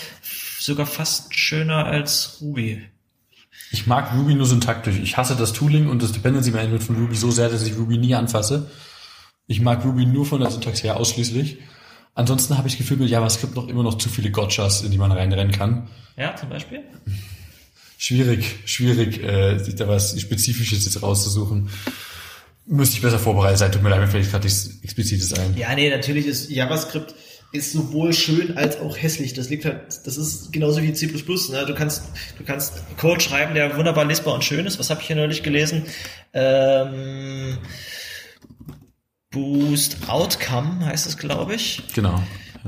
sogar 0.60 0.86
fast 0.86 1.36
schöner 1.36 1.86
als 1.86 2.38
Ruby. 2.42 2.84
Ich 3.72 3.88
mag 3.88 4.14
Ruby 4.14 4.36
nur 4.36 4.46
syntaktisch. 4.46 4.98
Ich 5.02 5.18
hasse 5.18 5.36
das 5.36 5.54
Tooling 5.54 5.90
und 5.90 6.02
das 6.04 6.12
Dependency 6.12 6.52
Management 6.52 6.84
von 6.84 6.96
Ruby 6.96 7.16
so 7.16 7.32
sehr, 7.32 7.50
dass 7.50 7.66
ich 7.66 7.76
Ruby 7.76 7.98
nie 7.98 8.14
anfasse. 8.14 8.70
Ich 9.48 9.62
mag 9.62 9.84
Ruby 9.84 10.06
nur 10.06 10.26
von 10.26 10.40
der 10.40 10.52
Syntax 10.52 10.84
her 10.84 10.98
ausschließlich. 10.98 11.58
Ansonsten 12.16 12.58
habe 12.58 12.68
ich 12.68 12.76
das 12.76 12.78
Gefühl, 12.78 12.98
mit 12.98 13.10
JavaScript 13.10 13.56
noch 13.56 13.68
immer 13.68 13.82
noch 13.82 13.98
zu 13.98 14.10
viele 14.10 14.30
Gotchas, 14.30 14.84
in 14.84 14.92
die 14.92 15.00
man 15.00 15.12
reinrennen 15.12 15.52
kann. 15.52 15.90
Ja, 16.16 16.36
zum 16.36 16.50
Beispiel? 16.50 16.84
Schwierig, 18.04 18.58
schwierig, 18.66 19.24
äh, 19.24 19.58
sich 19.60 19.76
da 19.76 19.88
was 19.88 20.20
Spezifisches 20.20 20.84
jetzt 20.84 21.02
rauszusuchen. 21.02 21.70
Müsste 22.66 22.98
ich 22.98 23.02
besser 23.02 23.18
vorbereitet 23.18 23.60
sein. 23.60 23.72
Tut 23.72 23.82
mir 23.82 23.92
leid, 23.92 24.02
mir 24.02 24.10
fällt 24.10 24.30
gerade 24.30 24.44
nichts 24.44 24.72
Explizites 24.84 25.32
ein. 25.32 25.56
Ja, 25.56 25.74
nee, 25.74 25.90
natürlich 25.90 26.26
ist 26.26 26.50
JavaScript 26.50 27.16
ist 27.54 27.72
sowohl 27.72 28.12
schön 28.12 28.58
als 28.58 28.78
auch 28.82 28.98
hässlich. 28.98 29.36
Das 29.36 29.50
liegt 29.50 29.64
halt, 29.64 30.06
das 30.06 30.18
ist 30.18 30.52
genauso 30.52 30.82
wie 30.82 30.92
C++. 30.92 31.06
Ne? 31.06 31.66
Du 31.66 31.74
kannst, 31.74 32.04
du 32.38 32.44
kannst 32.44 32.84
Code 32.98 33.22
schreiben, 33.22 33.54
der 33.54 33.78
wunderbar 33.78 34.04
lesbar 34.04 34.34
und 34.34 34.44
schön 34.44 34.66
ist. 34.66 34.80
Was 34.80 34.90
habe 34.90 35.00
ich 35.00 35.08
hier 35.08 35.16
neulich 35.16 35.42
gelesen? 35.42 35.84
Ähm, 36.34 37.58
Boost 39.32 40.10
Outcome 40.10 40.86
heißt 40.86 41.08
es, 41.08 41.18
glaube 41.18 41.56
ich. 41.56 41.84
Genau. 41.94 42.22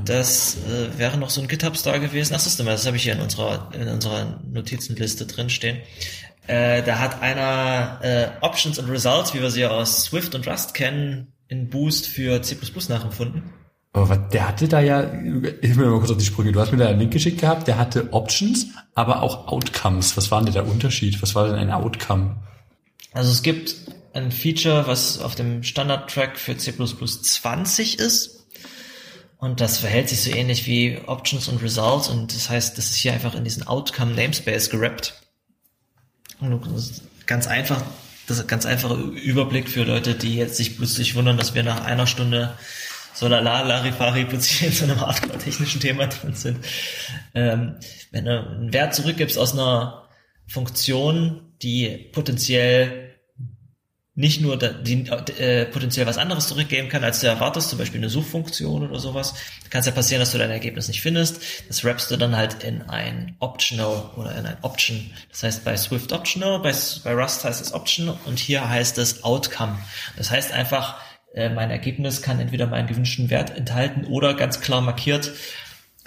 Das 0.04 0.56
äh, 0.56 0.98
wäre 0.98 1.16
noch 1.16 1.30
so 1.30 1.40
ein 1.40 1.48
GitHub-Star 1.48 1.98
gewesen. 1.98 2.34
Ach, 2.36 2.42
das, 2.42 2.56
das 2.56 2.86
habe 2.86 2.96
ich 2.96 3.04
hier 3.04 3.14
in 3.14 3.20
unserer, 3.20 3.70
in 3.72 3.88
unserer 3.88 4.40
Notizenliste 4.50 5.26
drinstehen. 5.26 5.78
Äh, 6.46 6.82
da 6.82 6.98
hat 6.98 7.22
einer 7.22 7.98
äh, 8.02 8.28
Options 8.40 8.78
und 8.78 8.88
Results, 8.88 9.34
wie 9.34 9.40
wir 9.40 9.50
sie 9.50 9.62
ja 9.62 9.70
aus 9.70 10.04
Swift 10.04 10.34
und 10.34 10.46
Rust 10.46 10.74
kennen, 10.74 11.32
in 11.48 11.70
Boost 11.70 12.06
für 12.06 12.42
C++ 12.42 12.56
nachempfunden. 12.88 13.42
Aber 13.92 14.10
was, 14.10 14.18
der 14.30 14.48
hatte 14.48 14.68
da 14.68 14.80
ja, 14.80 15.10
hilf 15.10 15.76
mir 15.76 15.86
mal 15.86 15.98
kurz 15.98 16.10
auf 16.10 16.18
die 16.18 16.24
Sprünge. 16.24 16.52
Du 16.52 16.60
hast 16.60 16.70
mir 16.70 16.78
da 16.78 16.88
einen 16.88 16.98
Link 16.98 17.12
geschickt 17.12 17.40
gehabt, 17.40 17.66
der 17.66 17.78
hatte 17.78 18.12
Options, 18.12 18.66
aber 18.94 19.22
auch 19.22 19.48
Outcomes. 19.48 20.16
Was 20.16 20.30
war 20.30 20.44
denn 20.44 20.52
der 20.52 20.68
Unterschied? 20.68 21.20
Was 21.22 21.34
war 21.34 21.46
denn 21.46 21.56
ein 21.56 21.70
Outcome? 21.70 22.36
Also 23.12 23.32
es 23.32 23.42
gibt 23.42 23.74
ein 24.12 24.30
Feature, 24.30 24.86
was 24.86 25.20
auf 25.20 25.34
dem 25.34 25.62
Standard-Track 25.62 26.38
für 26.38 26.56
C++ 26.56 26.72
20 26.72 27.98
ist. 27.98 28.45
Und 29.38 29.60
das 29.60 29.78
verhält 29.78 30.08
sich 30.08 30.22
so 30.22 30.30
ähnlich 30.30 30.66
wie 30.66 30.98
Options 31.06 31.48
und 31.48 31.62
Results. 31.62 32.08
Und 32.08 32.34
das 32.34 32.48
heißt, 32.48 32.78
das 32.78 32.86
ist 32.86 32.96
hier 32.96 33.12
einfach 33.12 33.34
in 33.34 33.44
diesen 33.44 33.66
Outcome 33.66 34.12
Namespace 34.14 34.70
gerappt. 34.70 35.14
Und 36.40 36.60
ganz 37.26 37.46
einfach, 37.46 37.82
das 38.26 38.38
ist 38.38 38.44
ein 38.44 38.48
ganz 38.48 38.66
einfacher 38.66 38.96
Überblick 38.96 39.68
für 39.68 39.84
Leute, 39.84 40.14
die 40.14 40.36
jetzt 40.36 40.56
sich 40.56 40.76
plötzlich 40.76 41.14
wundern, 41.14 41.36
dass 41.36 41.54
wir 41.54 41.62
nach 41.62 41.84
einer 41.84 42.06
Stunde 42.06 42.56
so 43.14 43.28
lala, 43.28 43.62
Larifari 43.62 44.24
plötzlich 44.24 44.62
in 44.62 44.72
so 44.72 44.84
einem 44.84 45.00
hardcore-technischen 45.00 45.80
Thema 45.80 46.06
drin 46.06 46.34
sind. 46.34 46.64
Ähm, 47.34 47.76
wenn 48.10 48.26
du 48.26 48.40
einen 48.40 48.72
Wert 48.72 48.94
zurückgibst 48.94 49.38
aus 49.38 49.52
einer 49.52 50.06
Funktion, 50.46 51.52
die 51.62 52.10
potenziell 52.12 53.05
nicht 54.16 54.40
nur 54.40 54.56
die, 54.56 55.06
äh, 55.38 55.66
potenziell 55.66 56.06
was 56.06 56.16
anderes 56.16 56.48
zurückgeben 56.48 56.88
kann, 56.88 57.04
als 57.04 57.20
du 57.20 57.26
erwartest, 57.26 57.68
zum 57.68 57.78
Beispiel 57.78 58.00
eine 58.00 58.08
Suchfunktion 58.08 58.88
oder 58.88 58.98
sowas, 58.98 59.34
kann 59.68 59.80
es 59.80 59.86
ja 59.86 59.92
passieren, 59.92 60.20
dass 60.20 60.32
du 60.32 60.38
dein 60.38 60.50
Ergebnis 60.50 60.88
nicht 60.88 61.02
findest. 61.02 61.42
Das 61.68 61.84
wrappst 61.84 62.10
du 62.10 62.16
dann 62.16 62.34
halt 62.34 62.64
in 62.64 62.80
ein 62.82 63.36
Optional 63.40 64.10
oder 64.16 64.34
in 64.36 64.46
ein 64.46 64.56
Option. 64.62 65.10
Das 65.30 65.42
heißt 65.42 65.64
bei 65.64 65.76
Swift 65.76 66.12
Optional, 66.14 66.60
bei, 66.60 66.74
bei 67.04 67.12
Rust 67.12 67.44
heißt 67.44 67.60
es 67.60 67.74
Option 67.74 68.16
und 68.24 68.38
hier 68.38 68.68
heißt 68.68 68.96
es 68.96 69.22
Outcome. 69.22 69.78
Das 70.16 70.30
heißt 70.30 70.50
einfach, 70.50 70.98
äh, 71.34 71.50
mein 71.50 71.70
Ergebnis 71.70 72.22
kann 72.22 72.40
entweder 72.40 72.66
meinen 72.66 72.88
gewünschten 72.88 73.28
Wert 73.28 73.54
enthalten 73.54 74.06
oder 74.06 74.32
ganz 74.32 74.62
klar 74.62 74.80
markiert 74.80 75.32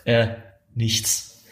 äh, 0.05 0.30
nichts. 0.74 1.43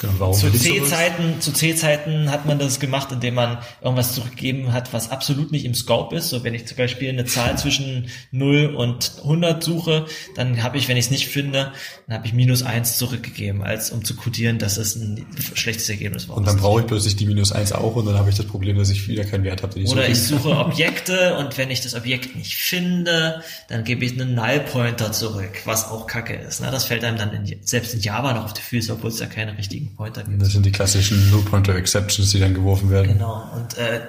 Genau, 0.00 0.32
zu? 0.32 0.50
C-Zeiten, 0.50 1.40
zu 1.40 1.52
C-Zeiten 1.52 2.30
hat 2.30 2.46
man 2.46 2.58
das 2.58 2.80
gemacht, 2.80 3.12
indem 3.12 3.34
man 3.34 3.58
irgendwas 3.80 4.14
zurückgegeben 4.14 4.72
hat, 4.72 4.92
was 4.92 5.12
absolut 5.12 5.52
nicht 5.52 5.64
im 5.64 5.74
Scope 5.74 6.16
ist. 6.16 6.30
So, 6.30 6.42
wenn 6.42 6.52
ich 6.52 6.66
zum 6.66 6.76
Beispiel 6.76 7.08
eine 7.08 7.24
Zahl 7.26 7.56
zwischen 7.58 8.08
0 8.32 8.74
und 8.74 9.12
100 9.18 9.62
suche, 9.62 10.06
dann 10.34 10.64
habe 10.64 10.78
ich, 10.78 10.88
wenn 10.88 10.96
ich 10.96 11.06
es 11.06 11.10
nicht 11.12 11.28
finde, 11.28 11.72
dann 12.08 12.16
habe 12.16 12.26
ich 12.26 12.32
minus 12.32 12.64
1 12.64 12.98
zurückgegeben, 12.98 13.62
als 13.62 13.92
um 13.92 14.04
zu 14.04 14.16
kodieren, 14.16 14.58
dass 14.58 14.78
es 14.78 14.96
ein 14.96 15.26
schlechtes 15.54 15.88
Ergebnis 15.88 16.28
war. 16.28 16.38
Und 16.38 16.46
dann 16.46 16.56
brauche 16.56 16.80
ich 16.80 16.86
plötzlich 16.88 17.14
die 17.14 17.26
minus 17.26 17.52
eins 17.52 17.72
auch 17.72 17.94
und 17.94 18.06
dann 18.06 18.18
habe 18.18 18.30
ich 18.30 18.36
das 18.36 18.46
Problem, 18.46 18.76
dass 18.76 18.90
ich 18.90 19.06
wieder 19.06 19.24
keinen 19.24 19.44
Wert 19.44 19.62
habe, 19.62 19.78
ich 19.78 19.88
Oder 19.88 20.08
ich 20.08 20.20
suche. 20.20 20.42
suche 20.42 20.56
Objekte 20.58 21.36
und 21.38 21.56
wenn 21.56 21.70
ich 21.70 21.82
das 21.82 21.94
Objekt 21.94 22.34
nicht 22.34 22.56
finde, 22.56 23.42
dann 23.68 23.84
gebe 23.84 24.04
ich 24.04 24.20
einen 24.20 24.34
Null-Pointer 24.34 25.12
zurück, 25.12 25.62
was 25.66 25.88
auch 25.88 26.08
kacke 26.08 26.34
ist. 26.34 26.60
Ne? 26.60 26.70
Das 26.72 26.84
fällt 26.84 27.04
einem 27.04 27.16
dann 27.16 27.32
in, 27.32 27.58
selbst 27.62 27.94
in 27.94 28.00
Java 28.00 28.32
noch 28.32 28.46
auf 28.46 28.54
die 28.54 28.62
Füße, 28.62 28.92
obwohl 28.92 29.10
es 29.10 29.18
da 29.18 29.26
keine 29.26 29.56
richtigen 29.56 29.83
Pointer 29.96 30.24
gibt. 30.24 30.40
Das 30.40 30.52
sind 30.52 30.64
die 30.66 30.72
klassischen 30.72 31.30
Null-Pointer-Exceptions, 31.30 32.30
die 32.30 32.40
dann 32.40 32.54
geworfen 32.54 32.90
werden. 32.90 33.14
Genau. 33.14 33.50
Und 33.54 33.76
äh, 33.78 34.00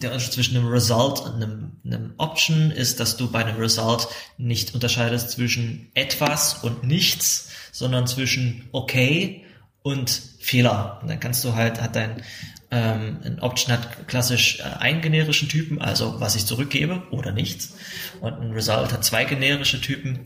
der 0.00 0.10
Unterschied 0.10 0.34
zwischen 0.34 0.56
einem 0.56 0.68
Result 0.68 1.20
und 1.20 1.34
einem, 1.34 1.72
einem 1.84 2.14
Option 2.18 2.70
ist, 2.70 3.00
dass 3.00 3.16
du 3.16 3.30
bei 3.30 3.44
einem 3.44 3.56
Result 3.56 4.08
nicht 4.36 4.74
unterscheidest 4.74 5.30
zwischen 5.30 5.90
etwas 5.94 6.62
und 6.62 6.84
nichts, 6.84 7.48
sondern 7.72 8.06
zwischen 8.06 8.68
okay 8.72 9.44
und 9.82 10.10
Fehler. 10.38 10.98
Und 11.02 11.08
dann 11.08 11.20
kannst 11.20 11.44
du 11.44 11.54
halt, 11.54 11.80
hat 11.80 11.96
dein 11.96 12.22
ähm, 12.70 13.18
ein 13.24 13.40
Option 13.40 13.72
hat 13.72 14.06
klassisch 14.08 14.60
äh, 14.60 14.62
einen 14.62 15.00
generischen 15.00 15.48
Typen, 15.48 15.80
also 15.80 16.20
was 16.20 16.36
ich 16.36 16.44
zurückgebe 16.44 17.02
oder 17.10 17.32
nichts. 17.32 17.74
Und 18.20 18.34
ein 18.34 18.52
Result 18.52 18.92
hat 18.92 19.04
zwei 19.04 19.24
generische 19.24 19.80
Typen, 19.80 20.20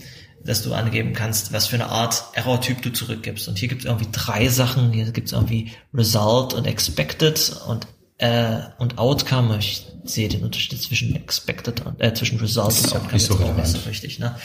dass 0.45 0.63
du 0.63 0.75
angeben 0.75 1.13
kannst, 1.13 1.53
was 1.53 1.67
für 1.67 1.77
eine 1.77 1.87
Art 1.87 2.25
Error-Typ 2.35 2.83
du 2.83 2.93
zurückgibst. 2.93 3.49
Und 3.49 3.59
hier 3.59 3.69
gibt 3.69 3.83
es 3.83 3.87
irgendwie 3.87 4.09
drei 4.11 4.49
Sachen. 4.49 4.93
Hier 4.93 5.11
gibt 5.13 5.29
es 5.29 5.33
irgendwie 5.33 5.73
Result 5.95 6.55
und 6.55 6.67
Expected 6.67 7.57
und 7.69 7.87
äh, 8.19 8.61
und 8.79 8.99
Outcome. 8.99 9.59
Ich 9.59 9.87
sehe 10.05 10.29
den 10.29 10.43
Unterschied 10.43 10.81
zwischen 10.81 11.15
Expected 11.17 11.85
und 11.85 12.01
äh, 12.01 12.15
zwischen 12.15 12.39
Result 12.39 12.71
ist 12.71 12.93
und 12.93 13.01
auch 13.01 13.13
Outcome 13.13 13.13
nicht 13.13 13.27
so 13.27 13.35
nicht 13.35 13.67
so 13.69 13.89
richtig. 13.89 14.19
Ne? 14.19 14.37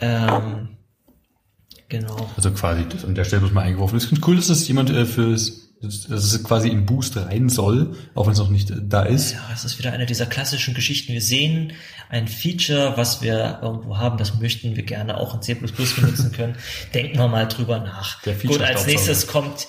Ähm, 0.00 0.68
genau. 1.88 2.30
Also 2.36 2.50
quasi 2.50 2.86
das 2.88 3.04
an 3.04 3.14
der 3.14 3.24
Stelle 3.24 3.40
bloß 3.40 3.52
mal 3.52 3.62
eingeworfen. 3.62 3.98
Ich 3.98 4.06
finde 4.06 4.22
cool, 4.26 4.36
dass 4.36 4.48
das 4.48 4.66
jemand 4.68 4.90
äh, 4.90 5.06
für 5.06 5.36
dass 5.84 6.24
es 6.24 6.42
quasi 6.42 6.68
in 6.68 6.86
Boost 6.86 7.16
rein 7.16 7.48
soll, 7.48 7.96
auch 8.14 8.26
wenn 8.26 8.32
es 8.32 8.38
noch 8.38 8.50
nicht 8.50 8.70
äh, 8.70 8.74
da 8.80 9.02
ist. 9.02 9.32
Ja, 9.32 9.50
es 9.52 9.64
ist 9.64 9.78
wieder 9.78 9.92
eine 9.92 10.06
dieser 10.06 10.26
klassischen 10.26 10.74
Geschichten. 10.74 11.12
Wir 11.12 11.20
sehen 11.20 11.72
ein 12.08 12.28
Feature, 12.28 12.96
was 12.96 13.22
wir 13.22 13.60
irgendwo 13.62 13.98
haben, 13.98 14.18
das 14.18 14.38
möchten 14.38 14.76
wir 14.76 14.82
gerne 14.84 15.16
auch 15.18 15.34
in 15.34 15.42
C++ 15.42 15.54
benutzen 15.54 16.32
können. 16.32 16.56
Denken 16.94 17.18
wir 17.18 17.28
mal 17.28 17.46
drüber 17.46 17.78
nach. 17.78 18.22
Gut, 18.22 18.60
als 18.60 18.86
nächstes 18.86 19.26
kommt, 19.26 19.66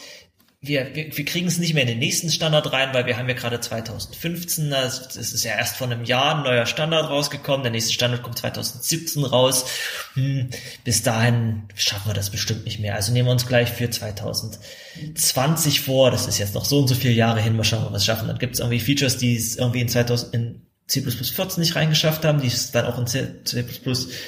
wir, 0.68 0.96
wir, 0.96 1.16
wir 1.16 1.26
kriegen 1.26 1.48
es 1.48 1.58
nicht 1.58 1.74
mehr 1.74 1.84
in 1.84 1.90
den 1.90 2.00
nächsten 2.00 2.30
Standard 2.30 2.72
rein, 2.72 2.94
weil 2.94 3.06
wir 3.06 3.18
haben 3.18 3.28
ja 3.30 3.36
gerade 3.36 3.60
2015, 3.60 4.70
das 4.70 5.16
ist 5.16 5.44
ja 5.44 5.54
erst 5.54 5.78
vor 5.78 5.88
einem 5.88 6.04
Jahr 6.04 6.38
ein 6.38 6.44
neuer 6.44 6.66
Standard 6.66 7.10
rausgekommen, 7.10 7.64
der 7.64 7.72
nächste 7.72 7.94
Standard 7.94 8.24
kommt 8.24 8.38
2017 8.38 9.24
raus. 9.24 9.66
Hm, 10.14 10.50
bis 10.84 11.04
dahin 11.04 11.64
schaffen 11.76 12.10
wir 12.10 12.14
das 12.14 12.30
bestimmt 12.30 12.66
nicht 12.66 12.80
mehr. 12.80 12.96
Also 12.96 13.12
nehmen 13.12 13.28
wir 13.28 13.34
uns 13.34 13.48
gleich 13.48 13.70
für 13.70 13.90
2020 13.90 15.82
vor, 15.82 16.12
das 16.12 16.28
ist 16.28 16.40
jetzt 16.40 16.56
noch 16.56 16.66
so 16.66 16.80
und 16.80 16.88
so 16.88 16.96
viele 16.96 17.14
Jahre 17.14 17.42
hin, 17.42 17.56
mal 17.56 17.64
schauen, 17.64 17.86
ob 17.86 17.92
wir 17.92 17.98
es 17.98 18.06
schaffen. 18.06 18.28
Dann 18.28 18.40
gibt 18.40 18.56
es 18.56 18.60
irgendwie 18.60 18.80
Features, 18.80 19.18
die 19.18 19.36
es 19.36 19.56
irgendwie 19.56 19.82
in 19.82 19.90
2000, 19.90 20.34
in 20.34 20.62
C++ 20.88 21.02
14 21.02 21.62
nicht 21.62 21.76
reingeschafft 21.76 22.26
haben, 22.26 22.42
die 22.42 22.48
es 22.48 22.72
dann 22.72 22.86
auch 22.86 23.00
in 23.00 23.08
C++ 23.08 23.26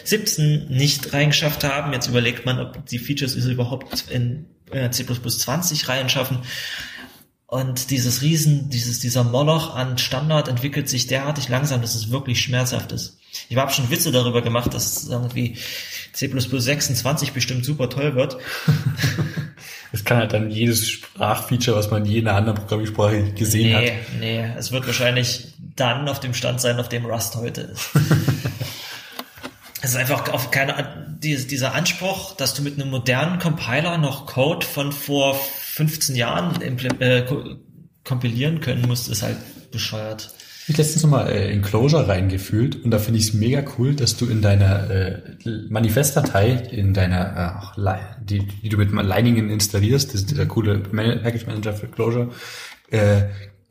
17 0.04 0.68
nicht 0.70 1.14
reingeschafft 1.14 1.64
haben. 1.64 1.94
Jetzt 1.94 2.08
überlegt 2.08 2.46
man, 2.46 2.60
ob 2.60 2.86
die 2.88 3.00
Features 3.00 3.36
es 3.36 3.46
überhaupt 3.46 4.06
in 4.10 4.48
äh, 4.72 4.90
C++ 4.92 5.06
20 5.06 5.88
reinschaffen. 5.90 6.40
Und 7.48 7.92
dieses 7.92 8.22
Riesen, 8.22 8.70
dieses, 8.70 9.00
dieser 9.00 9.24
Moloch 9.24 9.74
an 9.74 9.98
Standard 9.98 10.50
entwickelt 10.50 10.90
sich 10.90 11.08
derartig 11.08 11.48
langsam, 11.48 11.82
dass 11.82 11.96
es 11.96 12.12
wirklich 12.12 12.42
schmerzhaft 12.42 12.92
ist. 12.92 13.18
Ich 13.48 13.56
habe 13.56 13.72
schon 13.72 13.90
Witze 13.90 14.12
darüber 14.12 14.42
gemacht, 14.42 14.74
dass 14.74 15.08
irgendwie 15.08 15.56
C++ 16.12 16.30
26 16.30 17.32
bestimmt 17.32 17.64
super 17.64 17.90
toll 17.90 18.16
wird. 18.16 18.38
Es 19.94 20.04
kann 20.04 20.18
halt 20.18 20.34
dann 20.34 20.52
jedes 20.52 20.90
Sprachfeature, 20.90 21.78
was 21.78 21.90
man 21.90 22.06
je 22.06 22.20
in 22.20 22.28
einer 22.28 22.38
anderen 22.38 22.58
Programmiersprache 22.58 23.32
gesehen 23.32 23.76
hat. 23.76 23.84
Nee, 23.84 24.00
nee, 24.20 24.52
es 24.58 24.72
wird 24.72 24.86
wahrscheinlich 24.86 25.54
dann 25.76 26.10
auf 26.10 26.20
dem 26.20 26.34
Stand 26.34 26.60
sein, 26.60 26.80
auf 26.80 26.90
dem 26.90 27.06
Rust 27.06 27.36
heute 27.36 27.62
ist. 27.62 27.90
Es 29.88 29.94
ist 29.94 30.00
einfach 30.00 30.34
auf 30.34 30.52
keine, 30.52 31.18
dieser 31.24 31.74
Anspruch, 31.74 32.36
dass 32.36 32.54
du 32.54 32.62
mit 32.62 32.74
einem 32.74 32.90
modernen 32.90 33.40
Compiler 33.40 33.98
noch 33.98 34.26
Code 34.26 34.66
von 34.66 34.92
vor 34.92 35.34
15 35.36 36.18
Jahren 36.18 36.62
äh, 36.62 37.24
kompilieren 38.04 38.60
können 38.60 38.86
musst, 38.86 39.08
ist 39.08 39.24
halt 39.24 39.38
bescheuert. 39.72 40.34
Ich 40.68 40.76
letztens 40.76 41.04
nochmal 41.04 41.30
äh, 41.30 41.54
in 41.54 41.62
Clojure 41.62 42.06
reingefühlt 42.06 42.84
und 42.84 42.92
da 42.92 43.00
finde 43.00 43.20
ich 43.20 43.30
es 43.30 43.34
mega 43.34 43.64
cool, 43.78 43.96
dass 43.96 44.18
du 44.18 44.26
in 44.26 44.42
deiner 44.42 44.90
äh, 44.90 45.22
Manifestdatei, 45.70 46.50
in 46.70 46.94
deiner, 46.94 47.72
äh, 47.78 48.24
die, 48.26 48.40
die 48.40 48.68
du 48.68 48.76
mit 48.76 48.92
Leiningen 48.92 49.50
installierst, 49.50 50.14
das 50.14 50.24
ist 50.24 50.38
der 50.38 50.48
coole 50.48 50.80
Package 50.80 51.48
Manager 51.48 51.72
für 51.72 51.88
Clojure, 51.88 52.32
äh, 52.92 53.22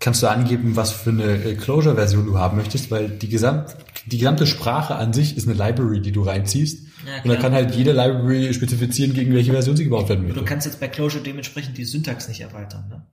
kannst 0.00 0.22
du 0.22 0.28
angeben, 0.28 0.76
was 0.76 0.92
für 0.92 1.10
eine 1.10 1.44
äh, 1.44 1.54
Clojure-Version 1.54 2.26
du 2.26 2.38
haben 2.38 2.56
möchtest, 2.56 2.90
weil 2.90 3.08
die, 3.08 3.28
gesamt, 3.28 3.76
die 4.06 4.18
gesamte 4.18 4.46
Sprache 4.46 4.96
an 4.96 5.12
sich 5.12 5.36
ist 5.36 5.48
eine 5.48 5.56
Library, 5.56 6.00
die 6.00 6.12
du 6.12 6.22
reinziehst. 6.22 6.86
Ja, 7.06 7.22
und 7.22 7.28
dann 7.28 7.38
kann 7.38 7.52
halt 7.52 7.74
jede 7.74 7.92
Library 7.92 8.52
spezifizieren, 8.52 9.14
gegen 9.14 9.34
welche 9.34 9.52
Version 9.52 9.76
sie 9.76 9.84
gebaut 9.84 10.08
werden 10.08 10.24
möchte. 10.24 10.38
Du 10.38 10.44
kannst 10.44 10.66
jetzt 10.66 10.80
bei 10.80 10.88
Clojure 10.88 11.22
dementsprechend 11.22 11.78
die 11.78 11.84
Syntax 11.84 12.28
nicht 12.28 12.40
erweitern. 12.40 12.88
Ne? 12.88 13.06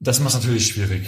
Das 0.00 0.20
macht 0.20 0.34
natürlich 0.34 0.66
schwierig. 0.66 1.06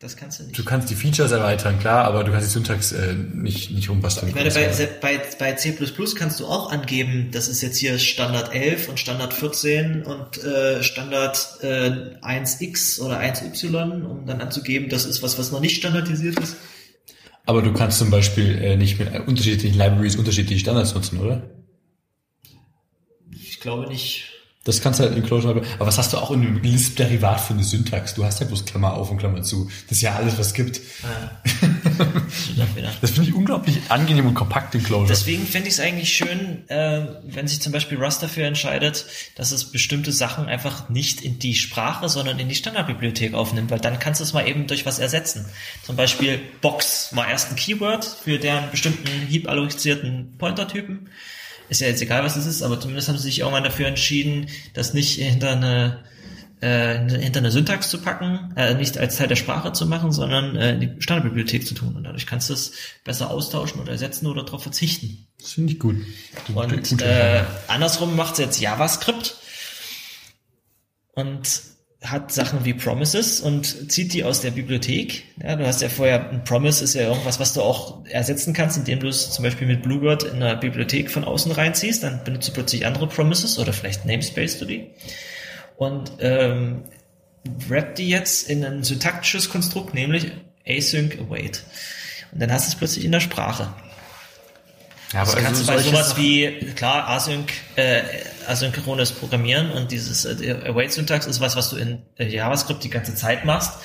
Das 0.00 0.16
kannst 0.16 0.38
du 0.38 0.44
nicht. 0.44 0.56
Du 0.56 0.64
kannst 0.64 0.90
die 0.90 0.94
Features 0.94 1.32
erweitern, 1.32 1.80
klar, 1.80 2.04
aber 2.04 2.22
du 2.22 2.30
kannst 2.30 2.46
die 2.46 2.52
Syntax 2.52 2.92
äh, 2.92 3.14
nicht, 3.14 3.72
nicht 3.72 3.90
umbasteln. 3.90 4.28
Ich 4.28 4.34
meine, 4.34 4.50
bei, 4.50 4.68
bei, 5.00 5.20
bei 5.40 5.52
C++ 5.54 5.76
kannst 6.16 6.38
du 6.38 6.46
auch 6.46 6.70
angeben, 6.70 7.30
das 7.32 7.48
ist 7.48 7.62
jetzt 7.62 7.78
hier 7.78 7.98
Standard 7.98 8.54
11 8.54 8.88
und 8.88 9.00
Standard 9.00 9.34
14 9.34 10.04
und 10.04 10.38
äh, 10.44 10.84
Standard 10.84 11.58
äh, 11.62 12.14
1x 12.22 13.00
oder 13.00 13.18
1y, 13.18 14.04
um 14.04 14.24
dann 14.24 14.40
anzugeben, 14.40 14.88
das 14.88 15.04
ist 15.04 15.20
was, 15.24 15.36
was 15.36 15.50
noch 15.50 15.60
nicht 15.60 15.76
standardisiert 15.76 16.38
ist. 16.38 16.56
Aber 17.44 17.62
du 17.62 17.72
kannst 17.72 17.98
zum 17.98 18.10
Beispiel 18.10 18.56
äh, 18.56 18.76
nicht 18.76 19.00
mit 19.00 19.26
unterschiedlichen 19.26 19.76
Libraries 19.76 20.14
unterschiedliche 20.14 20.60
Standards 20.60 20.94
nutzen, 20.94 21.18
oder? 21.18 21.42
Ich 23.32 23.58
glaube 23.58 23.88
nicht. 23.88 24.37
Das 24.68 24.82
kannst 24.82 25.00
du 25.00 25.04
halt 25.04 25.16
in 25.16 25.24
Clojure. 25.24 25.62
Aber 25.78 25.86
was 25.86 25.96
hast 25.96 26.12
du 26.12 26.18
auch 26.18 26.30
in 26.30 26.42
einem 26.42 26.62
Lisp-Derivat 26.62 27.40
für 27.40 27.54
eine 27.54 27.64
Syntax? 27.64 28.12
Du 28.12 28.22
hast 28.22 28.40
ja 28.40 28.46
bloß 28.46 28.66
Klammer 28.66 28.92
auf 28.92 29.10
und 29.10 29.16
Klammer 29.16 29.40
zu. 29.40 29.70
Das 29.88 29.96
ist 29.96 30.02
ja 30.02 30.14
alles, 30.14 30.38
was 30.38 30.48
es 30.48 30.52
gibt. 30.52 30.82
Ah. 31.02 31.30
das 33.00 33.12
finde 33.12 33.30
ich 33.30 33.34
unglaublich 33.34 33.80
angenehm 33.88 34.26
und 34.26 34.34
kompakt 34.34 34.74
in 34.74 34.82
Clojure. 34.82 35.08
Deswegen 35.08 35.46
finde 35.46 35.68
ich 35.68 35.74
es 35.74 35.80
eigentlich 35.80 36.12
schön, 36.12 36.68
äh, 36.68 37.06
wenn 37.22 37.48
sich 37.48 37.62
zum 37.62 37.72
Beispiel 37.72 37.96
Rust 37.96 38.22
dafür 38.22 38.44
entscheidet, 38.44 39.06
dass 39.36 39.52
es 39.52 39.72
bestimmte 39.72 40.12
Sachen 40.12 40.44
einfach 40.44 40.90
nicht 40.90 41.22
in 41.22 41.38
die 41.38 41.54
Sprache, 41.54 42.10
sondern 42.10 42.38
in 42.38 42.50
die 42.50 42.54
Standardbibliothek 42.54 43.32
aufnimmt, 43.32 43.70
weil 43.70 43.80
dann 43.80 43.98
kannst 43.98 44.20
du 44.20 44.24
es 44.24 44.34
mal 44.34 44.46
eben 44.46 44.66
durch 44.66 44.84
was 44.84 44.98
ersetzen. 44.98 45.46
Zum 45.82 45.96
Beispiel 45.96 46.42
Box 46.60 47.16
war 47.16 47.26
erst 47.26 47.48
ein 47.48 47.56
Keyword 47.56 48.04
für 48.04 48.38
deren 48.38 48.70
bestimmten 48.70 49.08
heap-allozierten 49.30 50.34
Pointer-Typen 50.36 51.08
ist 51.68 51.80
ja 51.80 51.88
jetzt 51.88 52.02
egal, 52.02 52.24
was 52.24 52.36
es 52.36 52.46
ist, 52.46 52.62
aber 52.62 52.80
zumindest 52.80 53.08
haben 53.08 53.16
sie 53.16 53.24
sich 53.24 53.40
irgendwann 53.40 53.64
dafür 53.64 53.86
entschieden, 53.86 54.46
das 54.74 54.94
nicht 54.94 55.16
hinter 55.20 55.52
eine 55.52 56.04
äh, 56.60 56.98
hinter 57.20 57.38
eine 57.38 57.52
Syntax 57.52 57.88
zu 57.88 57.98
packen, 58.00 58.52
äh, 58.56 58.74
nicht 58.74 58.98
als 58.98 59.16
Teil 59.16 59.28
der 59.28 59.36
Sprache 59.36 59.72
zu 59.72 59.86
machen, 59.86 60.10
sondern 60.10 60.56
äh, 60.56 60.74
in 60.74 60.80
die 60.80 61.02
Standardbibliothek 61.02 61.66
zu 61.66 61.74
tun. 61.74 61.94
Und 61.94 62.04
dadurch 62.04 62.26
kannst 62.26 62.50
du 62.50 62.54
es 62.54 62.72
besser 63.04 63.30
austauschen 63.30 63.80
oder 63.80 63.92
ersetzen 63.92 64.26
oder 64.26 64.44
darauf 64.44 64.62
verzichten. 64.62 65.28
Das 65.40 65.52
finde 65.52 65.72
ich 65.72 65.78
gut. 65.78 65.96
Und 66.52 67.00
äh, 67.00 67.44
andersrum 67.68 68.16
macht 68.16 68.32
es 68.32 68.38
jetzt 68.40 68.60
JavaScript. 68.60 69.36
Und 71.12 71.48
hat 72.02 72.30
Sachen 72.32 72.64
wie 72.64 72.74
Promises 72.74 73.40
und 73.40 73.90
zieht 73.90 74.12
die 74.12 74.22
aus 74.22 74.40
der 74.40 74.52
Bibliothek. 74.52 75.24
Ja, 75.42 75.56
du 75.56 75.66
hast 75.66 75.82
ja 75.82 75.88
vorher, 75.88 76.30
ein 76.30 76.44
Promise 76.44 76.84
ist 76.84 76.94
ja 76.94 77.02
irgendwas, 77.02 77.40
was 77.40 77.54
du 77.54 77.62
auch 77.62 78.04
ersetzen 78.06 78.52
kannst, 78.52 78.78
indem 78.78 79.00
du 79.00 79.08
es 79.08 79.32
zum 79.32 79.42
Beispiel 79.42 79.66
mit 79.66 79.82
Bluebird 79.82 80.22
in 80.22 80.36
einer 80.36 80.54
Bibliothek 80.54 81.10
von 81.10 81.24
außen 81.24 81.50
reinziehst, 81.50 82.04
dann 82.04 82.22
benutzt 82.22 82.48
du 82.48 82.52
plötzlich 82.52 82.86
andere 82.86 83.08
Promises 83.08 83.58
oder 83.58 83.72
vielleicht 83.72 84.04
Namespace 84.04 84.58
du 84.60 84.64
die. 84.64 84.90
Und 85.76 86.12
ähm, 86.20 86.84
wrap 87.68 87.96
die 87.96 88.08
jetzt 88.08 88.48
in 88.48 88.64
ein 88.64 88.84
syntaktisches 88.84 89.50
Konstrukt, 89.50 89.92
nämlich 89.92 90.30
async 90.66 91.18
await. 91.18 91.64
Und 92.30 92.40
dann 92.40 92.52
hast 92.52 92.66
du 92.66 92.72
es 92.72 92.74
plötzlich 92.76 93.04
in 93.04 93.12
der 93.12 93.20
Sprache. 93.20 93.74
Ja, 95.12 95.22
aber 95.22 95.32
das 95.32 95.42
kannst 95.42 95.68
also 95.68 95.72
du 95.72 95.78
bei 95.78 95.82
sowas 95.82 96.16
wie, 96.16 96.72
klar, 96.76 97.08
Async, 97.08 97.50
äh, 97.76 98.02
asynchrones 98.48 99.12
Programmieren 99.12 99.70
und 99.70 99.90
dieses 99.90 100.24
äh, 100.24 100.56
Await-Syntax 100.66 101.26
ist 101.26 101.40
was, 101.40 101.56
was 101.56 101.70
du 101.70 101.76
in 101.76 102.02
äh, 102.16 102.26
JavaScript 102.28 102.82
die 102.82 102.90
ganze 102.90 103.14
Zeit 103.14 103.44
machst. 103.44 103.80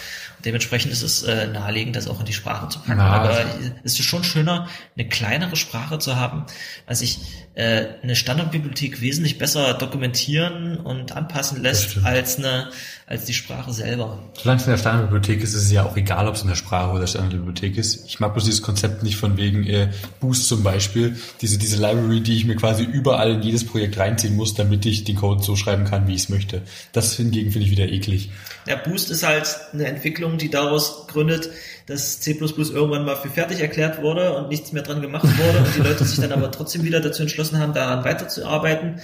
Dementsprechend 0.46 0.92
ist 0.92 1.04
es 1.04 1.24
äh, 1.24 1.48
naheliegend, 1.48 1.96
das 1.96 2.08
auch 2.08 2.20
in 2.20 2.26
die 2.26 2.34
Sprache 2.34 2.68
zu 2.68 2.80
packen. 2.80 3.00
Ja, 3.00 3.06
Aber 3.06 3.46
es 3.84 4.00
ist 4.00 4.04
schon 4.04 4.24
schöner, 4.24 4.68
eine 4.98 5.08
kleinere 5.08 5.56
Sprache 5.56 6.00
zu 6.00 6.18
haben, 6.18 6.46
als 6.86 7.00
sich 7.00 7.20
äh, 7.56 7.86
eine 8.02 8.16
Standardbibliothek 8.16 9.02
wesentlich 9.02 9.38
besser 9.38 9.74
dokumentieren 9.76 10.78
und 10.78 11.16
anpassen 11.16 11.62
lässt 11.62 12.04
als 12.04 12.38
eine 12.38 12.70
als 13.06 13.26
die 13.26 13.34
Sprache 13.34 13.74
selber. 13.74 14.18
Solange 14.34 14.62
es 14.62 14.66
in 14.66 14.72
der 14.72 14.78
Standardbibliothek 14.78 15.44
ist, 15.44 15.54
ist 15.54 15.64
es 15.64 15.72
ja 15.72 15.84
auch 15.84 15.98
egal, 15.98 16.28
ob 16.28 16.36
es 16.36 16.42
in 16.42 16.48
der 16.48 16.56
Sprache 16.56 16.92
oder 16.92 17.02
der 17.02 17.08
Standardbibliothek 17.08 17.78
ist. 17.78 18.06
Ich 18.08 18.20
mag 18.20 18.34
bloß 18.34 18.46
dieses 18.46 18.62
Konzept 18.62 19.04
nicht 19.04 19.18
von 19.18 19.38
wegen 19.38 19.68
äh, 19.68 19.90
Boost 20.20 20.48
zum 20.48 20.64
Beispiel, 20.64 21.18
diese 21.42 21.58
diese 21.58 21.76
Library, 21.76 22.22
die 22.22 22.36
ich 22.36 22.46
mir 22.46 22.56
quasi 22.56 22.84
überall 22.84 23.34
in 23.34 23.42
jedes 23.42 23.66
Projekt 23.66 23.98
reinziehen 23.98 24.36
muss, 24.36 24.54
damit 24.54 24.86
ich 24.86 25.04
den 25.04 25.18
Code 25.18 25.44
so 25.44 25.56
schreiben 25.56 25.84
kann, 25.84 26.08
wie 26.08 26.16
ich 26.16 26.24
es 26.24 26.30
möchte. 26.30 26.62
Das 26.94 27.16
hingegen 27.16 27.52
finde 27.52 27.68
ich 27.68 27.72
wieder 27.72 27.88
eklig. 27.88 28.32
Ja, 28.68 28.78
Boost 28.78 29.12
ist 29.12 29.28
halt 29.28 29.48
eine 29.74 29.86
Entwicklung, 29.86 30.38
die 30.38 30.50
daraus 30.50 31.06
gründet, 31.08 31.50
dass 31.86 32.22
C++ 32.22 32.32
irgendwann 32.40 33.06
mal 33.06 33.16
für 33.16 33.30
fertig 33.30 33.60
erklärt 33.60 34.02
wurde 34.02 34.36
und 34.36 34.50
nichts 34.50 34.72
mehr 34.72 34.84
dran 34.84 35.02
gemacht 35.02 35.26
wurde 35.38 35.60
und 35.60 35.76
die 35.76 35.82
Leute 35.82 36.06
sich 36.06 36.20
dann 36.20 36.32
aber 36.32 36.52
trotzdem 36.52 36.84
wieder 36.84 37.02
dazu 37.02 37.24
entschlossen 37.24 37.60
haben, 37.60 37.74
daran 37.74 38.06
weiterzuarbeiten. 38.06 39.02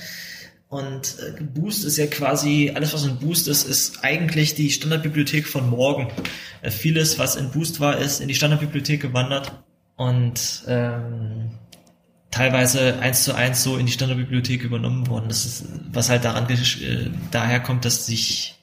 Und 0.70 1.18
äh, 1.20 1.42
Boost 1.42 1.84
ist 1.84 1.98
ja 1.98 2.06
quasi, 2.06 2.72
alles 2.76 2.94
was 2.94 3.04
ein 3.04 3.18
Boost 3.18 3.48
ist, 3.48 3.68
ist 3.68 4.04
eigentlich 4.04 4.54
die 4.54 4.70
Standardbibliothek 4.70 5.48
von 5.48 5.68
morgen. 5.68 6.10
Äh, 6.62 6.70
vieles, 6.70 7.18
was 7.18 7.36
in 7.36 7.50
Boost 7.50 7.80
war, 7.80 7.98
ist 7.98 8.22
in 8.22 8.28
die 8.28 8.36
Standardbibliothek 8.36 9.02
gewandert 9.02 9.52
und 9.96 10.64
ähm, 10.68 11.50
teilweise 12.30 13.00
eins 13.00 13.24
zu 13.24 13.34
eins 13.34 13.64
so 13.64 13.78
in 13.78 13.88
die 13.88 13.92
Standardbibliothek 13.92 14.64
übernommen 14.64 15.08
worden. 15.08 15.26
Das 15.28 15.44
ist, 15.44 15.66
was 15.92 16.10
halt 16.10 16.24
daran 16.24 16.48
äh, 16.48 17.10
daher 17.32 17.60
kommt, 17.62 17.84
dass 17.84 18.06
sich 18.06 18.59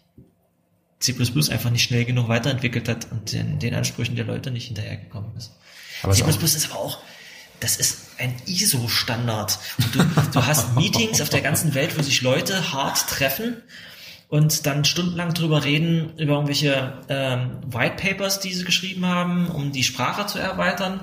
C++ 0.99 1.15
einfach 1.51 1.71
nicht 1.71 1.83
schnell 1.83 2.05
genug 2.05 2.29
weiterentwickelt 2.29 2.89
hat 2.89 3.11
und 3.11 3.33
den, 3.33 3.59
den 3.59 3.75
Ansprüchen 3.75 4.17
der 4.17 4.25
Leute 4.25 4.51
nicht 4.51 4.67
hinterhergekommen 4.67 5.37
ist. 5.37 5.53
Aber 6.03 6.13
C++ 6.13 6.23
ist 6.23 6.71
aber 6.71 6.81
auch, 6.81 6.99
das 7.61 7.77
ist 7.77 8.19
ein 8.19 8.35
ISO-Standard. 8.47 9.59
Du, 9.93 10.05
du 10.33 10.47
hast 10.47 10.75
Meetings 10.77 11.21
auf 11.21 11.29
der 11.29 11.41
ganzen 11.43 11.75
Welt, 11.75 11.99
wo 11.99 12.03
sich 12.03 12.23
Leute 12.23 12.73
hart 12.73 13.09
treffen 13.09 13.63
und 14.29 14.67
dann 14.67 14.85
stundenlang 14.85 15.35
drüber 15.35 15.65
reden, 15.65 16.17
über 16.19 16.35
irgendwelche 16.35 17.01
ähm, 17.09 17.61
White 17.67 17.97
Papers, 17.97 18.41
die 18.41 18.53
sie 18.53 18.65
geschrieben 18.65 19.07
haben, 19.07 19.49
um 19.49 19.73
die 19.73 19.85
Sprache 19.85 20.27
zu 20.27 20.39
erweitern. 20.39 21.01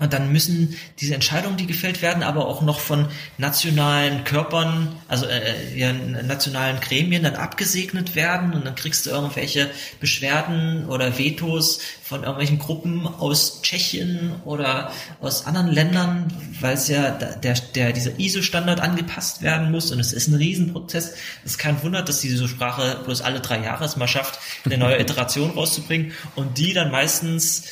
Und 0.00 0.14
dann 0.14 0.32
müssen 0.32 0.76
diese 0.98 1.14
Entscheidungen, 1.14 1.58
die 1.58 1.66
gefällt 1.66 2.00
werden, 2.00 2.22
aber 2.22 2.48
auch 2.48 2.62
noch 2.62 2.80
von 2.80 3.08
nationalen 3.36 4.24
Körpern, 4.24 4.96
also 5.08 5.26
äh, 5.26 5.78
ja, 5.78 5.92
nationalen 5.92 6.80
Gremien 6.80 7.22
dann 7.22 7.36
abgesegnet 7.36 8.14
werden. 8.14 8.54
Und 8.54 8.64
dann 8.64 8.74
kriegst 8.74 9.04
du 9.04 9.10
irgendwelche 9.10 9.70
Beschwerden 10.00 10.86
oder 10.88 11.18
Vetos 11.18 11.80
von 12.02 12.22
irgendwelchen 12.22 12.58
Gruppen 12.58 13.06
aus 13.06 13.60
Tschechien 13.62 14.32
oder 14.44 14.90
aus 15.20 15.46
anderen 15.46 15.68
Ländern, 15.68 16.32
weil 16.60 16.74
es 16.74 16.88
ja 16.88 17.10
der, 17.10 17.54
der, 17.74 17.92
dieser 17.92 18.18
ISO-Standard 18.18 18.80
angepasst 18.80 19.42
werden 19.42 19.70
muss. 19.70 19.92
Und 19.92 20.00
es 20.00 20.14
ist 20.14 20.28
ein 20.28 20.34
Riesenprozess. 20.34 21.12
Es 21.44 21.52
ist 21.52 21.58
kein 21.58 21.80
Wunder, 21.82 22.02
dass 22.02 22.20
diese 22.20 22.48
Sprache 22.48 22.98
bloß 23.04 23.20
alle 23.20 23.40
drei 23.40 23.62
Jahre 23.62 23.84
es 23.84 23.96
mal 23.96 24.08
schafft, 24.08 24.40
eine 24.64 24.78
neue 24.78 24.98
Iteration 25.00 25.50
rauszubringen 25.50 26.12
und 26.36 26.56
die 26.56 26.72
dann 26.72 26.90
meistens 26.90 27.64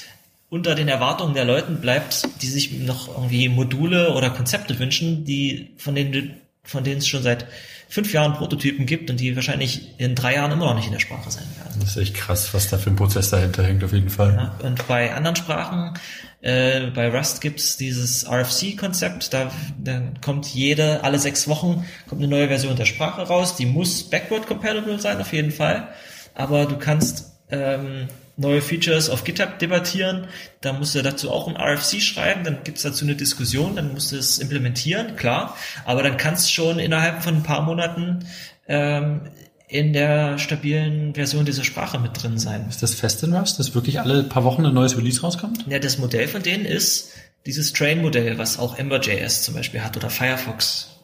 unter 0.51 0.75
den 0.75 0.89
Erwartungen 0.89 1.35
der 1.35 1.45
Leuten 1.45 1.81
bleibt, 1.81 2.27
die 2.43 2.47
sich 2.47 2.73
noch 2.73 3.09
irgendwie 3.09 3.49
Module 3.49 4.15
oder 4.15 4.31
Konzepte 4.31 4.79
wünschen, 4.79 5.25
die 5.25 5.75
von 5.77 5.95
denen 5.95 6.41
von 6.69 6.85
denen 6.85 6.99
es 6.99 7.09
schon 7.09 7.23
seit 7.23 7.47
fünf 7.89 8.13
Jahren 8.13 8.35
Prototypen 8.35 8.85
gibt 8.85 9.11
und 9.11 9.19
die 9.19 9.35
wahrscheinlich 9.35 9.99
in 9.99 10.15
drei 10.15 10.35
Jahren 10.35 10.53
immer 10.53 10.67
noch 10.67 10.75
nicht 10.75 10.87
in 10.87 10.93
der 10.93 11.01
Sprache 11.01 11.31
sein 11.31 11.47
werden. 11.57 11.81
Das 11.81 11.91
ist 11.91 11.97
echt 11.97 12.15
krass, 12.15 12.53
was 12.53 12.69
da 12.69 12.77
für 12.77 12.91
ein 12.91 12.97
Prozess 12.97 13.31
dahinter 13.31 13.65
hängt, 13.65 13.83
auf 13.83 13.95
jeden 13.95 14.11
Fall. 14.11 14.35
Ja, 14.35 14.67
und 14.67 14.87
bei 14.87 15.15
anderen 15.15 15.37
Sprachen, 15.37 15.95
äh, 16.43 16.89
bei 16.89 17.09
Rust 17.09 17.41
gibt's 17.41 17.79
dieses 17.79 18.29
RFC-Konzept, 18.29 19.33
da, 19.33 19.51
da 19.83 20.03
kommt 20.21 20.47
jede, 20.49 21.03
alle 21.03 21.19
sechs 21.19 21.49
Wochen 21.49 21.87
kommt 22.07 22.21
eine 22.21 22.29
neue 22.29 22.49
Version 22.49 22.77
der 22.77 22.85
Sprache 22.85 23.23
raus, 23.23 23.57
die 23.57 23.65
muss 23.65 24.03
backward 24.03 24.47
compatible 24.47 25.01
sein, 25.01 25.19
auf 25.21 25.33
jeden 25.33 25.51
Fall. 25.51 25.89
Aber 26.35 26.67
du 26.67 26.77
kannst 26.77 27.33
ähm, 27.51 28.09
neue 28.39 28.63
Features 28.63 29.11
auf 29.11 29.25
GitHub 29.25 29.59
debattieren, 29.59 30.29
da 30.61 30.73
musst 30.73 30.95
du 30.95 31.03
dazu 31.03 31.31
auch 31.31 31.49
ein 31.49 31.57
RFC 31.57 32.01
schreiben, 32.01 32.45
dann 32.45 32.65
gibt's 32.65 32.83
dazu 32.83 33.05
eine 33.05 33.17
Diskussion, 33.17 33.77
dann 33.77 33.93
musst 33.93 34.13
du 34.13 34.17
es 34.17 34.39
implementieren, 34.39 35.17
klar, 35.17 35.57
aber 35.85 36.03
dann 36.03 36.17
kannst 36.17 36.53
schon 36.53 36.79
innerhalb 36.79 37.23
von 37.23 37.37
ein 37.37 37.43
paar 37.43 37.63
Monaten 37.63 38.25
ähm, 38.69 39.23
in 39.69 39.93
der 39.93 40.39
stabilen 40.39 41.15
Version 41.15 41.45
dieser 41.45 41.65
Sprache 41.65 41.99
mit 41.99 42.23
drin 42.23 42.39
sein. 42.39 42.67
Ist 42.69 42.83
das 42.83 42.95
fest 42.95 43.23
in 43.23 43.35
Rust, 43.35 43.59
dass 43.59 43.75
wirklich 43.75 44.01
alle 44.01 44.23
paar 44.23 44.45
Wochen 44.45 44.65
ein 44.65 44.73
neues 44.73 44.97
Release 44.97 45.21
rauskommt? 45.21 45.67
Ja, 45.69 45.79
das 45.79 45.99
Modell 45.99 46.27
von 46.27 46.43
denen 46.43 46.65
ist, 46.65 47.13
dieses 47.45 47.73
Train-Modell, 47.73 48.39
was 48.39 48.59
auch 48.59 48.79
Ember.js 48.79 49.43
zum 49.43 49.55
Beispiel 49.55 49.83
hat 49.83 49.97
oder 49.97 50.11
Firefox. 50.11 50.99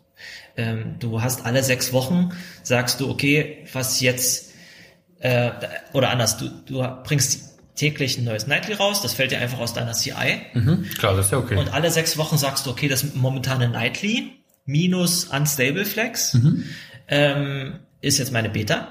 Ähm, 0.56 0.96
du 0.98 1.20
hast 1.20 1.44
alle 1.44 1.62
sechs 1.62 1.92
Wochen, 1.92 2.30
sagst 2.62 3.00
du, 3.00 3.10
okay, 3.10 3.66
was 3.72 4.00
jetzt, 4.00 4.52
äh, 5.20 5.50
oder 5.92 6.10
anders, 6.10 6.36
du, 6.36 6.48
du 6.66 6.86
bringst 7.04 7.54
täglich 7.74 8.18
ein 8.18 8.24
neues 8.24 8.46
Nightly 8.46 8.74
raus, 8.74 9.02
das 9.02 9.14
fällt 9.14 9.32
dir 9.32 9.38
einfach 9.38 9.58
aus 9.58 9.72
deiner 9.74 9.92
CI. 9.92 10.42
Mhm, 10.54 10.84
klar, 10.98 11.16
das 11.16 11.26
ist 11.26 11.32
ja 11.32 11.38
okay. 11.38 11.56
Und 11.56 11.72
alle 11.72 11.90
sechs 11.90 12.16
Wochen 12.16 12.38
sagst 12.38 12.66
du, 12.66 12.70
okay, 12.70 12.88
das 12.88 13.14
momentane 13.14 13.68
Nightly 13.68 14.32
minus 14.64 15.24
Unstable 15.24 15.84
Flags 15.84 16.38
ähm, 17.08 17.80
ist 18.00 18.18
jetzt 18.18 18.32
meine 18.32 18.48
Beta. 18.48 18.88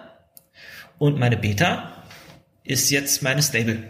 Und 0.98 1.18
meine 1.18 1.38
Beta 1.38 2.04
ist 2.64 2.90
jetzt 2.90 3.24
meine 3.24 3.41
Stable. 3.41 3.84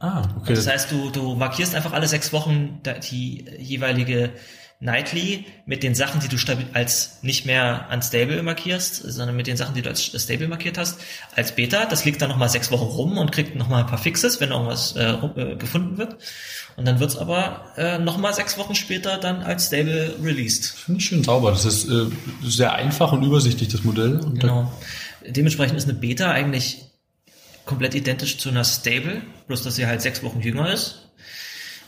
ah, 0.00 0.22
okay. 0.38 0.54
Das 0.54 0.66
heißt, 0.66 0.90
du, 0.90 1.10
du 1.10 1.34
markierst 1.34 1.74
einfach 1.74 1.92
alle 1.92 2.08
sechs 2.08 2.32
Wochen 2.32 2.80
die 3.10 3.44
jeweilige 3.58 4.32
Nightly 4.80 5.44
mit 5.66 5.82
den 5.82 5.96
Sachen, 5.96 6.20
die 6.20 6.28
du 6.28 6.36
als 6.72 7.18
nicht 7.22 7.46
mehr 7.46 7.88
unstable 7.92 8.40
markierst, 8.44 8.94
sondern 8.94 9.34
mit 9.34 9.48
den 9.48 9.56
Sachen, 9.56 9.74
die 9.74 9.82
du 9.82 9.88
als 9.88 10.04
stable 10.04 10.46
markiert 10.46 10.78
hast, 10.78 11.00
als 11.34 11.56
Beta. 11.56 11.86
Das 11.86 12.04
liegt 12.04 12.22
dann 12.22 12.28
nochmal 12.28 12.48
sechs 12.48 12.70
Wochen 12.70 12.84
rum 12.84 13.18
und 13.18 13.32
kriegt 13.32 13.56
nochmal 13.56 13.82
ein 13.82 13.88
paar 13.88 13.98
Fixes, 13.98 14.40
wenn 14.40 14.50
irgendwas 14.50 14.94
äh, 14.94 15.10
äh, 15.10 15.56
gefunden 15.56 15.98
wird. 15.98 16.16
Und 16.76 16.86
dann 16.86 17.00
wird's 17.00 17.16
aber 17.16 17.72
äh, 17.76 17.98
nochmal 17.98 18.32
sechs 18.34 18.56
Wochen 18.56 18.76
später 18.76 19.18
dann 19.18 19.42
als 19.42 19.66
stable 19.66 20.14
released. 20.22 20.66
Finde 20.66 21.00
ich 21.00 21.06
schön 21.06 21.24
sauber. 21.24 21.50
Das 21.50 21.64
ist 21.64 21.88
äh, 21.90 22.06
sehr 22.44 22.72
einfach 22.74 23.10
und 23.10 23.24
übersichtlich, 23.24 23.70
das 23.70 23.82
Modell. 23.82 24.20
Und 24.20 24.38
Genau. 24.38 24.72
Dementsprechend 25.26 25.76
ist 25.76 25.88
eine 25.88 25.98
Beta 25.98 26.30
eigentlich 26.30 26.84
komplett 27.64 27.96
identisch 27.96 28.38
zu 28.38 28.48
einer 28.48 28.64
Stable, 28.64 29.22
bloß 29.48 29.62
dass 29.64 29.74
sie 29.74 29.86
halt 29.86 30.02
sechs 30.02 30.22
Wochen 30.22 30.40
jünger 30.40 30.72
ist. 30.72 31.08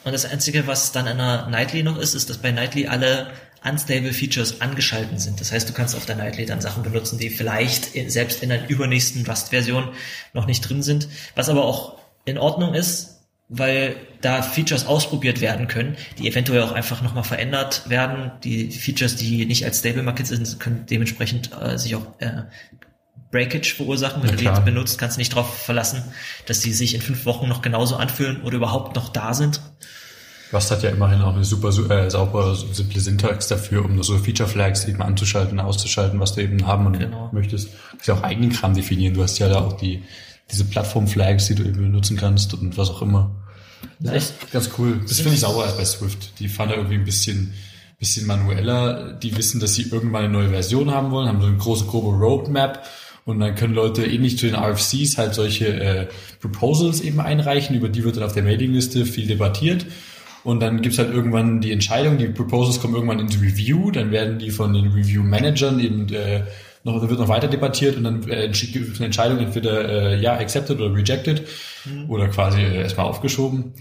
Und 0.05 0.13
das 0.13 0.25
Einzige, 0.25 0.67
was 0.67 0.93
dann 0.93 1.07
in 1.07 1.21
einer 1.21 1.49
Nightly 1.49 1.83
noch 1.83 1.99
ist, 1.99 2.15
ist, 2.15 2.31
dass 2.31 2.39
bei 2.39 2.51
Nightly 2.51 2.87
alle 2.87 3.31
Unstable 3.63 4.13
Features 4.15 4.61
angeschalten 4.63 5.19
sind. 5.19 5.41
Das 5.41 5.53
heißt, 5.53 5.69
du 5.69 5.75
kannst 5.75 5.95
auf 5.95 6.07
der 6.07 6.17
Nightly 6.17 6.47
dann 6.47 6.63
Sachen 6.63 6.83
benutzen, 6.83 7.19
die 7.19 7.29
vielleicht 7.29 7.93
selbst 8.11 8.43
in 8.43 8.49
der 8.49 8.71
übernächsten 8.71 9.27
Rust-Version 9.27 9.91
noch 10.33 10.47
nicht 10.47 10.63
drin 10.63 10.83
sind. 10.83 11.09
Was 11.35 11.51
aber 11.51 11.65
auch 11.65 11.99
in 12.25 12.39
Ordnung 12.39 12.73
ist, 12.73 13.21
weil 13.51 13.97
da 14.21 14.43
Features 14.43 14.87
ausprobiert 14.87 15.41
werden 15.41 15.67
können, 15.67 15.97
die 16.19 16.29
eventuell 16.29 16.63
auch 16.63 16.73
einfach 16.73 17.03
nochmal 17.03 17.25
verändert 17.25 17.91
werden. 17.91 18.31
Die 18.45 18.71
Features, 18.71 19.17
die 19.17 19.45
nicht 19.45 19.65
als 19.65 19.81
Stable 19.81 20.05
markiert 20.05 20.29
sind, 20.29 20.61
können 20.61 20.87
dementsprechend 20.89 21.51
äh, 21.61 21.77
sich 21.77 21.97
auch 21.97 22.07
äh, 22.21 22.45
Breakage 23.31 23.75
verursachen. 23.77 24.23
Wenn 24.23 24.31
Ja, 24.31 24.37
du 24.37 24.39
die 24.43 24.45
jetzt 24.47 24.65
benutzt, 24.65 24.99
kannst 24.99 25.17
du 25.17 25.21
nicht 25.21 25.33
darauf 25.33 25.57
verlassen, 25.59 26.03
dass 26.47 26.61
die 26.61 26.73
sich 26.73 26.95
in 26.95 27.01
fünf 27.03 27.25
Wochen 27.27 27.49
noch 27.49 27.63
genauso 27.63 27.97
anfühlen 27.97 28.43
oder 28.43 28.57
überhaupt 28.57 28.97
noch 28.97 29.09
da 29.11 29.35
sind. 29.35 29.61
Rust 30.53 30.71
hat 30.73 30.83
ja 30.83 30.91
immerhin 30.91 31.23
auch 31.23 31.35
eine 31.37 31.45
super 31.45 31.71
su- 31.71 31.89
äh, 31.89 32.11
saubere, 32.11 32.57
simple 32.57 33.01
Syntax 33.01 33.47
dafür, 33.47 33.85
um 33.85 33.95
nur 33.95 34.03
so 34.03 34.19
Feature 34.19 34.49
Flags 34.49 34.85
eben 34.87 35.01
anzuschalten, 35.01 35.61
auszuschalten, 35.61 36.19
was 36.19 36.35
du 36.35 36.43
eben 36.43 36.67
haben 36.67 36.87
und 36.87 36.99
Genau. 36.99 37.31
möchtest. 37.33 37.69
Du 37.69 37.73
kannst 37.91 38.07
ja 38.09 38.15
auch 38.15 38.23
eigenen 38.25 38.51
Kram 38.51 38.75
definieren. 38.75 39.15
Du 39.15 39.23
hast 39.23 39.39
ja 39.39 39.49
da 39.49 39.61
auch 39.61 39.75
die, 39.75 40.03
diese 40.51 40.65
Plattform-Flags, 40.65 41.47
die 41.47 41.55
du 41.55 41.63
eben 41.63 41.81
benutzen 41.81 42.17
kannst 42.17 42.53
und 42.55 42.77
was 42.77 42.91
auch 42.91 43.01
immer. 43.03 43.31
Das 44.01 44.17
ist 44.17 44.33
echt 44.43 44.53
ganz 44.53 44.71
cool. 44.79 45.01
Das 45.07 45.19
finde 45.21 45.35
ich 45.35 45.41
sauber 45.41 45.63
als 45.65 45.77
bei 45.77 45.85
Swift. 45.85 46.41
Die 46.41 46.49
fahren 46.49 46.71
da 46.71 46.75
irgendwie 46.75 46.97
ein 46.97 47.05
bisschen, 47.05 47.55
bisschen 48.01 48.27
manueller. 48.27 49.13
Die 49.13 49.37
wissen, 49.37 49.61
dass 49.61 49.75
sie 49.75 49.83
irgendwann 49.83 50.25
eine 50.25 50.33
neue 50.33 50.49
Version 50.49 50.91
haben 50.91 51.13
wollen, 51.13 51.29
haben 51.29 51.41
so 51.41 51.47
eine 51.47 51.59
große, 51.59 51.85
grobe 51.85 52.09
Roadmap. 52.19 52.85
Und 53.31 53.41
dann 53.41 53.55
können 53.55 53.75
Leute 53.75 54.05
ähnlich 54.05 54.39
zu 54.39 54.47
den 54.47 54.55
RFCs 54.55 55.17
halt 55.17 55.35
solche 55.35 55.69
äh, 55.69 56.07
Proposals 56.41 57.01
eben 57.01 57.21
einreichen. 57.21 57.77
Über 57.77 57.89
die 57.89 58.05
wird 58.05 58.17
dann 58.17 58.25
auf 58.25 58.33
der 58.33 58.43
Mailingliste 58.43 59.07
viel 59.07 59.27
debattiert. 59.27 59.87
Und 60.43 60.61
dann 60.61 60.81
gibt's 60.81 60.99
halt 60.99 61.13
irgendwann 61.13 61.61
die 61.61 61.73
Entscheidung, 61.73 62.19
die 62.19 62.27
Proposals 62.27 62.81
kommen 62.81 62.95
irgendwann 62.95 63.19
ins 63.19 63.41
Review, 63.41 63.91
dann 63.91 64.11
werden 64.11 64.39
die 64.39 64.51
von 64.51 64.73
den 64.73 64.89
Review-Managern 64.93 65.79
eben 65.81 66.13
äh, 66.13 66.45
noch, 66.83 67.01
wird 67.07 67.21
noch 67.21 67.29
weiter 67.29 67.49
debattiert 67.49 67.97
und 67.97 68.05
dann 68.05 68.29
äh, 68.29 68.49
gibt 68.49 68.93
es 68.93 68.97
eine 68.97 69.07
Entscheidung 69.07 69.39
entweder 69.39 69.89
äh, 69.89 70.21
ja, 70.21 70.39
accepted 70.39 70.81
oder 70.81 70.95
rejected 70.95 71.43
oder 72.09 72.29
quasi 72.29 72.61
äh, 72.61 72.83
erstmal 72.83 73.07
aufgeschoben, 73.07 73.73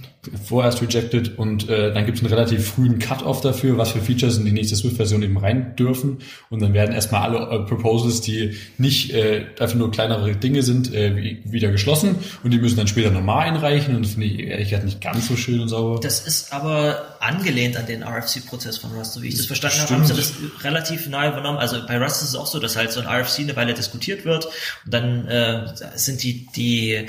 vorerst 0.46 0.82
rejected 0.82 1.38
und 1.38 1.70
äh, 1.70 1.94
dann 1.94 2.06
gibt 2.06 2.18
es 2.18 2.24
einen 2.24 2.34
relativ 2.34 2.68
frühen 2.68 3.00
Cut-off 3.00 3.42
dafür, 3.42 3.78
was 3.78 3.92
für 3.92 4.00
Features 4.02 4.38
in 4.38 4.46
die 4.46 4.52
nächste 4.52 4.76
Swift-Version 4.76 5.24
eben 5.24 5.38
rein 5.38 5.76
dürfen. 5.78 6.18
Und 6.50 6.62
dann 6.62 6.74
werden 6.74 6.94
erstmal 6.94 7.22
alle 7.24 7.40
äh, 7.56 7.60
Proposals, 7.66 8.22
die 8.22 8.56
nicht 8.78 9.14
äh, 9.14 9.46
einfach 9.60 9.76
nur 9.76 9.92
kleinere 9.92 10.36
Dinge 10.36 10.62
sind, 10.62 10.94
äh, 10.94 11.16
wie- 11.16 11.42
wieder 11.46 11.72
geschlossen. 11.72 12.16
Und 12.44 12.52
die 12.52 12.58
müssen 12.60 12.78
dann 12.78 12.88
später 12.88 13.12
nochmal 13.12 13.48
einreichen 13.48 13.96
und 13.96 14.04
das 14.06 14.12
finde 14.14 14.28
ich 14.28 14.40
ehrlich 14.42 14.70
gesagt 14.70 14.86
nicht 14.86 15.02
ganz 15.02 15.28
so 15.28 15.36
schön 15.36 15.60
und 15.62 15.70
sauber. 15.70 16.00
Das 16.02 16.26
ist 16.28 16.52
aber 16.54 17.16
angelehnt 17.22 17.78
an 17.78 17.86
den 17.86 18.04
RFC-Prozess 18.04 18.78
von 18.78 18.92
Rust, 18.92 19.14
so 19.14 19.22
wie 19.22 19.28
ich 19.30 19.38
das 19.38 19.46
verstanden 19.46 19.80
habe, 19.80 19.94
haben 19.96 20.06
sie 20.06 20.14
das 20.16 20.34
relativ 20.64 21.08
nahe 21.08 21.30
übernommen. 21.32 21.58
Also 21.60 21.78
bei 21.88 21.98
Rust 21.98 22.22
ist 22.22 22.30
es 22.30 22.36
auch 22.36 22.48
so, 22.48 22.60
dass 22.60 22.76
halt 22.76 22.92
so 22.92 23.00
ein 23.00 23.08
RFC 23.08 23.40
eine 23.40 23.56
Weile 23.56 23.74
diskutiert 23.74 24.26
wird. 24.26 24.46
Und 24.86 24.94
dann 24.94 25.28
äh, 25.28 25.66
sind 25.96 26.24
die, 26.24 26.48
die 26.56 27.06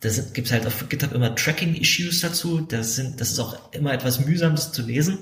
da 0.00 0.10
sind, 0.10 0.34
gibt's 0.34 0.52
halt 0.52 0.66
auf 0.66 0.88
GitHub 0.88 1.12
immer 1.12 1.34
Tracking-Issues 1.34 2.20
dazu. 2.20 2.60
Das 2.60 2.96
sind, 2.96 3.20
das 3.20 3.30
ist 3.32 3.38
auch 3.38 3.72
immer 3.72 3.92
etwas 3.92 4.24
mühsam, 4.24 4.54
das 4.54 4.72
zu 4.72 4.82
lesen. 4.82 5.18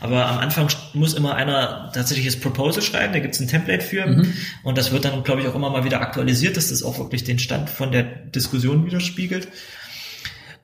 Aber 0.00 0.26
am 0.26 0.38
Anfang 0.38 0.68
muss 0.94 1.14
immer 1.14 1.34
einer 1.34 1.90
tatsächlich 1.94 2.26
das 2.26 2.36
Proposal 2.36 2.82
schreiben, 2.82 3.12
da 3.12 3.18
gibt's 3.20 3.40
ein 3.40 3.48
Template 3.48 3.84
für. 3.84 4.24
Und 4.64 4.78
das 4.78 4.90
wird 4.92 5.04
dann, 5.04 5.22
glaube 5.22 5.42
ich, 5.42 5.48
auch 5.48 5.54
immer 5.54 5.70
mal 5.70 5.84
wieder 5.84 6.00
aktualisiert, 6.00 6.56
dass 6.56 6.68
das 6.68 6.82
auch 6.82 6.98
wirklich 6.98 7.24
den 7.24 7.38
Stand 7.38 7.68
von 7.70 7.92
der 7.92 8.02
Diskussion 8.04 8.84
widerspiegelt. 8.86 9.48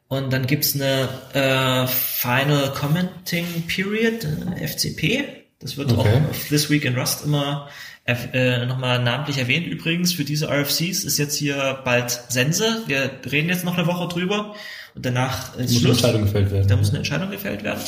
Und 0.08 0.32
dann 0.32 0.46
gibt's 0.46 0.74
eine 0.74 1.08
äh, 1.34 1.86
Final 1.86 2.72
Commenting 2.72 3.44
Period, 3.66 4.24
äh, 4.56 4.66
FCP. 4.66 5.24
Das 5.60 5.76
wird 5.76 5.92
Okay. 5.92 6.08
auch 6.24 6.30
auf 6.30 6.48
This 6.48 6.70
Week 6.70 6.84
in 6.84 6.96
Rust 6.98 7.24
immer 7.24 7.68
äh, 8.08 8.64
nochmal 8.66 9.02
namentlich 9.02 9.38
erwähnt. 9.38 9.66
Übrigens, 9.66 10.12
für 10.12 10.24
diese 10.24 10.48
RFCs 10.48 11.04
ist 11.04 11.18
jetzt 11.18 11.36
hier 11.36 11.80
bald 11.84 12.10
Sense. 12.28 12.82
Wir 12.86 13.10
reden 13.30 13.48
jetzt 13.48 13.64
noch 13.64 13.76
eine 13.76 13.86
Woche 13.86 14.08
drüber 14.08 14.54
und 14.94 15.04
danach 15.04 15.56
ist 15.56 15.60
muss 15.60 15.70
eine 15.70 15.80
Schluss. 15.80 15.96
Entscheidung 15.98 16.22
gefällt 16.22 16.50
werden. 16.50 16.68
Da 16.68 16.76
muss 16.76 16.88
eine 16.88 16.98
Entscheidung 16.98 17.30
gefällt 17.30 17.64
werden. 17.64 17.80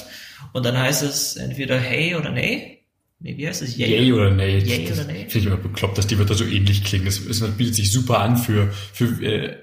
Und 0.53 0.67
dann 0.67 0.79
heißt 0.79 1.03
es 1.03 1.37
entweder 1.37 1.79
hey 1.79 2.15
oder 2.15 2.31
nee. 2.31 2.79
Nee, 3.19 3.37
wie 3.37 3.47
heißt 3.47 3.63
es? 3.63 3.77
Yay 3.77 4.13
oder 4.13 4.31
nee? 4.31 4.59
Yay 4.59 4.87
das, 4.89 4.99
oder 4.99 5.13
nee? 5.13 5.27
Finde 5.29 5.39
ich 5.39 5.47
immer 5.47 5.57
bekloppt, 5.57 5.99
dass 5.99 6.07
die 6.07 6.19
Wörter 6.19 6.35
so 6.35 6.45
ähnlich 6.45 6.85
klingen. 6.85 7.05
Das, 7.05 7.21
das 7.27 7.41
bietet 7.53 7.75
sich 7.75 7.93
super 7.93 8.21
an 8.21 8.37
für, 8.37 8.73
für 8.93 9.23
äh, 9.23 9.57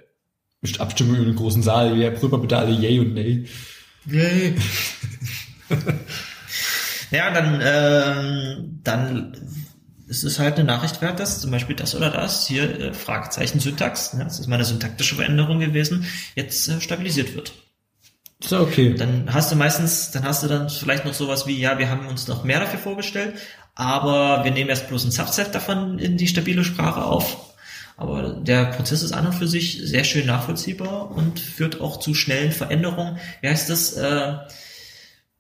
Abstimmung 0.78 1.16
in 1.16 1.22
einem 1.24 1.36
großen 1.36 1.64
Saal. 1.64 1.98
Ja, 1.98 2.12
prüfen 2.12 2.34
wir 2.34 2.38
bitte 2.40 2.58
alle 2.58 2.72
Yay 2.72 3.00
und 3.00 3.14
Nee. 3.14 3.46
Yay. 4.06 4.56
ja, 7.12 7.32
dann, 7.32 7.62
ähm, 7.64 8.80
dann 8.84 9.34
ist 10.08 10.24
es 10.24 10.40
halt 10.40 10.56
eine 10.56 10.64
Nachricht 10.64 11.02
wert, 11.02 11.20
dass 11.20 11.42
zum 11.42 11.52
Beispiel 11.52 11.76
das 11.76 11.96
oder 11.96 12.10
das 12.10 12.48
hier 12.48 12.80
äh, 12.80 12.94
Fragezeichen 12.94 13.60
Syntax, 13.60 14.14
ne, 14.14 14.24
das 14.24 14.40
ist 14.40 14.48
mal 14.48 14.56
eine 14.56 14.66
syntaktische 14.66 15.16
Veränderung 15.16 15.60
gewesen, 15.60 16.06
jetzt 16.36 16.68
äh, 16.70 16.80
stabilisiert 16.82 17.36
wird. 17.36 17.54
Ist 18.40 18.52
ja 18.52 18.62
okay. 18.62 18.94
Dann 18.94 19.34
hast 19.34 19.52
du 19.52 19.56
meistens, 19.56 20.12
dann 20.12 20.24
hast 20.24 20.44
du 20.44 20.48
dann 20.48 20.70
vielleicht 20.70 21.06
noch 21.06 21.14
sowas 21.14 21.48
wie, 21.48 21.60
ja, 21.60 21.80
wir 21.80 21.90
haben 21.90 22.08
uns 22.08 22.28
noch 22.28 22.44
mehr 22.44 22.60
dafür 22.60 22.80
vorgestellt, 22.80 23.36
aber 23.76 24.44
wir 24.44 24.52
nehmen 24.52 24.70
erst 24.70 24.88
bloß 24.88 25.06
ein 25.06 25.12
Subset 25.12 25.54
davon 25.54 26.00
in 26.00 26.18
die 26.18 26.28
stabile 26.28 26.64
Sprache 26.64 27.04
auf. 27.04 27.56
Aber 27.98 28.34
der 28.34 28.66
Prozess 28.66 29.02
ist 29.02 29.12
an 29.12 29.26
und 29.26 29.34
für 29.34 29.48
sich 29.48 29.82
sehr 29.84 30.04
schön 30.04 30.28
nachvollziehbar 30.28 31.10
und 31.12 31.40
führt 31.40 31.82
auch 31.82 32.00
zu 32.00 32.14
schnellen 32.14 32.52
Veränderungen. 32.52 33.18
Wie 33.42 33.50
heißt 33.50 33.70
das? 33.70 33.94
Äh, 33.94 34.38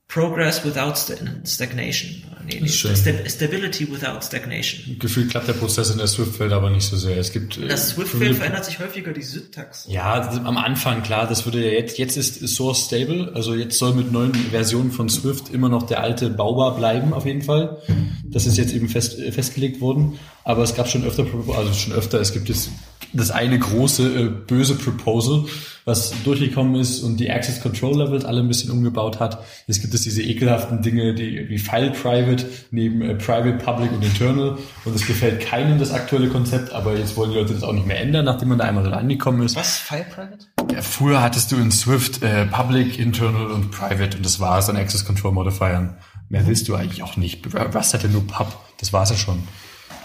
Progress 0.08 0.64
without 0.64 0.96
sta- 0.96 1.16
stagnation. 1.46 2.24
Nee, 2.46 2.62
nee, 2.62 2.68
Stability 2.70 3.92
without 3.92 4.22
stagnation. 4.26 4.98
Gefühlt 5.00 5.30
klappt 5.32 5.50
der 5.50 5.54
Prozess 5.54 5.90
in 5.90 5.98
der 5.98 6.08
Swift-Welt 6.08 6.54
aber 6.54 6.70
nicht 6.70 6.86
so 6.86 6.96
sehr. 6.96 7.18
Es 7.18 7.34
gibt 7.34 7.58
äh, 7.58 7.68
Das 7.68 7.90
Swift-Feld 7.90 8.38
verändert 8.38 8.64
sich 8.64 8.80
häufiger 8.80 9.12
die 9.12 9.22
Syntax. 9.22 9.86
Ja, 9.90 10.20
ist 10.20 10.38
am 10.40 10.56
Anfang 10.56 11.04
klar, 11.04 11.28
das 11.28 11.44
würde 11.44 11.62
ja 11.62 11.72
jetzt, 11.74 11.98
jetzt 11.98 12.16
ist 12.16 12.48
Source 12.48 12.86
stable, 12.86 13.32
also 13.36 13.54
jetzt 13.54 13.78
soll 13.78 13.94
mit 13.96 14.14
neuen 14.14 14.34
Versionen 14.34 14.92
von 14.92 15.10
Swift 15.10 15.50
immer 15.54 15.68
noch 15.68 15.84
der 15.88 16.00
alte 16.02 16.30
Baubar 16.30 16.78
bleiben, 16.78 17.12
auf 17.12 17.26
jeden 17.26 17.42
Fall. 17.42 17.82
Das 18.24 18.46
ist 18.46 18.58
jetzt 18.58 18.74
eben 18.74 18.88
fest, 18.88 19.20
äh, 19.20 19.34
festgelegt 19.34 19.82
worden. 19.82 20.18
Aber 20.46 20.64
es 20.64 20.74
gab 20.74 20.88
schon 20.88 21.04
öfter, 21.04 21.26
also 21.54 21.74
schon 21.74 21.92
öfter, 21.92 22.22
es 22.22 22.32
gibt 22.32 22.48
jetzt 22.48 22.70
das 23.14 23.32
eine 23.32 23.58
große 23.58 24.08
äh, 24.08 24.30
böse 24.30 24.76
Proposal, 24.76 25.46
was 25.86 26.12
durchgekommen 26.24 26.76
ist 26.76 27.02
und 27.02 27.18
die 27.20 27.32
Access 27.32 27.62
Control 27.62 27.98
Levels 27.98 28.26
alle 28.26 28.42
ein 28.42 28.48
bisschen 28.48 28.72
umgebaut 28.72 29.20
hat. 29.20 29.44
Jetzt 29.68 29.82
gibt 29.82 29.94
es 29.94 30.02
diese 30.02 30.22
ekelhaften 30.22 30.82
Dinge, 30.82 31.16
die 31.16 31.48
wie 31.48 31.58
File 31.58 31.92
Private 31.92 32.46
neben 32.72 33.02
äh, 33.02 33.16
Private, 33.16 33.54
Public 33.64 33.92
und 33.92 34.04
Internal. 34.04 34.58
Und 34.84 34.96
es 34.96 35.06
gefällt 35.08 35.42
keinem 35.42 35.80
das 35.80 35.92
aktuelle 35.92 36.28
Konzept, 36.28 36.74
aber 36.74 36.98
jetzt 36.98 37.16
wollen 37.16 37.32
die 37.32 37.38
Leute 37.38 37.54
das 37.54 37.64
auch 37.64 37.74
nicht 37.74 37.88
mehr 37.88 38.00
ändern, 38.00 38.26
nachdem 38.26 38.50
man 38.50 38.58
da 38.58 38.66
einmal 38.66 38.84
dran 38.84 38.94
angekommen 38.94 39.44
ist. 39.44 39.56
Was? 39.56 39.78
File 39.78 40.06
Private? 40.14 40.46
Ja, 40.74 40.82
früher 40.82 41.22
hattest 41.22 41.52
du 41.52 41.56
in 41.56 41.72
Swift 41.72 42.22
äh, 42.22 42.46
Public, 42.46 43.00
Internal 43.00 43.48
und 43.52 43.72
Private 43.72 44.18
und 44.18 44.26
das 44.26 44.40
war 44.40 44.60
es 44.60 44.70
an 44.70 44.76
Access 44.76 45.06
Control 45.06 45.32
Modifiern. 45.32 45.96
Mehr 46.30 46.46
willst 46.46 46.68
du 46.68 46.76
eigentlich 46.76 47.04
auch 47.04 47.16
nicht. 47.16 47.48
Rust 47.74 47.94
hatte 47.94 48.10
nur 48.10 48.28
Pub, 48.28 48.54
das 48.80 48.92
war 48.92 49.04
es 49.04 49.12
ja 49.12 49.16
schon. 49.16 49.44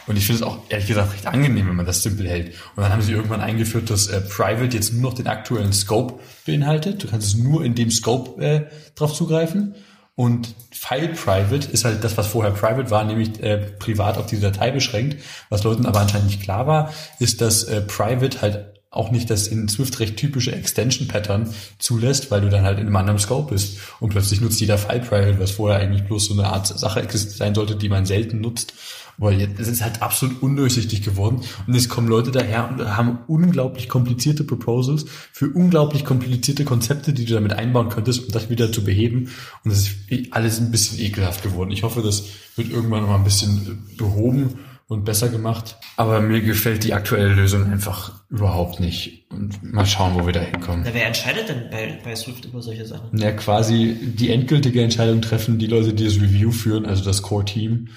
Und 0.06 0.16
ich 0.16 0.26
finde 0.26 0.42
es 0.42 0.46
auch 0.46 0.58
ehrlich 0.68 0.88
gesagt 0.88 1.12
recht 1.12 1.26
angenehm, 1.26 1.68
wenn 1.68 1.76
man 1.76 1.86
das 1.86 2.02
simpel 2.02 2.28
hält. 2.28 2.54
Und 2.76 2.82
dann 2.82 2.92
haben 2.92 3.02
sie 3.02 3.12
irgendwann 3.12 3.40
eingeführt, 3.40 3.90
dass 3.90 4.08
äh, 4.08 4.20
Private 4.20 4.76
jetzt 4.76 4.92
nur 4.92 5.02
noch 5.02 5.14
den 5.14 5.26
aktuellen 5.26 5.72
Scope 5.72 6.20
beinhaltet. 6.44 7.02
Du 7.02 7.08
kannst 7.08 7.28
es 7.28 7.34
nur 7.36 7.64
in 7.64 7.74
dem 7.74 7.90
Scope 7.90 8.42
äh, 8.42 8.66
drauf 8.94 9.14
zugreifen. 9.14 9.74
Und 10.14 10.54
File 10.70 11.08
Private 11.08 11.70
ist 11.70 11.84
halt 11.84 12.04
das, 12.04 12.16
was 12.16 12.26
vorher 12.26 12.52
Private 12.52 12.90
war, 12.90 13.04
nämlich 13.04 13.42
äh, 13.42 13.58
privat 13.58 14.18
auf 14.18 14.26
diese 14.26 14.42
Datei 14.42 14.70
beschränkt. 14.70 15.16
Was 15.48 15.62
Leuten 15.64 15.86
aber 15.86 16.00
anscheinend 16.00 16.26
nicht 16.26 16.42
klar 16.42 16.66
war, 16.66 16.92
ist, 17.18 17.40
dass 17.40 17.64
äh, 17.64 17.80
Private 17.80 18.42
halt 18.42 18.72
auch 18.92 19.10
nicht 19.10 19.30
das 19.30 19.48
in 19.48 19.68
Swift 19.68 19.98
recht 20.00 20.18
typische 20.18 20.52
Extension 20.52 21.08
Pattern 21.08 21.52
zulässt, 21.78 22.30
weil 22.30 22.42
du 22.42 22.50
dann 22.50 22.64
halt 22.64 22.78
in 22.78 22.86
einem 22.86 22.96
anderen 22.96 23.18
Scope 23.18 23.54
bist 23.54 23.78
und 24.00 24.10
plötzlich 24.10 24.42
nutzt 24.42 24.60
jeder 24.60 24.76
File 24.76 25.00
Private, 25.00 25.40
was 25.40 25.52
vorher 25.52 25.80
eigentlich 25.80 26.04
bloß 26.04 26.26
so 26.26 26.34
eine 26.34 26.46
Art 26.46 26.66
Sache 26.66 27.06
sein 27.10 27.54
sollte, 27.54 27.74
die 27.74 27.88
man 27.88 28.04
selten 28.04 28.42
nutzt. 28.42 28.74
Weil 29.18 29.40
jetzt 29.40 29.60
es 29.60 29.68
ist 29.68 29.82
halt 29.82 30.02
absolut 30.02 30.42
undurchsichtig 30.42 31.02
geworden 31.02 31.42
und 31.66 31.74
es 31.74 31.88
kommen 31.88 32.08
Leute 32.08 32.30
daher 32.30 32.68
und 32.70 32.96
haben 32.96 33.18
unglaublich 33.26 33.88
komplizierte 33.88 34.44
Proposals 34.44 35.04
für 35.32 35.50
unglaublich 35.50 36.04
komplizierte 36.04 36.64
Konzepte, 36.64 37.12
die 37.12 37.24
du 37.24 37.34
damit 37.34 37.52
einbauen 37.52 37.88
könntest, 37.88 38.24
um 38.24 38.32
das 38.32 38.50
wieder 38.50 38.72
zu 38.72 38.84
beheben. 38.84 39.30
Und 39.64 39.70
das 39.72 39.88
ist 40.08 40.32
alles 40.32 40.60
ein 40.60 40.70
bisschen 40.70 40.98
ekelhaft 40.98 41.42
geworden. 41.42 41.70
Ich 41.70 41.82
hoffe, 41.82 42.02
das 42.02 42.24
wird 42.56 42.70
irgendwann 42.70 43.06
mal 43.06 43.16
ein 43.16 43.24
bisschen 43.24 43.86
behoben 43.96 44.58
und 44.92 45.04
besser 45.04 45.28
gemacht. 45.28 45.76
Aber 45.96 46.20
mir 46.20 46.40
gefällt 46.40 46.84
die 46.84 46.94
aktuelle 46.94 47.34
Lösung 47.34 47.64
einfach 47.64 48.22
überhaupt 48.30 48.80
nicht. 48.80 49.26
Und 49.30 49.62
mal 49.62 49.86
schauen, 49.86 50.14
wo 50.14 50.26
wir 50.26 50.32
da 50.32 50.40
hinkommen. 50.40 50.82
Na, 50.84 50.94
wer 50.94 51.06
entscheidet 51.06 51.48
denn 51.48 51.70
bei, 51.70 51.98
bei 52.04 52.14
Swift 52.14 52.44
über 52.44 52.60
solche 52.62 52.86
Sachen? 52.86 53.16
Ja, 53.18 53.32
quasi 53.32 53.96
die 54.14 54.30
endgültige 54.30 54.82
Entscheidung 54.82 55.22
treffen 55.22 55.58
die 55.58 55.66
Leute, 55.66 55.94
die 55.94 56.04
das 56.04 56.16
Review 56.16 56.50
führen, 56.50 56.86
also 56.86 57.04
das 57.04 57.22
Core-Team. 57.22 57.72
Mhm. 57.72 57.88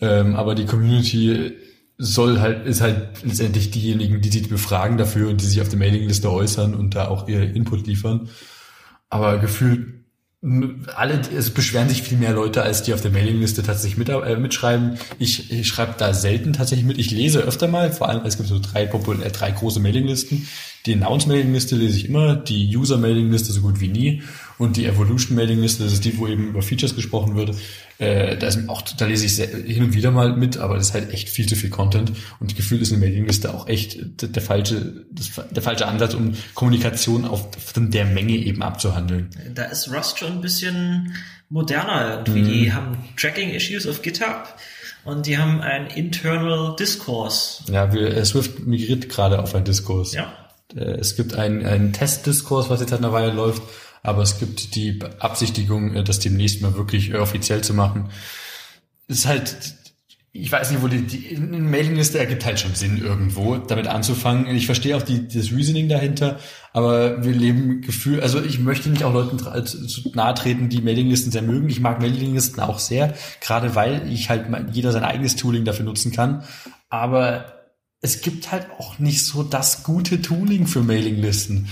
Ähm, 0.00 0.36
aber 0.36 0.54
die 0.54 0.66
Community 0.66 1.56
soll 1.96 2.40
halt, 2.40 2.66
ist 2.66 2.80
halt 2.80 3.24
letztendlich 3.24 3.70
diejenigen, 3.70 4.20
die 4.20 4.30
sich 4.30 4.48
befragen 4.48 4.98
dafür 4.98 5.28
und 5.28 5.40
die 5.40 5.46
sich 5.46 5.60
auf 5.60 5.68
der 5.68 5.78
Mailingliste 5.78 6.30
äußern 6.30 6.74
und 6.74 6.94
da 6.94 7.08
auch 7.08 7.28
ihr 7.28 7.54
Input 7.54 7.86
liefern. 7.86 8.28
Aber 9.10 9.38
gefühlt 9.38 9.98
alle, 10.94 11.20
es 11.36 11.50
beschweren 11.50 11.88
sich 11.88 12.02
viel 12.02 12.16
mehr 12.16 12.32
Leute, 12.32 12.62
als 12.62 12.84
die 12.84 12.94
auf 12.94 13.00
der 13.00 13.10
Mailingliste 13.10 13.64
tatsächlich 13.64 13.98
mit, 13.98 14.08
äh, 14.08 14.36
mitschreiben. 14.36 14.96
Ich, 15.18 15.50
ich 15.50 15.66
schreibe 15.66 15.94
da 15.98 16.14
selten 16.14 16.52
tatsächlich 16.52 16.86
mit. 16.86 16.98
Ich 16.98 17.10
lese 17.10 17.40
öfter 17.40 17.66
mal, 17.66 17.90
vor 17.90 18.08
allem 18.08 18.24
es 18.24 18.36
gibt 18.36 18.48
so 18.48 18.60
drei, 18.60 18.84
äh, 18.84 19.30
drei 19.30 19.50
große 19.50 19.80
Mailinglisten. 19.80 20.46
Die 20.86 20.94
Announce-Mailingliste 20.94 21.74
lese 21.74 21.96
ich 21.96 22.08
immer, 22.08 22.36
die 22.36 22.76
User-Mailingliste 22.76 23.52
so 23.52 23.62
gut 23.62 23.80
wie 23.80 23.88
nie 23.88 24.22
und 24.58 24.76
die 24.76 24.86
Evolution-Mailingliste, 24.86 25.84
das 25.84 25.92
ist 25.92 26.04
die, 26.04 26.18
wo 26.18 26.26
eben 26.26 26.48
über 26.48 26.62
Features 26.62 26.94
gesprochen 26.94 27.36
wird. 27.36 27.54
Äh, 27.98 28.36
da, 28.36 28.46
ist 28.48 28.68
auch, 28.68 28.82
da 28.82 29.06
lese 29.06 29.26
ich 29.26 29.36
sehr, 29.36 29.48
hin 29.48 29.84
und 29.84 29.94
wieder 29.94 30.10
mal 30.10 30.36
mit, 30.36 30.58
aber 30.58 30.74
das 30.74 30.88
ist 30.88 30.94
halt 30.94 31.12
echt 31.12 31.28
viel 31.28 31.48
zu 31.48 31.56
viel 31.56 31.70
Content 31.70 32.12
und 32.40 32.56
gefühlt 32.56 32.82
ist 32.82 32.92
eine 32.92 33.00
Mailingliste 33.00 33.52
auch 33.54 33.68
echt 33.68 34.22
der, 34.22 34.28
der 34.28 34.42
falsche, 34.42 35.04
das, 35.10 35.30
der 35.50 35.62
falsche 35.62 35.86
Ansatz, 35.86 36.14
um 36.14 36.34
Kommunikation 36.54 37.24
auf 37.24 37.48
der 37.76 38.04
Menge 38.04 38.34
eben 38.34 38.62
abzuhandeln. 38.62 39.30
Da 39.54 39.64
ist 39.64 39.92
Rust 39.92 40.18
schon 40.18 40.32
ein 40.32 40.40
bisschen 40.40 41.14
moderner 41.48 42.10
irgendwie. 42.10 42.42
Mhm. 42.42 42.48
Die 42.48 42.72
haben 42.72 42.98
Tracking-Issues 43.16 43.86
auf 43.86 44.02
GitHub 44.02 44.54
und 45.04 45.26
die 45.26 45.38
haben 45.38 45.60
ein 45.60 45.86
Internal 45.86 46.76
Discourse. 46.76 47.62
Ja, 47.72 47.92
wir, 47.92 48.16
äh, 48.16 48.24
Swift 48.24 48.66
migriert 48.66 49.08
gerade 49.08 49.40
auf 49.42 49.54
ein 49.54 49.64
Diskurs. 49.64 50.12
Ja. 50.12 50.32
Äh, 50.74 50.98
es 50.98 51.16
gibt 51.16 51.34
einen, 51.34 51.64
einen 51.64 51.92
Testdiskurs, 51.92 52.68
was 52.70 52.80
jetzt 52.80 52.90
seit 52.90 52.98
einer 53.00 53.12
Weile 53.12 53.32
läuft, 53.32 53.62
aber 54.02 54.22
es 54.22 54.38
gibt 54.38 54.74
die 54.74 54.92
Beabsichtigung, 54.92 55.94
äh, 55.94 56.04
das 56.04 56.20
demnächst 56.20 56.62
mal 56.62 56.74
wirklich 56.74 57.10
äh, 57.10 57.16
offiziell 57.16 57.62
zu 57.62 57.74
machen. 57.74 58.10
Ist 59.06 59.26
halt, 59.26 59.74
ich 60.32 60.52
weiß 60.52 60.70
nicht, 60.70 60.82
wo 60.82 60.88
die, 60.88 61.02
die 61.02 61.36
Mailingliste 61.36 62.18
ergibt 62.18 62.44
halt 62.44 62.60
schon 62.60 62.74
Sinn 62.74 62.98
irgendwo, 62.98 63.56
damit 63.56 63.86
anzufangen. 63.86 64.54
Ich 64.54 64.66
verstehe 64.66 64.96
auch 64.96 65.02
die, 65.02 65.26
das 65.26 65.50
Reasoning 65.50 65.88
dahinter, 65.88 66.38
aber 66.72 67.24
wir 67.24 67.32
leben 67.32 67.80
Gefühl, 67.80 68.20
also 68.20 68.40
ich 68.40 68.58
möchte 68.58 68.90
nicht 68.90 69.04
auch 69.04 69.14
Leuten 69.14 69.38
zu 69.38 70.10
nahe 70.14 70.34
treten, 70.34 70.68
die 70.68 70.82
Mailinglisten 70.82 71.32
sehr 71.32 71.42
mögen. 71.42 71.68
Ich 71.68 71.80
mag 71.80 72.00
Mailinglisten 72.00 72.60
auch 72.60 72.78
sehr, 72.78 73.14
gerade 73.40 73.74
weil 73.74 74.10
ich 74.12 74.28
halt 74.28 74.46
jeder 74.72 74.92
sein 74.92 75.04
eigenes 75.04 75.36
Tooling 75.36 75.64
dafür 75.64 75.86
nutzen 75.86 76.12
kann. 76.12 76.44
Aber 76.90 77.54
es 78.00 78.20
gibt 78.20 78.52
halt 78.52 78.68
auch 78.78 78.98
nicht 78.98 79.24
so 79.24 79.42
das 79.42 79.82
gute 79.82 80.22
Tooling 80.22 80.66
für 80.66 80.82
Mailinglisten. 80.82 81.68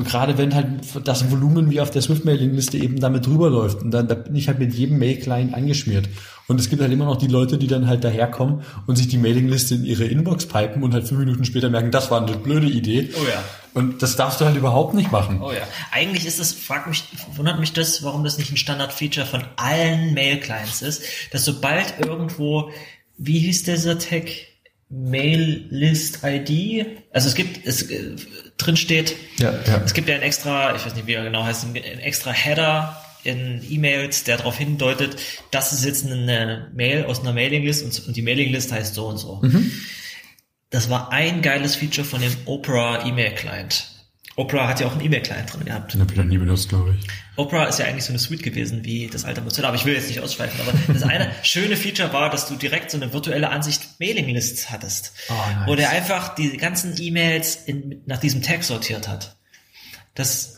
Und 0.00 0.08
gerade 0.08 0.38
wenn 0.38 0.54
halt 0.54 0.66
das 1.04 1.30
Volumen 1.30 1.70
wie 1.70 1.78
auf 1.78 1.90
der 1.90 2.00
Swift-Mailing-Liste 2.00 2.78
eben 2.78 3.00
damit 3.00 3.26
drüber 3.26 3.50
läuft. 3.50 3.82
Und 3.82 3.90
dann 3.90 4.08
da 4.08 4.14
bin 4.14 4.34
ich 4.34 4.48
halt 4.48 4.58
mit 4.58 4.72
jedem 4.72 4.98
Mail-Client 4.98 5.52
angeschmiert. 5.52 6.08
Und 6.48 6.58
es 6.58 6.70
gibt 6.70 6.80
halt 6.80 6.90
immer 6.90 7.04
noch 7.04 7.16
die 7.16 7.26
Leute, 7.26 7.58
die 7.58 7.66
dann 7.66 7.86
halt 7.86 8.02
daherkommen 8.02 8.62
und 8.86 8.96
sich 8.96 9.08
die 9.08 9.18
Mailing-Liste 9.18 9.74
in 9.74 9.84
ihre 9.84 10.06
Inbox 10.06 10.46
pipen 10.46 10.82
und 10.82 10.94
halt 10.94 11.06
fünf 11.06 11.20
Minuten 11.20 11.44
später 11.44 11.68
merken, 11.68 11.90
das 11.90 12.10
war 12.10 12.26
eine 12.26 12.34
blöde 12.34 12.66
Idee. 12.66 13.10
Oh 13.14 13.28
ja. 13.28 13.44
Und 13.74 14.00
das 14.00 14.16
darfst 14.16 14.40
du 14.40 14.46
halt 14.46 14.56
überhaupt 14.56 14.94
nicht 14.94 15.12
machen. 15.12 15.42
Oh 15.42 15.52
ja. 15.52 15.68
Eigentlich 15.92 16.24
ist 16.24 16.40
es, 16.40 16.54
fragt 16.54 16.86
mich, 16.86 17.04
wundert 17.34 17.60
mich 17.60 17.74
das, 17.74 18.02
warum 18.02 18.24
das 18.24 18.38
nicht 18.38 18.50
ein 18.50 18.56
Standard-Feature 18.56 19.26
von 19.26 19.44
allen 19.56 20.14
Mail-Clients 20.14 20.80
ist, 20.80 21.02
dass 21.30 21.44
sobald 21.44 22.00
irgendwo, 22.00 22.70
wie 23.18 23.38
hieß 23.40 23.64
dieser 23.64 23.98
Tag? 23.98 24.30
Mail-List-ID. 24.90 26.86
Also 27.12 27.28
es 27.28 27.34
gibt, 27.36 27.64
es 27.64 27.82
äh, 27.82 28.16
drin 28.60 28.76
steht, 28.76 29.16
ja, 29.38 29.52
ja. 29.66 29.82
es 29.84 29.94
gibt 29.94 30.08
ja 30.08 30.14
ein 30.14 30.22
extra, 30.22 30.74
ich 30.74 30.84
weiß 30.84 30.94
nicht, 30.94 31.06
wie 31.06 31.14
er 31.14 31.24
genau 31.24 31.44
heißt, 31.44 31.64
ein 31.64 31.76
extra 31.76 32.30
Header 32.30 32.96
in 33.22 33.62
E-Mails, 33.68 34.24
der 34.24 34.38
darauf 34.38 34.56
hindeutet, 34.56 35.16
das 35.50 35.72
ist 35.72 35.84
jetzt 35.84 36.06
eine 36.06 36.70
Mail 36.74 37.04
aus 37.04 37.20
einer 37.20 37.32
Mailinglist 37.32 37.84
und, 37.84 38.06
und 38.06 38.16
die 38.16 38.22
Mailinglist 38.22 38.72
heißt 38.72 38.94
so 38.94 39.06
und 39.06 39.18
so. 39.18 39.40
Mhm. 39.42 39.70
Das 40.70 40.88
war 40.88 41.12
ein 41.12 41.42
geiles 41.42 41.74
Feature 41.76 42.06
von 42.06 42.20
dem 42.20 42.34
Opera 42.46 43.04
E-Mail 43.04 43.34
Client. 43.34 43.99
Opera 44.36 44.68
hat 44.68 44.80
ja 44.80 44.86
auch 44.86 44.92
einen 44.92 45.04
E-Mail-Client 45.04 45.52
drin 45.52 45.64
gehabt. 45.64 45.92
Den 45.92 46.00
habe 46.00 46.12
ich 46.12 46.18
noch 46.18 46.24
nie 46.24 46.38
benutzt, 46.38 46.68
glaube 46.68 46.94
ich. 46.98 47.06
Opera 47.36 47.64
ist 47.64 47.78
ja 47.78 47.86
eigentlich 47.86 48.04
so 48.04 48.12
eine 48.12 48.18
Suite 48.18 48.42
gewesen 48.42 48.84
wie 48.84 49.08
das 49.08 49.24
alte 49.24 49.40
Mozilla, 49.40 49.68
aber 49.68 49.76
ich 49.76 49.84
will 49.84 49.94
jetzt 49.94 50.08
nicht 50.08 50.20
ausschweifen. 50.20 50.60
Aber 50.60 50.72
das 50.92 51.02
eine 51.02 51.30
schöne 51.42 51.76
Feature 51.76 52.12
war, 52.12 52.30
dass 52.30 52.48
du 52.48 52.54
direkt 52.56 52.90
so 52.90 52.96
eine 52.96 53.12
virtuelle 53.12 53.50
Ansicht 53.50 53.98
Mailing-Lists 53.98 54.70
hattest, 54.70 55.12
oh, 55.28 55.32
nice. 55.32 55.68
wo 55.68 55.74
der 55.74 55.90
einfach 55.90 56.34
die 56.34 56.56
ganzen 56.56 56.94
E-Mails 56.98 57.64
nach 58.06 58.18
diesem 58.18 58.42
Tag 58.42 58.62
sortiert 58.62 59.08
hat. 59.08 59.36
Das 60.14 60.56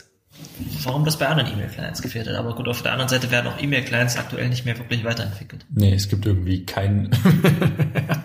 warum 0.83 1.05
das 1.05 1.19
bei 1.19 1.29
anderen 1.29 1.53
E-Mail-Clients 1.53 2.03
gefehlt 2.03 2.27
hat. 2.29 2.35
Aber 2.35 2.55
gut, 2.55 2.69
auf 2.69 2.83
der 2.83 2.93
anderen 2.93 3.09
Seite 3.09 3.31
werden 3.31 3.49
auch 3.49 3.61
E-Mail-Clients 3.61 4.17
aktuell 4.17 4.49
nicht 4.49 4.65
mehr 4.65 4.79
wirklich 4.79 5.05
weiterentwickelt. 5.05 5.65
Nee, 5.71 5.95
es 5.95 6.09
gibt 6.09 6.27
irgendwie 6.27 6.65
keinen 6.65 7.11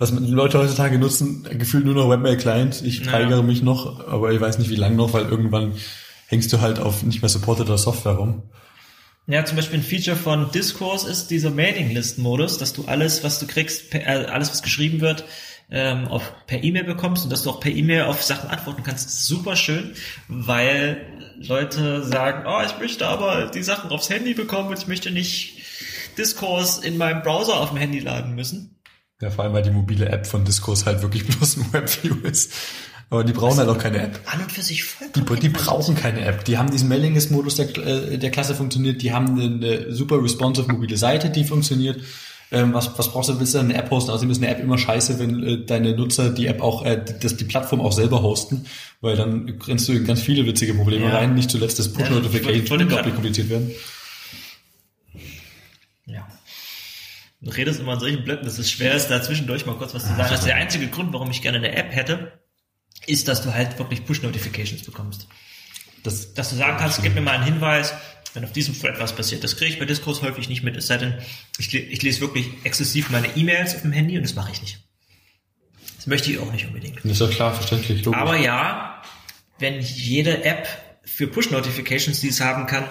was 0.00 0.16
die 0.16 0.32
Leute 0.32 0.58
heutzutage 0.58 0.98
nutzen, 0.98 1.46
gefühlt 1.58 1.84
nur 1.84 1.94
noch 1.94 2.08
Webmail-Client. 2.08 2.82
Ich 2.82 3.04
ja. 3.04 3.12
weigere 3.12 3.44
mich 3.44 3.62
noch, 3.62 4.08
aber 4.08 4.32
ich 4.32 4.40
weiß 4.40 4.58
nicht, 4.58 4.70
wie 4.70 4.76
lange 4.76 4.96
noch, 4.96 5.12
weil 5.12 5.26
irgendwann 5.26 5.74
hängst 6.26 6.50
du 6.52 6.60
halt 6.62 6.78
auf 6.78 7.02
nicht 7.02 7.20
mehr 7.20 7.28
supporteter 7.28 7.76
Software 7.76 8.14
rum. 8.14 8.42
Ja, 9.26 9.44
zum 9.44 9.56
Beispiel 9.56 9.78
ein 9.78 9.82
Feature 9.82 10.16
von 10.16 10.50
Discourse 10.52 11.08
ist 11.08 11.30
dieser 11.30 11.50
Mailing-List-Modus, 11.50 12.56
dass 12.56 12.72
du 12.72 12.86
alles, 12.86 13.22
was 13.22 13.40
du 13.40 13.46
kriegst, 13.46 13.90
per, 13.90 14.00
äh, 14.00 14.24
alles, 14.24 14.50
was 14.50 14.62
geschrieben 14.62 15.02
wird, 15.02 15.24
ähm, 15.70 16.08
auf, 16.08 16.32
per 16.46 16.64
E-Mail 16.64 16.84
bekommst 16.84 17.24
und 17.24 17.30
dass 17.30 17.42
du 17.42 17.50
auch 17.50 17.60
per 17.60 17.70
E-Mail 17.70 18.04
auf 18.04 18.22
Sachen 18.22 18.48
antworten 18.48 18.82
kannst. 18.82 19.26
Super 19.26 19.54
schön, 19.54 19.92
weil 20.28 21.04
Leute 21.38 22.04
sagen, 22.04 22.44
oh, 22.48 22.62
ich 22.64 22.78
möchte 22.78 23.06
aber 23.06 23.50
die 23.50 23.62
Sachen 23.62 23.90
aufs 23.90 24.08
Handy 24.08 24.32
bekommen 24.32 24.70
und 24.70 24.78
ich 24.78 24.88
möchte 24.88 25.10
nicht 25.10 25.58
Discourse 26.16 26.84
in 26.84 26.96
meinem 26.96 27.22
Browser 27.22 27.60
auf 27.60 27.68
dem 27.68 27.78
Handy 27.78 27.98
laden 27.98 28.34
müssen. 28.34 28.79
Ja, 29.20 29.30
vor 29.30 29.44
allem, 29.44 29.52
weil 29.52 29.62
die 29.62 29.70
mobile 29.70 30.08
App 30.08 30.26
von 30.26 30.44
Discourse 30.44 30.86
halt 30.86 31.02
wirklich 31.02 31.26
bloß 31.38 31.58
ein 31.58 31.72
Webview 31.72 32.16
ist. 32.22 32.52
Aber 33.10 33.24
die 33.24 33.32
brauchen 33.32 33.58
halt 33.58 33.68
auch 33.68 33.78
keine 33.78 33.98
App. 33.98 34.20
An 34.26 34.40
und 34.40 34.52
für 34.52 34.62
sich 34.62 34.84
voll 34.84 35.08
Die, 35.14 35.40
die 35.40 35.48
brauchen 35.48 35.96
keine 35.96 36.20
App. 36.20 36.44
Die 36.44 36.58
haben 36.58 36.70
diesen 36.70 36.88
Mailing-List-Modus, 36.88 37.56
der, 37.56 37.76
äh, 37.76 38.18
der 38.18 38.30
klasse 38.30 38.54
funktioniert. 38.54 39.02
Die 39.02 39.12
haben 39.12 39.40
eine 39.40 39.92
super 39.92 40.22
responsive 40.22 40.70
mobile 40.70 40.96
Seite, 40.96 41.28
die 41.28 41.44
funktioniert. 41.44 42.00
Ähm, 42.52 42.72
was, 42.72 42.96
was 42.98 43.10
brauchst 43.10 43.28
du? 43.28 43.38
Willst 43.38 43.54
du 43.54 43.58
eine 43.58 43.74
App 43.74 43.90
hosten? 43.90 44.12
Außerdem 44.12 44.30
ist 44.30 44.42
eine 44.42 44.48
App 44.48 44.60
immer 44.60 44.78
scheiße, 44.78 45.18
wenn 45.18 45.42
äh, 45.42 45.64
deine 45.64 45.96
Nutzer 45.96 46.30
die 46.30 46.46
App 46.46 46.62
auch, 46.62 46.84
äh, 46.84 47.04
das, 47.20 47.36
die 47.36 47.44
Plattform 47.44 47.80
auch 47.80 47.92
selber 47.92 48.22
hosten, 48.22 48.66
weil 49.00 49.16
dann 49.16 49.60
rennst 49.66 49.88
du 49.88 49.92
in 49.92 50.04
ganz 50.04 50.20
viele 50.20 50.46
witzige 50.46 50.74
Probleme 50.74 51.06
ja. 51.06 51.16
rein. 51.16 51.34
Nicht 51.34 51.50
zuletzt 51.50 51.80
das 51.80 51.92
Push-Notification 51.92 52.78
ja, 52.78 52.84
unglaublich 52.84 53.14
kompliziert 53.14 53.50
werden. 53.50 53.72
Du 57.42 57.50
redest 57.50 57.80
immer 57.80 57.92
an 57.92 58.00
solchen 58.00 58.22
Blöcken, 58.22 58.44
dass 58.44 58.58
es 58.58 58.70
schwer 58.70 58.94
ist, 58.94 59.08
da 59.08 59.22
zwischendurch 59.22 59.64
mal 59.64 59.76
kurz 59.76 59.94
was 59.94 60.02
zu 60.02 60.08
sagen. 60.10 60.22
Das 60.28 60.40
ist 60.40 60.46
der 60.46 60.56
einzige 60.56 60.88
Grund, 60.88 61.12
warum 61.12 61.30
ich 61.30 61.40
gerne 61.40 61.58
eine 61.58 61.74
App 61.74 61.90
hätte, 61.94 62.38
ist, 63.06 63.28
dass 63.28 63.42
du 63.42 63.54
halt 63.54 63.78
wirklich 63.78 64.04
Push-Notifications 64.04 64.82
bekommst. 64.82 65.26
Das, 66.02 66.34
dass 66.34 66.50
du 66.50 66.56
sagen 66.56 66.76
kannst, 66.78 67.02
gib 67.02 67.14
mir 67.14 67.22
mal 67.22 67.36
einen 67.36 67.44
Hinweis, 67.44 67.94
wenn 68.34 68.44
auf 68.44 68.52
diesem 68.52 68.78
Thread 68.78 69.00
was 69.00 69.14
passiert. 69.14 69.42
Das 69.42 69.56
kriege 69.56 69.72
ich 69.72 69.78
bei 69.78 69.86
Diskurs 69.86 70.22
häufig 70.22 70.48
nicht 70.48 70.62
mit, 70.62 70.76
es 70.76 70.86
sei 70.86 70.98
denn, 70.98 71.14
ich, 71.58 71.72
ich 71.74 72.02
lese 72.02 72.20
wirklich 72.20 72.48
exzessiv 72.64 73.10
meine 73.10 73.28
E-Mails 73.36 73.74
auf 73.74 73.82
dem 73.82 73.92
Handy 73.92 74.16
und 74.16 74.22
das 74.22 74.34
mache 74.34 74.52
ich 74.52 74.60
nicht. 74.60 74.78
Das 75.96 76.06
möchte 76.06 76.30
ich 76.30 76.38
auch 76.38 76.52
nicht 76.52 76.66
unbedingt. 76.66 76.98
Das 77.04 77.12
ist 77.12 77.20
ja 77.20 77.28
klar, 77.28 77.54
verständlich. 77.54 78.04
Logisch. 78.04 78.20
Aber 78.20 78.36
ja, 78.36 79.02
wenn 79.58 79.80
jede 79.80 80.44
App 80.44 80.68
für 81.04 81.26
Push-Notifications, 81.26 82.20
die 82.20 82.28
es 82.28 82.40
haben 82.40 82.66
kann, 82.66 82.84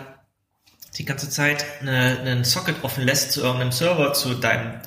die 0.97 1.05
ganze 1.05 1.29
Zeit 1.29 1.65
eine, 1.81 2.19
einen 2.19 2.43
Socket 2.43 2.83
offen 2.83 3.05
lässt 3.05 3.31
zu 3.31 3.41
irgendeinem 3.41 3.71
Server, 3.71 4.13
zu 4.13 4.33
deinem 4.35 4.81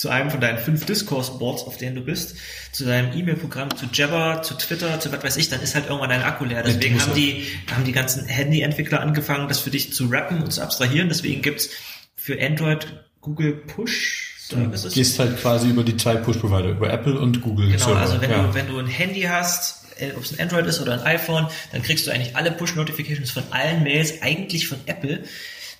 zu 0.00 0.08
einem 0.08 0.30
von 0.30 0.40
deinen 0.40 0.56
fünf 0.56 0.86
Discourse-Boards, 0.86 1.64
auf 1.64 1.76
denen 1.76 1.94
du 1.94 2.00
bist, 2.00 2.34
zu 2.72 2.86
deinem 2.86 3.12
E-Mail-Programm, 3.12 3.76
zu 3.76 3.84
Jabber, 3.92 4.40
zu 4.40 4.54
Twitter, 4.54 4.98
zu 4.98 5.12
was 5.12 5.22
weiß 5.22 5.36
ich, 5.36 5.50
dann 5.50 5.60
ist 5.60 5.74
halt 5.74 5.88
irgendwann 5.88 6.08
dein 6.08 6.22
Akku 6.22 6.46
leer. 6.46 6.62
Deswegen 6.62 6.96
Ja, 6.96 7.02
haben 7.02 7.14
die, 7.14 7.46
haben 7.70 7.84
die 7.84 7.92
ganzen 7.92 8.24
Handy-Entwickler 8.24 9.02
angefangen, 9.02 9.48
das 9.48 9.60
für 9.60 9.68
dich 9.68 9.92
zu 9.92 10.06
rappen 10.06 10.42
und 10.42 10.52
zu 10.52 10.62
abstrahieren. 10.62 11.10
Deswegen 11.10 11.42
gibt's 11.42 11.68
für 12.16 12.40
Android 12.42 12.86
Google 13.20 13.52
Push 13.52 14.36
Services. 14.38 14.94
Gehst 14.94 15.18
halt 15.18 15.38
quasi 15.38 15.68
über 15.68 15.84
die 15.84 15.98
zwei 15.98 16.16
Push-Provider, 16.16 16.70
über 16.70 16.90
Apple 16.90 17.20
und 17.20 17.42
Google. 17.42 17.66
Genau, 17.66 17.84
Server. 17.84 18.00
also 18.00 18.20
wenn 18.22 18.30
ja. 18.30 18.42
du, 18.42 18.54
wenn 18.54 18.68
du 18.68 18.78
ein 18.78 18.86
Handy 18.86 19.22
hast, 19.22 19.79
ob 20.16 20.24
es 20.24 20.32
ein 20.32 20.40
Android 20.40 20.66
ist 20.66 20.80
oder 20.80 20.92
ein 20.92 21.00
iPhone, 21.00 21.48
dann 21.72 21.82
kriegst 21.82 22.06
du 22.06 22.10
eigentlich 22.10 22.36
alle 22.36 22.52
Push-Notifications 22.52 23.30
von 23.30 23.44
allen 23.50 23.82
Mails 23.82 24.22
eigentlich 24.22 24.68
von 24.68 24.78
Apple, 24.86 25.24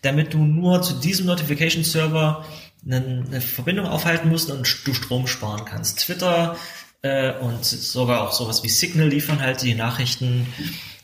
damit 0.03 0.35
du 0.35 0.39
nur 0.39 0.83
zu 0.83 0.95
diesem 0.95 1.27
Notification-Server 1.27 2.45
eine, 2.87 3.25
eine 3.27 3.41
Verbindung 3.41 3.87
aufhalten 3.87 4.29
musst 4.29 4.51
und 4.51 4.67
du 4.85 4.95
Strom 4.95 5.27
sparen 5.27 5.65
kannst. 5.65 6.01
Twitter 6.01 6.57
äh, 7.03 7.33
und 7.33 7.65
sogar 7.65 8.23
auch 8.23 8.33
sowas 8.33 8.63
wie 8.63 8.69
Signal 8.69 9.09
liefern 9.09 9.41
halt 9.41 9.63
die 9.63 9.75
Nachrichten 9.75 10.47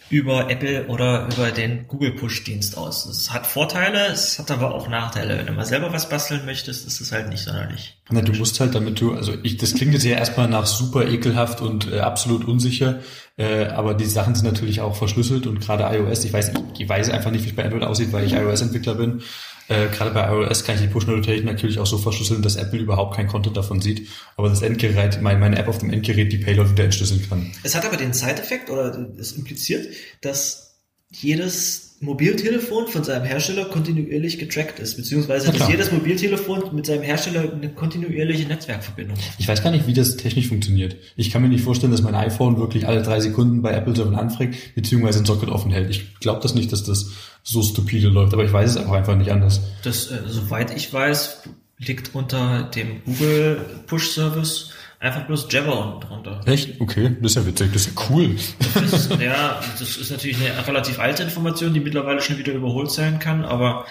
über 0.09 0.51
Apple 0.51 0.87
oder 0.87 1.29
über 1.33 1.51
den 1.51 1.89
Google 1.89 2.13
Push-Dienst 2.13 2.79
aus. 2.79 3.07
Es 3.07 3.33
hat 3.33 3.47
Vorteile, 3.47 4.07
es 4.07 4.39
hat 4.39 4.51
aber 4.51 4.75
auch 4.75 4.89
Nachteile. 4.89 5.39
Wenn 5.39 5.47
du 5.47 5.53
mal 5.53 5.65
selber 5.65 5.93
was 5.93 6.09
basteln 6.09 6.45
möchtest, 6.45 6.87
ist 6.87 7.01
es 7.01 7.13
halt 7.13 7.29
nicht 7.29 7.43
sonderlich. 7.43 7.97
Na, 8.11 8.23
du 8.23 8.33
musst 8.33 8.61
halt, 8.61 8.75
damit 8.75 9.01
du, 9.01 9.15
also 9.15 9.35
ich, 9.43 9.57
das 9.57 9.75
klingt 9.75 9.95
jetzt 9.95 10.05
ja 10.05 10.17
erstmal 10.17 10.49
nach 10.49 10.67
super 10.67 11.07
ekelhaft 11.09 11.61
und 11.61 11.91
äh, 11.93 12.01
absolut 12.01 12.45
unsicher, 12.45 13.01
äh, 13.37 13.67
aber 13.67 13.95
die 13.95 14.07
Sachen 14.07 14.35
sind 14.35 14.47
natürlich 14.47 14.81
auch 14.81 14.97
verschlüsselt 14.97 15.47
und 15.47 15.61
gerade 15.61 15.85
iOS, 15.97 16.25
ich 16.25 16.33
weiß, 16.33 16.51
ich, 16.51 16.81
ich 16.81 16.89
weiß 16.89 17.11
einfach 17.11 17.31
nicht, 17.31 17.45
wie 17.45 17.51
es 17.51 17.57
bei 17.57 17.65
Android 17.65 17.83
aussieht, 17.83 18.13
weil 18.13 18.25
ich 18.25 18.33
iOS-Entwickler 18.33 18.95
bin. 18.95 19.23
Äh, 19.69 19.89
gerade 19.89 20.13
bei 20.13 20.27
iOS 20.27 20.65
kann 20.65 20.77
ich 20.77 20.83
die 20.83 20.89
Push-Notification 20.89 21.45
natürlich 21.45 21.79
auch 21.79 21.87
so 21.87 21.99
verschlüsseln, 21.99 22.41
dass 22.41 22.57
Apple 22.57 22.79
überhaupt 22.79 23.17
kein 23.17 23.27
Content 23.27 23.57
davon 23.57 23.81
sieht, 23.81 24.09
aber 24.37 24.49
das 24.49 24.63
Endgerät, 24.63 25.21
mein, 25.21 25.41
meine 25.41 25.59
App 25.59 25.69
auf 25.69 25.79
dem 25.79 25.91
Endgerät 25.91 26.33
die 26.33 26.39
Payload 26.39 26.71
wieder 26.71 26.85
entschlüsseln 26.85 27.29
kann. 27.29 27.53
Es 27.63 27.75
hat 27.75 27.85
aber 27.85 27.97
den 27.97 28.13
Side-Effekt, 28.13 28.71
oder 28.71 28.97
es 29.19 29.33
impliziert, 29.33 29.87
dass 30.23 30.77
jedes 31.11 31.86
Mobiltelefon 32.01 32.89
von 32.89 33.05
seinem 33.05 33.25
Hersteller 33.25 33.65
kontinuierlich 33.67 34.39
getrackt 34.39 34.79
ist, 34.81 34.97
beziehungsweise 34.97 35.51
dass 35.51 35.69
jedes 35.69 35.91
Mobiltelefon 35.91 36.75
mit 36.75 36.85
seinem 36.85 37.03
Hersteller 37.03 37.51
eine 37.53 37.71
kontinuierliche 37.71 38.47
Netzwerkverbindung 38.47 39.17
hat. 39.17 39.25
Ich 39.39 39.49
weiß 39.49 39.63
gar 39.63 39.71
nicht, 39.71 39.87
wie 39.87 39.95
das 39.95 40.17
technisch 40.17 40.49
funktioniert. 40.49 40.97
Ich 41.17 41.31
kann 41.31 41.41
mir 41.41 41.49
nicht 41.49 41.65
vorstellen, 41.65 41.93
dass 41.93 42.03
mein 42.03 42.15
iPhone 42.15 42.59
wirklich 42.59 42.87
alle 42.87 43.03
drei 43.03 43.21
Sekunden 43.21 43.63
bei 43.63 43.73
Apple-Servern 43.73 44.15
anfragt, 44.15 44.75
beziehungsweise 44.75 45.21
ein 45.21 45.25
Socket 45.25 45.49
offen 45.49 45.71
hält. 45.71 45.89
Ich 45.89 46.21
glaube 46.21 46.41
das 46.43 46.55
nicht, 46.55 46.71
dass 46.71 46.85
das 46.85 47.13
so 47.43 47.63
stupide 47.63 48.09
läuft, 48.09 48.35
aber 48.35 48.45
ich 48.45 48.53
weiß 48.53 48.73
es 48.73 48.77
auch 48.77 48.93
einfach 48.93 49.17
nicht 49.17 49.31
anders. 49.31 49.63
Das, 49.83 50.11
äh, 50.11 50.19
soweit 50.27 50.77
ich 50.77 50.93
weiß, 50.93 51.45
liegt 51.79 52.15
unter 52.15 52.71
dem 52.75 53.03
Google 53.05 53.61
Push-Service 53.87 54.71
einfach 55.07 55.27
bloß 55.27 55.47
Jabber 55.51 55.79
unten 55.79 56.01
drunter. 56.01 56.41
Echt? 56.47 56.81
Okay, 56.81 57.17
das 57.21 57.33
ist 57.33 57.37
ja 57.37 57.47
witzig, 57.47 57.73
das 57.73 57.87
ist 57.87 57.97
ja 57.99 58.07
cool. 58.11 58.37
Das 58.75 58.93
ist, 58.93 59.21
ja, 59.21 59.61
das 59.79 59.97
ist 59.97 60.11
natürlich 60.11 60.37
eine 60.39 60.67
relativ 60.67 60.99
alte 60.99 61.23
Information, 61.23 61.73
die 61.75 61.81
mittlerweile 61.81 62.21
schon 62.21 62.39
wieder 62.39 62.53
überholt 62.53 62.91
sein 62.91 63.19
kann, 63.19 63.45
aber 63.45 63.87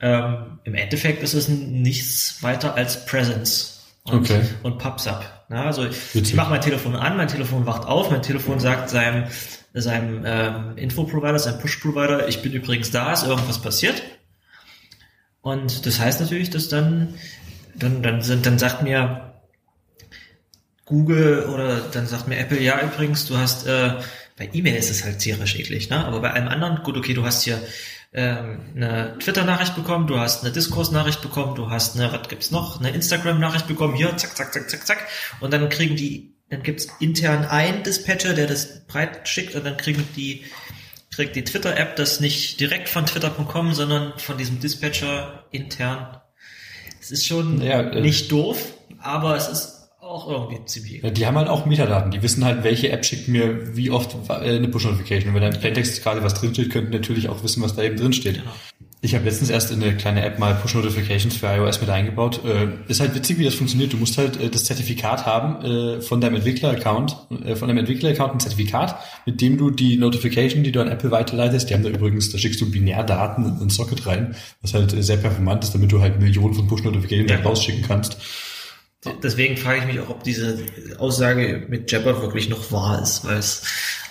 ähm, 0.00 0.58
im 0.64 0.74
Endeffekt 0.74 1.22
ist 1.22 1.34
es 1.34 1.48
nichts 1.48 2.42
weiter 2.42 2.74
als 2.74 3.06
Presence 3.06 3.84
und, 4.04 4.30
Okay. 4.30 4.42
und 4.62 4.78
PubSub. 4.78 5.24
Na, 5.48 5.64
also 5.66 5.86
ich, 5.86 6.14
ich 6.14 6.34
mache 6.34 6.50
mein 6.50 6.60
Telefon 6.60 6.96
an, 6.96 7.16
mein 7.16 7.28
Telefon 7.28 7.66
wacht 7.66 7.86
auf, 7.86 8.10
mein 8.10 8.22
Telefon 8.22 8.58
sagt 8.60 8.90
seinem, 8.90 9.24
seinem 9.72 10.22
ähm, 10.26 10.76
Info-Provider, 10.76 11.38
seinem 11.38 11.58
Push-Provider, 11.60 12.28
ich 12.28 12.42
bin 12.42 12.52
übrigens 12.52 12.90
da, 12.90 13.12
ist 13.12 13.24
irgendwas 13.26 13.60
passiert. 13.60 14.02
Und 15.42 15.84
das 15.84 16.00
heißt 16.00 16.20
natürlich, 16.20 16.48
dass 16.50 16.68
dann, 16.70 17.14
dann, 17.76 18.02
dann, 18.02 18.22
sind, 18.22 18.46
dann 18.46 18.58
sagt 18.58 18.82
mir 18.82 19.33
Google 20.84 21.46
oder 21.46 21.80
dann 21.80 22.06
sagt 22.06 22.28
mir 22.28 22.38
Apple, 22.38 22.60
ja 22.60 22.80
übrigens, 22.82 23.26
du 23.26 23.36
hast, 23.36 23.66
äh, 23.66 23.94
bei 24.36 24.50
E-Mail 24.52 24.76
ist 24.76 24.90
es 24.90 25.04
halt 25.04 25.18
tierisch 25.18 25.56
eklig, 25.56 25.88
ne? 25.88 26.04
aber 26.04 26.20
bei 26.20 26.32
allem 26.32 26.48
anderen, 26.48 26.82
gut, 26.82 26.96
okay, 26.96 27.14
du 27.14 27.24
hast 27.24 27.44
hier 27.44 27.60
ähm, 28.12 28.60
eine 28.76 29.16
Twitter-Nachricht 29.18 29.74
bekommen, 29.74 30.06
du 30.06 30.18
hast 30.18 30.44
eine 30.44 30.52
Discourse-Nachricht 30.52 31.22
bekommen, 31.22 31.54
du 31.54 31.70
hast 31.70 31.96
eine, 31.96 32.12
was 32.12 32.28
gibt's 32.28 32.50
noch, 32.50 32.80
eine 32.80 32.90
Instagram-Nachricht 32.90 33.66
bekommen, 33.66 33.94
hier, 33.94 34.14
zack, 34.16 34.36
zack, 34.36 34.52
zack, 34.52 34.68
zack, 34.68 34.86
zack, 34.86 34.98
und 35.40 35.52
dann 35.52 35.68
kriegen 35.70 35.96
die, 35.96 36.36
dann 36.50 36.62
gibt's 36.62 36.88
intern 37.00 37.44
einen 37.44 37.82
Dispatcher, 37.82 38.34
der 38.34 38.46
das 38.46 38.86
breit 38.86 39.26
schickt 39.26 39.54
und 39.54 39.64
dann 39.64 39.78
kriegen 39.78 40.06
die, 40.16 40.44
kriegt 41.14 41.34
die 41.34 41.44
Twitter-App 41.44 41.96
das 41.96 42.20
nicht 42.20 42.60
direkt 42.60 42.88
von 42.88 43.06
twitter.com, 43.06 43.72
sondern 43.72 44.18
von 44.18 44.36
diesem 44.36 44.60
Dispatcher 44.60 45.46
intern. 45.50 46.20
Es 47.00 47.10
ist 47.10 47.26
schon 47.26 47.62
Ja, 47.62 47.80
äh, 47.80 48.00
nicht 48.00 48.30
doof, 48.30 48.74
aber 48.98 49.36
es 49.36 49.48
ist 49.48 49.83
auch 50.14 50.28
irgendwie 50.30 50.64
ziemlich 50.64 51.02
Ja, 51.02 51.10
die 51.10 51.26
haben 51.26 51.36
halt 51.36 51.48
auch 51.48 51.66
Metadaten. 51.66 52.10
Die 52.10 52.22
wissen 52.22 52.44
halt, 52.44 52.64
welche 52.64 52.90
App 52.90 53.04
schickt 53.04 53.28
mir 53.28 53.76
wie 53.76 53.90
oft 53.90 54.14
äh, 54.28 54.32
eine 54.32 54.68
Push-Notification. 54.68 55.28
Und 55.30 55.34
wenn 55.34 55.42
da 55.42 55.48
im 55.54 55.60
Plaintext 55.60 56.02
gerade 56.02 56.22
was 56.22 56.34
drinsteht, 56.34 56.70
könnten 56.70 56.92
natürlich 56.92 57.28
auch 57.28 57.42
wissen, 57.42 57.62
was 57.62 57.74
da 57.74 57.82
eben 57.82 57.96
drinsteht. 57.96 58.36
Genau. 58.36 58.50
Ich 59.00 59.14
habe 59.14 59.26
letztens 59.26 59.50
erst 59.50 59.70
in 59.70 59.82
eine 59.82 59.94
kleine 59.98 60.24
App 60.24 60.38
mal 60.38 60.54
Push-Notifications 60.54 61.36
für 61.36 61.46
iOS 61.48 61.78
mit 61.82 61.90
eingebaut. 61.90 62.40
Äh, 62.42 62.68
ist 62.90 63.00
halt 63.00 63.14
witzig, 63.14 63.36
wie 63.38 63.44
das 63.44 63.54
funktioniert. 63.54 63.92
Du 63.92 63.98
musst 63.98 64.16
halt 64.16 64.40
äh, 64.40 64.48
das 64.48 64.64
Zertifikat 64.64 65.26
haben 65.26 65.62
äh, 65.62 66.00
von 66.00 66.22
deinem 66.22 66.36
Entwickler-Account, 66.36 67.14
äh, 67.44 67.54
von 67.54 67.68
deinem 67.68 67.78
Entwickler-Account 67.78 68.32
ein 68.32 68.40
Zertifikat, 68.40 68.96
mit 69.26 69.42
dem 69.42 69.58
du 69.58 69.70
die 69.70 69.98
Notification, 69.98 70.62
die 70.62 70.72
du 70.72 70.80
an 70.80 70.88
Apple 70.88 71.10
weiterleitest, 71.10 71.68
die 71.68 71.74
haben 71.74 71.82
da 71.82 71.90
übrigens, 71.90 72.30
da 72.30 72.38
schickst 72.38 72.62
du 72.62 72.70
Binärdaten 72.70 73.44
in 73.44 73.66
ein 73.66 73.68
Socket 73.68 74.06
rein, 74.06 74.34
was 74.62 74.72
halt 74.72 74.94
äh, 74.94 75.02
sehr 75.02 75.18
performant 75.18 75.64
ist, 75.64 75.74
damit 75.74 75.92
du 75.92 76.00
halt 76.00 76.18
Millionen 76.18 76.54
von 76.54 76.66
Push-Notifications 76.66 77.30
Ja. 77.30 77.40
rausschicken 77.40 77.82
kannst. 77.86 78.16
Deswegen 79.22 79.56
frage 79.56 79.80
ich 79.80 79.86
mich 79.86 80.00
auch, 80.00 80.08
ob 80.08 80.22
diese 80.22 80.66
Aussage 80.98 81.66
mit 81.68 81.90
Jabber 81.90 82.22
wirklich 82.22 82.48
noch 82.48 82.72
wahr 82.72 83.02
ist, 83.02 83.24
weil 83.24 83.38
es 83.38 83.62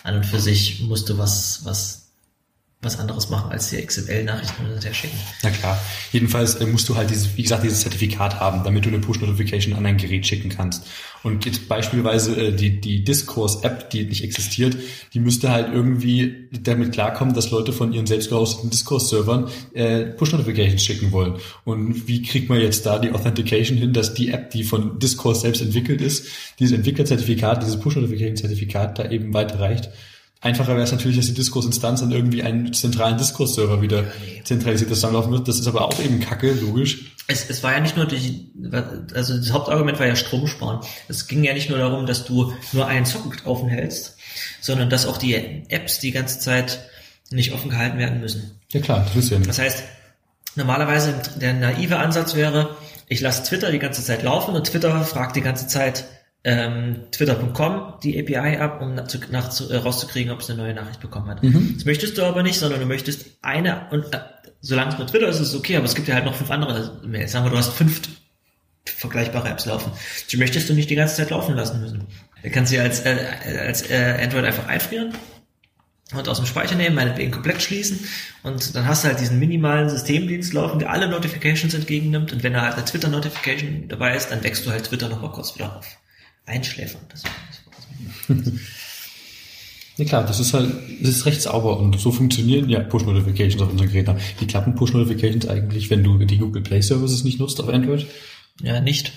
an 0.03 0.17
und 0.17 0.25
für 0.25 0.39
sich 0.39 0.81
musste 0.81 1.17
was, 1.17 1.61
was, 1.63 2.02
was 2.83 2.99
anderes 2.99 3.29
machen, 3.29 3.51
als 3.51 3.69
die 3.69 3.77
XML-Nachrichten 3.77 4.65
hin 4.65 4.73
und 4.73 4.85
her 4.85 4.93
schicken. 4.93 5.17
Na 5.41 5.49
klar. 5.49 5.79
Jedenfalls 6.11 6.55
äh, 6.55 6.65
musst 6.65 6.89
du 6.89 6.95
halt 6.95 7.09
dieses, 7.09 7.35
wie 7.37 7.43
gesagt, 7.43 7.63
dieses 7.63 7.81
Zertifikat 7.81 8.39
haben, 8.39 8.63
damit 8.63 8.85
du 8.85 8.89
eine 8.89 8.99
Push-Notification 8.99 9.73
an 9.75 9.83
dein 9.83 9.97
Gerät 9.97 10.25
schicken 10.25 10.49
kannst. 10.49 10.83
Und 11.23 11.45
jetzt 11.45 11.69
beispielsweise 11.69 12.35
äh, 12.35 12.51
die, 12.51 12.81
die 12.81 13.03
Discourse-App, 13.03 13.89
die 13.89 14.03
nicht 14.05 14.23
existiert, 14.23 14.75
die 15.13 15.19
müsste 15.19 15.49
halt 15.49 15.73
irgendwie 15.73 16.49
damit 16.51 16.91
klarkommen, 16.91 17.33
dass 17.33 17.51
Leute 17.51 17.71
von 17.71 17.93
ihren 17.93 18.05
selbst 18.05 18.29
gehosteten 18.29 18.69
Discourse-Servern 18.69 19.49
äh, 19.73 20.05
Push-Notifications 20.05 20.83
schicken 20.83 21.11
wollen. 21.11 21.35
Und 21.63 22.07
wie 22.07 22.21
kriegt 22.21 22.49
man 22.49 22.59
jetzt 22.59 22.85
da 22.85 22.99
die 22.99 23.11
Authentication 23.11 23.77
hin, 23.77 23.93
dass 23.93 24.13
die 24.13 24.31
App, 24.31 24.51
die 24.51 24.63
von 24.63 24.99
Discourse 24.99 25.41
selbst 25.41 25.61
entwickelt 25.61 26.01
ist, 26.01 26.27
dieses 26.59 26.75
Entwicklerzertifikat, 26.75 27.63
dieses 27.63 27.79
Push-Notification-Zertifikat 27.79 28.99
da 28.99 29.09
eben 29.09 29.33
weiterreicht? 29.33 29.89
Einfacher 30.43 30.73
wäre 30.73 30.83
es 30.83 30.91
natürlich, 30.91 31.15
dass 31.15 31.27
die 31.27 31.33
Discourse-Instanz 31.33 32.03
an 32.03 32.11
irgendwie 32.11 32.43
einen 32.43 32.73
zentralen 32.73 33.17
Discourse-Server 33.17 33.81
wieder 33.81 34.03
zentralisiert 34.43 34.89
zusammenlaufen 34.89 35.31
wird. 35.31 35.47
Das 35.47 35.57
ist 35.57 35.67
aber 35.67 35.85
auch 35.85 35.97
eben 36.01 36.19
Kacke, 36.19 36.51
logisch. 36.51 37.13
Es, 37.27 37.49
es 37.49 37.63
war 37.63 37.71
ja 37.71 37.79
nicht 37.79 37.95
nur 37.95 38.05
die, 38.05 38.51
also 39.13 39.37
das 39.37 39.53
Hauptargument 39.53 39.99
war 39.99 40.05
ja 40.05 40.17
Strom 40.17 40.45
sparen. 40.47 40.81
Es 41.07 41.29
ging 41.29 41.45
ja 41.45 41.53
nicht 41.53 41.69
nur 41.69 41.77
darum, 41.77 42.05
dass 42.05 42.25
du 42.25 42.53
nur 42.73 42.85
einen 42.85 43.05
Socket 43.05 43.45
offen 43.45 43.69
hältst, 43.69 44.17
sondern 44.59 44.89
dass 44.89 45.05
auch 45.05 45.15
die 45.15 45.33
Apps 45.69 45.99
die 45.99 46.11
ganze 46.11 46.39
Zeit 46.39 46.89
nicht 47.31 47.53
offen 47.53 47.69
gehalten 47.69 47.97
werden 47.97 48.19
müssen. 48.19 48.59
Ja 48.73 48.81
klar, 48.81 49.05
das 49.07 49.23
ist 49.23 49.31
ja 49.31 49.39
Das 49.39 49.59
heißt, 49.59 49.81
normalerweise 50.55 51.21
der 51.39 51.53
naive 51.53 51.99
Ansatz 51.99 52.35
wäre, 52.35 52.75
ich 53.07 53.21
lasse 53.21 53.43
Twitter 53.43 53.71
die 53.71 53.79
ganze 53.79 54.03
Zeit 54.03 54.23
laufen 54.23 54.55
und 54.55 54.67
Twitter 54.67 55.05
fragt 55.05 55.37
die 55.37 55.41
ganze 55.41 55.67
Zeit 55.67 56.03
ähm, 56.43 56.97
twitter.com 57.11 57.99
die 58.03 58.19
API 58.19 58.57
ab, 58.57 58.81
um 58.81 58.95
nach, 58.95 59.07
zu, 59.07 59.19
nach, 59.31 59.49
zu, 59.49 59.69
äh, 59.69 59.77
rauszukriegen, 59.77 60.31
ob 60.31 60.41
es 60.41 60.49
eine 60.49 60.61
neue 60.61 60.73
Nachricht 60.73 60.99
bekommen 60.99 61.27
hat. 61.27 61.41
Das 61.75 61.85
möchtest 61.85 62.17
du 62.17 62.23
aber 62.23 62.43
nicht, 62.43 62.59
sondern 62.59 62.81
du 62.81 62.85
möchtest 62.85 63.37
eine 63.41 63.87
und 63.91 64.13
äh, 64.13 64.19
solange 64.59 64.91
es 64.91 64.97
nur 64.97 65.07
Twitter 65.07 65.27
ist, 65.27 65.39
ist 65.39 65.49
es 65.49 65.55
okay, 65.55 65.77
aber 65.77 65.85
es 65.85 65.95
gibt 65.95 66.07
ja 66.07 66.15
halt 66.15 66.25
noch 66.25 66.35
fünf 66.35 66.51
andere 66.51 66.99
Mails. 67.05 67.31
Sagen 67.31 67.45
wir, 67.45 67.51
du 67.51 67.57
hast 67.57 67.73
fünf 67.73 68.01
vergleichbare 68.85 69.49
Apps 69.49 69.65
laufen. 69.65 69.91
Die 70.29 70.37
möchtest 70.37 70.69
du 70.69 70.73
nicht 70.73 70.89
die 70.89 70.95
ganze 70.95 71.15
Zeit 71.15 71.29
laufen 71.29 71.55
lassen 71.55 71.79
müssen. 71.81 72.07
Du 72.41 72.49
kannst 72.49 72.71
sie 72.71 72.79
als, 72.79 73.05
äh, 73.05 73.15
als 73.65 73.89
äh, 73.89 74.19
Android 74.21 74.43
einfach 74.43 74.67
einfrieren 74.67 75.13
und 76.13 76.27
aus 76.27 76.37
dem 76.37 76.45
Speicher 76.45 76.75
nehmen, 76.75 76.95
meinetwegen 76.95 77.31
komplett 77.31 77.61
schließen 77.61 77.99
und 78.43 78.75
dann 78.75 78.85
hast 78.85 79.03
du 79.03 79.07
halt 79.07 79.19
diesen 79.19 79.39
minimalen 79.39 79.89
Systemdienst 79.89 80.53
laufen, 80.53 80.79
der 80.79 80.91
alle 80.91 81.07
Notifications 81.07 81.73
entgegennimmt 81.73 82.33
und 82.33 82.43
wenn 82.43 82.53
da 82.53 82.63
halt 82.63 82.75
eine 82.75 82.85
Twitter-Notification 82.85 83.87
dabei 83.87 84.15
ist, 84.15 84.29
dann 84.29 84.43
wächst 84.43 84.65
du 84.65 84.71
halt 84.71 84.83
Twitter 84.83 85.07
nochmal 85.07 85.31
kurz 85.31 85.55
wieder 85.55 85.77
auf. 85.77 85.85
Einschläfern. 86.45 87.01
Das, 87.09 87.23
das, 88.27 88.37
Ja 89.97 90.05
klar, 90.05 90.25
das 90.25 90.39
ist 90.39 90.53
halt, 90.55 90.71
das 91.01 91.09
ist 91.09 91.25
recht 91.27 91.39
sauber 91.41 91.77
und 91.77 91.99
so 91.99 92.11
funktionieren 92.11 92.67
ja 92.67 92.79
Push-Notifications 92.79 93.61
auf 93.61 93.69
unseren 93.69 93.89
Geräten. 93.91 94.17
Wie 94.39 94.47
klappen 94.47 94.73
Push-Notifications 94.73 95.47
eigentlich, 95.47 95.91
wenn 95.91 96.03
du 96.03 96.17
die 96.25 96.39
Google 96.39 96.63
Play 96.63 96.81
Services 96.81 97.23
nicht 97.23 97.39
nutzt 97.39 97.61
auf 97.61 97.69
Android? 97.69 98.07
ja, 98.61 98.79
nicht, 98.81 99.11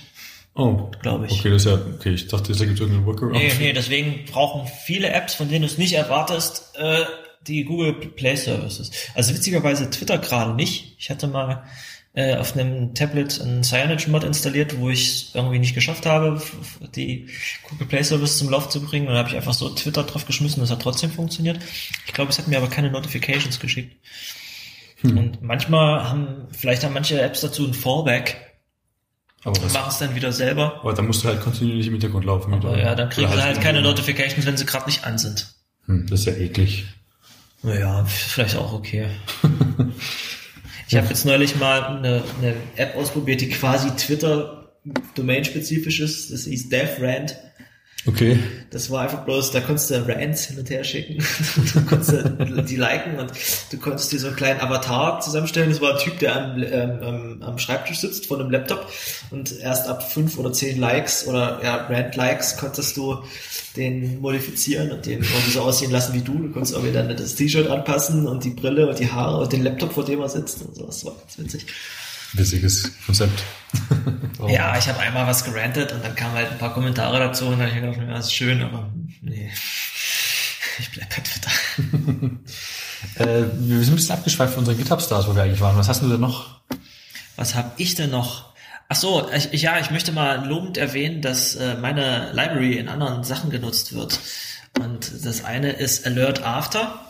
Oh, 0.55 0.91
glaube 1.03 1.27
ich. 1.27 1.33
okay, 1.33 1.51
das 1.51 1.65
ist 1.67 1.71
ja, 1.71 1.79
okay, 1.95 2.11
ich 2.15 2.29
dachte, 2.29 2.53
da 2.55 2.59
gibt 2.65 2.75
es 2.77 2.81
irgendeinen 2.81 3.07
Workaround. 3.07 3.35
Nee, 3.37 3.53
nee, 3.59 3.73
deswegen 3.75 4.25
brauchen 4.31 4.67
viele 4.87 5.09
Apps, 5.11 5.35
von 5.35 5.49
denen 5.51 5.63
du 5.63 5.67
es 5.67 5.77
nicht 5.79 5.93
erwartest, 5.95 6.73
äh, 6.79 7.05
die 7.47 7.65
Google 7.65 7.93
Play 7.95 8.37
Services. 8.37 8.91
Also 9.15 9.35
witzigerweise 9.35 9.89
Twitter 9.91 10.17
gerade 10.19 10.55
nicht. 10.55 10.95
Ich 10.99 11.11
hatte 11.11 11.27
mal 11.27 11.65
äh, 12.17 12.35
auf 12.37 12.57
einem 12.57 12.95
Tablet 12.95 13.43
einen 13.43 13.63
Cyanogen-Mod 13.63 14.25
installiert, 14.25 14.79
wo 14.79 14.89
ich 14.89 15.35
irgendwie 15.35 15.59
nicht 15.59 15.75
geschafft 15.75 16.07
habe, 16.07 16.41
die 16.95 17.29
Google 17.69 17.87
Play 17.87 18.03
Service 18.03 18.39
zum 18.39 18.49
Lauf 18.49 18.71
zu 18.71 18.81
bringen. 18.81 19.07
Und 19.07 19.13
da 19.13 19.19
habe 19.19 19.29
ich 19.29 19.37
einfach 19.37 19.53
so 19.53 19.69
Twitter 19.69 20.03
drauf 20.03 20.25
geschmissen, 20.25 20.61
das 20.61 20.71
hat 20.71 20.81
trotzdem 20.81 21.11
funktioniert. 21.11 21.59
Ich 22.07 22.15
glaube, 22.15 22.31
es 22.31 22.39
hat 22.39 22.49
mir 22.49 22.57
aber 22.57 22.69
keine 22.69 22.91
Notifications 22.91 23.61
geschickt. 23.61 23.95
Hm. 25.03 25.19
Und 25.19 25.43
manchmal 25.43 26.09
haben, 26.09 26.49
vielleicht 26.53 26.85
haben 26.85 26.95
manche 26.95 27.21
Apps 27.21 27.43
dazu 27.43 27.67
ein 27.67 27.75
Fallback. 27.75 28.39
Aber 29.45 29.63
was? 29.63 29.75
Mach 29.75 29.89
es 29.89 29.99
dann 29.99 30.15
wieder 30.15 30.33
selber. 30.33 30.81
Aber 30.81 30.95
dann 30.95 31.07
musst 31.07 31.23
du 31.23 31.29
halt 31.29 31.43
kontinuierlich 31.43 31.89
im 31.89 31.93
Hintergrund 31.93 32.25
laufen. 32.25 32.55
Aber 32.55 32.79
ja, 32.79 32.95
dann 32.95 33.11
kriegen 33.11 33.31
sie 33.31 33.43
halt 33.43 33.61
keine 33.61 33.83
Notifications, 33.83 34.47
wenn 34.47 34.57
sie 34.57 34.65
gerade 34.65 34.87
nicht 34.87 35.05
an 35.05 35.19
sind. 35.19 35.55
Hm, 35.85 36.07
das 36.09 36.21
ist 36.21 36.27
ja 36.27 36.33
eklig. 36.33 36.87
Naja, 37.63 38.07
vielleicht 38.07 38.57
auch 38.57 38.73
okay. 38.73 39.07
Ich 40.89 40.95
habe 40.97 41.09
jetzt 41.09 41.25
neulich 41.25 41.57
mal 41.57 41.83
eine, 41.83 42.23
eine 42.39 42.55
App 42.77 42.97
ausprobiert, 42.97 43.41
die 43.41 43.49
quasi 43.49 43.91
Twitter 43.91 44.73
domainspezifisch 45.15 46.01
ist. 46.01 46.33
Das 46.33 46.45
hieß 46.45 46.69
DevRant. 46.69 47.37
Okay. 48.07 48.39
Das 48.71 48.91
war 48.91 49.03
einfach 49.03 49.25
bloß, 49.25 49.51
da 49.51 49.61
konntest 49.61 49.91
du 49.91 50.07
Rants 50.07 50.47
hin 50.47 50.59
und 50.59 50.71
her 50.71 50.85
schicken. 50.85 51.19
du 51.75 51.85
konntest 51.87 52.13
die 52.69 52.77
liken 52.77 53.19
und 53.19 53.33
du 53.71 53.79
konntest 53.79 54.13
dir 54.13 54.21
so 54.21 54.29
einen 54.29 54.37
kleinen 54.37 54.61
Avatar 54.61 55.21
zusammenstellen. 55.21 55.71
Das 55.71 55.81
war 55.81 55.95
ein 55.95 55.99
Typ, 55.99 56.19
der 56.21 56.37
am, 56.37 56.63
ähm, 56.63 57.43
am 57.43 57.59
Schreibtisch 57.59 57.99
sitzt 57.99 58.27
von 58.27 58.41
einem 58.41 58.51
Laptop 58.51 58.87
und 59.31 59.59
erst 59.59 59.89
ab 59.89 60.11
fünf 60.11 60.39
oder 60.39 60.53
zehn 60.53 60.79
Likes 60.79 61.27
oder 61.27 61.61
ja, 61.65 61.87
Rant-Likes 61.87 62.59
konntest 62.59 62.97
du 62.97 63.25
den 63.77 64.21
modifizieren 64.21 64.93
und 64.93 65.05
den 65.05 65.23
irgendwie 65.23 65.51
so 65.51 65.63
aussehen 65.63 65.91
lassen 65.91 66.15
wie 66.15 66.23
du. 66.23 66.39
Du 66.39 66.51
konntest 66.51 66.77
auch 66.77 66.85
wieder 66.85 67.03
das 67.03 67.35
T-Shirt 67.35 67.69
anpassen 67.69 68.27
und 68.29 68.45
die 68.45 68.51
Brille 68.51 68.89
und 68.89 68.99
die 68.99 69.11
Haare 69.11 69.43
und 69.43 69.53
den 69.53 69.63
Laptop, 69.63 69.93
vor 69.93 70.05
dem 70.05 70.21
er 70.21 70.29
sitzt 70.29 70.63
und 70.63 70.77
so. 70.77 70.87
Das 70.87 71.05
war 71.05 71.15
ganz 71.17 71.39
witzig. 71.39 71.67
Witziges 72.33 72.93
Konzept. 73.05 73.43
oh. 74.39 74.49
Ja, 74.51 74.77
ich 74.79 74.89
habe 74.89 74.99
einmal 75.01 75.27
was 75.27 75.45
gerantet 75.45 75.93
und 75.93 76.05
dann 76.05 76.15
kamen 76.15 76.35
halt 76.35 76.51
ein 76.51 76.59
paar 76.59 76.75
Kommentare 76.75 77.19
dazu 77.19 77.47
und 77.47 77.59
dann 77.59 77.69
habe 77.69 77.71
ich 77.71 77.81
gedacht, 77.81 77.97
ja, 77.99 78.15
das 78.15 78.27
ist 78.27 78.35
schön, 78.35 78.63
aber 78.63 78.91
nee, 79.23 79.51
ich 80.79 80.91
bleib 80.91 81.09
bei 81.15 81.23
Twitter. 81.23 81.51
äh, 83.17 83.45
wir 83.59 83.79
sind 83.81 83.93
ein 83.93 83.97
bisschen 83.97 84.17
abgeschweift 84.17 84.55
von 84.55 84.61
unseren 84.61 84.79
GitHub-Stars, 84.79 85.27
wo 85.27 85.35
wir 85.35 85.43
eigentlich 85.43 85.61
waren. 85.61 85.77
Was 85.77 85.89
hast 85.89 86.03
du 86.03 86.09
denn 86.09 86.21
noch? 86.21 86.61
Was 87.37 87.55
habe 87.55 87.73
ich 87.77 87.95
denn 87.95 88.11
noch? 88.11 88.55
Ach 88.89 88.97
so, 88.97 89.29
ich, 89.33 89.53
ich, 89.53 89.63
ja, 89.63 89.79
ich 89.81 89.91
möchte 89.91 90.13
mal 90.13 90.47
lobend 90.47 90.79
erwähnen, 90.79 91.21
dass 91.21 91.57
äh, 91.57 91.75
meine 91.75 92.31
Library 92.33 92.75
in 92.75 92.89
anderen 92.89 93.25
Sachen 93.25 93.51
genutzt 93.51 93.95
wird. 93.95 94.21
Und 94.79 95.25
das 95.25 95.45
eine 95.45 95.73
ist 95.73 96.07
Alert 96.07 96.45
After. 96.45 97.01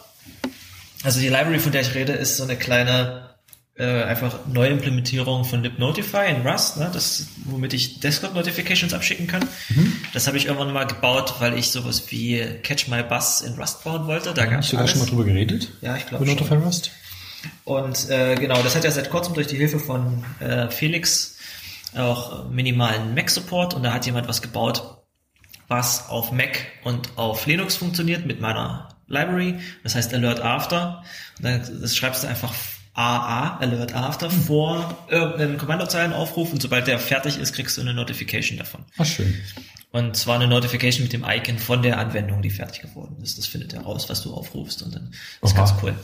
Also 1.03 1.21
die 1.21 1.29
Library, 1.29 1.59
von 1.59 1.73
der 1.73 1.83
ich 1.83 1.95
rede, 1.95 2.13
ist 2.13 2.37
so 2.39 2.45
eine 2.45 2.57
kleine 2.57 3.26
äh, 3.79 4.05
einfach 4.05 4.47
Neuimplementierung 4.47 5.45
von 5.45 5.63
libnotify 5.63 6.31
in 6.31 6.47
Rust, 6.47 6.79
ne, 6.79 6.91
das, 6.93 7.27
womit 7.45 7.75
ich 7.75 8.01
Desktop-Notifications 8.01 8.95
abschicken 8.95 9.27
kann. 9.27 9.47
Mhm. 9.69 9.93
Das 10.15 10.27
habe 10.27 10.39
ich 10.39 10.47
irgendwann 10.47 10.73
mal 10.73 10.87
gebaut, 10.87 11.35
weil 11.41 11.59
ich 11.59 11.71
sowas 11.71 12.05
wie 12.09 12.43
Catch 12.63 12.89
My 12.89 13.03
Bus 13.03 13.43
in 13.43 13.53
Rust 13.55 13.85
bauen 13.85 14.07
wollte. 14.07 14.33
Da 14.33 14.51
Hast 14.51 14.73
du 14.73 14.77
da 14.79 14.87
schon 14.87 15.01
mal 15.01 15.07
drüber 15.07 15.25
geredet? 15.25 15.69
Ja, 15.83 15.97
ich 15.97 16.07
glaube 16.07 16.25
Notify 16.25 16.55
Rust? 16.55 16.91
Und 17.65 18.09
äh, 18.09 18.37
genau, 18.37 18.63
das 18.63 18.75
hat 18.75 18.85
ja 18.85 18.91
seit 18.91 19.11
kurzem 19.11 19.35
durch 19.35 19.47
die 19.47 19.57
Hilfe 19.57 19.79
von 19.79 20.25
äh, 20.41 20.69
Felix 20.71 21.37
auch 21.95 22.49
minimalen 22.49 23.15
Mac-Support 23.15 23.75
und 23.75 23.83
da 23.83 23.93
hat 23.93 24.07
jemand 24.07 24.29
was 24.29 24.43
gebaut, 24.43 25.03
was 25.69 26.09
auf 26.09 26.33
Mac 26.33 26.67
und 26.85 27.11
auf 27.17 27.47
Linux 27.47 27.77
funktioniert 27.77 28.27
mit 28.27 28.41
meiner 28.41 28.89
Library. 29.07 29.59
Das 29.83 29.95
heißt 29.95 30.15
Alert 30.15 30.41
After. 30.41 31.03
Und 31.39 31.45
dann, 31.45 31.81
das 31.81 31.97
schreibst 31.97 32.25
du 32.25 32.29
einfach 32.29 32.55
AA, 32.97 33.59
Alert 33.59 33.95
After, 33.95 34.31
vor 34.31 34.97
irgendeinem 35.09 35.59
Kommandozeilenaufruf 35.59 36.53
und 36.53 36.63
sobald 36.63 36.87
der 36.87 36.99
fertig 36.99 37.39
ist, 37.39 37.53
kriegst 37.53 37.77
du 37.77 37.83
eine 37.83 37.93
Notification 37.93 38.57
davon. 38.57 38.87
Ach, 38.97 39.05
schön. 39.05 39.35
Und 39.93 40.17
zwar 40.17 40.37
eine 40.37 40.49
Notification 40.49 41.05
mit 41.05 41.13
dem 41.13 41.25
Icon 41.25 41.59
von 41.59 41.83
der 41.83 41.99
Anwendung, 41.99 42.43
die 42.43 42.51
fertig 42.51 42.83
geworden 42.83 43.17
ist. 43.23 43.39
Das 43.39 43.47
findet 43.47 43.75
er 43.75 43.83
raus, 43.83 44.09
was 44.09 44.23
du 44.23 44.33
aufrufst 44.33 44.83
und 44.83 44.95
dann 44.95 45.11
ist 45.43 45.53
Oha. 45.53 45.59
ganz 45.59 45.75
cool. 45.83 45.95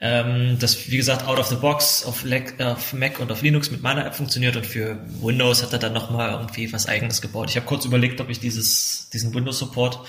Ähm, 0.00 0.58
das, 0.60 0.90
wie 0.90 0.96
gesagt, 0.96 1.26
out 1.26 1.38
of 1.38 1.46
the 1.46 1.56
box 1.56 2.04
auf, 2.04 2.24
auf, 2.60 2.92
Mac 2.92 3.20
und 3.20 3.32
auf 3.32 3.42
Linux 3.42 3.70
mit 3.72 3.82
meiner 3.82 4.06
App 4.06 4.14
funktioniert 4.14 4.56
und 4.56 4.64
für 4.64 4.98
Windows 5.20 5.62
hat 5.62 5.72
er 5.72 5.80
dann 5.80 5.92
nochmal 5.92 6.30
irgendwie 6.30 6.72
was 6.72 6.86
eigenes 6.86 7.20
gebaut. 7.20 7.50
Ich 7.50 7.56
habe 7.56 7.66
kurz 7.66 7.84
überlegt, 7.84 8.20
ob 8.20 8.28
ich 8.28 8.38
dieses, 8.38 9.10
diesen 9.12 9.34
Windows-Support 9.34 10.00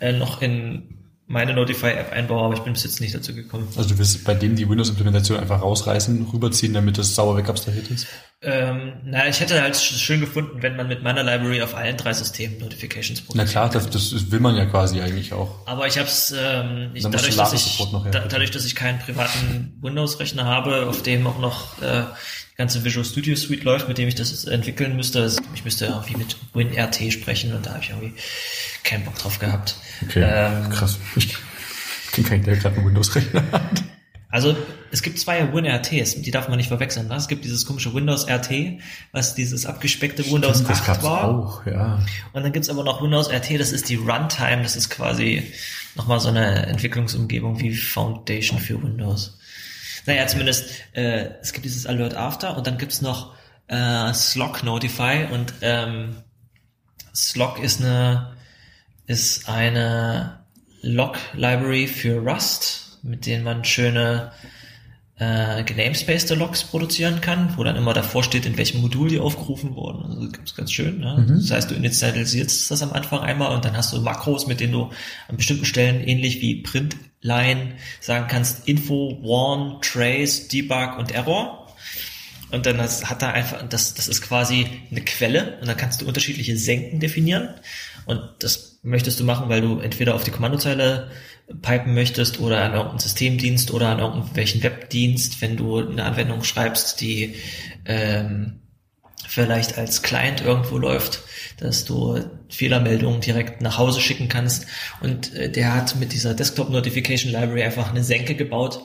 äh, 0.00 0.12
noch 0.12 0.42
in 0.42 0.99
meine 1.30 1.54
Notify-App 1.54 2.10
einbaue, 2.12 2.44
aber 2.44 2.54
ich 2.54 2.60
bin 2.60 2.72
bis 2.72 2.82
jetzt 2.82 3.00
nicht 3.00 3.14
dazu 3.14 3.32
gekommen. 3.32 3.68
Also 3.76 3.88
du 3.88 3.98
willst 3.98 4.24
bei 4.24 4.34
dem 4.34 4.56
die 4.56 4.68
Windows-Implementation 4.68 5.38
einfach 5.38 5.62
rausreißen, 5.62 6.26
rüberziehen, 6.32 6.74
damit 6.74 6.98
das 6.98 7.14
sauber 7.14 7.36
wegabstrahiert 7.36 7.88
ist? 7.88 8.08
Ähm, 8.42 8.94
na, 9.04 9.28
ich 9.28 9.38
hätte 9.38 9.62
halt 9.62 9.76
schön 9.76 10.18
gefunden, 10.18 10.60
wenn 10.60 10.74
man 10.74 10.88
mit 10.88 11.04
meiner 11.04 11.22
Library 11.22 11.62
auf 11.62 11.76
allen 11.76 11.96
drei 11.96 12.12
Systemen 12.14 12.58
Notifications 12.58 13.22
Na 13.32 13.44
klar, 13.44 13.70
das, 13.70 13.88
das, 13.90 14.32
will 14.32 14.40
man 14.40 14.56
ja 14.56 14.64
quasi 14.64 15.00
eigentlich 15.00 15.32
auch. 15.32 15.64
Aber 15.66 15.86
ich 15.86 15.98
habe 15.98 16.08
es 16.08 16.34
ähm, 16.36 16.90
ich, 16.94 17.04
dadurch, 17.04 17.36
dass 17.36 17.52
ich, 17.52 17.78
da, 18.10 18.26
dadurch, 18.28 18.50
dass 18.50 18.64
ich 18.64 18.74
keinen 18.74 18.98
privaten 18.98 19.78
Windows-Rechner 19.82 20.46
habe, 20.46 20.86
auf 20.86 21.02
dem 21.02 21.28
auch 21.28 21.38
noch 21.38 21.80
äh, 21.80 22.02
die 22.52 22.56
ganze 22.56 22.82
Visual 22.82 23.04
Studio 23.04 23.36
Suite 23.36 23.62
läuft, 23.62 23.86
mit 23.86 23.98
dem 23.98 24.08
ich 24.08 24.16
das 24.16 24.46
entwickeln 24.46 24.96
müsste. 24.96 25.22
Also 25.22 25.40
ich 25.54 25.64
müsste 25.64 25.86
irgendwie 25.86 26.16
mit 26.16 26.36
WinRT 26.54 27.12
sprechen 27.12 27.54
und 27.54 27.66
da 27.66 27.74
habe 27.74 27.84
ich 27.84 27.90
irgendwie 27.90 28.14
keinen 28.84 29.04
Bock 29.04 29.18
drauf 29.18 29.38
gehabt. 29.38 29.76
Okay, 30.02 30.22
ähm, 30.22 30.70
krass. 30.70 30.98
Ich 31.16 31.36
kenne 32.12 32.28
keinen, 32.28 32.42
der 32.44 32.56
gerade 32.56 32.76
einen 32.76 32.86
Windows-Rechner 32.86 33.42
hat. 33.52 33.84
Also 34.30 34.56
es 34.92 35.02
gibt 35.02 35.18
zwei 35.18 35.52
WinRTs, 35.52 36.22
die 36.22 36.30
darf 36.30 36.48
man 36.48 36.56
nicht 36.56 36.68
verwechseln. 36.68 37.08
Ne? 37.08 37.14
Es 37.14 37.28
gibt 37.28 37.44
dieses 37.44 37.66
komische 37.66 37.92
Windows 37.94 38.28
RT, 38.28 38.80
was 39.12 39.34
dieses 39.34 39.66
abgespeckte 39.66 40.24
Windows 40.30 40.58
Stimmt, 40.58 40.70
8 40.70 40.88
das 40.88 41.02
war. 41.02 41.24
Auch, 41.28 41.66
ja. 41.66 42.00
Und 42.32 42.42
dann 42.42 42.52
gibt's 42.52 42.68
aber 42.68 42.84
noch 42.84 43.02
Windows 43.02 43.28
RT, 43.28 43.58
das 43.58 43.72
ist 43.72 43.88
die 43.88 43.96
Runtime, 43.96 44.62
das 44.62 44.76
ist 44.76 44.88
quasi 44.88 45.52
nochmal 45.96 46.20
so 46.20 46.28
eine 46.28 46.66
Entwicklungsumgebung 46.66 47.60
wie 47.60 47.74
Foundation 47.74 48.58
für 48.58 48.80
Windows. 48.82 49.38
Naja, 50.06 50.26
zumindest, 50.26 50.70
äh, 50.92 51.30
es 51.40 51.52
gibt 51.52 51.64
dieses 51.64 51.86
Alert 51.86 52.14
After 52.14 52.56
und 52.56 52.66
dann 52.66 52.78
gibt's 52.78 53.02
noch 53.02 53.34
äh, 53.66 54.12
Slog 54.14 54.62
Notify 54.62 55.26
und 55.30 55.54
ähm, 55.60 56.16
Slog 57.14 57.58
ist 57.60 57.80
eine 57.80 58.32
ist 59.10 59.48
eine 59.48 60.38
Log-Library 60.82 61.88
für 61.88 62.20
Rust, 62.20 62.98
mit 63.02 63.26
denen 63.26 63.42
man 63.42 63.64
schöne 63.64 64.30
äh, 65.16 65.64
genamespaced 65.64 66.30
Logs 66.36 66.62
produzieren 66.62 67.20
kann, 67.20 67.56
wo 67.56 67.64
dann 67.64 67.74
immer 67.74 67.92
davor 67.92 68.22
steht, 68.22 68.46
in 68.46 68.56
welchem 68.56 68.80
Modul 68.80 69.08
die 69.08 69.18
aufgerufen 69.18 69.74
wurden. 69.74 70.04
Also 70.04 70.28
das 70.28 70.40
ist 70.44 70.56
ganz 70.56 70.72
schön. 70.72 71.00
Ne? 71.00 71.26
Mhm. 71.26 71.40
Das 71.40 71.50
heißt, 71.50 71.70
du 71.72 71.74
initialisierst 71.74 72.70
das 72.70 72.82
am 72.82 72.92
Anfang 72.92 73.18
einmal 73.18 73.52
und 73.52 73.64
dann 73.64 73.76
hast 73.76 73.92
du 73.92 74.00
Makros, 74.00 74.46
mit 74.46 74.60
denen 74.60 74.72
du 74.72 74.90
an 75.28 75.36
bestimmten 75.36 75.64
Stellen 75.64 76.00
ähnlich 76.00 76.40
wie 76.40 76.62
Printline 76.62 77.72
sagen 78.00 78.28
kannst, 78.28 78.68
Info, 78.68 79.18
Warn, 79.22 79.82
Trace, 79.82 80.46
Debug 80.46 80.98
und 80.98 81.10
Error. 81.10 81.66
Und 82.52 82.66
dann 82.66 82.80
hat 82.80 83.22
er 83.22 83.32
einfach, 83.32 83.68
das, 83.68 83.94
das 83.94 84.06
ist 84.06 84.22
quasi 84.22 84.66
eine 84.90 85.02
Quelle 85.02 85.58
und 85.60 85.66
dann 85.68 85.76
kannst 85.76 86.00
du 86.00 86.06
unterschiedliche 86.06 86.56
Senken 86.56 87.00
definieren. 87.00 87.48
Und 88.06 88.22
das 88.38 88.69
möchtest 88.82 89.20
du 89.20 89.24
machen, 89.24 89.48
weil 89.48 89.60
du 89.60 89.78
entweder 89.80 90.14
auf 90.14 90.24
die 90.24 90.30
Kommandozeile 90.30 91.10
pipen 91.62 91.94
möchtest 91.94 92.40
oder 92.40 92.62
an 92.62 92.72
irgendeinen 92.72 93.00
Systemdienst 93.00 93.72
oder 93.72 93.88
an 93.88 93.98
irgendwelchen 93.98 94.62
Webdienst, 94.62 95.42
wenn 95.42 95.56
du 95.56 95.78
eine 95.78 96.04
Anwendung 96.04 96.44
schreibst, 96.44 97.00
die 97.00 97.34
ähm, 97.84 98.60
vielleicht 99.26 99.78
als 99.78 100.02
Client 100.02 100.40
irgendwo 100.40 100.78
läuft, 100.78 101.22
dass 101.58 101.84
du 101.84 102.20
Fehlermeldungen 102.48 103.20
direkt 103.20 103.60
nach 103.60 103.78
Hause 103.78 104.00
schicken 104.00 104.28
kannst. 104.28 104.66
Und 105.00 105.34
äh, 105.34 105.50
der 105.50 105.74
hat 105.74 105.96
mit 105.96 106.12
dieser 106.12 106.34
Desktop 106.34 106.70
Notification 106.70 107.32
Library 107.32 107.62
einfach 107.62 107.90
eine 107.90 108.04
Senke 108.04 108.34
gebaut, 108.34 108.80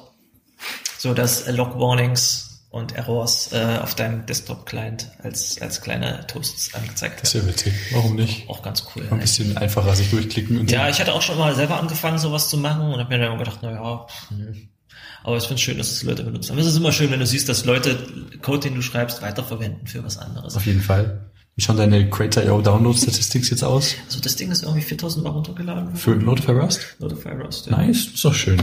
so 0.97 1.13
dass 1.13 1.47
Log 1.51 1.79
Warnings 1.79 2.54
und 2.75 2.93
Errors 2.93 3.53
äh, 3.53 3.79
auf 3.81 3.95
deinem 3.95 4.25
Desktop-Client 4.25 5.09
als, 5.23 5.61
als 5.61 5.79
kleine 5.79 6.27
Toasts 6.27 6.73
angezeigt 6.73 7.15
werden. 7.15 7.19
Das 7.21 7.33
ist 7.33 7.41
ja 7.41 7.47
witzig. 7.47 7.73
Warum 7.93 8.17
nicht? 8.17 8.49
Auch 8.49 8.61
ganz 8.61 8.85
cool. 8.93 9.07
Ein 9.09 9.19
bisschen 9.21 9.55
einfacher 9.55 9.95
sich 9.95 10.09
durchklicken. 10.09 10.59
Und 10.59 10.69
ja, 10.69 10.83
so. 10.83 10.89
ich 10.89 10.99
hatte 10.99 11.13
auch 11.13 11.21
schon 11.21 11.37
mal 11.37 11.55
selber 11.55 11.79
angefangen, 11.79 12.17
sowas 12.17 12.49
zu 12.49 12.57
machen 12.57 12.91
und 12.91 12.99
habe 12.99 13.17
mir 13.17 13.23
dann 13.23 13.37
gedacht, 13.37 13.59
na 13.61 13.71
ja, 13.71 14.07
hm. 14.27 14.67
aber 15.23 15.37
ich 15.37 15.43
finde 15.43 15.55
es 15.55 15.61
schön, 15.61 15.77
dass 15.77 15.89
es 15.89 16.03
Leute 16.03 16.23
benutzen. 16.23 16.51
Aber 16.51 16.59
es 16.59 16.67
ist 16.67 16.75
immer 16.75 16.91
schön, 16.91 17.09
wenn 17.11 17.21
du 17.21 17.25
siehst, 17.25 17.47
dass 17.47 17.63
Leute 17.63 17.97
Code, 18.41 18.59
den 18.59 18.75
du 18.75 18.81
schreibst, 18.81 19.21
weiterverwenden 19.21 19.87
für 19.87 20.03
was 20.03 20.17
anderes. 20.17 20.57
Auf 20.57 20.65
jeden 20.65 20.81
Fall. 20.81 21.31
Wie 21.55 21.61
schauen 21.61 21.77
deine 21.77 22.09
Creator.io 22.09 22.61
Download 22.61 22.97
Statistics 22.97 23.51
jetzt 23.51 23.63
aus? 23.63 23.95
Also 24.07 24.19
das 24.19 24.35
Ding 24.35 24.51
ist 24.51 24.63
irgendwie 24.63 24.81
4000 24.81 25.23
Mal 25.23 25.29
runtergeladen. 25.29 25.95
Für 25.95 26.17
Notify 26.17 26.51
Rust? 26.51 26.97
Notify 26.99 27.29
Rust, 27.29 27.67
ja. 27.67 27.77
Nice, 27.77 28.07
ist 28.07 28.25
doch 28.25 28.33
schön. 28.33 28.61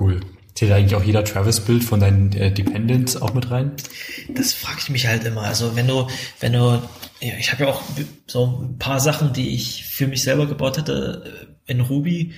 Cool. 0.00 0.18
Zählt 0.56 0.72
eigentlich 0.72 0.94
auch 0.94 1.04
jeder 1.04 1.22
Travis-Bild 1.22 1.84
von 1.84 2.00
deinen 2.00 2.32
äh, 2.32 2.50
Dependents 2.50 3.20
auch 3.20 3.34
mit 3.34 3.50
rein? 3.50 3.72
Das 4.34 4.54
frage 4.54 4.78
ich 4.78 4.88
mich 4.88 5.06
halt 5.06 5.22
immer. 5.24 5.42
Also 5.42 5.76
wenn 5.76 5.86
du, 5.86 6.08
wenn 6.40 6.54
du, 6.54 6.82
ja, 7.20 7.34
ich 7.38 7.52
habe 7.52 7.64
ja 7.64 7.70
auch 7.70 7.82
so 8.26 8.62
ein 8.62 8.78
paar 8.78 8.98
Sachen, 8.98 9.34
die 9.34 9.54
ich 9.54 9.84
für 9.84 10.06
mich 10.06 10.22
selber 10.22 10.46
gebaut 10.46 10.78
hatte, 10.78 11.46
äh, 11.66 11.70
in 11.70 11.82
Ruby 11.82 12.32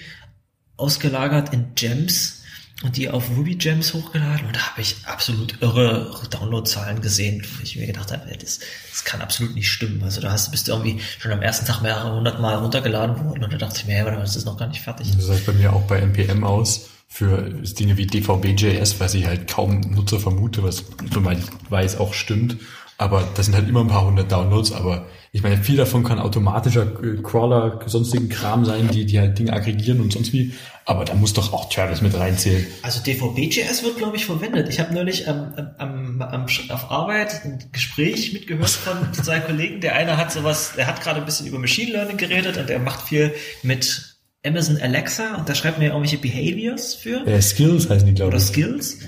ausgelagert 0.77 1.53
in 1.55 1.77
Gems. 1.77 2.43
und 2.83 2.97
die 2.97 3.09
auf 3.09 3.31
Ruby 3.37 3.55
Gems 3.55 3.95
hochgeladen 3.95 4.47
und 4.47 4.57
da 4.57 4.71
habe 4.71 4.81
ich 4.81 4.97
absolut 5.05 5.61
irre 5.63 6.13
Downloadzahlen 6.31 7.01
gesehen, 7.01 7.45
wo 7.57 7.63
ich 7.63 7.77
mir 7.77 7.87
gedacht 7.87 8.11
habe, 8.11 8.37
das, 8.37 8.59
das 8.91 9.05
kann 9.05 9.21
absolut 9.21 9.55
nicht 9.55 9.71
stimmen. 9.71 10.03
Also 10.03 10.21
da 10.21 10.33
hast, 10.33 10.51
bist 10.51 10.67
du 10.67 10.73
irgendwie 10.73 11.01
schon 11.21 11.31
am 11.31 11.43
ersten 11.43 11.67
Tag 11.67 11.83
mehrere 11.83 12.17
hundert 12.17 12.41
Mal 12.41 12.57
runtergeladen 12.57 13.25
worden 13.25 13.45
und 13.45 13.53
da 13.53 13.59
dachte 13.59 13.81
ich 13.81 13.87
mir, 13.87 14.01
aber 14.01 14.11
das 14.17 14.35
ist 14.35 14.45
noch 14.45 14.57
gar 14.57 14.67
nicht 14.67 14.81
fertig. 14.81 15.09
Das 15.15 15.27
sah 15.27 15.37
bei 15.47 15.53
mir 15.53 15.73
auch 15.73 15.83
bei 15.83 16.01
NPM 16.01 16.43
aus 16.43 16.89
für 17.09 17.51
Dinge 17.51 17.97
wie 17.97 18.07
DVB.js, 18.07 19.01
weil 19.01 19.17
ich 19.17 19.27
halt 19.27 19.49
kaum 19.49 19.81
Nutzer 19.81 20.21
vermute, 20.21 20.63
was 20.63 20.85
soweit 21.13 21.39
ich 21.39 21.71
weiß 21.71 21.99
auch 21.99 22.13
stimmt. 22.15 22.59
Aber 23.01 23.27
das 23.37 23.47
sind 23.47 23.55
halt 23.55 23.69
immer 23.69 23.81
ein 23.81 23.89
paar 23.89 24.05
hundert 24.05 24.31
Downloads, 24.31 24.73
aber 24.73 25.07
ich 25.31 25.43
meine, 25.43 25.57
viel 25.57 25.77
davon 25.77 26.03
kann 26.03 26.19
automatischer 26.19 26.83
äh, 26.83 27.23
Crawler, 27.23 27.81
sonstigen 27.87 28.29
Kram 28.29 28.65
sein, 28.65 28.89
die, 28.89 29.07
die 29.07 29.21
halt 29.21 29.39
Dinge 29.39 29.53
aggregieren 29.53 30.01
und 30.01 30.13
sonst 30.13 30.33
wie. 30.33 30.53
Aber 30.85 31.05
da 31.05 31.15
muss 31.15 31.33
doch 31.33 31.53
auch 31.53 31.69
Travis 31.69 32.03
mit 32.03 32.19
reinzählen. 32.19 32.67
Also 32.83 33.01
DVB.js 33.01 33.85
wird, 33.85 33.99
glaube 33.99 34.17
ich, 34.17 34.27
verwendet. 34.27 34.69
Ich 34.69 34.81
habe 34.81 34.93
neulich 34.93 35.29
am, 35.29 35.55
am, 35.79 36.23
am, 36.23 36.47
auf 36.71 36.91
Arbeit 36.91 37.45
ein 37.45 37.69
Gespräch 37.71 38.33
mitgehört 38.33 38.71
von 38.71 39.15
zwei 39.15 39.39
Kollegen. 39.39 39.81
Der 39.81 39.95
eine 39.95 40.17
hat 40.17 40.33
sowas, 40.33 40.73
der 40.77 40.89
hat 40.89 41.01
gerade 41.01 41.21
ein 41.21 41.25
bisschen 41.27 41.47
über 41.47 41.61
Machine 41.61 41.93
Learning 41.93 42.17
geredet 42.17 42.57
und 42.57 42.69
der 42.69 42.81
macht 42.81 43.03
viel 43.03 43.33
mit 43.63 44.18
Amazon 44.49 44.79
Alexa 44.81 45.37
und 45.37 45.49
da 45.49 45.55
schreibt 45.55 45.79
mir 45.79 45.87
irgendwelche 45.87 46.19
Behaviors 46.19 46.95
für. 46.95 47.27
Äh, 47.27 47.41
Skills 47.43 47.89
heißen 47.89 48.07
die, 48.07 48.15
glaube 48.15 48.29
Oder 48.31 48.39
ich. 48.39 48.45
Skills. 48.45 48.99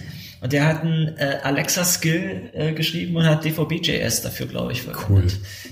Und 0.43 0.53
der 0.55 0.67
hat 0.67 0.81
einen 0.83 1.17
äh, 1.19 1.39
Alexa-Skill 1.43 2.51
äh, 2.55 2.73
geschrieben 2.73 3.15
und 3.17 3.27
hat 3.27 3.45
DVB.js 3.45 4.23
dafür, 4.23 4.47
glaube 4.47 4.73
ich, 4.73 4.83
verwendet. 4.83 5.11
Cool. 5.11 5.27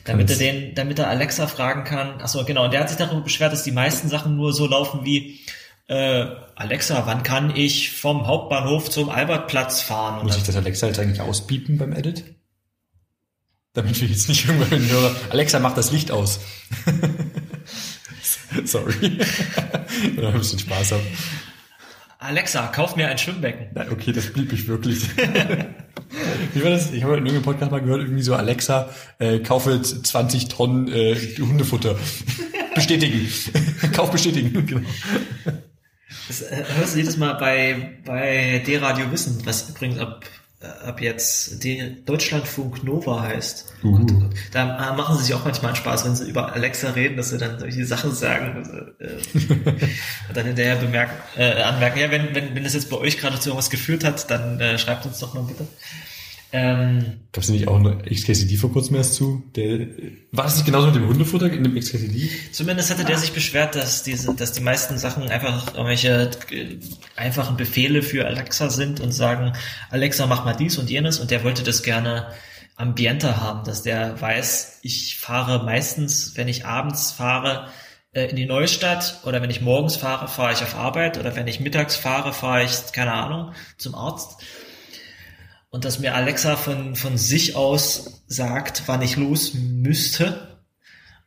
Damit 0.04 0.28
er 0.30 0.36
Kannst- 0.36 0.40
den, 0.42 0.74
damit 0.74 0.98
er 0.98 1.08
Alexa 1.08 1.46
fragen 1.46 1.84
kann. 1.84 2.20
Achso, 2.20 2.44
genau. 2.44 2.64
Und 2.66 2.72
der 2.74 2.80
hat 2.80 2.88
sich 2.90 2.98
darüber 2.98 3.22
beschwert, 3.22 3.52
dass 3.52 3.62
die 3.62 3.72
meisten 3.72 4.08
Sachen 4.10 4.36
nur 4.36 4.52
so 4.52 4.66
laufen 4.66 5.04
wie 5.04 5.38
äh, 5.86 6.26
Alexa, 6.54 7.04
wann 7.06 7.22
kann 7.22 7.56
ich 7.56 7.92
vom 7.92 8.26
Hauptbahnhof 8.26 8.90
zum 8.90 9.08
Albertplatz 9.08 9.80
fahren? 9.80 10.18
Und 10.20 10.26
Muss 10.26 10.36
ich 10.36 10.42
das 10.42 10.56
Alexa 10.56 10.86
jetzt 10.86 10.98
eigentlich 10.98 11.22
auspiepen 11.22 11.78
beim 11.78 11.92
Edit? 11.94 12.24
Damit 13.72 13.98
wir 14.00 14.08
jetzt 14.08 14.28
nicht 14.28 14.46
irgendwann 14.46 14.86
hören, 14.86 15.16
Alexa, 15.30 15.60
mach 15.60 15.74
das 15.74 15.92
Licht 15.92 16.10
aus. 16.10 16.40
Sorry. 18.64 19.18
Oder 20.16 20.28
ein 20.28 20.34
bisschen 20.34 20.58
Spaß 20.58 20.92
haben. 20.92 21.02
Alexa, 22.20 22.66
kauf 22.68 22.96
mir 22.96 23.08
ein 23.08 23.18
Schwimmbecken. 23.18 23.68
Nein, 23.74 23.88
okay, 23.92 24.12
das 24.12 24.32
blieb 24.32 24.52
ich 24.52 24.66
wirklich. 24.66 25.08
Wie 26.54 26.64
war 26.64 26.70
das? 26.70 26.90
Ich 26.92 27.04
habe 27.04 27.16
in 27.16 27.26
irgendeinem 27.26 27.42
Podcast 27.42 27.70
mal 27.70 27.80
gehört, 27.80 28.00
irgendwie 28.00 28.22
so, 28.22 28.34
Alexa, 28.34 28.90
äh, 29.18 29.38
kaufe 29.38 29.80
20 29.80 30.48
Tonnen 30.48 30.88
äh, 30.88 31.14
Hundefutter. 31.38 31.96
Bestätigen. 32.74 33.28
Kauf 33.92 34.10
bestätigen, 34.10 34.64
genau. 34.66 34.86
Das 36.28 36.42
äh, 36.42 36.64
hörst 36.76 36.94
du 36.94 36.98
jedes 36.98 37.16
Mal 37.16 37.34
bei, 37.34 37.98
bei 38.04 38.62
D-Radio 38.64 39.10
Wissen, 39.10 39.44
was 39.44 39.68
übrigens 39.70 39.98
ab, 39.98 40.24
ab 40.60 41.00
jetzt 41.00 41.62
die 41.62 42.04
Deutschlandfunk 42.04 42.82
Nova 42.82 43.22
heißt. 43.22 43.74
Uh. 43.84 43.94
Und, 43.94 44.10
und 44.10 44.34
da 44.52 44.92
machen 44.94 45.16
sie 45.16 45.24
sich 45.24 45.34
auch 45.34 45.44
manchmal 45.44 45.70
einen 45.70 45.76
Spaß, 45.76 46.04
wenn 46.04 46.16
sie 46.16 46.28
über 46.28 46.52
Alexa 46.52 46.90
reden, 46.90 47.16
dass 47.16 47.30
sie 47.30 47.38
dann 47.38 47.60
solche 47.60 47.86
Sachen 47.86 48.12
sagen 48.12 48.56
also, 48.56 48.72
äh, 48.98 49.20
und 49.34 49.80
dann 50.36 50.46
hinterher 50.46 50.76
bemerken, 50.76 51.14
äh, 51.36 51.62
anmerken, 51.62 52.00
ja, 52.00 52.10
wenn, 52.10 52.34
wenn, 52.34 52.56
wenn 52.56 52.64
das 52.64 52.74
jetzt 52.74 52.90
bei 52.90 52.96
euch 52.96 53.18
gerade 53.18 53.38
zu 53.38 53.50
irgendwas 53.50 53.70
geführt 53.70 54.02
hat, 54.02 54.30
dann 54.30 54.60
äh, 54.60 54.78
schreibt 54.78 55.06
uns 55.06 55.20
doch 55.20 55.32
mal 55.34 55.44
bitte. 55.44 55.66
Ähm, 56.50 57.20
Gab 57.32 57.44
es 57.44 57.50
nicht 57.50 57.68
auch 57.68 57.76
eine 57.76 57.98
XKCD 57.98 58.56
vor 58.56 58.72
kurzem 58.72 58.96
erst 58.96 59.14
zu? 59.14 59.42
Der, 59.54 59.86
war 60.32 60.44
das 60.44 60.56
nicht 60.56 60.64
genauso 60.64 60.86
mit 60.86 60.96
dem 60.96 61.06
Hundefutter 61.06 61.52
in 61.52 61.62
dem 61.62 61.78
XKCD? 61.78 62.30
Zumindest 62.52 62.90
hatte 62.90 63.04
der 63.04 63.18
sich 63.18 63.32
beschwert, 63.32 63.74
dass 63.74 64.02
diese, 64.02 64.34
dass 64.34 64.52
die 64.52 64.62
meisten 64.62 64.96
Sachen 64.96 65.28
einfach 65.28 65.74
irgendwelche 65.74 66.30
äh, 66.50 66.78
einfachen 67.16 67.56
Befehle 67.58 68.02
für 68.02 68.26
Alexa 68.26 68.70
sind 68.70 69.00
und 69.00 69.12
sagen, 69.12 69.52
Alexa, 69.90 70.26
mach 70.26 70.44
mal 70.44 70.54
dies 70.54 70.78
und 70.78 70.88
jenes 70.88 71.20
und 71.20 71.30
der 71.30 71.44
wollte 71.44 71.62
das 71.62 71.82
gerne 71.82 72.28
ambienter 72.76 73.40
haben, 73.40 73.64
dass 73.64 73.82
der 73.82 74.18
weiß, 74.20 74.78
ich 74.82 75.18
fahre 75.18 75.64
meistens, 75.64 76.36
wenn 76.36 76.48
ich 76.48 76.64
abends 76.64 77.12
fahre, 77.12 77.68
äh, 78.12 78.30
in 78.30 78.36
die 78.36 78.46
Neustadt 78.46 79.20
oder 79.24 79.42
wenn 79.42 79.50
ich 79.50 79.60
morgens 79.60 79.96
fahre, 79.96 80.28
fahre 80.28 80.52
ich 80.52 80.62
auf 80.62 80.74
Arbeit 80.74 81.18
oder 81.18 81.36
wenn 81.36 81.46
ich 81.46 81.60
mittags 81.60 81.96
fahre, 81.96 82.32
fahre 82.32 82.64
ich, 82.64 82.92
keine 82.92 83.12
Ahnung, 83.12 83.52
zum 83.76 83.94
Arzt. 83.94 84.42
Und 85.70 85.84
dass 85.84 85.98
mir 85.98 86.14
Alexa 86.14 86.56
von, 86.56 86.96
von 86.96 87.18
sich 87.18 87.54
aus 87.54 88.22
sagt, 88.26 88.84
wann 88.86 89.02
ich 89.02 89.16
los 89.16 89.52
müsste, 89.54 90.58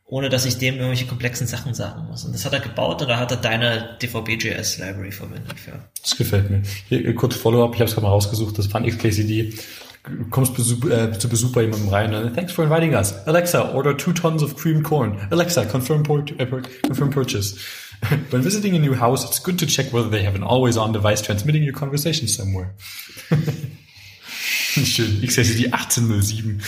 ohne 0.04 0.28
dass 0.28 0.44
ich 0.44 0.58
dem 0.58 0.74
irgendwelche 0.74 1.06
komplexen 1.06 1.46
Sachen 1.46 1.74
sagen 1.74 2.06
muss. 2.08 2.24
Und 2.24 2.34
das 2.34 2.44
hat 2.44 2.52
er 2.52 2.60
gebaut 2.60 3.00
da 3.00 3.18
hat 3.18 3.30
er 3.30 3.36
deine 3.36 3.96
DVB.js 4.02 4.78
Library 4.78 5.12
verwendet 5.12 5.58
für. 5.58 5.88
Das 6.02 6.16
gefällt 6.16 6.50
mir. 6.50 6.62
Hier, 6.88 7.06
äh, 7.06 7.14
kurz 7.14 7.36
Follow-up, 7.36 7.74
ich 7.74 7.80
habe 7.80 7.88
es 7.88 7.94
gerade 7.94 8.06
mal 8.06 8.10
rausgesucht, 8.10 8.58
das 8.58 8.72
war 8.72 8.80
ein 8.80 8.90
XKCD. 8.90 9.54
Du 10.04 10.28
kommst 10.30 10.54
Besuch, 10.54 10.84
äh, 10.90 11.16
zu 11.16 11.28
Besuch 11.28 11.52
bei 11.52 11.62
jemandem 11.62 11.88
rein. 11.88 12.12
Äh, 12.12 12.32
Thanks 12.32 12.52
for 12.52 12.64
inviting 12.64 12.94
us. 12.94 13.14
Alexa, 13.26 13.72
order 13.72 13.96
two 13.96 14.12
tons 14.12 14.42
of 14.42 14.56
creamed 14.56 14.82
corn. 14.82 15.16
Alexa, 15.30 15.64
confirm, 15.64 16.02
port, 16.02 16.32
äh, 16.40 16.46
confirm 16.82 17.10
purchase. 17.10 17.56
When 18.30 18.42
visiting 18.42 18.74
a 18.74 18.80
new 18.80 18.96
house, 18.98 19.24
it's 19.24 19.42
good 19.42 19.58
to 19.60 19.66
check 19.66 19.92
whether 19.92 20.10
they 20.10 20.24
have 20.24 20.34
an 20.34 20.42
always-on 20.42 20.92
device 20.92 21.22
transmitting 21.22 21.62
your 21.62 21.72
conversation 21.72 22.26
somewhere. 22.26 22.74
Schön. 24.84 25.20
XKCD 25.20 25.66
1807. 25.66 26.62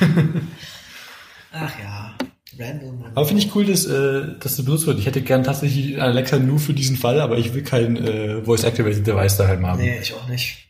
Ach 1.52 1.72
ja, 1.80 2.14
random. 2.58 3.04
Aber 3.14 3.26
finde 3.26 3.42
ich 3.42 3.54
cool, 3.54 3.64
dass, 3.64 3.86
äh, 3.86 4.38
dass 4.38 4.56
das 4.56 4.64
benutzt 4.64 4.86
wird. 4.86 5.00
Ich 5.00 5.06
hätte 5.06 5.20
gern 5.20 5.42
tatsächlich 5.42 6.00
Alexa 6.00 6.38
nur 6.38 6.60
für 6.60 6.74
diesen 6.74 6.96
Fall, 6.96 7.20
aber 7.20 7.38
ich 7.38 7.52
will 7.52 7.62
kein 7.62 7.96
äh, 7.96 8.42
Voice-Activated 8.44 9.04
Device 9.04 9.36
daheim 9.36 9.66
haben. 9.66 9.80
Nee, 9.80 9.98
ich 10.00 10.14
auch 10.14 10.28
nicht. 10.28 10.68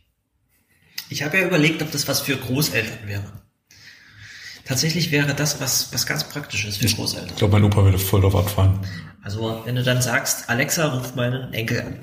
Ich 1.11 1.23
habe 1.23 1.37
ja 1.37 1.47
überlegt, 1.47 1.83
ob 1.83 1.91
das 1.91 2.09
was 2.09 2.21
für 2.21 2.37
Großeltern 2.37 3.07
wäre. 3.07 3.25
Tatsächlich 4.65 5.11
wäre 5.11 5.35
das 5.35 5.61
was, 5.61 5.93
was 5.93 6.07
ganz 6.07 6.25
Praktisches 6.25 6.79
für 6.79 6.87
Großeltern. 6.87 7.31
Ich 7.31 7.37
glaube, 7.37 7.53
mein 7.53 7.65
Opa 7.65 7.85
würde 7.85 7.99
voll 7.99 8.23
drauf 8.23 8.37
abfahren. 8.37 8.79
Also, 9.23 9.63
wenn 9.67 9.77
du 9.77 9.83
dann 9.83 10.01
sagst, 10.01 10.49
Alexa, 10.49 10.87
ruf 10.87 11.15
meinen 11.15 11.53
Enkel 11.53 11.81
an. 11.83 11.97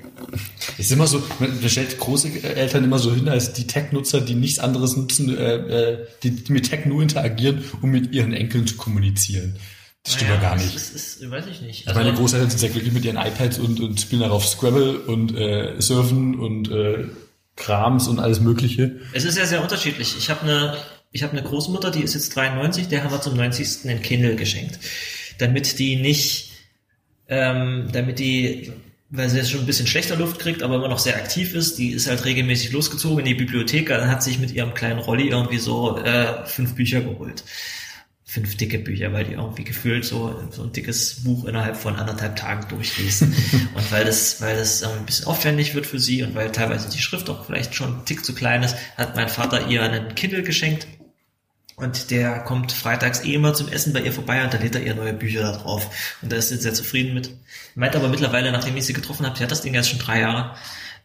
Es 0.78 0.86
ist 0.86 0.92
immer 0.92 1.08
so, 1.08 1.22
man 1.40 1.68
stellt 1.68 1.98
Großeltern 1.98 2.84
immer 2.84 2.98
so 2.98 3.12
hin 3.12 3.28
als 3.28 3.52
die 3.52 3.66
Tech-Nutzer, 3.66 4.20
die 4.20 4.34
nichts 4.36 4.60
anderes 4.60 4.96
nutzen, 4.96 5.36
äh, 5.36 5.56
äh, 5.56 6.06
die, 6.22 6.30
die 6.30 6.52
mit 6.52 6.70
Tech 6.70 6.86
nur 6.86 7.02
interagieren, 7.02 7.64
um 7.82 7.90
mit 7.90 8.12
ihren 8.12 8.32
Enkeln 8.32 8.66
zu 8.68 8.76
kommunizieren. 8.76 9.56
Das 10.04 10.14
stimmt 10.14 10.30
ja 10.30 10.36
gar 10.36 10.56
nicht. 10.56 10.74
Das 10.74 10.90
ist, 10.90 11.20
ist, 11.20 11.30
weiß 11.30 11.44
ich 11.50 11.60
nicht. 11.60 11.86
Meine 11.86 12.10
Also, 12.10 12.12
Großeltern 12.20 12.50
sind 12.50 12.58
sehr 12.58 12.70
glücklich 12.70 12.94
mit 12.94 13.04
ihren 13.04 13.16
iPads 13.16 13.58
und, 13.58 13.80
und 13.80 14.00
spielen 14.00 14.22
darauf 14.22 14.46
Scrabble 14.46 15.00
und 15.00 15.36
äh, 15.36 15.80
Surfen 15.80 16.38
und 16.38 16.70
äh, 16.70 17.06
Krams 17.56 18.06
und 18.06 18.20
alles 18.20 18.40
Mögliche. 18.40 19.00
es 19.12 19.24
ist 19.24 19.36
ja 19.36 19.44
sehr 19.44 19.62
unterschiedlich. 19.62 20.16
Ich 20.16 20.30
habe 20.30 20.42
eine, 20.42 20.76
ich 21.10 21.24
habe 21.24 21.32
eine 21.32 21.42
Großmutter, 21.42 21.90
die 21.90 22.02
ist 22.02 22.14
jetzt 22.14 22.34
93, 22.36 22.88
der 22.88 23.02
haben 23.02 23.10
wir 23.10 23.20
zum 23.20 23.36
90. 23.36 23.88
einen 23.90 24.00
Kindle 24.00 24.36
geschenkt. 24.36 24.78
Damit 25.38 25.78
die 25.78 25.96
nicht, 25.96 26.47
ähm, 27.28 27.88
damit 27.92 28.18
die, 28.18 28.72
weil 29.10 29.28
sie 29.28 29.38
jetzt 29.38 29.50
schon 29.50 29.60
ein 29.60 29.66
bisschen 29.66 29.86
schlechter 29.86 30.16
Luft 30.16 30.38
kriegt, 30.38 30.62
aber 30.62 30.76
immer 30.76 30.88
noch 30.88 30.98
sehr 30.98 31.16
aktiv 31.16 31.54
ist, 31.54 31.78
die 31.78 31.90
ist 31.90 32.08
halt 32.08 32.24
regelmäßig 32.24 32.72
losgezogen 32.72 33.20
in 33.20 33.24
die 33.26 33.34
Bibliothek, 33.34 33.88
dann 33.88 34.10
hat 34.10 34.22
sich 34.22 34.38
mit 34.38 34.52
ihrem 34.52 34.74
kleinen 34.74 34.98
Rolli 34.98 35.28
irgendwie 35.28 35.58
so 35.58 35.98
äh, 35.98 36.46
fünf 36.46 36.74
Bücher 36.74 37.00
geholt. 37.00 37.44
Fünf 38.24 38.58
dicke 38.58 38.78
Bücher, 38.78 39.10
weil 39.14 39.24
die 39.24 39.32
irgendwie 39.32 39.64
gefühlt 39.64 40.04
so, 40.04 40.38
so 40.50 40.62
ein 40.62 40.72
dickes 40.72 41.24
Buch 41.24 41.46
innerhalb 41.46 41.78
von 41.78 41.96
anderthalb 41.96 42.36
Tagen 42.36 42.68
durchliest. 42.68 43.22
und 43.74 43.90
weil 43.90 44.04
das, 44.04 44.42
weil 44.42 44.54
das 44.54 44.82
ähm, 44.82 44.90
ein 44.98 45.06
bisschen 45.06 45.26
aufwendig 45.26 45.74
wird 45.74 45.86
für 45.86 45.98
sie 45.98 46.22
und 46.22 46.34
weil 46.34 46.52
teilweise 46.52 46.90
die 46.90 47.00
Schrift 47.00 47.30
auch 47.30 47.46
vielleicht 47.46 47.74
schon 47.74 48.00
ein 48.00 48.04
Tick 48.04 48.26
zu 48.26 48.34
klein 48.34 48.62
ist, 48.62 48.76
hat 48.98 49.16
mein 49.16 49.30
Vater 49.30 49.68
ihr 49.68 49.82
einen 49.82 50.14
Kindle 50.14 50.42
geschenkt. 50.42 50.86
Und 51.78 52.10
der 52.10 52.40
kommt 52.40 52.72
freitags 52.72 53.24
eh 53.24 53.34
immer 53.34 53.54
zum 53.54 53.68
Essen 53.68 53.92
bei 53.92 54.00
ihr 54.00 54.12
vorbei 54.12 54.42
und 54.42 54.52
dann 54.52 54.60
lädt 54.60 54.74
er 54.74 54.82
ihr 54.82 54.96
neue 54.96 55.12
Bücher 55.12 55.42
da 55.42 55.52
drauf. 55.52 56.16
Und 56.22 56.32
da 56.32 56.36
ist 56.36 56.48
sie 56.48 56.56
sehr 56.56 56.74
zufrieden 56.74 57.14
mit. 57.14 57.30
Meint 57.76 57.94
aber 57.94 58.08
mittlerweile, 58.08 58.50
nachdem 58.50 58.76
ich 58.76 58.84
sie 58.84 58.92
getroffen 58.92 59.24
habe, 59.24 59.38
sie 59.38 59.44
hat 59.44 59.52
das 59.52 59.62
Ding 59.62 59.74
jetzt 59.74 59.88
schon 59.88 60.00
drei 60.00 60.20
Jahre, 60.20 60.56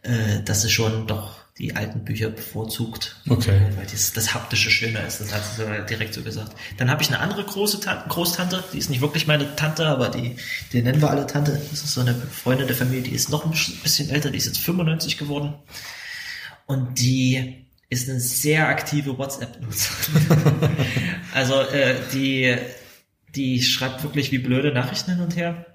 äh, 0.02 0.42
dass 0.44 0.62
sie 0.62 0.70
schon 0.70 1.06
doch 1.06 1.44
die 1.58 1.76
alten 1.76 2.04
Bücher 2.04 2.28
bevorzugt. 2.28 3.20
Okay. 3.28 3.60
Weil 3.76 3.86
das, 3.86 4.12
das 4.12 4.34
haptische 4.34 4.68
schöner 4.68 5.06
ist. 5.06 5.20
Das 5.20 5.32
hat 5.32 5.44
sie 5.44 5.62
so 5.62 5.68
direkt 5.88 6.12
so 6.12 6.22
gesagt. 6.22 6.56
Dann 6.78 6.90
habe 6.90 7.02
ich 7.02 7.08
eine 7.08 7.20
andere 7.20 7.44
große 7.44 7.78
Tante, 7.78 8.08
Großtante, 8.08 8.64
die 8.72 8.78
ist 8.78 8.90
nicht 8.90 9.00
wirklich 9.00 9.28
meine 9.28 9.54
Tante, 9.54 9.86
aber 9.86 10.08
die, 10.08 10.34
die 10.72 10.82
nennen 10.82 11.00
wir 11.00 11.10
alle 11.10 11.28
Tante. 11.28 11.52
Das 11.70 11.84
ist 11.84 11.94
so 11.94 12.00
eine 12.00 12.14
Freundin 12.14 12.66
der 12.66 12.74
Familie, 12.74 13.02
die 13.02 13.14
ist 13.14 13.30
noch 13.30 13.44
ein 13.44 13.52
bisschen 13.52 14.10
älter, 14.10 14.30
die 14.30 14.38
ist 14.38 14.46
jetzt 14.46 14.58
95 14.58 15.18
geworden. 15.18 15.54
Und 16.66 16.98
die 16.98 17.63
ist 17.94 18.10
eine 18.10 18.20
sehr 18.20 18.68
aktive 18.68 19.16
WhatsApp-Nutzerin. 19.16 20.26
also 21.34 21.60
äh, 21.60 21.96
die, 22.12 22.56
die 23.34 23.62
schreibt 23.62 24.02
wirklich 24.02 24.32
wie 24.32 24.38
blöde 24.38 24.72
Nachrichten 24.72 25.12
hin 25.12 25.20
und 25.20 25.36
her 25.36 25.66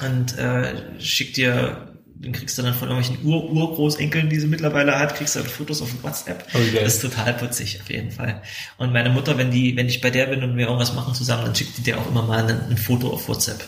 und 0.00 0.36
äh, 0.38 1.00
schickt 1.00 1.36
dir, 1.36 1.96
den 2.18 2.32
kriegst 2.32 2.56
du 2.56 2.62
dann 2.62 2.74
von 2.74 2.88
irgendwelchen 2.88 3.26
Ur-Urgroßenkeln, 3.26 4.30
die 4.30 4.40
sie 4.40 4.46
mittlerweile 4.46 4.98
hat, 4.98 5.14
kriegst 5.16 5.36
du 5.36 5.40
dann 5.40 5.48
Fotos 5.48 5.82
auf 5.82 6.02
WhatsApp. 6.02 6.46
Oh, 6.54 6.58
geil. 6.58 6.84
das 6.84 6.94
ist 6.94 7.02
total 7.02 7.34
putzig, 7.34 7.80
auf 7.80 7.90
jeden 7.90 8.10
Fall. 8.10 8.42
Und 8.78 8.92
meine 8.92 9.10
Mutter, 9.10 9.36
wenn 9.36 9.50
die, 9.50 9.76
wenn 9.76 9.88
ich 9.88 10.00
bei 10.00 10.10
der 10.10 10.26
bin 10.26 10.42
und 10.42 10.56
wir 10.56 10.66
irgendwas 10.66 10.94
machen 10.94 11.14
zusammen, 11.14 11.44
dann 11.44 11.54
schickt 11.54 11.76
die 11.76 11.82
dir 11.82 11.98
auch 11.98 12.08
immer 12.08 12.22
mal 12.22 12.44
ein, 12.44 12.70
ein 12.70 12.78
Foto 12.78 13.10
auf 13.10 13.28
WhatsApp 13.28 13.62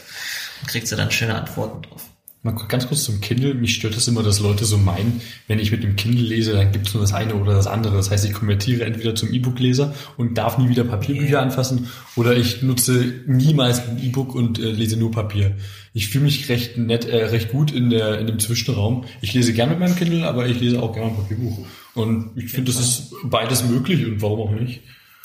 und 0.63 0.69
kriegt 0.69 0.89
sie 0.89 0.97
dann 0.97 1.11
schöne 1.11 1.35
Antworten 1.35 1.83
drauf. 1.83 2.08
Mal 2.55 2.67
ganz 2.69 2.89
kurz 2.89 3.05
zum 3.05 3.21
Kindle. 3.21 3.55
Mich 3.55 3.75
stört 3.75 3.97
das 3.97 4.09
immer, 4.09 4.23
dass 4.23 4.41
Leute 4.41 4.65
so 4.65 4.79
meinen, 4.79 5.21
wenn 5.47 5.59
ich 5.59 5.71
mit 5.71 5.83
dem 5.83 5.97
Kindle 5.97 6.25
lese, 6.25 6.53
dann 6.55 6.73
gibt 6.73 6.89
es 6.89 6.95
nur 6.95 7.03
das 7.03 7.13
eine 7.13 7.35
oder 7.35 7.55
das 7.55 7.67
andere. 7.67 7.97
Das 7.97 8.11
heißt, 8.11 8.25
ich 8.25 8.33
konvertiere 8.33 8.85
entweder 8.85 9.15
zum 9.15 9.33
E-Book-Leser 9.33 9.95
und 10.17 10.39
darf 10.39 10.59
nie 10.59 10.69
wieder 10.69 10.85
Papierbücher 10.85 11.29
Yeah. 11.29 11.43
anfassen 11.43 11.89
oder 12.17 12.37
ich 12.37 12.63
nutze 12.63 13.23
niemals 13.27 13.87
ein 13.87 14.03
E-Book 14.03 14.35
und 14.35 14.59
äh, 14.59 14.71
lese 14.71 14.97
nur 14.97 15.11
Papier. 15.11 15.57
Ich 15.93 16.09
fühle 16.09 16.25
mich 16.25 16.49
recht 16.49 16.79
nett, 16.79 17.05
äh, 17.05 17.25
recht 17.27 17.51
gut 17.51 17.71
in 17.71 17.91
der 17.91 18.19
in 18.19 18.27
dem 18.27 18.39
Zwischenraum. 18.39 19.05
Ich 19.21 19.35
lese 19.35 19.53
gerne 19.53 19.73
mit 19.73 19.81
meinem 19.81 19.97
Kindle, 19.97 20.27
aber 20.27 20.47
ich 20.47 20.59
lese 20.61 20.83
auch 20.83 20.95
gerne 20.95 21.11
ein 21.11 21.17
Papierbuch. 21.17 21.67
Und 21.95 22.31
ich 22.37 22.51
finde, 22.51 22.73
das 22.73 22.81
ist 22.81 23.13
beides 23.25 23.65
möglich 23.65 24.07
und 24.07 24.23
warum 24.23 24.41
auch 24.41 24.53
nicht. 24.53 24.81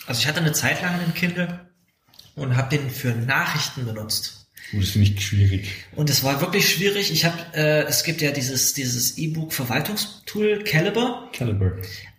Also 0.08 0.20
ich 0.20 0.28
hatte 0.28 0.42
eine 0.42 0.52
Zeit 0.52 0.82
lang 0.82 1.00
einen 1.00 1.14
Kindle 1.14 1.62
und 2.36 2.58
habe 2.58 2.76
den 2.76 2.90
für 2.90 3.12
Nachrichten 3.12 3.86
benutzt. 3.86 4.43
Das 4.74 4.90
finde 4.90 5.10
ich 5.10 5.26
schwierig. 5.26 5.68
Und 5.96 6.10
es 6.10 6.24
war 6.24 6.42
wirklich 6.42 6.70
schwierig. 6.70 7.12
Ich 7.12 7.26
habe, 7.26 7.38
äh, 7.54 7.84
es 7.84 8.04
gibt 8.04 8.22
ja 8.22 8.32
dieses 8.32 8.74
dieses 8.74 9.18
E-Book-Verwaltungstool 9.18 10.64
Caliber. 10.64 11.30
Caliber. 11.34 11.74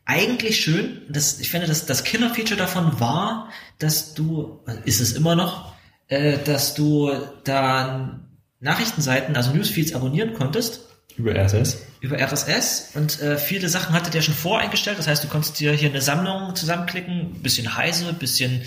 Eigentlich 0.06 0.60
schön. 0.60 1.02
Das, 1.09 1.40
ich 1.40 1.51
finde, 1.51 1.66
das, 1.66 1.86
das 1.86 2.05
Killer-Feature 2.05 2.59
davon 2.59 3.01
war, 3.01 3.51
dass 3.78 4.14
du, 4.14 4.60
ist 4.85 5.01
es 5.01 5.12
immer 5.12 5.35
noch, 5.35 5.74
äh, 6.09 6.39
dass 6.44 6.74
du 6.74 7.10
da 7.44 8.20
Nachrichtenseiten, 8.60 9.36
also 9.36 9.52
Newsfeeds 9.52 9.94
abonnieren 9.94 10.35
konntest 10.35 10.81
Über 11.16 11.35
RSS. 11.35 11.82
über 12.01 12.18
RSS 12.18 12.90
und 12.94 13.20
äh, 13.20 13.36
viele 13.39 13.68
Sachen 13.68 13.94
hatte 13.94 14.10
der 14.10 14.22
schon 14.22 14.35
voreingestellt. 14.35 14.98
Das 14.98 15.06
heißt, 15.06 15.24
du 15.24 15.28
konntest 15.28 15.59
dir 15.60 15.72
hier 15.72 15.90
eine 15.90 16.01
Sammlung 16.01 16.55
zusammenklicken, 16.55 17.43
bisschen 17.43 17.76
Heise, 17.76 18.12
bisschen 18.12 18.62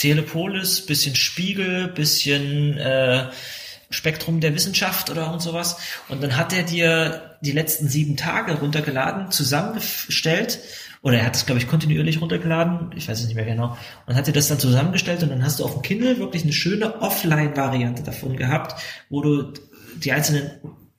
Telepolis, 0.00 0.86
bisschen 0.86 1.14
Spiegel, 1.14 1.88
bisschen 1.88 2.78
äh, 2.78 3.26
Spektrum 3.90 4.40
der 4.40 4.54
Wissenschaft 4.54 5.10
oder 5.10 5.26
irgend 5.26 5.42
sowas. 5.42 5.76
Und 6.08 6.22
dann 6.22 6.36
hat 6.36 6.54
er 6.54 6.62
dir 6.62 7.36
die 7.42 7.52
letzten 7.52 7.86
sieben 7.86 8.16
Tage 8.16 8.54
runtergeladen, 8.54 9.30
zusammengestellt. 9.30 10.60
Oder 11.02 11.18
er 11.18 11.26
hat 11.26 11.36
es, 11.36 11.44
glaube 11.44 11.60
ich, 11.60 11.68
kontinuierlich 11.68 12.20
runtergeladen. 12.20 12.92
Ich 12.96 13.08
weiß 13.08 13.20
es 13.20 13.26
nicht 13.26 13.36
mehr 13.36 13.44
genau. 13.44 13.76
Und 14.06 14.14
hat 14.14 14.26
dir 14.26 14.32
das 14.32 14.48
dann 14.48 14.58
zusammengestellt 14.58 15.22
und 15.22 15.30
dann 15.30 15.44
hast 15.44 15.60
du 15.60 15.64
auf 15.64 15.74
dem 15.74 15.82
Kindle 15.82 16.18
wirklich 16.18 16.44
eine 16.44 16.52
schöne 16.52 17.02
Offline-Variante 17.02 18.02
davon 18.02 18.36
gehabt, 18.36 18.80
wo 19.10 19.20
du 19.20 19.52
die 19.96 20.12
einzelnen 20.12 20.50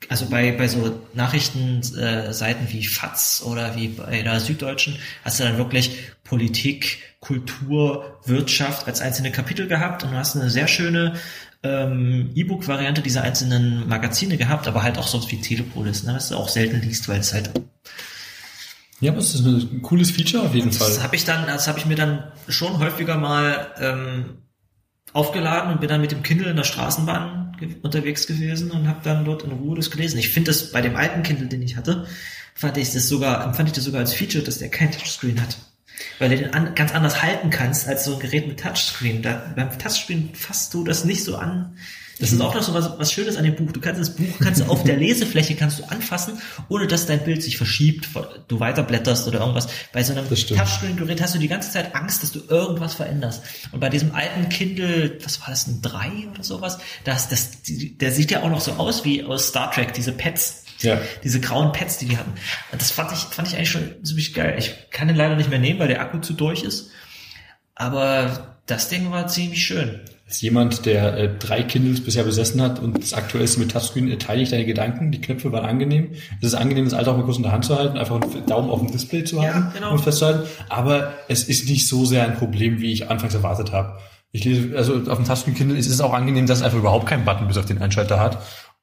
also 0.10 0.26
bei, 0.26 0.52
bei 0.52 0.68
so 0.68 1.00
Nachrichtenseiten 1.14 2.68
äh, 2.68 2.74
wie 2.74 2.86
FATS 2.86 3.44
oder 3.44 3.76
wie 3.76 3.90
bei 3.90 4.24
der 4.24 4.40
Süddeutschen 4.40 4.98
hast 5.24 5.40
du 5.40 5.44
dann 5.44 5.58
wirklich 5.58 5.96
Politik, 6.24 7.00
Kultur, 7.22 8.20
Wirtschaft 8.26 8.88
als 8.88 9.00
einzelne 9.00 9.32
Kapitel 9.32 9.68
gehabt 9.68 10.04
und 10.04 10.12
du 10.12 10.18
hast 10.18 10.36
eine 10.36 10.50
sehr 10.50 10.68
schöne 10.68 11.14
ähm, 11.64 12.32
E-Book-Variante 12.34 13.04
dieser 13.04 13.22
einzelnen 13.22 13.88
Magazine 13.88 14.38
gehabt, 14.38 14.68
aber 14.68 14.82
halt 14.82 14.98
auch 14.98 15.08
sowas 15.08 15.30
wie 15.30 15.40
Telepolis, 15.40 16.04
ne, 16.04 16.16
was 16.16 16.30
du 16.30 16.36
auch 16.36 16.50
selten 16.50 16.82
liest, 16.82 17.08
weil 17.08 17.20
es 17.20 17.32
halt 17.32 17.52
Ja, 19.00 19.12
aber 19.12 19.20
es 19.20 19.36
ist 19.36 19.46
ein 19.46 19.84
cooles 19.84 20.10
Feature 20.10 20.44
auf 20.44 20.56
jeden 20.56 20.72
Fall. 20.72 20.90
das 20.90 21.04
habe 21.04 21.16
ich 21.16 21.24
dann, 21.24 21.46
das 21.46 21.68
habe 21.68 21.78
ich 21.78 21.86
mir 21.86 21.96
dann 21.96 22.32
schon 22.48 22.80
häufiger 22.80 23.18
mal 23.18 23.68
ähm, 23.80 24.38
aufgeladen 25.14 25.72
und 25.72 25.80
bin 25.80 25.90
dann 25.90 26.02
mit 26.02 26.12
dem 26.12 26.24
Kindle 26.24 26.50
in 26.50 26.56
der 26.56 26.64
Straßenbahn 26.64 27.56
ge 27.60 27.76
unterwegs 27.84 28.26
gewesen 28.26 28.72
und 28.72 28.88
habe 28.88 29.02
dann 29.04 29.26
dort 29.26 29.44
in 29.44 29.52
Ruhe 29.52 29.76
das 29.76 29.92
gelesen. 29.92 30.18
Ich 30.18 30.30
finde 30.30 30.50
das 30.50 30.72
bei 30.72 30.82
dem 30.82 30.96
alten 30.96 31.22
Kindle, 31.22 31.48
den 31.48 31.62
ich 31.62 31.78
hatte, 31.78 32.08
fand 32.56 32.78
ich 32.78 32.92
das 32.92 33.08
sogar, 33.08 33.46
empfand 33.46 33.70
ich 33.70 33.76
das 33.76 33.84
sogar 33.84 34.02
als 34.02 34.16
Feature, 34.16 34.44
dass 34.44 34.58
der 34.58 34.70
kein 34.70 34.92
Touchscreen 34.92 35.40
hat. 35.40 35.58
Weil 36.20 36.30
du 36.30 36.38
den 36.38 36.54
an, 36.54 36.76
ganz 36.76 36.94
anders 36.94 37.22
halten 37.22 37.50
kannst 37.50 37.88
als 37.88 38.06
so 38.06 38.14
ein 38.14 38.20
Gerät 38.20 38.48
mit 38.48 38.60
Touchscreen. 38.60 39.22
Da, 39.22 39.54
beim 39.56 39.78
Touchscreen 39.78 40.34
fasst 40.34 40.74
du 40.74 40.84
das 40.84 41.06
nicht 41.06 41.24
so 41.24 41.36
an. 41.38 41.76
Das 42.22 42.32
ist 42.32 42.40
auch 42.40 42.54
noch 42.54 42.62
so 42.62 42.74
was, 42.76 43.00
was 43.00 43.12
Schönes 43.12 43.36
an 43.36 43.44
dem 43.44 43.56
Buch. 43.56 43.72
Du 43.72 43.82
kannst 43.82 44.00
das 44.00 44.16
Buch 44.16 44.40
kannst 44.40 44.62
du 44.62 44.66
auf 44.66 44.84
der 44.84 44.96
Lesefläche 44.98 45.56
kannst 45.56 45.80
du 45.80 45.84
anfassen, 45.86 46.40
ohne 46.70 46.86
dass 46.86 47.08
dein 47.08 47.24
Bild 47.24 47.42
sich 47.42 47.58
verschiebt, 47.58 48.10
du 48.48 48.60
weiterblätterst 48.60 49.28
oder 49.28 49.40
irgendwas. 49.40 49.68
Bei 49.92 50.04
so 50.04 50.14
einem. 50.14 50.30
Touchscreen-Gerät 50.30 51.20
hast 51.20 51.34
du 51.34 51.40
die 51.40 51.48
ganze 51.48 51.72
Zeit 51.72 51.96
Angst, 51.96 52.22
dass 52.22 52.32
du 52.32 52.42
irgendwas 52.48 52.94
veränderst. 52.94 53.44
Und 53.72 53.80
bei 53.80 53.90
diesem 53.90 54.14
alten 54.14 54.50
Kindle, 54.50 55.18
was 55.24 55.42
war 55.42 55.50
das, 55.50 55.66
ein 55.66 55.82
3 55.82 56.28
oder 56.32 56.44
sowas, 56.44 56.78
das, 57.04 57.28
das, 57.30 57.50
der 57.66 58.12
sieht 58.12 58.30
ja 58.30 58.44
auch 58.44 58.50
noch 58.50 58.62
so 58.62 58.74
aus 58.74 59.04
wie 59.04 59.24
aus 59.24 59.48
Star 59.48 59.72
Trek, 59.72 59.94
diese 59.94 60.12
Pads. 60.12 60.66
Ja. 60.84 61.00
Diese 61.24 61.40
grauen 61.40 61.72
Pads, 61.72 61.98
die 61.98 62.06
die 62.08 62.18
hatten. 62.18 62.34
Das 62.72 62.92
fand 62.92 63.12
ich, 63.12 63.20
fand 63.20 63.48
ich 63.48 63.56
eigentlich 63.56 63.70
schon 63.70 64.04
ziemlich 64.04 64.34
geil. 64.34 64.56
Ich 64.58 64.74
kann 64.92 65.08
den 65.08 65.18
leider 65.18 65.36
nicht 65.36 65.50
mehr 65.50 65.60
nehmen, 65.60 65.80
weil 65.80 65.88
der 65.88 66.02
Akku 66.02 66.20
zu 66.20 66.34
durch 66.34 66.64
ist. 66.64 66.92
Aber 67.76 68.56
das 68.66 68.90
Ding 68.90 69.12
war 69.12 69.28
ziemlich 69.28 69.64
schön. 69.66 70.02
Als 70.28 70.40
jemand, 70.42 70.86
der 70.86 71.18
äh, 71.18 71.38
drei 71.38 71.62
Kindles 71.64 72.04
bisher 72.04 72.24
besessen 72.24 72.62
hat 72.62 72.80
und 72.80 73.02
das 73.02 73.14
aktuellste 73.14 73.60
mit 73.60 73.72
Touchscreen, 73.72 74.10
äh, 74.10 74.18
teile 74.18 74.42
ich 74.42 74.50
deine 74.50 74.66
Gedanken. 74.66 75.12
Die 75.12 75.20
Knöpfe 75.20 75.52
waren 75.52 75.66
angenehm. 75.66 76.12
Es 76.40 76.48
ist 76.48 76.54
angenehm, 76.56 76.86
das 76.86 76.94
Alter 76.94 77.12
auch 77.12 77.18
mal 77.18 77.26
kurz 77.26 77.38
in 77.38 77.44
der 77.44 77.52
Hand 77.52 77.66
zu 77.66 77.78
halten, 77.78 77.98
einfach 77.98 78.22
einen 78.22 78.46
Daumen 78.46 78.70
auf 78.70 78.80
dem 78.80 78.92
Display 78.92 79.24
zu 79.26 79.38
Ja, 79.42 79.54
haben 79.54 79.72
genau. 79.74 79.92
und 79.92 80.00
festzuhalten. 80.00 80.48
Aber 80.70 81.14
es 81.28 81.44
ist 81.44 81.68
nicht 81.68 81.88
so 81.88 82.06
sehr 82.06 82.24
ein 82.24 82.36
Problem, 82.36 82.80
wie 82.80 82.94
ich 82.94 83.10
anfangs 83.10 83.34
erwartet 83.34 83.74
habe. 83.74 83.98
Ich 84.32 84.46
lese, 84.46 84.78
also 84.78 84.96
auf 84.96 85.18
dem 85.18 85.26
Touchscreen 85.26 85.56
Kindle 85.56 85.78
ist 85.78 85.90
es 85.90 86.00
auch 86.00 86.14
angenehm, 86.14 86.48
dass 86.48 86.60
es 86.60 86.64
einfach 86.64 86.78
überhaupt 86.78 87.08
keinen 87.08 87.26
Button 87.26 87.48
bis 87.48 87.58
auf 87.58 87.66
den 87.66 87.82
Einschalter 87.82 88.20
hat. 88.20 88.38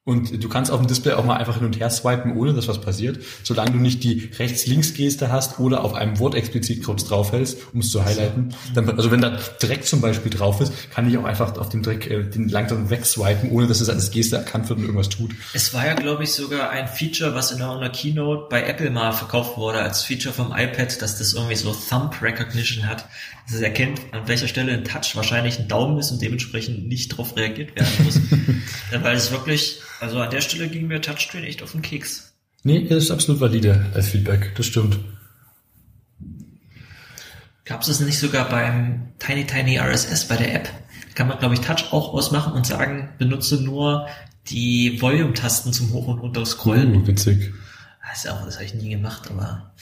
Und 0.05 0.43
du 0.43 0.49
kannst 0.49 0.71
auf 0.71 0.79
dem 0.79 0.87
Display 0.87 1.13
auch 1.13 1.25
mal 1.25 1.35
einfach 1.35 1.57
hin 1.57 1.65
und 1.65 1.79
her 1.79 1.89
swipen, 1.89 2.35
ohne 2.35 2.53
dass 2.53 2.67
was 2.67 2.81
passiert. 2.81 3.19
Solange 3.43 3.71
du 3.71 3.77
nicht 3.77 4.03
die 4.03 4.31
Rechts-Links-Geste 4.39 5.31
hast 5.31 5.59
oder 5.59 5.83
auf 5.83 5.93
einem 5.93 6.17
Wort 6.19 6.35
explizit 6.35 6.83
kurz 6.83 7.05
draufhältst, 7.05 7.57
um 7.73 7.81
es 7.81 7.91
zu 7.91 8.03
highlighten. 8.03 8.55
Dann, 8.73 8.89
also 8.89 9.11
wenn 9.11 9.21
da 9.21 9.37
Dreck 9.59 9.85
zum 9.85 10.01
Beispiel 10.01 10.31
drauf 10.31 10.61
ist, 10.61 10.73
kann 10.91 11.07
ich 11.07 11.17
auch 11.17 11.25
einfach 11.25 11.55
auf 11.57 11.69
dem 11.69 11.83
Dreck 11.83 12.09
äh, 12.09 12.23
den 12.23 12.49
langsam 12.49 12.89
wegswipen, 12.89 13.51
ohne 13.51 13.67
dass 13.67 13.81
es 13.81 13.89
als 13.89 14.09
Geste 14.09 14.37
erkannt 14.37 14.69
wird 14.69 14.79
und 14.79 14.85
irgendwas 14.85 15.09
tut. 15.09 15.31
Es 15.53 15.73
war 15.73 15.85
ja, 15.85 15.93
glaube 15.93 16.23
ich, 16.23 16.33
sogar 16.33 16.69
ein 16.69 16.87
Feature, 16.87 17.35
was 17.35 17.51
in 17.51 17.61
einer 17.61 17.89
Keynote 17.89 18.47
bei 18.49 18.63
Apple 18.63 18.89
mal 18.89 19.11
verkauft 19.11 19.57
wurde, 19.57 19.79
als 19.79 20.01
Feature 20.01 20.33
vom 20.33 20.53
iPad, 20.55 21.01
dass 21.01 21.17
das 21.17 21.33
irgendwie 21.33 21.55
so 21.55 21.75
Thumb 21.89 22.19
Recognition 22.21 22.87
hat. 22.87 23.05
Dass 23.49 23.57
es 23.57 23.61
erkennt, 23.61 23.99
an 24.11 24.27
welcher 24.27 24.47
Stelle 24.47 24.73
ein 24.73 24.83
Touch 24.83 25.15
wahrscheinlich 25.15 25.57
ein 25.57 25.67
Daumen 25.67 25.97
ist 25.97 26.11
und 26.11 26.21
dementsprechend 26.21 26.87
nicht 26.87 27.11
darauf 27.11 27.35
reagiert 27.35 27.75
werden 27.75 28.05
muss. 28.05 28.19
Weil 29.03 29.15
es 29.15 29.31
wirklich, 29.31 29.81
also 29.99 30.19
an 30.19 30.29
der 30.29 30.41
Stelle 30.41 30.69
ging 30.69 30.85
mir 30.85 31.01
Touchscreen 31.01 31.43
echt 31.43 31.63
auf 31.63 31.71
den 31.71 31.81
Keks. 31.81 32.33
Nee, 32.63 32.87
das 32.87 33.05
ist 33.05 33.11
absolut 33.11 33.41
valide 33.41 33.87
als 33.95 34.09
Feedback. 34.09 34.53
Das 34.55 34.67
stimmt. 34.67 34.99
Gab 37.65 37.81
es 37.81 37.87
das 37.87 37.99
nicht 38.01 38.19
sogar 38.19 38.47
beim 38.49 39.13
Tiny 39.17 39.45
Tiny 39.45 39.79
RSS 39.79 40.27
bei 40.27 40.37
der 40.37 40.53
App? 40.53 40.69
Kann 41.15 41.27
man, 41.27 41.39
glaube 41.39 41.55
ich, 41.55 41.61
Touch 41.61 41.91
auch 41.91 42.13
ausmachen 42.13 42.53
und 42.53 42.67
sagen, 42.67 43.09
benutze 43.17 43.61
nur 43.63 44.07
die 44.47 45.01
Volume-Tasten 45.01 45.73
zum 45.73 45.91
Hoch- 45.91 46.07
und 46.07 46.19
Runterscrollen. 46.19 46.95
Uh, 46.95 47.07
witzig. 47.07 47.51
Das, 48.07 48.27
auch, 48.27 48.45
das 48.45 48.55
habe 48.55 48.65
ich 48.65 48.73
nie 48.73 48.89
gemacht, 48.89 49.29
aber 49.29 49.73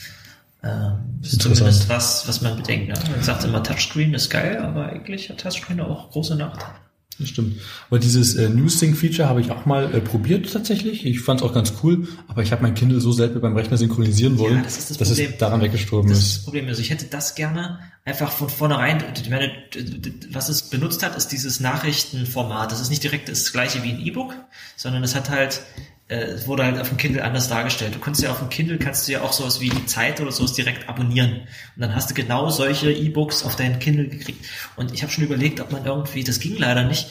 ähm, 0.62 0.92
das 1.22 1.32
ist 1.34 1.42
zumindest 1.42 1.88
was, 1.88 2.26
was 2.26 2.40
man 2.42 2.56
bedenkt. 2.56 2.88
Ne? 2.88 2.94
Man 3.10 3.22
sagt 3.22 3.44
immer, 3.44 3.62
Touchscreen 3.62 4.14
ist 4.14 4.28
geil, 4.30 4.58
aber 4.58 4.86
eigentlich 4.86 5.28
hat 5.30 5.40
Touchscreen 5.40 5.80
auch 5.80 6.10
große 6.10 6.34
Nachteile. 6.36 6.74
Das 7.20 7.30
stimmt. 7.30 7.58
Aber 7.90 7.98
dieses 7.98 8.36
äh, 8.36 8.48
News-Sync-Feature 8.48 9.28
habe 9.28 9.40
ich 9.40 9.50
auch 9.50 9.66
mal 9.66 9.92
äh, 9.92 10.00
probiert 10.00 10.52
tatsächlich. 10.52 11.04
Ich 11.04 11.20
fand 11.20 11.40
es 11.40 11.46
auch 11.46 11.52
ganz 11.52 11.72
cool, 11.82 12.06
aber 12.28 12.42
ich 12.44 12.52
habe 12.52 12.62
mein 12.62 12.74
Kindle 12.74 13.00
so 13.00 13.10
selten 13.10 13.40
beim 13.40 13.56
Rechner 13.56 13.76
synchronisieren 13.76 14.38
wollen, 14.38 14.62
das 14.62 14.78
ist 14.78 14.90
das 14.90 14.98
dass 14.98 15.08
Problem. 15.08 15.30
es 15.32 15.38
daran 15.38 15.60
weggestorben 15.60 16.08
Das 16.10 16.18
ist. 16.20 16.36
das 16.36 16.44
Problem. 16.44 16.68
Also 16.68 16.80
ich 16.80 16.90
hätte 16.90 17.06
das 17.06 17.34
gerne 17.34 17.80
einfach 18.04 18.30
von 18.30 18.48
vornherein, 18.48 19.02
ich 19.20 19.30
meine, 19.30 19.50
was 20.30 20.48
es 20.48 20.62
benutzt 20.70 21.02
hat, 21.02 21.16
ist 21.16 21.28
dieses 21.28 21.58
Nachrichtenformat. 21.58 22.70
Das 22.70 22.80
ist 22.80 22.90
nicht 22.90 23.02
direkt 23.02 23.28
das 23.28 23.50
gleiche 23.52 23.82
wie 23.82 23.90
ein 23.90 24.00
E-Book, 24.00 24.34
sondern 24.76 25.02
es 25.02 25.16
hat 25.16 25.28
halt, 25.28 25.62
es 26.08 26.46
wurde 26.46 26.64
halt 26.64 26.80
auf 26.80 26.88
dem 26.88 26.96
Kindle 26.96 27.22
anders 27.22 27.48
dargestellt. 27.48 27.94
Du 27.94 27.98
kannst 27.98 28.22
ja 28.22 28.30
auf 28.30 28.38
dem 28.38 28.48
Kindle 28.48 28.78
kannst 28.78 29.06
du 29.06 29.12
ja 29.12 29.20
auch 29.20 29.34
sowas 29.34 29.60
wie 29.60 29.68
die 29.68 29.84
Zeit 29.84 30.20
oder 30.20 30.32
sowas 30.32 30.54
direkt 30.54 30.88
abonnieren. 30.88 31.42
Und 31.76 31.82
dann 31.82 31.94
hast 31.94 32.10
du 32.10 32.14
genau 32.14 32.48
solche 32.48 32.90
E-Books 32.90 33.44
auf 33.44 33.56
deinen 33.56 33.78
Kindle 33.78 34.08
gekriegt. 34.08 34.44
Und 34.76 34.94
ich 34.94 35.02
habe 35.02 35.12
schon 35.12 35.24
überlegt, 35.24 35.60
ob 35.60 35.70
man 35.70 35.84
irgendwie, 35.84 36.24
das 36.24 36.40
ging 36.40 36.56
leider 36.56 36.84
nicht, 36.84 37.08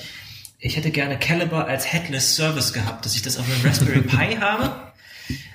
ich 0.59 0.75
hätte 0.75 0.89
gerne 0.89 1.19
Caliber 1.19 1.67
als 1.67 1.91
Headless 1.93 2.35
Service 2.35 2.73
gehabt, 2.73 3.05
dass 3.05 3.13
ich 3.13 3.21
das 3.21 3.37
auf 3.37 3.45
einem 3.45 3.63
Raspberry 3.63 4.01
Pi 4.01 4.37
habe, 4.37 4.91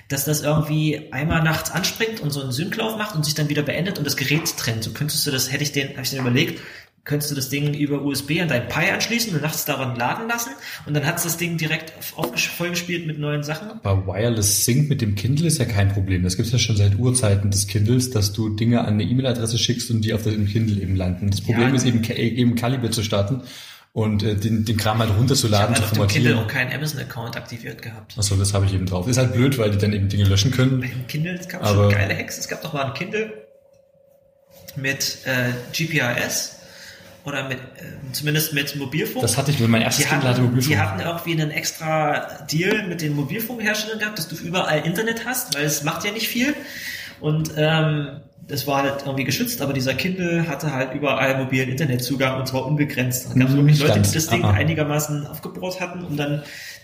dass 0.07 0.23
das 0.23 0.41
irgendwie 0.41 1.11
einmal 1.11 1.43
nachts 1.43 1.69
anspringt 1.71 2.21
und 2.21 2.31
so 2.31 2.41
einen 2.41 2.53
Synklauf 2.53 2.97
macht 2.97 3.13
und 3.13 3.25
sich 3.25 3.33
dann 3.33 3.49
wieder 3.49 3.63
beendet 3.63 3.97
und 3.97 4.05
das 4.05 4.15
Gerät 4.15 4.55
trennt. 4.55 4.85
So 4.85 4.91
könntest 4.91 5.27
du 5.27 5.31
das, 5.31 5.51
hätte 5.51 5.63
ich 5.63 5.73
den, 5.73 5.89
habe 5.89 6.03
ich 6.03 6.11
den 6.11 6.19
überlegt, 6.19 6.61
könntest 7.05 7.31
du 7.31 7.35
das 7.35 7.49
Ding 7.49 7.73
über 7.73 8.01
USB 8.01 8.39
an 8.41 8.47
dein 8.47 8.67
Pi 8.69 8.89
anschließen 8.89 9.33
und 9.35 9.41
nachts 9.41 9.65
daran 9.65 9.95
laden 9.97 10.27
lassen 10.29 10.51
und 10.85 10.93
dann 10.93 11.05
hat 11.05 11.17
es 11.17 11.23
das 11.23 11.35
Ding 11.37 11.57
direkt 11.57 11.91
auf, 12.15 12.39
vollgespielt 12.39 13.05
mit 13.07 13.19
neuen 13.19 13.43
Sachen. 13.43 13.71
Aber 13.83 14.07
Wireless 14.07 14.63
Sync 14.63 14.87
mit 14.87 15.01
dem 15.01 15.15
Kindle 15.15 15.47
ist 15.47 15.57
ja 15.57 15.65
kein 15.65 15.89
Problem. 15.89 16.23
Das 16.23 16.37
gibt 16.37 16.45
es 16.47 16.53
ja 16.53 16.59
schon 16.59 16.77
seit 16.77 16.97
Urzeiten 16.97 17.51
des 17.51 17.67
Kindles, 17.67 18.09
dass 18.11 18.31
du 18.31 18.55
Dinge 18.55 18.81
an 18.81 18.93
eine 18.93 19.03
E-Mail-Adresse 19.03 19.57
schickst 19.57 19.91
und 19.91 20.01
die 20.01 20.13
auf 20.13 20.23
dem 20.23 20.47
Kindle 20.47 20.81
eben 20.81 20.95
landen. 20.95 21.29
Das 21.29 21.41
Problem 21.41 21.69
Ja. 21.69 21.75
ist 21.75 21.85
eben, 21.85 22.01
Ca- 22.01 22.13
eben 22.13 22.55
Calibre 22.55 22.89
zu 22.89 23.03
starten 23.03 23.41
und 23.91 24.23
äh, 24.23 24.35
den, 24.35 24.63
den 24.63 24.77
Kram 24.77 24.99
halt 24.99 25.11
runterzuladen, 25.15 25.73
Ich 25.75 25.81
zu 25.81 25.89
habe 25.91 26.01
auf 26.01 26.07
dem 26.07 26.13
Kindle 26.13 26.39
auch 26.39 26.47
keinen 26.47 26.71
Amazon-Account 26.73 27.35
aktiviert 27.35 27.81
gehabt. 27.81 28.17
Achso, 28.17 28.35
das 28.37 28.53
habe 28.53 28.65
ich 28.65 28.73
eben 28.73 28.85
drauf. 28.85 29.09
Ist 29.09 29.17
halt 29.17 29.33
blöd, 29.33 29.57
weil 29.57 29.71
die 29.71 29.77
dann 29.77 29.91
eben 29.91 30.07
Dinge 30.07 30.23
löschen 30.23 30.51
können. 30.51 30.79
Beim 30.79 31.05
Kindle, 31.07 31.33
es 31.33 31.49
gab 31.49 31.63
Aber- 31.65 31.91
schon 31.91 31.99
geile 31.99 32.17
Hacks. 32.17 32.37
Es 32.37 32.47
gab 32.47 32.61
doch 32.61 32.71
mal 32.71 32.85
ein 32.85 32.93
Kindle 32.93 33.33
mit 34.75 35.17
äh, 35.25 35.51
GPRS 35.73 36.59
oder 37.25 37.47
mit, 37.47 37.57
äh, 37.57 38.11
zumindest 38.11 38.53
mit 38.53 38.75
Mobilfunk. 38.75 39.21
Das 39.21 39.37
hatte 39.37 39.51
ich, 39.51 39.61
wenn 39.61 39.71
mein 39.71 39.81
erstes 39.81 40.05
die 40.05 40.09
Kind 40.09 40.23
hatten, 40.23 40.29
hatte 40.29 40.41
Mobilfunk. 40.41 40.67
Die 40.67 40.77
hatten 40.77 40.99
irgendwie 40.99 41.41
einen 41.41 41.51
extra 41.51 42.45
Deal 42.51 42.87
mit 42.87 43.01
den 43.01 43.15
Mobilfunkherstellern 43.15 43.99
gehabt, 43.99 44.17
dass 44.17 44.27
du 44.27 44.35
überall 44.35 44.85
Internet 44.85 45.25
hast, 45.25 45.55
weil 45.55 45.63
es 45.63 45.83
macht 45.83 46.03
ja 46.03 46.11
nicht 46.11 46.27
viel. 46.27 46.53
Und 47.23 47.51
ähm, 47.57 48.07
das 48.47 48.67
war 48.67 48.83
halt 48.83 49.03
irgendwie 49.05 49.23
geschützt, 49.23 49.61
aber 49.61 49.71
dieser 49.73 49.93
Kindle 49.93 50.47
hatte 50.49 50.73
halt 50.73 50.93
überall 50.93 51.37
mobilen 51.41 51.69
Internetzugang 51.69 52.39
und 52.39 52.47
zwar 52.47 52.65
unbegrenzt. 52.65 53.27
Da 53.29 53.39
gab 53.39 53.47
es 53.47 53.53
Mhm, 53.53 53.57
wirklich 53.59 53.79
Leute, 53.79 54.01
die 54.01 54.11
das 54.11 54.27
Ding 54.27 54.43
Ah, 54.43 54.49
ah. 54.49 54.53
einigermaßen 54.53 55.25
aufgebaut 55.27 55.79
hatten, 55.79 56.03
um 56.03 56.17
dann 56.17 56.41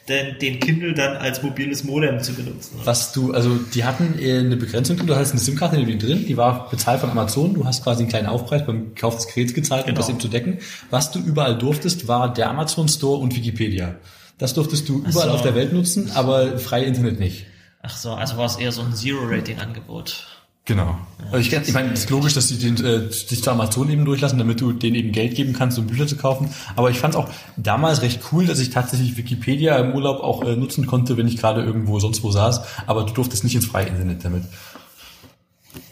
den, 0.07 0.39
den 0.39 0.59
Kindle 0.61 0.93
dann 0.93 1.17
als 1.17 1.43
mobiles 1.43 1.83
Modem 1.83 2.19
zu 2.21 2.33
benutzen. 2.33 2.79
Was 2.85 3.11
du, 3.11 3.33
also 3.33 3.57
die 3.73 3.83
hatten 3.83 4.17
äh, 4.19 4.39
eine 4.39 4.55
Begrenzung 4.55 4.95
drin, 4.97 5.07
du 5.07 5.15
hattest 5.15 5.33
eine 5.33 5.41
SIM-Karte 5.41 5.75
in 5.75 5.99
drin, 5.99 6.25
die 6.25 6.37
war 6.37 6.69
bezahlt 6.69 7.01
von 7.01 7.09
Amazon, 7.11 7.53
du 7.53 7.65
hast 7.65 7.83
quasi 7.83 8.03
einen 8.03 8.09
kleinen 8.09 8.27
Aufpreis 8.27 8.65
beim 8.65 8.95
Kauf 8.95 9.17
des 9.17 9.27
Geräts 9.27 9.53
gezahlt, 9.53 9.83
um 9.83 9.87
Genau. 9.89 9.99
das 9.99 10.09
eben 10.09 10.19
zu 10.21 10.29
decken. 10.29 10.59
Was 10.89 11.11
du 11.11 11.19
überall 11.19 11.57
durftest, 11.57 12.07
war 12.07 12.33
der 12.33 12.49
Amazon 12.49 12.87
Store 12.87 13.19
und 13.19 13.35
Wikipedia. 13.35 13.95
Das 14.37 14.53
durftest 14.53 14.87
du 14.87 14.99
überall 14.99 15.27
so. 15.27 15.33
auf 15.35 15.41
der 15.41 15.53
Welt 15.55 15.73
nutzen, 15.73 16.09
aber 16.15 16.57
freie 16.57 16.85
Internet 16.85 17.19
nicht. 17.19 17.45
Ach 17.81 17.95
so, 17.95 18.13
also 18.13 18.37
war 18.37 18.45
es 18.45 18.57
eher 18.57 18.71
so 18.71 18.81
ein 18.81 18.93
Zero-Rating-Angebot. 18.93 20.27
Genau. 20.69 20.99
Also 21.31 21.37
ich, 21.37 21.51
ich 21.51 21.73
meine, 21.73 21.93
es 21.93 22.01
ist 22.01 22.09
logisch, 22.11 22.33
dass 22.35 22.47
die 22.47 22.59
den, 22.59 22.85
äh, 22.85 23.07
dich 23.07 23.43
zu 23.43 23.49
Amazon 23.49 23.89
eben 23.89 24.05
durchlassen, 24.05 24.37
damit 24.37 24.61
du 24.61 24.71
denen 24.71 24.95
eben 24.95 25.11
Geld 25.11 25.33
geben 25.33 25.53
kannst, 25.53 25.79
um 25.79 25.87
Bücher 25.87 26.05
zu 26.05 26.15
kaufen. 26.15 26.53
Aber 26.75 26.91
ich 26.91 26.99
fand 26.99 27.15
es 27.15 27.19
auch 27.19 27.27
damals 27.57 28.03
recht 28.03 28.21
cool, 28.31 28.45
dass 28.45 28.59
ich 28.59 28.69
tatsächlich 28.69 29.17
Wikipedia 29.17 29.77
im 29.77 29.95
Urlaub 29.95 30.19
auch 30.19 30.43
äh, 30.43 30.55
nutzen 30.55 30.85
konnte, 30.85 31.17
wenn 31.17 31.27
ich 31.27 31.37
gerade 31.37 31.63
irgendwo 31.63 31.99
sonst 31.99 32.21
wo 32.21 32.29
saß. 32.29 32.61
Aber 32.85 33.03
du 33.03 33.13
durftest 33.13 33.43
nicht 33.43 33.55
ins 33.55 33.65
freie 33.65 33.87
Internet 33.87 34.23
damit. 34.23 34.43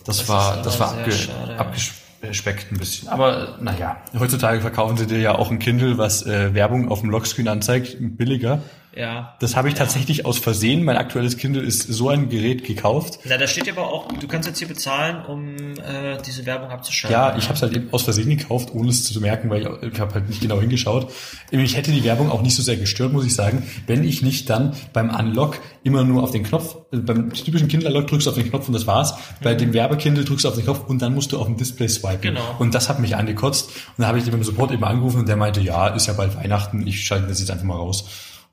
Das, 0.06 0.18
Das 0.18 0.30
war, 0.30 0.62
das 0.62 0.80
war 0.80 0.92
abge, 0.92 1.12
schade, 1.12 1.54
ja. 1.54 1.58
abgespeckt 1.58 2.72
ein 2.72 2.78
bisschen. 2.78 3.08
Aber 3.08 3.58
naja, 3.60 3.98
heutzutage 4.20 4.62
verkaufen 4.62 4.96
sie 4.96 5.08
dir 5.08 5.20
ja 5.20 5.36
auch 5.36 5.50
ein 5.50 5.58
Kindle, 5.58 5.98
was 5.98 6.24
äh, 6.24 6.54
Werbung 6.54 6.92
auf 6.92 7.02
dem 7.02 7.10
Lockscreen 7.10 7.48
anzeigt, 7.48 7.98
billiger. 8.00 8.62
Ja. 8.98 9.36
Das 9.40 9.56
habe 9.56 9.68
ich 9.68 9.76
ja. 9.76 9.80
tatsächlich 9.80 10.26
aus 10.26 10.40
Versehen. 10.40 10.84
Mein 10.84 10.98
aktuelles 10.98 11.38
Kindle 11.38 11.62
ist 11.62 11.84
so 11.84 12.10
ein 12.10 12.30
Gerät 12.30 12.64
gekauft. 12.64 13.20
Na, 13.26 13.38
da 13.38 13.46
steht 13.46 13.68
ja 13.68 13.74
aber 13.74 13.94
auch, 13.94 14.12
du 14.12 14.28
kannst 14.28 14.48
jetzt 14.48 14.58
hier 14.58 14.68
bezahlen, 14.68 15.24
um 15.26 15.56
äh, 15.56 16.18
diese 16.26 16.46
Werbung 16.46 16.70
abzuschalten. 16.70 17.14
Ja, 17.14 17.38
ich 17.38 17.46
habe 17.46 17.54
es 17.54 17.62
halt 17.62 17.76
eben 17.76 17.90
aus 17.92 18.04
Versehen 18.04 18.30
gekauft, 18.30 18.70
ohne 18.74 18.90
es 18.90 19.04
zu 19.04 19.22
merken, 19.22 19.50
weil 19.50 19.62
ich, 19.62 19.94
ich 19.94 20.00
habe 20.00 20.16
halt 20.16 20.28
nicht 20.28 20.42
genau 20.42 20.60
hingeschaut. 20.60 21.12
Ich 21.52 21.78
hätte 21.78 21.92
die 21.92 22.04
Werbung 22.04 22.32
auch 22.32 22.42
nicht 22.42 22.56
so 22.56 22.64
sehr 22.64 22.78
gestört, 22.78 23.14
muss 23.14 23.26
ich 23.26 23.36
sagen, 23.36 23.64
wenn 23.86 24.04
ich 24.04 24.24
nicht 24.24 24.50
dann 24.50 24.76
beim 24.94 25.14
Unlock 25.14 25.60
immer 25.84 26.04
nur 26.04 26.24
auf 26.24 26.32
den 26.32 26.44
Knopf, 26.44 26.78
äh, 26.92 26.98
beim 26.98 27.32
typischen 27.32 27.68
Kindle-Unlock 27.68 28.08
drückst 28.08 28.26
du 28.26 28.32
auf 28.32 28.38
den 28.38 28.50
Knopf 28.50 28.68
und 28.68 28.74
das 28.74 28.88
war's. 28.88 29.14
Bei 29.44 29.54
dem 29.54 29.74
Werbekindle 29.74 30.24
drückst 30.24 30.46
du 30.46 30.50
auf 30.50 30.56
den 30.56 30.64
Knopf 30.64 30.88
und 30.88 31.02
dann 31.04 31.14
musst 31.14 31.32
du 31.32 31.38
auf 31.38 31.46
dem 31.46 31.58
Display 31.58 31.88
swipen. 31.88 32.22
Genau. 32.22 32.56
Und 32.58 32.74
das 32.74 32.90
hat 32.90 33.00
mich 33.00 33.16
angekotzt. 33.16 33.70
Und 33.70 34.02
da 34.02 34.08
habe 34.08 34.18
ich 34.18 34.24
den 34.24 34.32
beim 34.32 34.44
Support 34.44 34.72
eben 34.72 34.84
angerufen 34.84 35.20
und 35.20 35.30
der 35.30 35.36
meinte, 35.36 35.62
ja, 35.62 35.88
ist 35.90 36.08
ja 36.08 36.14
bald 36.14 36.36
Weihnachten, 36.36 36.86
ich 36.88 37.06
schalte 37.06 37.28
das 37.28 37.40
jetzt 37.40 37.52
einfach 37.52 37.66
mal 37.66 37.76
raus. 37.76 38.06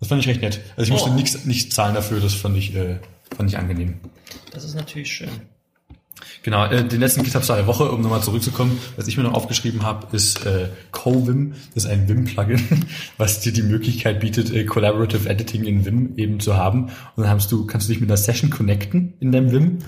Das 0.04 0.08
fand 0.10 0.20
ich 0.20 0.28
recht 0.28 0.42
nett. 0.42 0.60
Also 0.76 0.82
ich 0.82 0.90
musste 0.92 1.08
Oh. 1.10 1.14
nichts 1.14 1.44
nicht 1.46 1.72
zahlen 1.72 1.94
dafür, 1.94 2.20
das 2.20 2.34
fand 2.34 2.56
ich, 2.58 2.74
äh, 2.76 2.98
fand 3.34 3.48
ich 3.48 3.56
angenehm. 3.56 3.94
Das 4.52 4.62
ist 4.64 4.74
natürlich 4.74 5.10
schön. 5.10 5.28
Genau, 6.42 6.66
äh, 6.66 6.84
den 6.86 7.00
letzten 7.00 7.22
GitHub 7.22 7.44
der 7.46 7.66
Woche, 7.66 7.90
um 7.90 8.02
nochmal 8.02 8.22
zurückzukommen, 8.22 8.78
was 8.96 9.08
ich 9.08 9.16
mir 9.16 9.22
noch 9.22 9.32
aufgeschrieben 9.32 9.82
habe, 9.82 10.14
ist 10.14 10.44
äh, 10.44 10.68
CoVim. 10.92 11.54
Das 11.74 11.84
ist 11.84 11.90
ein 11.90 12.06
Vim-Plugin, 12.06 12.60
was 13.16 13.40
dir 13.40 13.52
die 13.52 13.62
Möglichkeit 13.62 14.20
bietet, 14.20 14.52
äh, 14.52 14.64
Collaborative 14.64 15.26
Editing 15.28 15.64
in 15.64 15.84
Vim 15.86 16.12
eben 16.18 16.40
zu 16.40 16.54
haben. 16.56 16.84
Und 17.16 17.22
dann 17.24 17.30
hast 17.30 17.50
du, 17.50 17.66
kannst 17.66 17.88
du 17.88 17.92
dich 17.92 18.00
mit 18.00 18.10
einer 18.10 18.18
Session 18.18 18.50
connecten 18.50 19.14
in 19.20 19.32
deinem 19.32 19.50
Vim 19.52 19.78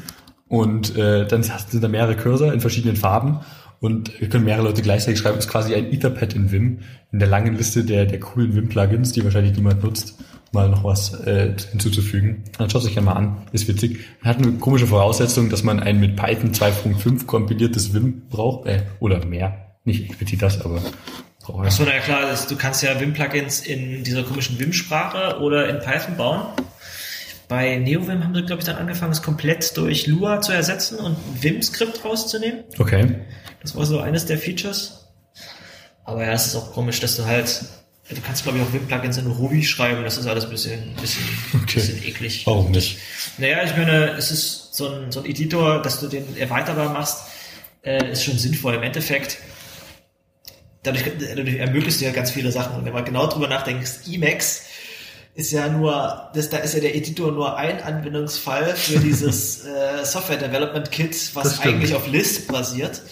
und 0.48 0.96
äh, 0.96 1.26
dann 1.26 1.42
hast- 1.52 1.72
sind 1.72 1.84
da 1.84 1.88
mehrere 1.88 2.16
Cursor 2.16 2.52
in 2.54 2.60
verschiedenen 2.62 2.96
Farben 2.96 3.40
und 3.80 4.12
können 4.30 4.44
mehrere 4.44 4.64
Leute 4.64 4.82
gleichzeitig 4.82 5.20
schreiben. 5.20 5.38
Ist 5.38 5.48
quasi 5.48 5.74
ein 5.74 5.92
Etherpad 5.92 6.34
in 6.34 6.50
Vim, 6.50 6.78
in 7.12 7.18
der 7.18 7.28
langen 7.28 7.56
Liste 7.56 7.84
der, 7.84 8.06
der 8.06 8.20
coolen 8.20 8.54
Vim-Plugins, 8.54 9.12
die 9.12 9.24
wahrscheinlich 9.24 9.56
niemand 9.56 9.82
nutzt, 9.82 10.18
mal 10.52 10.68
noch 10.68 10.84
was 10.84 11.14
äh, 11.26 11.54
hinzuzufügen. 11.70 12.44
Dann 12.58 12.70
schaut 12.70 12.82
sich 12.82 12.94
gerne 12.94 13.06
mal 13.06 13.12
an, 13.14 13.36
ist 13.52 13.68
witzig. 13.68 14.00
Man 14.22 14.34
hat 14.34 14.42
eine 14.42 14.52
komische 14.52 14.86
Voraussetzung, 14.86 15.50
dass 15.50 15.62
man 15.62 15.80
ein 15.80 16.00
mit 16.00 16.16
Python 16.16 16.52
2.5 16.52 17.26
kompiliertes 17.26 17.94
Vim 17.94 18.22
braucht, 18.28 18.66
äh, 18.66 18.82
oder 19.00 19.24
mehr. 19.24 19.76
Nicht 19.84 20.04
explizit 20.04 20.42
das, 20.42 20.60
aber 20.64 20.80
braucht 21.40 21.66
Achso, 21.66 21.84
na 21.84 21.94
ja 21.94 22.00
klar, 22.00 22.22
du 22.48 22.56
kannst 22.56 22.82
ja 22.82 22.98
Vim-Plugins 22.98 23.60
in 23.60 24.02
dieser 24.02 24.24
komischen 24.24 24.58
Vim-Sprache 24.58 25.40
oder 25.40 25.68
in 25.68 25.78
Python 25.78 26.16
bauen. 26.16 26.42
Bei 27.48 27.76
NeoVim 27.76 28.24
haben 28.24 28.34
sie, 28.34 28.42
glaube 28.42 28.60
ich, 28.60 28.66
dann 28.66 28.76
angefangen, 28.76 29.12
es 29.12 29.22
komplett 29.22 29.76
durch 29.76 30.06
Lua 30.06 30.40
zu 30.40 30.52
ersetzen 30.52 30.98
und 30.98 31.16
Vim-Skript 31.40 32.04
rauszunehmen. 32.04 32.64
Okay. 32.78 33.20
Das 33.62 33.76
war 33.76 33.86
so 33.86 34.00
eines 34.00 34.26
der 34.26 34.38
Features. 34.38 35.06
Aber 36.04 36.24
ja, 36.24 36.32
es 36.32 36.46
ist 36.48 36.56
auch 36.56 36.72
komisch, 36.72 36.98
dass 37.00 37.16
du 37.16 37.24
halt, 37.24 37.62
du 38.08 38.20
kannst, 38.20 38.42
glaube 38.42 38.58
ich, 38.58 38.64
auch 38.64 38.72
Vim-Plugins 38.72 39.18
in 39.18 39.26
Ruby 39.28 39.62
schreiben. 39.62 40.02
Das 40.02 40.18
ist 40.18 40.26
alles 40.26 40.44
ein 40.44 40.50
bisschen, 40.50 40.94
bisschen, 41.00 41.22
Okay. 41.54 41.80
bisschen 41.80 42.04
eklig. 42.04 42.46
Warum 42.46 42.70
nicht? 42.72 42.98
Naja, 43.38 43.62
ich 43.64 43.76
meine, 43.76 44.10
es 44.16 44.30
ist 44.32 44.74
so 44.74 44.88
ein, 44.88 45.12
so 45.12 45.20
ein 45.20 45.26
Editor, 45.26 45.82
dass 45.82 46.00
du 46.00 46.08
den 46.08 46.36
erweiterbar 46.36 46.92
machst, 46.92 47.28
äh, 47.82 48.10
ist 48.10 48.24
schon 48.24 48.38
sinnvoll. 48.38 48.74
Im 48.74 48.82
Endeffekt, 48.82 49.38
dadurch, 50.82 51.04
dadurch 51.18 51.56
ermöglichst 51.56 52.00
du 52.00 52.04
ja 52.06 52.10
ganz 52.12 52.30
viele 52.32 52.50
Sachen. 52.50 52.76
Und 52.76 52.84
wenn 52.84 52.92
man 52.92 53.04
genau 53.04 53.28
drüber 53.28 53.46
nachdenkt, 53.48 53.88
Emacs 54.10 54.65
ist 55.36 55.52
ja 55.52 55.68
nur, 55.68 56.30
das, 56.34 56.48
da 56.48 56.58
ist 56.58 56.74
ja 56.74 56.80
der 56.80 56.96
Editor 56.96 57.30
nur 57.30 57.56
ein 57.56 57.82
Anwendungsfall 57.82 58.74
für 58.74 58.98
dieses 58.98 59.64
äh, 59.66 60.04
Software 60.04 60.38
Development 60.38 60.90
Kit, 60.90 61.30
was 61.34 61.60
eigentlich 61.60 61.94
auf 61.94 62.08
Lisp 62.08 62.50
basiert. 62.50 63.02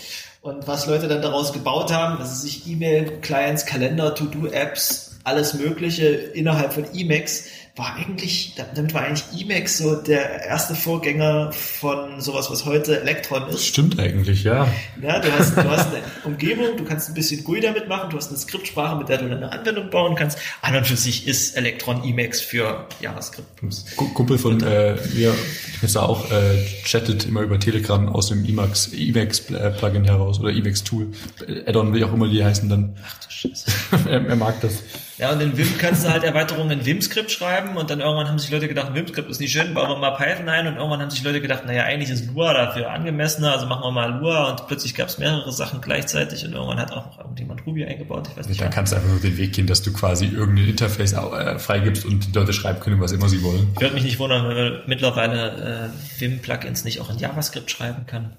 Und 0.41 0.67
was 0.67 0.87
Leute 0.87 1.07
dann 1.07 1.23
daraus 1.23 1.53
gebaut 1.53 1.93
haben, 1.93 2.19
dass 2.19 2.41
sie 2.41 2.49
sich 2.49 2.67
E-Mail-Clients, 2.67 3.67
Kalender, 3.67 4.15
To-Do-Apps, 4.15 5.17
alles 5.25 5.55
Mögliche 5.55 6.07
innerhalb 6.07 6.73
von 6.73 6.85
Emacs, 6.95 7.45
war 7.77 7.97
eigentlich, 7.97 8.55
damit 8.55 8.95
war 8.95 9.03
eigentlich 9.03 9.25
Emacs 9.43 9.79
so 9.79 9.97
der 9.97 10.45
erste 10.45 10.77
Vorgänger 10.77 11.51
von 11.53 12.21
sowas, 12.21 12.49
was 12.49 12.65
heute 12.65 13.01
Electron 13.01 13.49
ist. 13.49 13.67
Stimmt 13.67 13.99
eigentlich, 13.99 14.45
ja. 14.45 14.69
Ja, 15.03 15.19
du 15.19 15.33
hast, 15.33 15.57
du 15.57 15.65
hast 15.69 15.89
eine 15.89 16.03
Umgebung, 16.25 16.77
du 16.77 16.85
kannst 16.85 17.09
ein 17.09 17.15
bisschen 17.15 17.43
GUI 17.43 17.61
damit 17.61 17.89
machen, 17.89 18.11
du 18.11 18.17
hast 18.17 18.29
eine 18.29 18.39
Skriptsprache, 18.39 18.97
mit 18.97 19.09
der 19.09 19.19
du 19.19 19.25
eine 19.25 19.51
Anwendung 19.51 19.91
bauen 19.91 20.15
kannst. 20.15 20.39
An 20.63 20.77
und 20.77 20.87
für 20.87 20.97
sich 20.97 21.27
ist 21.27 21.57
Electron 21.57 22.05
Emacs 22.05 22.41
für 22.41 22.87
JavaScript. 23.01 23.49
Ku- 23.97 24.09
Kumpel 24.15 24.39
von 24.39 24.63
äh, 24.63 24.95
mir, 25.13 25.35
ist 25.83 25.97
da 25.97 26.03
auch, 26.03 26.31
äh, 26.31 26.65
chattet 26.85 27.25
immer 27.25 27.41
über 27.41 27.59
Telegram 27.59 28.09
aus 28.09 28.29
dem 28.29 28.45
Emacs, 28.45 28.93
Emacs 28.93 29.51
äh, 29.51 29.71
Plugin 29.73 30.05
heraus 30.05 30.39
oder 30.39 30.51
Emacs 30.51 30.85
Tool. 30.85 31.09
Äh, 31.49 31.69
Add-on, 31.69 31.93
wie 31.93 32.05
auch 32.05 32.13
immer 32.13 32.29
die 32.29 32.45
heißen 32.45 32.69
dann. 32.69 32.97
Ach 33.05 33.19
du 33.25 33.31
Scheiße. 33.33 33.67
er, 34.09 34.25
er 34.27 34.37
mag 34.37 34.61
das. 34.61 34.75
Ja, 35.19 35.31
und 35.31 35.41
in 35.41 35.57
Vim 35.57 35.79
kannst 35.79 36.05
du 36.05 36.11
halt 36.11 36.25
Erweiterungen 36.25 36.71
in 36.73 36.85
Vim-Skript 36.85 37.31
schreiben 37.31 37.77
und 37.77 37.89
dann 37.91 38.01
irgendwann 38.01 38.29
haben 38.29 38.39
sich 38.39 38.51
Leute 38.51 38.67
gedacht, 38.67 38.95
Vim-Skript 38.95 39.31
ist 39.31 39.41
nicht 39.41 39.53
schön, 39.53 39.73
bauen 39.73 39.89
wir 39.89 39.97
mal 39.97 40.11
Python 40.11 40.49
ein 40.49 40.67
und 40.67 40.77
irgendwann 40.77 41.01
haben 41.01 41.11
sich 41.11 41.23
Leute 41.23 41.41
gedacht, 41.41 41.65
naja, 41.67 41.85
eigentlich 41.85 42.11
ist 42.11 42.27
Lua 42.27 42.53
dafür 42.53 42.91
angemessener, 42.91 43.53
also 43.53 43.67
machen 43.67 43.85
wir 43.85 43.93
mal 43.93 44.19
Lua 44.19 44.51
und 44.51 44.67
plötzlich 44.67 44.95
gab 44.95 45.09
es 45.09 45.19
mehrere 45.19 45.53
Sachen 45.53 45.81
gleichzeitig 45.81 46.45
und 46.45 46.53
irgendwann 46.53 46.79
hat 46.79 46.91
auch 46.93 47.07
noch 47.07 47.19
irgendjemand 47.19 47.65
Ruby 47.65 47.85
eingebaut, 47.85 48.29
ich 48.31 48.37
weiß 48.37 48.49
nicht. 48.49 48.61
Dann 48.61 48.71
kannst 48.71 48.93
du 48.93 48.97
einfach 48.97 49.11
nur 49.11 49.21
den 49.21 49.37
Weg 49.39 49.53
gehen, 49.53 49.67
dass 49.67 49.83
du 49.83 49.93
quasi 49.93 50.27
irgendein 50.27 50.69
Interface 50.69 51.13
äh, 51.13 51.59
freigibst 51.59 52.05
und 52.05 52.27
die 52.27 52.33
Leute 52.33 52.53
schreiben 52.53 52.81
können, 52.81 53.01
was 53.01 53.13
immer 53.13 53.29
sie 53.29 53.43
wollen. 53.43 53.71
Ich 53.75 53.81
würde 53.81 53.95
mich 53.95 54.05
nicht 54.05 54.19
wundern, 54.19 54.49
wenn 54.49 54.57
man 54.57 54.83
mittlerweile 54.87 55.91
äh, 55.91 56.21
Vim-Plugins 56.21 56.85
nicht 56.85 57.01
auch 57.01 57.11
in 57.11 57.19
JavaScript 57.19 57.71
schreiben 57.71 58.07
kann. 58.07 58.37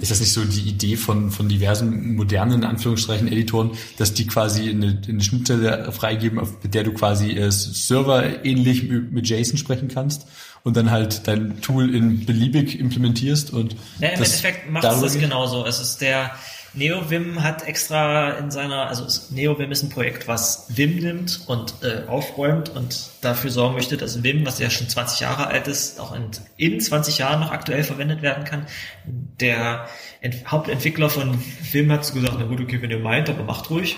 Ist 0.00 0.10
das 0.10 0.20
nicht 0.20 0.32
so 0.32 0.44
die 0.44 0.68
Idee 0.68 0.96
von, 0.96 1.30
von 1.30 1.48
diversen 1.48 2.16
modernen, 2.16 2.62
in 2.62 2.64
Anführungsstrichen, 2.64 3.28
Editoren, 3.28 3.72
dass 3.96 4.14
die 4.14 4.26
quasi 4.26 4.70
eine, 4.70 5.00
eine 5.06 5.20
Schnittstelle 5.20 5.90
freigeben, 5.92 6.38
auf 6.38 6.62
mit 6.62 6.74
der 6.74 6.84
du 6.84 6.92
quasi 6.92 7.32
äh, 7.32 7.50
Server 7.50 8.44
ähnlich 8.44 8.84
mit 8.88 9.28
JSON 9.28 9.58
sprechen 9.58 9.88
kannst 9.88 10.26
und 10.64 10.76
dann 10.76 10.90
halt 10.90 11.26
dein 11.26 11.60
Tool 11.60 11.94
in 11.94 12.26
beliebig 12.26 12.78
implementierst 12.78 13.52
und 13.52 13.76
Ja, 14.00 14.08
im 14.08 14.22
Endeffekt 14.22 14.70
macht 14.70 14.84
es 14.84 15.00
das 15.00 15.18
genauso. 15.18 15.66
Es 15.66 15.80
ist 15.80 16.00
der 16.00 16.32
NeoVim 16.78 17.42
hat 17.42 17.66
extra 17.66 18.30
in 18.38 18.50
seiner, 18.50 18.86
also 18.86 19.06
NeoVim 19.34 19.70
ist 19.72 19.82
ein 19.82 19.90
Projekt, 19.90 20.28
was 20.28 20.66
Vim 20.68 20.96
nimmt 20.96 21.40
und 21.46 21.74
äh, 21.82 22.08
aufräumt 22.08 22.70
und 22.70 23.10
dafür 23.20 23.50
sorgen 23.50 23.74
möchte, 23.74 23.96
dass 23.96 24.22
Vim, 24.22 24.46
was 24.46 24.58
ja 24.58 24.70
schon 24.70 24.88
20 24.88 25.20
Jahre 25.20 25.48
alt 25.48 25.66
ist, 25.66 26.00
auch 26.00 26.14
in, 26.14 26.30
in 26.56 26.80
20 26.80 27.18
Jahren 27.18 27.40
noch 27.40 27.50
aktuell 27.50 27.84
verwendet 27.84 28.22
werden 28.22 28.44
kann. 28.44 28.66
Der 29.40 29.88
Ent 30.20 30.50
Hauptentwickler 30.50 31.10
von 31.10 31.42
Vim 31.70 31.90
hat 31.92 32.04
so 32.04 32.14
gesagt, 32.14 32.36
na 32.38 32.46
gut, 32.46 32.60
okay, 32.60 32.80
wenn 32.80 32.90
ihr 32.90 32.98
meint, 32.98 33.28
aber 33.28 33.44
macht 33.44 33.70
ruhig. 33.70 33.96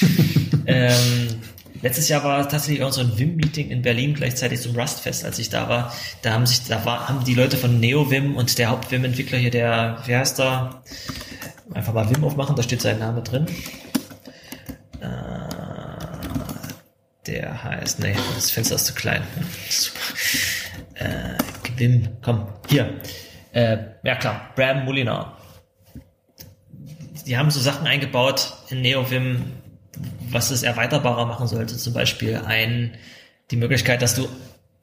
ähm, 0.66 1.40
letztes 1.82 2.08
Jahr 2.08 2.24
war 2.24 2.48
tatsächlich 2.48 2.82
auch 2.82 2.92
so 2.92 3.00
ein 3.00 3.18
Vim-Meeting 3.18 3.70
in 3.70 3.82
Berlin 3.82 4.14
gleichzeitig 4.14 4.60
zum 4.60 4.76
Rust-Fest, 4.76 5.24
als 5.24 5.38
ich 5.38 5.48
da 5.50 5.68
war. 5.68 5.94
Da 6.22 6.32
haben 6.32 6.46
sich, 6.46 6.64
da 6.64 6.84
war, 6.84 7.08
haben 7.08 7.24
die 7.24 7.34
Leute 7.34 7.56
von 7.56 7.80
NeoVim 7.80 8.36
und 8.36 8.58
der 8.58 8.70
Haupt-Vim-Entwickler 8.70 9.38
hier, 9.38 9.50
der, 9.50 10.02
wer 10.06 10.20
heißt 10.20 10.38
da? 10.38 10.82
Einfach 11.74 11.92
mal 11.92 12.08
Vim 12.08 12.24
aufmachen, 12.24 12.56
da 12.56 12.62
steht 12.62 12.80
sein 12.80 12.98
Name 12.98 13.22
drin. 13.22 13.46
Äh, 15.00 15.06
der 17.26 17.62
heißt, 17.62 18.00
nee, 18.00 18.16
das 18.34 18.50
Fenster 18.50 18.76
ist 18.76 18.86
zu 18.86 18.94
klein. 18.94 19.22
Super. 19.68 20.00
Äh, 20.94 21.38
Vim, 21.76 22.08
komm, 22.22 22.48
hier. 22.68 22.94
Äh, 23.52 23.78
ja 24.02 24.16
klar, 24.16 24.50
Bram 24.56 24.84
Mulinar. 24.84 25.38
die 27.26 27.36
haben 27.36 27.50
so 27.50 27.60
Sachen 27.60 27.86
eingebaut 27.86 28.54
in 28.70 28.80
NeoVim, 28.82 29.52
was 30.30 30.50
es 30.50 30.62
erweiterbarer 30.62 31.26
machen 31.26 31.46
sollte. 31.46 31.76
Zum 31.76 31.92
Beispiel 31.92 32.36
ein, 32.36 32.96
die 33.50 33.56
Möglichkeit, 33.56 34.02
dass 34.02 34.14
du 34.14 34.28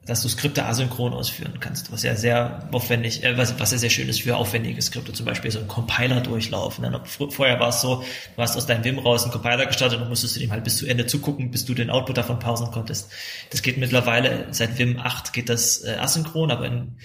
dass 0.06 0.22
du 0.22 0.28
Skripte 0.28 0.64
asynchron 0.64 1.12
ausführen 1.12 1.58
kannst, 1.58 1.90
was 1.90 2.04
ja 2.04 2.14
sehr 2.14 2.68
aufwendig, 2.70 3.24
äh, 3.24 3.36
was, 3.36 3.58
was 3.58 3.72
ja 3.72 3.78
sehr 3.78 3.90
schön 3.90 4.08
ist 4.08 4.22
für 4.22 4.36
aufwendige 4.36 4.80
Skripte, 4.80 5.12
zum 5.12 5.26
Beispiel 5.26 5.50
so 5.50 5.58
ein 5.58 5.68
Compiler 5.68 6.20
durchlaufen. 6.20 6.84
Dann, 6.84 7.04
vorher 7.04 7.58
war 7.58 7.68
es 7.68 7.80
so, 7.80 8.04
du 8.36 8.42
hast 8.42 8.56
aus 8.56 8.66
deinem 8.66 8.84
Vim 8.84 8.98
raus 8.98 9.24
einen 9.24 9.32
Compiler 9.32 9.66
gestartet 9.66 10.00
und 10.00 10.08
musstest 10.08 10.36
du 10.36 10.40
dem 10.40 10.52
halt 10.52 10.64
bis 10.64 10.76
zu 10.76 10.86
Ende 10.86 11.06
zugucken, 11.06 11.50
bis 11.50 11.64
du 11.64 11.74
den 11.74 11.90
Output 11.90 12.16
davon 12.16 12.38
pausen 12.38 12.70
konntest. 12.70 13.10
Das 13.50 13.62
geht 13.62 13.78
mittlerweile, 13.78 14.46
seit 14.52 14.78
Vim 14.78 14.98
8 14.98 15.32
geht 15.32 15.48
das 15.48 15.82
äh, 15.82 15.96
asynchron, 15.96 16.52
aber 16.52 16.66
in, 16.66 16.98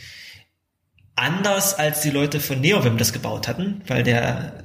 anders 1.15 1.73
als 1.73 2.01
die 2.01 2.11
Leute 2.11 2.39
von 2.39 2.61
NeoVim 2.61 2.97
das 2.97 3.13
gebaut 3.13 3.47
hatten, 3.47 3.81
weil 3.87 4.03
der 4.03 4.60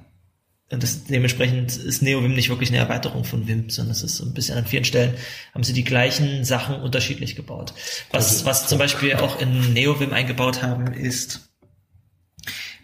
das, 0.69 1.05
dementsprechend 1.05 1.77
ist 1.77 2.03
NeoVim 2.03 2.35
nicht 2.35 2.49
wirklich 2.49 2.71
eine 2.71 2.79
Erweiterung 2.79 3.25
von 3.25 3.47
Vim, 3.47 3.71
sondern 3.71 3.93
es 3.93 4.03
ist 4.03 4.17
so 4.17 4.25
ein 4.25 4.35
bisschen 4.35 4.59
an 4.59 4.67
vielen 4.67 4.85
Stellen 4.85 5.15
haben 5.55 5.63
sie 5.63 5.73
die 5.73 5.85
gleichen 5.85 6.45
Sachen 6.45 6.77
unterschiedlich 6.77 7.37
gebaut. 7.37 7.73
Was, 8.11 8.33
also, 8.33 8.47
was 8.47 8.67
zum 8.67 8.79
Beispiel 8.79 9.15
auch 9.15 9.41
in 9.41 9.73
NeoVim 9.73 10.13
eingebaut 10.13 10.63
haben, 10.63 10.93
ist 10.93 11.49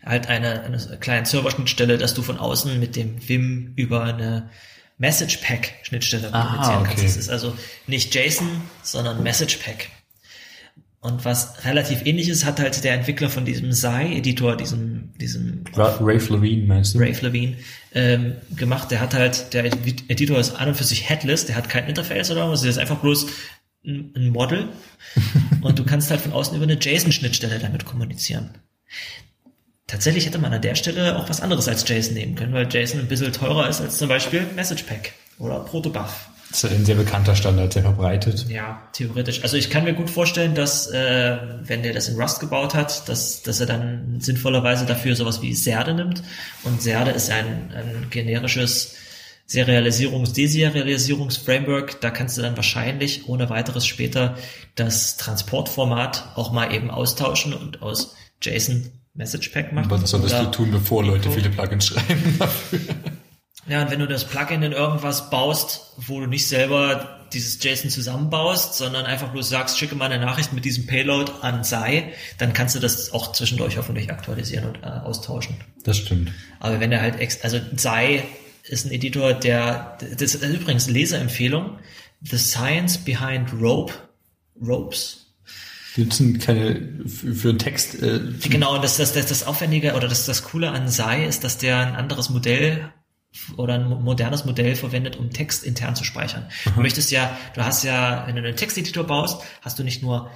halt 0.04 0.28
eine, 0.28 0.62
eine 0.62 0.78
kleine 1.00 1.26
Serverschnittstelle, 1.26 1.98
dass 1.98 2.14
du 2.14 2.22
von 2.22 2.38
außen 2.38 2.78
mit 2.78 2.94
dem 2.94 3.28
Vim 3.28 3.72
über 3.74 4.04
eine 4.04 4.50
Message 4.98 5.38
Pack 5.38 5.74
Schnittstelle 5.82 6.30
kommunizieren 6.30 6.82
okay. 6.82 6.88
kannst. 6.88 7.04
Es 7.04 7.16
ist 7.16 7.30
also 7.30 7.56
nicht 7.88 8.14
JSON, 8.14 8.48
sondern 8.82 9.22
Message 9.24 9.56
Pack. 9.56 9.88
Und 11.02 11.24
was 11.24 11.64
relativ 11.64 12.06
ähnlich 12.06 12.28
ist, 12.28 12.44
hat 12.44 12.60
halt 12.60 12.84
der 12.84 12.94
Entwickler 12.94 13.28
von 13.28 13.44
diesem 13.44 13.72
Sai-Editor, 13.72 14.56
diesem, 14.56 15.12
diesem 15.20 15.64
Rafe 15.74 16.32
Levine, 16.32 16.68
meinst 16.68 16.94
du? 16.94 17.00
Rafe 17.00 17.26
Levine, 17.26 17.56
ähm, 17.92 18.36
gemacht. 18.56 18.92
Der 18.92 19.00
hat 19.00 19.12
halt, 19.12 19.52
der 19.52 19.64
Editor 19.64 20.38
ist 20.38 20.52
an 20.52 20.68
und 20.68 20.76
für 20.76 20.84
sich 20.84 21.10
headless, 21.10 21.44
der 21.44 21.56
hat 21.56 21.68
kein 21.68 21.88
Interface 21.88 22.30
oder 22.30 22.48
was, 22.48 22.60
der 22.60 22.70
ist 22.70 22.78
einfach 22.78 23.00
bloß 23.00 23.26
ein, 23.84 24.12
ein 24.14 24.28
Model. 24.28 24.68
und 25.62 25.76
du 25.76 25.84
kannst 25.84 26.08
halt 26.08 26.20
von 26.20 26.32
außen 26.32 26.54
über 26.54 26.62
eine 26.62 26.78
JSON-Schnittstelle 26.80 27.58
damit 27.58 27.84
kommunizieren. 27.84 28.50
Tatsächlich 29.88 30.24
hätte 30.24 30.38
man 30.38 30.52
an 30.52 30.62
der 30.62 30.76
Stelle 30.76 31.18
auch 31.18 31.28
was 31.28 31.40
anderes 31.40 31.66
als 31.66 31.84
JSON 31.88 32.14
nehmen 32.14 32.36
können, 32.36 32.52
weil 32.52 32.72
JSON 32.72 33.00
ein 33.00 33.08
bisschen 33.08 33.32
teurer 33.32 33.68
ist 33.68 33.80
als 33.80 33.98
zum 33.98 34.06
Beispiel 34.06 34.46
Message 34.54 34.84
Pack 34.84 35.14
oder 35.40 35.58
Protobuf. 35.64 36.28
Das 36.52 36.64
ist 36.64 36.72
ein 36.72 36.84
sehr 36.84 36.96
bekannter 36.96 37.34
Standard, 37.34 37.72
sehr 37.72 37.82
verbreitet. 37.82 38.46
Ja, 38.48 38.82
theoretisch. 38.92 39.42
Also 39.42 39.56
ich 39.56 39.70
kann 39.70 39.84
mir 39.84 39.94
gut 39.94 40.10
vorstellen, 40.10 40.54
dass 40.54 40.86
äh, 40.86 41.38
wenn 41.62 41.82
der 41.82 41.94
das 41.94 42.08
in 42.08 42.20
Rust 42.20 42.40
gebaut 42.40 42.74
hat, 42.74 43.08
dass, 43.08 43.42
dass 43.42 43.58
er 43.60 43.66
dann 43.66 44.20
sinnvollerweise 44.20 44.84
dafür 44.84 45.16
sowas 45.16 45.40
wie 45.40 45.54
Serde 45.54 45.94
nimmt. 45.94 46.22
Und 46.62 46.82
Serde 46.82 47.12
ist 47.12 47.30
ein, 47.30 47.72
ein 47.74 48.08
generisches 48.10 48.96
Serialisierungs-, 49.48 50.34
Deserialisierungsframework. 50.34 52.02
Da 52.02 52.10
kannst 52.10 52.36
du 52.36 52.42
dann 52.42 52.54
wahrscheinlich 52.54 53.28
ohne 53.28 53.48
weiteres 53.48 53.86
später 53.86 54.36
das 54.74 55.16
Transportformat 55.16 56.32
auch 56.34 56.52
mal 56.52 56.74
eben 56.74 56.90
austauschen 56.90 57.54
und 57.54 57.80
aus 57.80 58.14
JSON 58.42 58.90
Message 59.14 59.48
Pack 59.48 59.72
machen. 59.72 59.86
Aber 59.86 59.98
das 59.98 60.10
solltest 60.10 60.38
du 60.38 60.50
tun, 60.50 60.70
bevor 60.70 61.02
Leute 61.02 61.30
viele 61.30 61.48
Plugins 61.48 61.86
schreiben 61.86 62.36
dafür. 62.38 62.80
Ja, 63.68 63.82
und 63.82 63.90
wenn 63.90 64.00
du 64.00 64.08
das 64.08 64.24
Plugin 64.24 64.62
in 64.62 64.72
irgendwas 64.72 65.30
baust, 65.30 65.92
wo 65.96 66.20
du 66.20 66.26
nicht 66.26 66.48
selber 66.48 67.20
dieses 67.32 67.62
JSON 67.62 67.90
zusammenbaust, 67.90 68.74
sondern 68.74 69.06
einfach 69.06 69.30
bloß 69.30 69.48
sagst, 69.48 69.78
schicke 69.78 69.94
mal 69.94 70.10
eine 70.10 70.24
Nachricht 70.24 70.52
mit 70.52 70.64
diesem 70.64 70.86
Payload 70.86 71.32
an 71.40 71.64
Sei, 71.64 72.12
dann 72.38 72.52
kannst 72.52 72.74
du 72.74 72.80
das 72.80 73.12
auch 73.12 73.32
zwischendurch 73.32 73.78
hoffentlich 73.78 74.10
aktualisieren 74.10 74.66
und 74.66 74.82
äh, 74.82 74.86
austauschen. 74.86 75.56
Das 75.84 75.98
stimmt. 75.98 76.32
Aber 76.60 76.80
wenn 76.80 76.92
er 76.92 77.00
halt, 77.00 77.18
ex 77.20 77.40
also 77.42 77.60
Sei 77.76 78.24
ist 78.64 78.84
ein 78.84 78.92
Editor, 78.92 79.32
der, 79.32 79.96
das 80.00 80.34
ist 80.34 80.42
übrigens 80.42 80.88
Leseempfehlung, 80.88 81.78
The 82.22 82.38
Science 82.38 82.98
Behind 82.98 83.52
Rope, 83.60 83.94
Ropes, 84.60 85.18
die 85.96 86.04
nutzen 86.04 86.38
keine 86.38 87.04
für, 87.06 87.34
für 87.34 87.48
einen 87.50 87.58
Text. 87.58 88.02
Äh, 88.02 88.20
genau, 88.48 88.76
und 88.76 88.82
das, 88.82 88.96
das, 88.96 89.12
das, 89.12 89.26
das 89.26 89.46
Aufwendige 89.46 89.92
oder 89.94 90.08
das, 90.08 90.24
das 90.24 90.42
Coole 90.42 90.70
an 90.70 90.88
Sei 90.88 91.26
ist, 91.26 91.44
dass 91.44 91.58
der 91.58 91.78
ein 91.78 91.94
anderes 91.94 92.30
Modell 92.30 92.90
oder 93.56 93.74
ein 93.74 93.88
modernes 93.88 94.44
Modell 94.44 94.76
verwendet, 94.76 95.16
um 95.16 95.30
Text 95.30 95.64
intern 95.64 95.96
zu 95.96 96.04
speichern. 96.04 96.46
Du 96.74 96.80
möchtest 96.80 97.10
ja, 97.10 97.36
du 97.54 97.64
hast 97.64 97.82
ja, 97.82 98.26
wenn 98.26 98.36
du 98.36 98.42
einen 98.42 98.56
Texteditor 98.56 99.04
baust, 99.04 99.42
hast 99.62 99.78
du 99.78 99.84
nicht 99.84 100.02
nur 100.02 100.30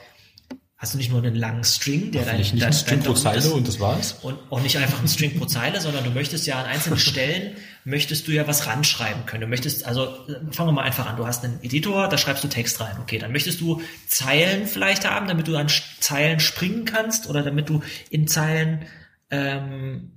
hast 0.78 0.92
du 0.92 0.98
nicht 0.98 1.10
nur 1.10 1.22
einen 1.22 1.34
langen 1.34 1.64
String, 1.64 2.12
der 2.12 2.26
dein, 2.26 2.36
nicht 2.36 2.52
dein, 2.52 2.64
ein 2.64 2.72
String 2.72 3.00
pro 3.00 3.14
Zeile 3.14 3.38
ist, 3.38 3.46
und 3.46 3.66
das 3.66 3.80
war's. 3.80 4.18
Und 4.22 4.38
auch 4.50 4.60
nicht 4.60 4.76
einfach 4.76 5.00
ein 5.00 5.08
String 5.08 5.38
pro 5.38 5.46
Zeile, 5.46 5.80
sondern 5.80 6.04
du 6.04 6.10
möchtest 6.10 6.46
ja 6.46 6.60
an 6.60 6.66
einzelnen 6.66 6.98
Stellen 7.06 7.56
möchtest 7.84 8.28
du 8.28 8.32
ja 8.32 8.46
was 8.46 8.66
ranschreiben 8.66 9.24
können. 9.26 9.42
Du 9.42 9.46
möchtest, 9.46 9.86
also 9.86 10.14
fangen 10.50 10.68
wir 10.68 10.72
mal 10.72 10.82
einfach 10.82 11.06
an. 11.06 11.16
Du 11.16 11.26
hast 11.26 11.44
einen 11.44 11.62
Editor, 11.62 12.08
da 12.08 12.18
schreibst 12.18 12.44
du 12.44 12.48
Text 12.48 12.80
rein. 12.80 12.96
Okay, 13.00 13.18
dann 13.18 13.32
möchtest 13.32 13.60
du 13.60 13.80
Zeilen 14.06 14.66
vielleicht 14.66 15.08
haben, 15.08 15.28
damit 15.28 15.48
du 15.48 15.56
an 15.56 15.68
Zeilen 16.00 16.40
springen 16.40 16.84
kannst 16.84 17.28
oder 17.28 17.42
damit 17.42 17.68
du 17.70 17.82
in 18.10 18.28
Zeilen 18.28 18.84
ähm, 19.30 20.12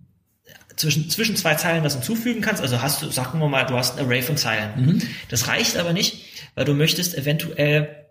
zwischen, 0.79 1.09
zwischen 1.09 1.35
zwei 1.35 1.55
Zeilen 1.55 1.83
was 1.83 1.93
hinzufügen 1.93 2.39
kannst. 2.39 2.61
Also 2.61 2.81
hast 2.81 3.01
du, 3.01 3.09
sagen 3.09 3.39
wir 3.39 3.49
mal, 3.49 3.65
du 3.65 3.75
hast 3.75 3.97
ein 3.99 4.05
Array 4.05 4.21
von 4.21 4.37
Zeilen. 4.37 4.69
Mhm. 4.77 5.01
Das 5.27 5.47
reicht 5.47 5.75
aber 5.75 5.91
nicht, 5.91 6.25
weil 6.55 6.63
du 6.63 6.73
möchtest 6.73 7.17
eventuell 7.17 8.07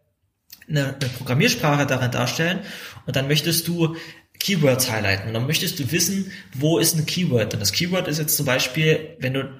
eine, 0.69 0.89
eine 0.89 1.09
Programmiersprache 1.17 1.87
darin 1.87 2.11
darstellen 2.11 2.61
und 3.07 3.17
dann 3.17 3.27
möchtest 3.27 3.67
du 3.69 3.97
Keywords 4.39 4.91
highlighten 4.91 5.29
und 5.29 5.35
dann 5.35 5.47
möchtest 5.47 5.79
du 5.79 5.91
wissen, 5.91 6.31
wo 6.53 6.79
ist 6.79 6.95
ein 6.95 7.07
Keyword. 7.07 7.55
Und 7.55 7.61
das 7.61 7.73
Keyword 7.73 8.07
ist 8.07 8.19
jetzt 8.19 8.37
zum 8.37 8.45
Beispiel, 8.45 9.17
wenn 9.19 9.33
du 9.33 9.51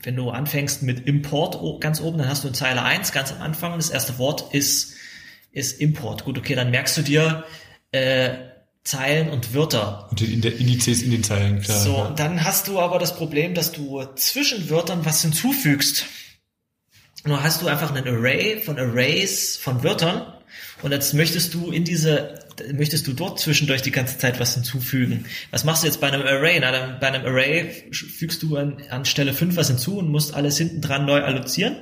wenn 0.00 0.14
du 0.14 0.30
anfängst 0.30 0.84
mit 0.84 1.08
Import 1.08 1.58
ganz 1.80 2.00
oben, 2.00 2.18
dann 2.18 2.28
hast 2.28 2.44
du 2.44 2.48
in 2.48 2.54
Zeile 2.54 2.82
1 2.82 3.10
ganz 3.10 3.32
am 3.32 3.42
Anfang, 3.42 3.74
das 3.76 3.90
erste 3.90 4.18
Wort 4.18 4.54
ist, 4.54 4.92
ist 5.50 5.80
Import. 5.80 6.24
Gut, 6.24 6.38
okay, 6.38 6.54
dann 6.54 6.70
merkst 6.70 6.98
du 6.98 7.02
dir, 7.02 7.44
äh, 7.90 8.47
Zeilen 8.88 9.28
und 9.28 9.52
Wörter. 9.52 10.08
Und 10.10 10.22
in 10.22 10.40
der 10.40 10.56
Indizes 10.56 11.02
in 11.02 11.10
den 11.10 11.22
Zeilen, 11.22 11.60
klar. 11.60 11.78
So, 11.78 11.94
ja. 11.94 12.10
dann 12.16 12.42
hast 12.42 12.68
du 12.68 12.80
aber 12.80 12.98
das 12.98 13.14
Problem, 13.14 13.52
dass 13.52 13.70
du 13.70 14.02
zwischen 14.16 14.70
Wörtern 14.70 15.04
was 15.04 15.20
hinzufügst. 15.20 16.06
Nur 17.24 17.42
hast 17.42 17.60
du 17.60 17.66
einfach 17.66 17.94
einen 17.94 18.08
Array 18.08 18.62
von 18.62 18.78
Arrays 18.78 19.58
von 19.58 19.84
Wörtern 19.84 20.32
und 20.80 20.92
jetzt 20.92 21.12
möchtest 21.12 21.52
du 21.52 21.70
in 21.70 21.84
diese, 21.84 22.38
möchtest 22.72 23.06
du 23.06 23.12
dort 23.12 23.38
zwischendurch 23.38 23.82
die 23.82 23.90
ganze 23.90 24.16
Zeit 24.16 24.40
was 24.40 24.54
hinzufügen. 24.54 25.26
Was 25.50 25.64
machst 25.64 25.82
du 25.82 25.86
jetzt 25.86 26.00
bei 26.00 26.08
einem 26.08 26.22
Array? 26.22 26.58
Na, 26.58 26.96
bei 26.98 27.08
einem 27.08 27.26
Array 27.26 27.90
fügst 27.92 28.42
du 28.42 28.56
an, 28.56 28.82
an 28.88 29.04
Stelle 29.04 29.34
5 29.34 29.54
was 29.56 29.68
hinzu 29.68 29.98
und 29.98 30.10
musst 30.10 30.32
alles 30.32 30.56
hinten 30.56 30.80
dran 30.80 31.04
neu 31.04 31.20
allozieren. 31.20 31.76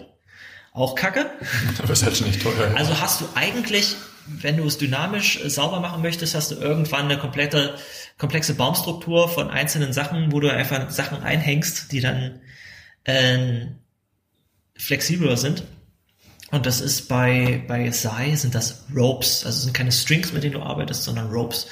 Auch 0.76 0.94
kacke. 0.94 1.26
Aber 1.82 1.92
ist 1.92 2.04
halt 2.04 2.20
nicht 2.20 2.42
teuer. 2.42 2.72
Also 2.76 3.00
hast 3.00 3.20
du 3.20 3.24
eigentlich 3.34 3.96
wenn 4.26 4.56
du 4.56 4.66
es 4.66 4.78
dynamisch 4.78 5.42
äh, 5.44 5.50
sauber 5.50 5.80
machen 5.80 6.02
möchtest, 6.02 6.34
hast 6.34 6.50
du 6.50 6.56
irgendwann 6.56 7.06
eine 7.06 7.18
komplette, 7.18 7.74
komplexe 8.18 8.54
Baumstruktur 8.54 9.28
von 9.28 9.50
einzelnen 9.50 9.92
Sachen, 9.92 10.32
wo 10.32 10.40
du 10.40 10.52
einfach 10.52 10.90
Sachen 10.90 11.22
einhängst, 11.22 11.92
die 11.92 12.00
dann 12.00 12.40
äh, 13.04 13.66
flexibler 14.76 15.36
sind. 15.36 15.64
Und 16.50 16.66
das 16.66 16.80
ist 16.80 17.08
bei, 17.08 17.64
bei 17.66 17.90
Sai 17.90 18.34
sind 18.36 18.54
das 18.54 18.84
Ropes, 18.94 19.44
also 19.44 19.62
sind 19.62 19.74
keine 19.74 19.90
Strings, 19.90 20.32
mit 20.32 20.44
denen 20.44 20.54
du 20.54 20.62
arbeitest, 20.62 21.04
sondern 21.04 21.30
Ropes. 21.30 21.66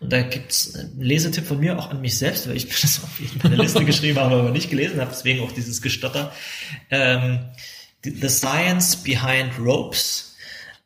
Und 0.00 0.12
da 0.12 0.22
gibt's 0.22 0.74
einen 0.74 1.00
Lesetipp 1.00 1.46
von 1.46 1.58
mir 1.58 1.78
auch 1.78 1.90
an 1.90 2.00
mich 2.00 2.18
selbst, 2.18 2.46
weil 2.48 2.56
ich 2.56 2.68
das 2.80 3.02
auf 3.02 3.20
meine 3.42 3.56
Liste 3.56 3.84
geschrieben 3.84 4.18
habe, 4.18 4.36
aber 4.36 4.50
nicht 4.50 4.70
gelesen 4.70 5.00
habe, 5.00 5.10
deswegen 5.10 5.42
auch 5.42 5.52
dieses 5.52 5.82
Gestotter. 5.82 6.32
Ähm, 6.90 7.40
The 8.10 8.28
Science 8.28 8.96
Behind 8.96 9.58
Ropes 9.58 10.28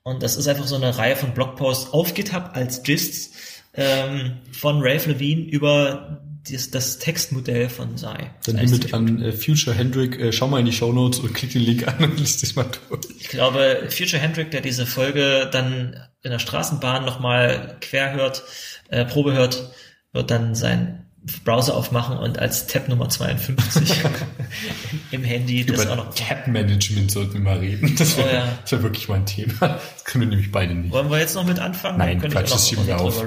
und 0.03 0.23
das 0.23 0.36
ist 0.36 0.49
einfach 0.49 0.66
so 0.66 0.77
eine 0.77 0.97
Reihe 0.97 1.16
von 1.16 1.32
Blogposts 1.32 1.93
auf 1.93 2.15
GitHub 2.15 2.51
als 2.55 2.82
Gists 2.82 3.31
ähm, 3.74 4.39
von 4.51 4.82
Ralph 4.82 5.07
Levine 5.07 5.43
über 5.43 6.20
das, 6.51 6.70
das 6.70 6.99
Textmodell 6.99 7.69
von 7.69 7.97
Sai. 7.97 8.35
Dann 8.44 8.59
hiermit 8.59 8.93
an 8.93 9.23
äh, 9.23 9.32
Future 9.32 9.77
Hendrick, 9.77 10.19
äh, 10.19 10.32
schau 10.32 10.49
mal 10.49 10.59
in 10.59 10.66
die 10.66 10.73
Show 10.73 10.93
Notes 10.93 11.20
und 11.20 11.32
klick 11.35 11.53
den 11.53 11.62
Link 11.62 11.86
an 11.86 12.03
und 12.03 12.19
liest 12.19 12.43
das 12.43 12.57
mal 12.57 12.66
durch. 12.89 13.01
Ich 13.20 13.28
glaube, 13.28 13.86
Future 13.90 14.20
Hendrick, 14.20 14.51
der 14.51 14.61
diese 14.61 14.86
Folge 14.86 15.49
dann 15.53 15.97
in 16.23 16.32
der 16.32 16.40
Straßenbahn 16.40 17.05
nochmal 17.05 17.77
quer 17.81 18.12
hört, 18.12 18.43
äh, 18.89 19.05
Probe 19.05 19.35
hört, 19.35 19.73
wird 20.12 20.31
dann 20.32 20.57
sein 20.57 21.02
Browser 21.44 21.77
aufmachen 21.77 22.19
und 22.19 22.39
als 22.39 22.66
Tab 22.66 22.89
Nummer 22.89 23.09
52 23.09 24.03
im 25.12 25.23
Handy 25.23 25.65
das 25.65 25.85
Über 25.85 25.93
auch 25.93 25.97
noch. 25.97 26.15
Tab-Management 26.15 27.12
sollten 27.12 27.35
wir 27.35 27.40
mal 27.40 27.59
reden. 27.59 27.94
Das 27.97 28.16
wäre 28.16 28.28
oh, 28.28 28.32
ja. 28.32 28.59
wär 28.69 28.82
wirklich 28.82 29.09
mein 29.09 29.24
Thema. 29.24 29.55
Das 29.61 30.05
können 30.05 30.23
wir 30.23 30.28
nämlich 30.31 30.51
beide 30.51 30.74
nicht. 30.74 30.93
Wollen 30.93 31.11
wir 31.11 31.19
jetzt 31.20 31.36
noch 31.36 31.47
mit 31.47 31.61
anfangen? 31.61 31.99
Nein, 31.99 32.20
Quatsch, 32.20 32.51
das 32.53 32.69
schieben 32.69 32.86
wir 32.89 33.01
auf. 33.01 33.23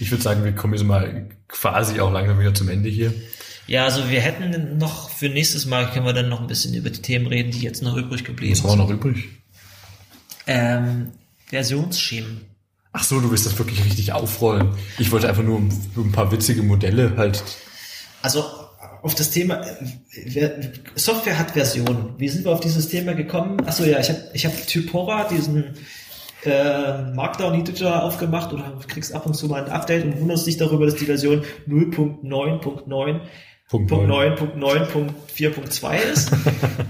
Ich 0.00 0.10
würde 0.10 0.22
sagen, 0.22 0.44
wir 0.44 0.52
kommen 0.52 0.74
jetzt 0.74 0.84
mal 0.84 1.28
quasi 1.46 2.00
auch 2.00 2.10
langsam 2.10 2.40
wieder 2.40 2.54
zum 2.54 2.68
Ende 2.68 2.88
hier. 2.88 3.14
Ja, 3.68 3.84
also 3.84 4.08
wir 4.10 4.20
hätten 4.20 4.78
noch 4.78 5.10
für 5.10 5.28
nächstes 5.28 5.66
Mal 5.66 5.90
können 5.90 6.06
wir 6.06 6.14
dann 6.14 6.28
noch 6.28 6.40
ein 6.40 6.46
bisschen 6.46 6.74
über 6.74 6.90
die 6.90 7.02
Themen 7.02 7.26
reden, 7.26 7.52
die 7.52 7.60
jetzt 7.60 7.82
noch 7.82 7.96
übrig 7.96 8.24
geblieben 8.24 8.54
sind. 8.54 8.64
Was 8.64 8.72
wir 8.72 8.76
noch 8.76 8.90
übrig? 8.90 9.28
Ähm, 10.46 11.12
Versionsschemen. 11.46 12.47
Ach 13.00 13.04
so, 13.04 13.20
du 13.20 13.30
willst 13.30 13.46
das 13.46 13.56
wirklich 13.56 13.84
richtig 13.84 14.12
aufrollen. 14.12 14.70
Ich 14.98 15.12
wollte 15.12 15.28
einfach 15.28 15.44
nur 15.44 15.60
ein 15.60 16.10
paar 16.10 16.32
witzige 16.32 16.64
Modelle 16.64 17.16
halt. 17.16 17.44
Also 18.22 18.44
auf 19.02 19.14
das 19.14 19.30
Thema, 19.30 19.62
äh, 20.10 20.50
Software 20.96 21.38
hat 21.38 21.52
Versionen. 21.52 22.14
Wie 22.18 22.28
sind 22.28 22.44
wir 22.44 22.50
auf 22.50 22.58
dieses 22.58 22.88
Thema 22.88 23.14
gekommen? 23.14 23.64
Achso, 23.64 23.84
ja, 23.84 24.00
ich 24.00 24.08
habe 24.08 24.18
ich 24.32 24.44
hab 24.44 24.66
Typora, 24.66 25.28
diesen 25.28 25.74
äh, 26.44 27.02
Markdown-Editor 27.14 28.02
aufgemacht 28.02 28.52
oder 28.52 28.80
kriegst 28.88 29.14
ab 29.14 29.26
und 29.26 29.34
zu 29.34 29.46
mal 29.46 29.64
ein 29.64 29.70
Update 29.70 30.04
und 30.04 30.20
wunderst 30.20 30.48
dich 30.48 30.56
darüber, 30.56 30.86
dass 30.86 30.96
die 30.96 31.04
Version 31.04 31.44
0.9.9 31.68 33.20
Punkt 33.68 33.90
Punkt 33.90 34.08
neun. 34.08 34.32
9.9.4.2 34.34 35.96
ist. 36.10 36.32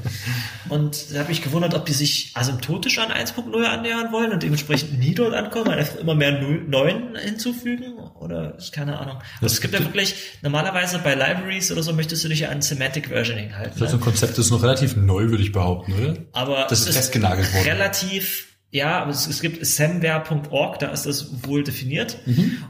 und 0.69 1.13
da 1.13 1.21
habe 1.21 1.33
ich 1.33 1.43
gewundert, 1.43 1.75
ob 1.75 1.87
die 1.87 1.93
sich 1.93 2.31
asymptotisch 2.35 2.99
an 3.01 3.11
1.0 3.11 3.65
annähern 3.65 4.13
wollen 4.13 4.31
und 4.31 4.45
dementsprechend 4.45 4.97
nie 4.99 5.13
dort 5.13 5.35
ankommen, 5.35 5.71
einfach 5.71 5.97
immer 5.97 6.15
mehr 6.15 6.41
0, 6.41 6.67
9 6.69 7.17
hinzufügen 7.17 7.95
oder 8.21 8.57
ist 8.57 8.73
keine 8.73 8.97
Ahnung. 9.01 9.17
Also 9.41 9.55
es 9.55 9.61
gibt 9.61 9.75
ja 9.75 9.81
wirklich, 9.81 10.15
normalerweise 10.43 11.01
bei 11.01 11.15
Libraries 11.15 11.73
oder 11.73 11.83
so 11.83 11.93
möchtest 11.93 12.23
du 12.25 12.29
dich 12.29 12.41
ja 12.41 12.51
an 12.51 12.63
Semantic 12.63 13.09
Versioning 13.09 13.57
halten. 13.57 13.75
Das 13.79 13.89
ist 13.89 13.95
ein 13.95 13.99
Ne? 13.99 14.05
Konzept, 14.05 14.39
das 14.39 14.47
ist 14.47 14.51
noch 14.53 14.63
relativ 14.63 14.95
neu, 14.95 15.31
würde 15.31 15.43
ich 15.43 15.51
behaupten, 15.51 15.95
oder? 15.95 16.17
Aber 16.33 16.67
Das 16.71 16.87
ist 16.87 16.95
festgenagelt 16.95 17.53
worden. 17.53 17.65
relativ 17.69 18.45
ja, 18.71 19.01
aber 19.01 19.11
es, 19.11 19.27
es 19.27 19.41
gibt 19.41 19.65
samware.org, 19.65 20.79
da 20.79 20.89
ist 20.89 21.07
das 21.07 21.45
wohl 21.47 21.65
definiert. 21.65 22.19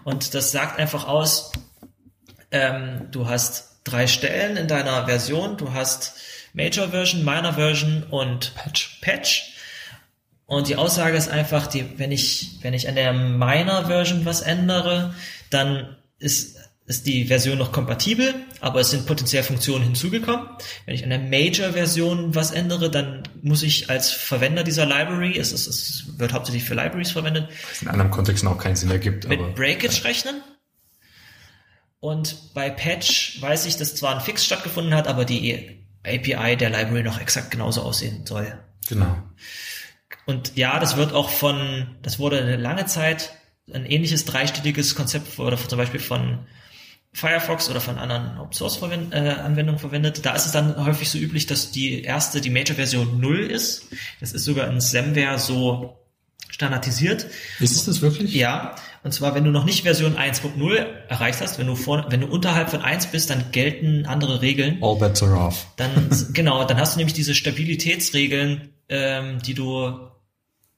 Und 0.05 0.33
das 0.33 0.53
sagt 0.53 0.79
einfach 0.79 1.09
aus, 1.09 1.51
ähm, 2.53 3.09
du 3.11 3.29
hast 3.29 3.68
drei 3.89 4.07
Stellen 4.07 4.57
in 4.57 4.69
deiner 4.69 5.07
Version, 5.07 5.57
du 5.57 5.73
hast 5.73 6.15
Major 6.53 6.89
Version, 6.89 7.25
Minor 7.25 7.55
Version 7.55 8.05
und 8.11 8.55
Patch. 8.55 8.99
Patch. 9.01 9.55
Und 10.47 10.69
die 10.69 10.77
Aussage 10.77 11.17
ist 11.17 11.29
einfach, 11.29 11.67
die, 11.67 11.99
wenn 11.99 12.11
ich, 12.11 12.59
wenn 12.63 12.73
ich 12.73 12.89
an 12.89 12.95
der 12.95 13.13
Minor 13.13 13.87
Version 13.87 14.25
was 14.25 14.41
ändere, 14.41 15.15
dann 15.51 15.97
ist, 16.19 16.57
ist 16.87 17.07
die 17.07 17.27
Version 17.27 17.59
noch 17.59 17.71
kompatibel, 17.71 18.35
aber 18.61 18.81
es 18.81 18.91
sind 18.91 19.05
potenziell 19.05 19.43
Funktionen 19.43 19.85
hinzugekommen. 19.85 20.49
Wenn 20.87 20.95
ich 20.95 21.05
an 21.05 21.11
der 21.11 21.19
Major 21.19 21.75
Version 21.75 22.35
was 22.35 22.51
ändere, 22.51 22.91
dann 22.91 23.25
muss 23.43 23.63
ich 23.63 23.91
als 23.91 24.11
Verwender 24.11 24.65
dieser 24.65 24.87
Library, 24.87 25.39
es, 25.39 25.53
ist, 25.53 25.67
es 25.67 26.19
wird 26.19 26.33
hauptsächlich 26.33 26.65
für 26.65 26.75
Libraries 26.75 27.11
verwendet, 27.11 27.49
Was 27.69 27.83
in 27.83 27.89
anderen 27.89 28.11
Kontexten 28.11 28.49
auch 28.49 28.57
keinen 28.57 28.77
Sinn 28.77 28.91
ergibt, 28.91 29.29
mit 29.29 29.39
aber. 29.39 29.51
Breakage 29.51 30.03
rechnen. 30.05 30.43
Und 32.01 32.55
bei 32.55 32.71
Patch 32.71 33.41
weiß 33.41 33.67
ich, 33.67 33.77
dass 33.77 33.95
zwar 33.95 34.15
ein 34.15 34.21
Fix 34.21 34.45
stattgefunden 34.45 34.95
hat, 34.95 35.09
aber 35.09 35.25
die 35.25 35.85
API 36.05 36.57
der 36.57 36.71
Library 36.71 37.03
noch 37.03 37.21
exakt 37.21 37.51
genauso 37.51 37.83
aussehen 37.83 38.25
soll. 38.25 38.59
Genau. 38.89 39.17
Und 40.27 40.57
ja, 40.57 40.79
das 40.79 40.97
wird 40.97 41.13
auch 41.13 41.31
von, 41.31 41.97
das 42.03 42.19
wurde 42.19 42.41
eine 42.41 42.57
lange 42.57 42.87
Zeit 42.87 43.33
ein 43.73 43.85
ähnliches 43.85 44.25
dreistelliges 44.25 44.95
Konzept 44.95 45.39
oder 45.39 45.57
zum 45.57 45.79
Beispiel 45.79 46.01
von 46.01 46.47
Firefox 47.13 47.69
oder 47.69 47.81
von 47.81 47.99
anderen 47.99 48.39
Open 48.39 48.53
Source 48.53 48.77
Verwend 48.77 49.13
äh, 49.13 49.37
Anwendungen 49.43 49.81
verwendet. 49.81 50.25
Da 50.25 50.35
ist 50.35 50.47
es 50.47 50.53
dann 50.53 50.85
häufig 50.85 51.11
so 51.11 51.19
üblich, 51.19 51.47
dass 51.47 51.71
die 51.71 52.03
erste, 52.03 52.41
die 52.41 52.51
Major 52.51 52.77
Version 52.77 53.21
0 53.21 53.41
ist. 53.41 53.89
Das 54.21 54.33
ist 54.33 54.45
sogar 54.45 54.69
in 54.69 54.81
Semware 54.81 55.39
so 55.39 55.98
standardisiert. 56.59 57.29
Ist 57.61 57.77
es 57.77 57.85
das 57.85 58.03
wirklich? 58.03 58.35
Ja, 58.35 58.75
und 59.05 59.13
zwar, 59.13 59.37
wenn 59.37 59.45
du 59.45 59.53
noch 59.53 59.65
nicht 59.65 59.85
Version 59.85 60.17
1.0 60.17 60.75
erreicht 61.09 61.41
hast, 61.41 61.57
wenn 61.57 61.69
du 61.69 61.77
vor, 61.77 62.07
wenn 62.09 62.21
du 62.21 62.27
unterhalb 62.27 62.69
von 62.69 62.83
1 62.83 63.07
bist, 63.07 63.31
dann 63.31 63.53
gelten 63.53 64.07
andere 64.07 64.43
Regeln. 64.43 64.79
All 64.83 64.97
bets 64.97 65.23
are 65.23 65.37
off. 65.37 65.69
Dann, 65.77 66.11
genau, 66.33 66.65
dann 66.65 66.79
hast 66.79 66.95
du 66.95 66.99
nämlich 66.99 67.15
diese 67.15 67.37
Stabilitätsregeln, 67.37 68.71
ähm, 68.89 69.41
die 69.41 69.55
du, 69.55 70.09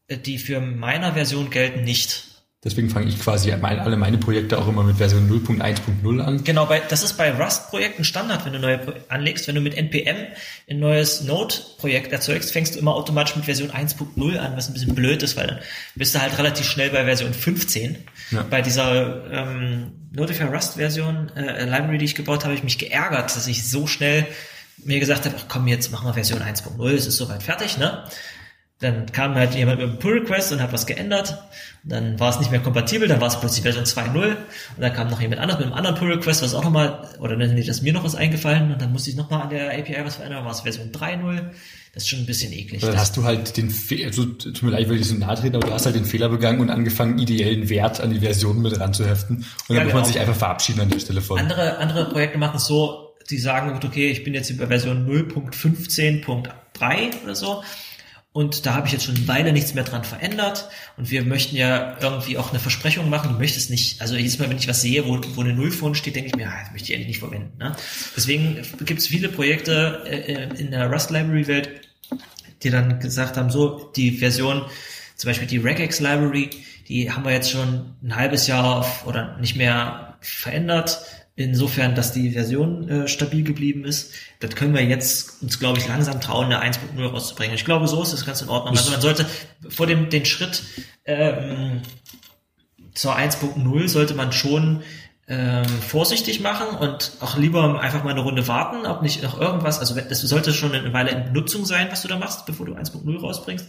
äh, 0.09 0.19
die 0.19 0.37
für 0.37 0.61
meiner 0.61 1.15
Version 1.15 1.49
gelten, 1.49 1.83
nicht. 1.83 2.27
Deswegen 2.63 2.91
fange 2.91 3.07
ich 3.07 3.19
quasi 3.19 3.51
mein, 3.57 3.79
alle 3.81 3.97
meine 3.97 4.19
Projekte 4.19 4.59
auch 4.59 4.69
immer 4.69 4.83
mit 4.83 4.99
Version 4.99 5.31
0.1.0 5.31 6.21
an. 6.21 6.45
Genau, 6.45 6.67
bei, 6.67 6.83
das 6.87 7.03
ist 7.03 7.15
bei 7.15 7.33
Rust-Projekten 7.33 8.05
Standard, 8.05 8.45
wenn 8.45 8.53
du 8.53 8.59
neue 8.59 8.77
Pro 8.77 8.93
anlegst. 9.09 9.49
Wenn 9.49 9.55
du 9.55 9.63
mit 9.63 9.75
NPM 9.75 10.27
ein 10.69 10.79
neues 10.79 11.23
Node-Projekt 11.23 12.13
erzeugst, 12.13 12.53
fängst 12.53 12.75
du 12.75 12.79
immer 12.79 12.95
automatisch 12.95 13.35
mit 13.35 13.47
Version 13.47 13.71
1.0 13.71 14.37
an, 14.37 14.59
was 14.59 14.69
ein 14.69 14.75
bisschen 14.75 14.95
blöd 14.95 15.23
ist, 15.23 15.39
weil 15.39 15.47
dann 15.47 15.59
bist 15.95 16.15
du 16.15 16.21
halt 16.21 16.37
relativ 16.37 16.67
schnell 16.67 16.91
bei 16.91 17.07
Version 17.07 17.33
15. 17.33 17.97
Ja. 18.31 18.43
Bei 18.51 18.61
dieser 18.61 19.25
ähm, 19.33 19.93
Notify 20.13 20.45
Rust-Version, 20.45 21.33
äh, 21.37 21.65
Library, 21.65 21.97
die 21.97 22.05
ich 22.05 22.15
gebaut 22.15 22.41
habe, 22.41 22.49
habe 22.49 22.55
ich 22.57 22.63
mich 22.63 22.77
geärgert, 22.77 23.35
dass 23.35 23.47
ich 23.47 23.67
so 23.67 23.87
schnell 23.87 24.27
mir 24.85 25.01
gesagt 25.01 25.25
habe, 25.25 25.35
ach 25.39 25.47
komm, 25.49 25.67
jetzt 25.67 25.91
machen 25.93 26.07
wir 26.07 26.13
Version 26.13 26.43
1.0, 26.43 26.91
es 26.91 27.07
ist 27.07 27.17
soweit 27.17 27.43
fertig, 27.43 27.79
ne? 27.79 28.05
Dann 28.81 29.13
kam 29.13 29.35
halt 29.35 29.55
jemand 29.55 29.79
mit 29.79 29.89
einem 29.89 29.99
Pull-Request 29.99 30.53
und 30.53 30.63
hat 30.63 30.73
was 30.73 30.87
geändert. 30.87 31.43
Und 31.85 31.93
dann 31.93 32.19
war 32.19 32.31
es 32.31 32.39
nicht 32.39 32.51
mehr 32.51 32.61
kompatibel, 32.61 33.09
dann 33.09 33.21
war 33.21 33.29
es 33.29 33.39
plötzlich 33.39 33.63
Version 33.63 33.85
2.0. 33.85 34.25
Und 34.25 34.37
dann 34.79 34.93
kam 34.95 35.09
noch 35.09 35.21
jemand 35.21 35.41
anderes 35.41 35.59
mit 35.59 35.67
einem 35.67 35.77
anderen 35.77 35.97
Pull-Request, 35.97 36.43
was 36.43 36.55
auch 36.55 36.65
nochmal, 36.65 37.07
oder 37.19 37.37
dann 37.37 37.57
ist 37.57 37.83
mir 37.83 37.93
noch 37.93 38.05
was 38.05 38.15
eingefallen 38.15 38.73
und 38.73 38.81
dann 38.81 38.93
musste 38.93 39.11
ich 39.11 39.17
nochmal 39.17 39.43
an 39.43 39.51
der 39.51 39.71
API 39.79 39.97
was 40.03 40.17
verändern, 40.17 40.39
dann 40.39 40.45
war 40.47 40.53
es 40.53 40.61
Version 40.61 40.91
3.0. 40.93 41.51
Das 41.93 42.05
ist 42.05 42.09
schon 42.09 42.21
ein 42.21 42.27
bisschen 42.27 42.53
eklig. 42.53 42.83
Dann 42.83 42.97
hast 42.97 43.17
du 43.17 43.25
halt 43.25 43.57
den 43.57 43.69
Fehler, 43.69 44.07
also, 44.07 44.25
tut 44.25 44.63
mir 44.63 44.71
leid, 44.71 44.89
weil 44.89 44.97
ich 44.97 45.09
so 45.09 45.15
nahe 45.17 45.35
trete, 45.37 45.57
aber 45.57 45.67
du 45.67 45.73
hast 45.75 45.87
halt 45.87 45.97
den 45.97 46.05
Fehler 46.05 46.29
begangen 46.29 46.61
und 46.61 46.71
angefangen, 46.71 47.19
ideellen 47.19 47.69
Wert 47.69 48.01
an 48.01 48.13
die 48.13 48.21
Version 48.21 48.63
mit 48.63 48.79
ranzuheften. 48.79 49.39
Und 49.39 49.45
dann 49.69 49.77
Ja, 49.77 49.85
muss 49.85 49.93
man 49.93 50.03
genau. 50.03 50.13
sich 50.13 50.21
einfach 50.21 50.37
verabschieden 50.37 50.81
an 50.81 50.89
der 50.89 51.01
Stelle 51.01 51.21
von. 51.21 51.39
Andere, 51.39 51.79
andere 51.79 52.09
Projekte 52.09 52.39
machen 52.39 52.57
es 52.57 52.67
so, 52.67 53.15
die 53.29 53.39
sagen, 53.39 53.79
okay, 53.85 54.11
ich 54.11 54.23
bin 54.25 54.35
jetzt 54.35 54.57
bei 54.57 54.69
Version 54.69 55.07
0.15.3 55.09 57.25
oder 57.25 57.35
so. 57.35 57.63
Und 58.33 58.65
da 58.65 58.75
habe 58.75 58.87
ich 58.87 58.93
jetzt 58.93 59.07
schon 59.07 59.17
eine 59.17 59.27
Weile 59.27 59.53
nichts 59.53 59.75
mehr 59.75 59.83
dran 59.83 60.05
verändert. 60.05 60.69
Und 60.97 61.11
wir 61.11 61.25
möchten 61.25 61.57
ja 61.57 61.97
irgendwie 62.01 62.39
auch 62.39 62.51
eine 62.51 62.61
Versprechung 62.61 63.11
machen. 63.11 63.33
Du 63.33 63.39
möchtest 63.39 63.71
nicht, 63.71 64.01
also 64.01 64.15
jedes 64.15 64.39
Mal, 64.39 64.49
wenn 64.49 64.57
ich 64.57 64.69
was 64.69 64.83
sehe, 64.83 65.05
wo, 65.05 65.21
wo 65.35 65.41
eine 65.41 65.53
Null 65.53 65.73
vorne 65.73 65.97
steht, 65.97 66.15
denke 66.15 66.29
ich 66.29 66.37
mir, 66.37 66.49
ah, 66.49 66.61
das 66.63 66.71
möchte 66.71 66.91
ich 66.91 66.95
eigentlich 66.95 67.09
nicht 67.09 67.19
verwenden. 67.19 67.59
Ne? 67.59 67.75
Deswegen 68.17 68.63
gibt 68.85 69.01
es 69.01 69.09
viele 69.09 69.31
Projekte 69.31 70.05
äh, 70.07 70.61
in 70.61 70.71
der 70.71 70.89
Rust 70.89 71.11
Library 71.11 71.49
Welt, 71.49 71.71
die 72.63 72.71
dann 72.71 73.01
gesagt 73.01 73.37
haben, 73.37 73.51
so, 73.51 73.91
die 73.97 74.13
Version, 74.13 74.65
zum 75.17 75.29
Beispiel 75.29 75.49
die 75.49 75.59
Regex 75.59 75.99
Library, 75.99 76.51
die 76.87 77.11
haben 77.11 77.25
wir 77.25 77.33
jetzt 77.33 77.51
schon 77.51 77.97
ein 78.03 78.15
halbes 78.15 78.47
Jahr 78.47 78.79
auf, 78.79 79.07
oder 79.07 79.39
nicht 79.39 79.57
mehr 79.57 80.17
verändert, 80.21 81.05
insofern, 81.45 81.95
dass 81.95 82.13
die 82.13 82.31
Version 82.31 82.89
äh, 82.89 83.09
stabil 83.09 83.43
geblieben 83.43 83.85
ist. 83.85 84.13
Das 84.41 84.55
können 84.55 84.75
wir 84.75 84.83
jetzt 84.85 85.43
uns, 85.43 85.59
glaube 85.59 85.79
ich, 85.79 85.89
langsam 85.89 86.21
trauen, 86.21 86.53
eine 86.53 86.63
1.0 86.63 87.03
rauszubringen. 87.07 87.55
Ich 87.55 87.65
glaube, 87.65 87.89
so 87.89 88.03
ist 88.03 88.13
das 88.13 88.27
ganz 88.27 88.43
in 88.43 88.49
Ordnung. 88.49 88.77
Also 88.77 88.91
man 88.91 89.01
sollte 89.01 89.27
vor 89.69 89.87
dem 89.87 90.11
den 90.11 90.25
Schritt 90.25 90.63
ähm, 91.05 91.81
zur 92.95 93.17
1.0 93.17 93.89
sollte 93.89 94.15
man 94.15 94.33
schon 94.33 94.83
ähm, 95.29 95.65
vorsichtig 95.65 96.41
machen 96.41 96.77
und 96.77 97.13
auch 97.21 97.37
lieber 97.37 97.81
einfach 97.81 98.03
mal 98.05 98.11
eine 98.11 98.21
Runde 98.21 98.49
warten, 98.49 98.85
ob 98.87 99.01
nicht 99.01 99.23
noch 99.23 99.41
irgendwas, 99.41 99.79
also 99.79 99.95
das 99.95 100.21
sollte 100.21 100.53
schon 100.53 100.73
eine 100.73 100.93
Weile 100.93 101.11
in 101.11 101.33
Nutzung 101.33 101.65
sein, 101.65 101.89
was 101.91 102.03
du 102.03 102.09
da 102.09 102.19
machst, 102.19 102.47
bevor 102.47 102.67
du 102.67 102.75
1.0 102.75 103.21
rausbringst. 103.21 103.67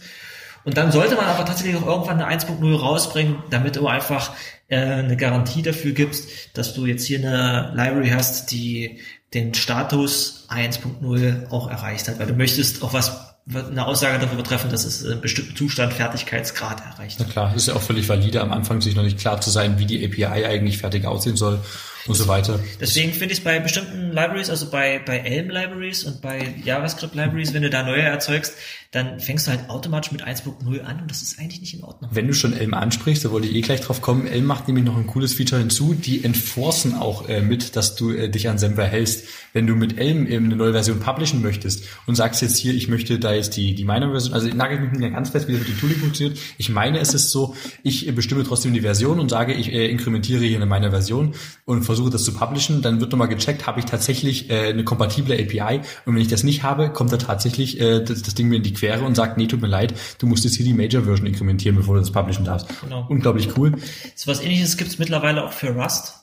Und 0.64 0.76
dann 0.76 0.92
sollte 0.92 1.16
man 1.16 1.24
aber 1.24 1.44
tatsächlich 1.44 1.76
auch 1.76 1.86
irgendwann 1.86 2.20
eine 2.20 2.40
1.0 2.40 2.76
rausbringen, 2.76 3.42
damit 3.50 3.76
du 3.76 3.86
einfach 3.86 4.32
äh, 4.68 4.78
eine 4.78 5.16
Garantie 5.16 5.62
dafür 5.62 5.92
gibst, 5.92 6.28
dass 6.54 6.74
du 6.74 6.86
jetzt 6.86 7.04
hier 7.04 7.18
eine 7.18 7.72
Library 7.74 8.10
hast, 8.10 8.50
die 8.52 9.00
den 9.34 9.54
Status 9.54 10.46
1.0 10.50 11.50
auch 11.50 11.68
erreicht 11.68 12.08
hat, 12.08 12.18
weil 12.18 12.26
du 12.26 12.34
möchtest 12.34 12.82
auch 12.82 12.92
was 12.92 13.32
eine 13.52 13.86
Aussage 13.86 14.24
darüber 14.24 14.44
treffen, 14.44 14.70
dass 14.70 14.84
es 14.84 15.04
einen 15.04 15.20
bestimmten 15.20 15.56
Zustand 15.56 15.92
Fertigkeitsgrad 15.92 16.80
erreicht. 16.80 17.16
Na 17.18 17.24
klar, 17.24 17.52
ist 17.56 17.66
ja 17.66 17.74
auch 17.74 17.82
völlig 17.82 18.08
valide, 18.08 18.40
am 18.40 18.52
Anfang 18.52 18.80
sich 18.80 18.94
noch 18.94 19.02
nicht 19.02 19.18
klar 19.18 19.40
zu 19.40 19.50
sein, 19.50 19.80
wie 19.80 19.86
die 19.86 20.04
API 20.04 20.46
eigentlich 20.46 20.78
fertig 20.78 21.06
aussehen 21.06 21.36
soll 21.36 21.60
und 22.06 22.14
so 22.14 22.28
weiter. 22.28 22.60
Deswegen 22.80 23.12
finde 23.12 23.32
ich 23.32 23.38
es 23.38 23.44
bei 23.44 23.60
bestimmten 23.60 24.10
Libraries, 24.10 24.50
also 24.50 24.70
bei, 24.70 25.00
bei 25.04 25.18
Elm 25.18 25.50
Libraries 25.50 26.04
und 26.04 26.20
bei 26.20 26.54
JavaScript 26.64 27.14
Libraries, 27.14 27.54
wenn 27.54 27.62
du 27.62 27.70
da 27.70 27.82
neue 27.82 28.02
erzeugst, 28.02 28.54
dann 28.92 29.20
fängst 29.20 29.46
du 29.46 29.52
halt 29.52 29.70
automatisch 29.70 30.12
mit 30.12 30.22
1.0 30.22 30.80
an 30.80 31.00
und 31.00 31.10
das 31.10 31.22
ist 31.22 31.38
eigentlich 31.38 31.62
nicht 31.62 31.72
in 31.72 31.82
Ordnung. 31.82 32.10
Wenn 32.12 32.26
du 32.26 32.34
schon 32.34 32.52
Elm 32.52 32.74
ansprichst, 32.74 33.24
da 33.24 33.30
wollte 33.30 33.48
ich 33.48 33.54
eh 33.54 33.62
gleich 33.62 33.80
drauf 33.80 34.02
kommen, 34.02 34.26
Elm 34.26 34.44
macht 34.44 34.68
nämlich 34.68 34.84
noch 34.84 34.98
ein 34.98 35.06
cooles 35.06 35.32
Feature 35.32 35.62
hinzu, 35.62 35.94
die 35.94 36.22
enforcen 36.22 36.94
auch 36.94 37.26
äh, 37.26 37.40
mit, 37.40 37.74
dass 37.74 37.96
du 37.96 38.10
äh, 38.10 38.28
dich 38.28 38.50
an 38.50 38.58
Semver 38.58 38.84
hältst. 38.84 39.24
Wenn 39.54 39.66
du 39.66 39.74
mit 39.74 39.98
Elm 39.98 40.26
eben 40.26 40.44
eine 40.46 40.56
neue 40.56 40.72
Version 40.72 41.00
publishen 41.00 41.40
möchtest 41.40 41.84
und 42.06 42.16
sagst 42.16 42.42
jetzt 42.42 42.58
hier, 42.58 42.74
ich 42.74 42.88
möchte 42.88 43.18
da 43.18 43.32
jetzt 43.32 43.56
die, 43.56 43.74
die 43.74 43.84
Minor-Version, 43.84 44.34
also 44.34 44.48
nagel 44.48 44.80
mich 44.80 44.92
nicht 44.92 45.12
ganz 45.12 45.30
fest, 45.30 45.48
wie 45.48 45.52
das 45.52 45.60
mit 45.60 45.70
dem 45.70 45.78
Tooling 45.78 45.98
funktioniert. 45.98 46.38
Ich 46.58 46.68
meine, 46.68 46.98
es 46.98 47.14
ist 47.14 47.30
so, 47.30 47.54
ich 47.82 48.14
bestimme 48.14 48.44
trotzdem 48.44 48.74
die 48.74 48.82
Version 48.82 49.20
und 49.20 49.30
sage, 49.30 49.54
ich 49.54 49.72
äh, 49.72 49.86
inkrementiere 49.88 50.44
hier 50.44 50.56
eine 50.56 50.66
Minor-Version 50.66 51.34
und 51.64 51.82
versuche 51.92 52.10
das 52.10 52.24
zu 52.24 52.32
publishen, 52.32 52.80
dann 52.80 53.00
wird 53.00 53.12
nochmal 53.12 53.28
gecheckt, 53.28 53.66
habe 53.66 53.78
ich 53.78 53.84
tatsächlich 53.84 54.48
äh, 54.48 54.70
eine 54.70 54.82
kompatible 54.82 55.34
API 55.34 55.82
und 56.06 56.14
wenn 56.14 56.22
ich 56.22 56.28
das 56.28 56.42
nicht 56.42 56.62
habe, 56.62 56.90
kommt 56.90 57.12
da 57.12 57.18
tatsächlich 57.18 57.78
äh, 57.78 58.02
das, 58.02 58.22
das 58.22 58.34
Ding 58.34 58.48
mir 58.48 58.56
in 58.56 58.62
die 58.62 58.72
Quere 58.72 59.04
und 59.04 59.14
sagt, 59.14 59.36
nee, 59.36 59.46
tut 59.46 59.60
mir 59.60 59.68
leid, 59.68 59.92
du 60.18 60.26
musst 60.26 60.44
jetzt 60.44 60.56
hier 60.56 60.64
die 60.64 60.72
Major-Version 60.72 61.26
inkrementieren, 61.26 61.76
bevor 61.76 61.96
du 61.96 62.00
das 62.00 62.10
publishen 62.10 62.46
darfst. 62.46 62.68
Genau. 62.80 63.06
Unglaublich 63.10 63.56
cool. 63.58 63.72
So 64.14 64.30
was 64.30 64.42
ähnliches 64.42 64.78
gibt 64.78 64.90
es 64.90 64.98
mittlerweile 64.98 65.44
auch 65.44 65.52
für 65.52 65.68
Rust. 65.74 66.14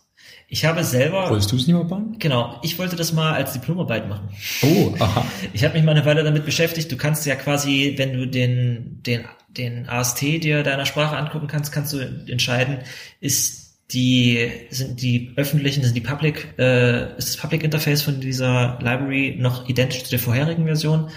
Ich 0.48 0.66
habe 0.66 0.84
selber, 0.84 1.30
Wolltest 1.30 1.52
du 1.52 1.58
es 1.58 1.68
nicht 1.68 1.76
mal 1.76 1.84
bauen? 1.84 2.16
genau, 2.18 2.58
ich 2.64 2.80
wollte 2.80 2.96
das 2.96 3.14
mal 3.14 3.34
als 3.34 3.54
Diplomarbeit 3.54 4.10
machen. 4.10 4.30
Oh, 4.64 4.96
aha. 5.00 5.24
Ich 5.54 5.64
habe 5.64 5.76
mich 5.76 5.84
mal 5.84 5.92
eine 5.92 6.06
Weile 6.06 6.24
damit 6.24 6.46
beschäftigt. 6.46 6.92
Du 6.92 6.98
kannst 6.98 7.28
ja 7.28 7.36
quasi, 7.36 7.94
wenn 7.98 8.14
du 8.14 8.26
den, 8.26 9.04
den, 9.04 9.26
den 9.50 9.88
AST 9.88 10.22
dir 10.22 10.64
deiner 10.64 10.88
Sprache 10.88 11.16
angucken 11.16 11.46
kannst, 11.46 11.72
kannst 11.72 11.94
du 11.94 12.00
entscheiden, 12.00 12.80
ist 13.20 13.69
die 13.92 14.52
sind 14.70 15.02
die 15.02 15.34
öffentlichen, 15.36 15.84
sind 15.84 15.96
die 15.96 16.02
Public, 16.02 16.54
äh, 16.60 17.18
ist 17.18 17.30
das 17.30 17.38
Public 17.38 17.64
Interface 17.64 18.04
von 18.04 18.20
dieser 18.20 18.78
Library 18.82 19.38
noch 19.40 19.68
identisch 19.68 20.04
zu 20.04 20.12
der 20.12 20.20
vorherigen 20.20 20.66
Version? 20.66 21.10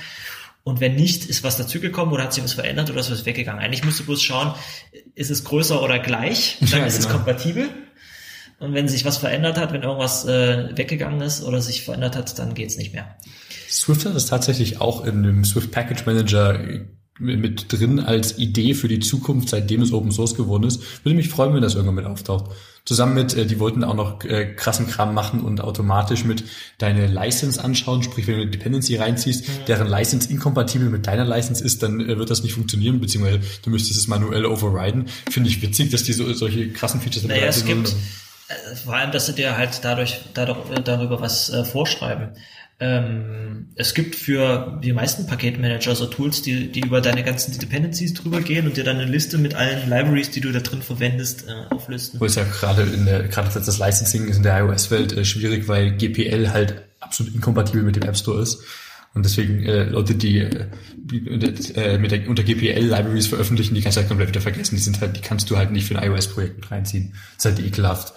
Und 0.65 0.81
wenn 0.81 0.95
nicht, 0.95 1.27
ist 1.27 1.43
was 1.43 1.57
dazugekommen 1.57 2.15
oder 2.15 2.25
hat 2.25 2.33
sich 2.33 2.45
was 2.45 2.53
verändert 2.53 2.89
oder 2.91 3.01
ist 3.01 3.11
was 3.11 3.27
weggegangen? 3.27 3.61
Eigentlich 3.63 3.85
musst 3.85 4.01
du 4.01 4.05
bloß 4.05 4.23
schauen, 4.23 4.55
ist 5.15 5.31
es 5.31 5.45
größer 5.45 5.83
oder 5.83 5.99
gleich? 5.99 6.59
Dann 6.61 6.81
Ja, 6.81 6.87
ist 6.87 6.99
es 6.99 7.07
genau. 7.07 7.19
kompatibel. 7.19 7.69
Und 8.59 8.75
wenn 8.75 8.87
sich 8.87 9.05
was 9.05 9.19
verändert 9.19 9.59
hat, 9.59 9.73
wenn 9.73 9.83
irgendwas 9.83 10.25
äh, 10.25 10.77
weggegangen 10.77 11.21
ist 11.21 11.43
oder 11.43 11.61
sich 11.61 11.83
verändert 11.83 12.15
hat, 12.15 12.39
dann 12.39 12.55
geht's 12.55 12.77
nicht 12.77 12.93
mehr. 12.93 13.17
Swift 13.69 14.07
hat 14.07 14.15
das 14.15 14.27
tatsächlich 14.27 14.81
auch 14.81 15.05
in 15.05 15.25
dem 15.25 15.45
Swift 15.45 15.73
Package 15.73 16.07
Manager 16.07 16.61
mit 17.19 17.73
drin 17.73 18.01
als 18.01 18.39
Idee 18.39 18.75
für 18.75 18.89
die 18.89 19.01
Zukunft, 19.01 19.51
seitdem 19.51 19.83
es 19.83 19.93
Open 19.93 20.11
Source 20.11 20.35
geworden 20.35 20.65
ist. 20.65 21.05
Würde 21.05 21.17
mich 21.17 21.29
freuen, 21.29 21.55
wenn 21.55 21.63
das 21.63 21.75
irgendwann 21.75 21.97
mit 21.97 22.07
auftaucht. 22.07 22.51
Zusammen 22.85 23.15
mit, 23.15 23.35
äh, 23.35 23.47
die 23.47 23.61
wollten 23.61 23.85
auch 23.85 23.95
noch 23.95 24.25
äh, 24.25 24.55
krassen 24.55 24.89
Kram 24.89 25.15
machen 25.15 25.41
und 25.43 25.61
automatisch 25.61 26.25
mit 26.25 26.43
deine 26.79 27.07
License 27.07 27.63
anschauen, 27.63 28.03
sprich, 28.03 28.27
wenn 28.27 28.37
du 28.37 28.43
eine 28.43 28.51
Dependency 28.51 28.97
reinziehst, 28.97 29.45
deren 29.69 29.87
License 29.87 30.29
inkompatibel 30.29 30.89
mit 30.89 31.07
deiner 31.07 31.25
License 31.25 31.63
ist, 31.63 31.83
dann 31.83 32.01
äh, 32.01 32.19
wird 32.19 32.31
das 32.31 32.43
nicht 32.43 32.55
funktionieren, 32.55 33.01
beziehungsweise 33.01 33.41
du 33.63 33.71
müsstest 33.71 34.01
es 34.01 34.09
manuell 34.09 34.47
overriden. 34.47 35.07
Finde 35.31 35.49
ich 35.49 35.63
witzig, 35.63 35.91
dass 35.91 36.03
die 36.03 36.13
so, 36.13 36.33
solche 36.33 36.73
krassen 36.73 37.01
Features 37.01 37.25
Naja, 37.25 37.47
es 37.47 37.65
gibt 37.65 37.95
äh, 38.49 38.75
vor 38.75 38.95
allem, 38.95 39.13
dass 39.13 39.27
sie 39.27 39.35
dir 39.35 39.57
halt 39.57 39.81
dadurch, 39.85 40.21
dadurch 40.35 40.59
äh, 40.71 40.83
darüber 40.83 41.21
was 41.21 41.51
äh, 41.51 41.65
vorschreiben. 41.65 42.31
Ähm, 42.83 43.69
es 43.77 43.95
gibt 43.95 44.17
für 44.17 44.81
die 44.83 44.93
meisten 44.93 45.27
Paketmanager 45.27 45.95
so 45.95 46.07
Tools, 46.07 46.43
die, 46.43 46.71
die 46.71 46.81
über 46.81 47.01
deine 47.01 47.23
ganzen 47.23 47.57
Dependencies 47.57 48.13
drüber 48.13 48.41
gehen 48.41 48.67
und 48.67 48.77
dir 48.77 48.85
dann 48.85 48.97
eine 48.97 49.11
Liste 49.11 49.39
mit 49.39 49.55
allen 49.55 49.89
Libraries, 49.89 50.31
die 50.31 50.41
du 50.41 50.51
da 50.51 50.59
drin 50.59 50.83
verwendest, 50.83 51.47
äh, 51.49 51.73
auflisten. 51.73 52.21
Wo 52.21 52.25
ist 52.25 52.37
ja 52.37 52.45
gerade 52.45 52.83
in 52.83 53.07
der, 53.07 53.23
gerade 53.29 53.49
das 53.55 53.79
Licensing 53.79 54.27
ist 54.27 54.39
in 54.39 54.43
der 54.43 54.59
iOS-Welt 54.59 55.17
äh, 55.17 55.25
schwierig, 55.25 55.69
weil 55.69 55.93
GPL 55.93 56.51
halt 56.51 56.83
absolut 56.99 57.35
inkompatibel 57.35 57.83
mit 57.83 57.97
dem 57.97 58.03
App 58.03 58.17
Store 58.17 58.43
ist. 58.43 58.63
Und 59.15 59.25
deswegen 59.25 59.63
äh, 59.65 59.85
Leute, 59.85 60.15
die, 60.15 60.39
äh, 60.39 60.67
unter, 61.31 61.77
äh, 61.77 61.99
mit 61.99 62.13
der, 62.13 62.29
unter 62.29 62.43
GPL 62.43 62.81
Libraries 62.81 63.27
veröffentlichen, 63.27 63.75
die 63.75 63.83
kannst 63.83 63.97
du 63.97 64.01
halt 64.01 64.09
komplett 64.09 64.29
wieder 64.29 64.41
vergessen. 64.41 64.75
Die 64.75 64.81
sind 64.81 65.01
halt, 65.01 65.17
die 65.17 65.21
kannst 65.21 65.51
du 65.51 65.57
halt 65.59 65.71
nicht 65.71 65.87
für 65.87 65.99
ein 65.99 66.11
iOS-Projekt 66.11 66.57
mit 66.57 66.71
reinziehen. 66.71 67.13
Das 67.37 67.45
ist 67.45 67.59
halt 67.59 67.67
ekelhaft. 67.67 68.15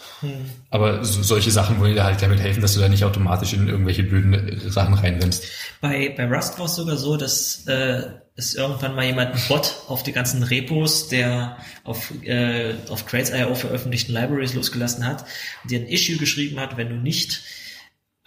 Aber 0.69 1.03
so, 1.03 1.21
solche 1.21 1.51
Sachen 1.51 1.79
wollen 1.79 1.95
dir 1.95 2.05
halt 2.05 2.21
damit 2.21 2.39
helfen, 2.39 2.61
dass 2.61 2.73
du 2.73 2.79
da 2.79 2.87
nicht 2.87 3.03
automatisch 3.03 3.53
in 3.53 3.67
irgendwelche 3.67 4.03
blöden 4.03 4.33
äh, 4.33 4.69
Sachen 4.69 4.93
reinrennst. 4.93 5.43
Bei, 5.81 6.13
bei 6.15 6.25
Rust 6.27 6.57
war 6.59 6.65
es 6.65 6.75
sogar 6.75 6.95
so, 6.95 7.17
dass 7.17 7.65
äh, 7.67 8.03
es 8.37 8.55
irgendwann 8.55 8.95
mal 8.95 9.05
jemand 9.05 9.31
einen 9.31 9.47
Bot 9.47 9.83
auf 9.87 10.03
die 10.03 10.11
ganzen 10.11 10.43
Repos 10.43 11.07
der 11.07 11.57
auf, 11.83 12.11
äh, 12.23 12.73
auf 12.89 13.05
Crates.io 13.05 13.55
veröffentlichten 13.55 14.13
Libraries 14.13 14.53
losgelassen 14.53 15.05
hat 15.05 15.25
und 15.63 15.71
dir 15.71 15.79
ein 15.79 15.87
Issue 15.87 16.17
geschrieben 16.17 16.59
hat, 16.59 16.77
wenn 16.77 16.89
du 16.89 16.95
nicht 16.95 17.41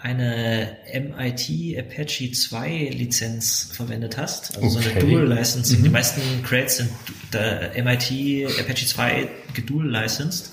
eine 0.01 0.77
MIT 0.95 1.77
Apache 1.77 2.31
2 2.31 2.91
Lizenz 2.93 3.71
verwendet 3.73 4.17
hast, 4.17 4.57
also 4.57 4.69
so 4.69 4.79
eine 4.79 4.91
Okay. 4.91 5.01
Dual 5.01 5.27
Licensing. 5.27 5.83
Die 5.83 5.89
meisten 5.89 6.43
Crates 6.45 6.77
sind 6.77 6.91
MIT 7.33 8.49
Apache 8.61 8.87
2 8.87 9.29
gedual 9.55 9.91
licensed. 9.91 10.53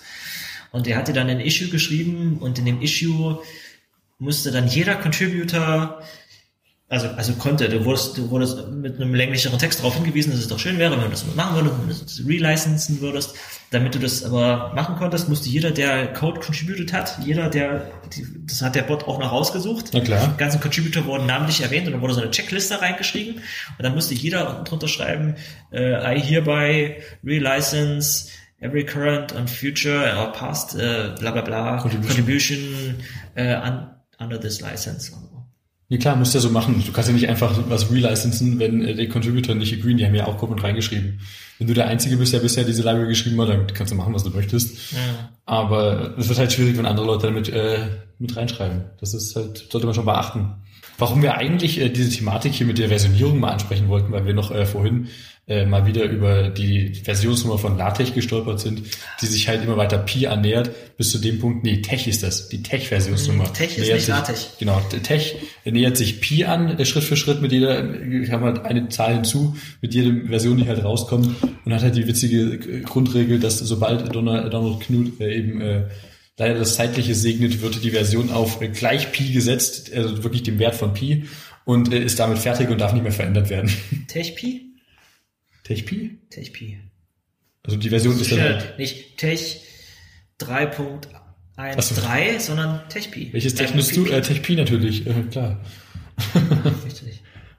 Und 0.72 0.88
er 0.88 0.98
hatte 0.98 1.14
dann 1.14 1.30
ein 1.30 1.40
Issue 1.40 1.70
geschrieben 1.70 2.40
und 2.40 2.58
in 2.58 2.66
dem 2.66 2.82
Issue 2.82 3.40
musste 4.18 4.52
dann 4.52 4.68
jeder 4.68 4.96
Contributor 4.96 6.02
also, 6.88 7.08
also 7.08 7.34
konnte, 7.34 7.68
du 7.68 7.84
wurdest, 7.84 8.18
du 8.18 8.30
wurdest 8.30 8.68
mit 8.68 8.96
einem 8.96 9.16
länglicheren 9.16 9.58
Text 9.58 9.80
darauf 9.80 9.96
hingewiesen, 9.96 10.32
dass 10.32 10.42
es 10.42 10.48
doch 10.48 10.60
schön 10.60 10.78
wäre, 10.78 10.96
wenn 10.96 11.06
du 11.06 11.10
das 11.10 11.26
machen 11.36 11.56
würdest, 11.56 11.80
wenn 11.80 11.88
du 11.88 11.94
das 11.94 12.28
relicensen 12.28 13.02
würdest. 13.02 13.36
Damit 13.76 13.94
du 13.94 14.00
das 14.00 14.24
aber 14.24 14.72
machen 14.74 14.96
konntest, 14.96 15.28
musste 15.28 15.50
jeder, 15.50 15.70
der 15.70 16.14
Code 16.14 16.40
contributed 16.40 16.94
hat, 16.94 17.18
jeder, 17.26 17.50
der, 17.50 17.92
das 18.48 18.62
hat 18.62 18.74
der 18.74 18.84
Bot 18.84 19.04
auch 19.04 19.20
noch 19.20 19.34
rausgesucht. 19.34 19.90
Na 19.92 20.00
klar. 20.00 20.32
Die 20.34 20.38
ganzen 20.38 20.62
Contributor 20.62 21.04
wurden 21.04 21.26
namentlich 21.26 21.60
erwähnt 21.60 21.86
und 21.86 21.92
dann 21.92 22.02
wurde 22.02 22.14
so 22.14 22.22
eine 22.22 22.32
Checkliste 22.32 22.82
reingeschrieben 22.82 23.36
und 23.36 23.84
dann 23.84 23.94
musste 23.94 24.14
jeder 24.14 24.50
unten 24.50 24.64
drunter 24.64 24.88
schreiben, 24.88 25.36
äh, 25.74 26.16
I 26.16 26.22
hereby 26.22 26.96
relicense 27.22 28.30
every 28.62 28.86
current 28.86 29.36
and 29.36 29.50
future 29.50 30.16
or 30.18 30.32
past, 30.32 30.76
äh, 30.76 31.10
bla 31.20 31.32
bla 31.32 31.42
bla, 31.42 31.78
Contribution. 31.82 32.16
contribution, 32.16 32.96
äh, 33.36 33.58
un, 33.58 33.90
under 34.20 34.40
this 34.40 34.62
license. 34.62 35.12
Ja 35.88 35.98
klar, 35.98 36.16
müsst 36.16 36.34
ihr 36.34 36.42
so 36.42 36.50
machen. 36.50 36.84
Du 36.84 36.92
kannst 36.92 37.10
ja 37.10 37.16
nicht 37.16 37.30
einfach 37.30 37.54
was 37.70 37.92
relicensen, 37.92 38.58
wenn 38.58 38.84
äh, 38.84 38.96
die 38.96 39.08
Contributor 39.08 39.54
nicht 39.54 39.74
agreeen. 39.74 39.98
Die 39.98 40.06
haben 40.06 40.16
ja 40.16 40.26
auch 40.26 40.38
Code 40.38 40.56
mit 40.56 40.64
reingeschrieben. 40.64 41.20
Wenn 41.60 41.68
du 41.68 41.74
der 41.74 41.88
Einzige 41.88 42.18
bist, 42.18 42.34
der 42.34 42.40
bisher 42.40 42.64
diese 42.64 42.82
Library 42.82 43.08
geschrieben 43.08 43.40
hat, 43.42 43.50
dann 43.50 43.68
kannst 43.68 43.92
du 43.92 43.96
machen, 43.96 44.14
was 44.14 44.24
du 44.24 44.32
möchtest. 44.32 44.94
Ja. 44.94 45.30
Aber 45.46 46.16
es 46.18 46.28
wird 46.28 46.40
halt 46.40 46.52
schwierig, 46.52 46.78
wenn 46.78 46.88
andere 46.88 47.06
Leute 47.06 47.28
damit 47.28 47.50
äh, 47.50 47.88
mit 48.18 48.36
reinschreiben. 48.36 48.86
Das 49.00 49.14
ist 49.14 49.36
halt, 49.36 49.68
sollte 49.70 49.86
man 49.86 49.94
schon 49.94 50.06
beachten. 50.06 50.56
Warum 50.98 51.22
wir 51.22 51.36
eigentlich 51.38 51.80
äh, 51.80 51.90
diese 51.90 52.10
Thematik 52.10 52.54
hier 52.54 52.66
mit 52.66 52.78
der 52.78 52.88
Versionierung 52.88 53.40
mal 53.40 53.52
ansprechen 53.52 53.88
wollten, 53.88 54.12
weil 54.12 54.26
wir 54.26 54.34
noch 54.34 54.52
äh, 54.52 54.66
vorhin 54.66 55.08
äh, 55.48 55.66
mal 55.66 55.86
wieder 55.86 56.06
über 56.06 56.50
die 56.50 56.96
Versionsnummer 56.96 57.60
von 57.60 57.78
LaTeX 57.78 58.14
gestolpert 58.14 58.60
sind, 58.60 58.82
die 59.22 59.28
sich 59.28 59.48
halt 59.48 59.64
immer 59.64 59.78
weiter 59.78 60.00
Pi 60.00 60.26
annähert, 60.26 60.72
bis 60.98 61.12
zu 61.12 61.20
dem 61.20 61.40
Punkt, 61.40 61.64
nee, 61.64 61.84
Tech 61.84 62.08
ist 62.08 62.24
das, 62.24 62.50
die 62.50 62.64
Tech-Versionsnummer. 62.64 63.50
Mhm, 63.50 63.54
Tech 63.54 63.78
ist 63.78 63.92
nicht 63.92 64.00
sich, 64.00 64.08
LaTeX. 64.08 64.56
Genau, 64.58 64.82
Tech 65.04 65.36
nähert 65.64 65.98
sich 65.98 66.20
Pi 66.20 66.46
an, 66.46 66.80
äh, 66.80 66.86
Schritt 66.86 67.04
für 67.04 67.16
Schritt 67.16 67.42
mit 67.42 67.52
jeder, 67.52 67.78
äh, 67.80 68.28
haben 68.32 68.44
halt 68.44 68.66
eine 68.66 68.90
Zahl 68.90 69.14
hinzu, 69.14 69.56
mit 69.82 69.94
jeder 69.94 70.28
Version, 70.28 70.58
die 70.58 70.68
halt 70.68 70.84
rauskommt 70.84 71.36
und 71.64 71.74
hat 71.74 71.84
halt 71.84 71.96
die 71.96 72.08
witzige 72.08 72.56
äh, 72.56 72.82
Grundregel, 72.82 73.40
dass 73.40 73.60
sobald 73.60 74.16
Donald, 74.16 74.52
Knut 74.82 75.20
äh, 75.20 75.38
eben 75.38 75.62
äh, 75.62 75.84
leider 76.40 76.58
das 76.58 76.76
Zeitliche 76.76 77.14
segnet, 77.14 77.62
wird 77.62 77.84
die 77.84 77.92
Version 77.92 78.32
auf 78.32 78.60
gleich 78.74 79.12
Pi 79.12 79.32
gesetzt, 79.32 79.92
also 79.94 80.24
wirklich 80.24 80.42
dem 80.42 80.58
Wert 80.58 80.76
von 80.76 80.94
Pi 80.96 81.26
und 81.66 81.94
ist 81.94 82.20
damit 82.20 82.40
fertig 82.40 82.70
und 82.70 82.82
darf 82.82 82.94
nicht 82.94 83.04
mehr 83.04 83.12
verändert 83.12 83.52
werden. 83.52 83.72
Tech 84.08 84.36
Pi? 84.36 84.65
TechPi. 85.66 86.18
Also 87.64 87.78
die 87.78 87.90
Version 87.90 88.18
ist 88.20 88.32
Ja, 88.32 88.60
nicht 88.78 89.18
Tech 89.18 89.62
3.13, 90.40 92.40
sondern 92.40 92.88
TechPi. 92.90 93.34
welches 93.34 93.56
Tech 93.56 93.74
nutzt 93.76 93.96
du? 93.98 94.06
Äh, 94.06 94.22
Tech 94.22 94.42
Pi 94.42 94.56
natürlich, 94.56 95.06
äh, 95.08 95.14
klar. 95.32 95.60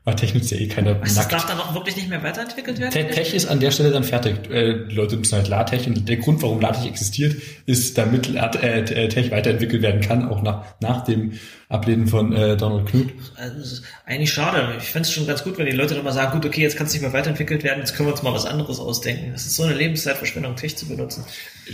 Aber 0.06 0.14
Tech 0.14 0.32
nutzt 0.34 0.52
ja 0.52 0.56
eh 0.56 0.68
keiner 0.68 0.94
das 0.94 1.14
darf 1.28 1.46
dann 1.46 1.58
auch 1.58 1.74
wirklich 1.74 1.96
nicht 1.96 2.08
mehr 2.08 2.22
weiterentwickelt 2.22 2.78
werden? 2.78 2.92
Te- 2.92 3.08
Tech 3.10 3.34
ist 3.34 3.46
an 3.46 3.58
der 3.58 3.72
Stelle 3.72 3.90
dann 3.90 4.04
fertig. 4.04 4.48
Äh, 4.48 4.86
Die 4.88 4.94
Leute 4.94 5.16
nutzen 5.16 5.34
halt 5.34 5.48
LaTeX 5.48 5.88
und 5.88 6.08
der 6.08 6.16
Grund, 6.18 6.40
warum 6.42 6.60
LaTeX 6.60 6.86
existiert, 6.86 7.34
ist, 7.66 7.98
damit 7.98 8.32
äh, 8.32 8.80
äh, 8.82 9.08
Tech 9.08 9.32
weiterentwickelt 9.32 9.82
werden 9.82 10.00
kann, 10.00 10.28
auch 10.28 10.42
nach, 10.42 10.64
nach 10.80 11.02
dem 11.02 11.32
Ablehnen 11.68 12.06
von 12.06 12.32
äh, 12.32 12.56
Donald 12.56 12.86
Knut. 12.88 13.08
Also, 13.34 13.58
ist 13.58 13.82
eigentlich 14.04 14.32
schade. 14.32 14.76
Ich 14.78 14.84
fände 14.84 15.08
es 15.08 15.12
schon 15.12 15.26
ganz 15.26 15.42
gut, 15.42 15.58
wenn 15.58 15.66
die 15.66 15.72
Leute 15.72 15.96
dann 15.96 16.04
mal 16.04 16.12
sagen, 16.12 16.30
gut, 16.40 16.46
okay, 16.46 16.62
jetzt 16.62 16.76
kann 16.76 16.86
es 16.86 16.92
nicht 16.92 17.02
mehr 17.02 17.12
weiterentwickelt 17.12 17.64
werden, 17.64 17.80
jetzt 17.80 17.96
können 17.96 18.08
wir 18.08 18.12
uns 18.12 18.22
mal 18.22 18.32
was 18.32 18.46
anderes 18.46 18.78
ausdenken. 18.78 19.32
Das 19.32 19.44
ist 19.44 19.56
so 19.56 19.64
eine 19.64 19.74
Lebenszeitverschwendung, 19.74 20.54
Tech 20.54 20.76
zu 20.76 20.86
benutzen. 20.86 21.24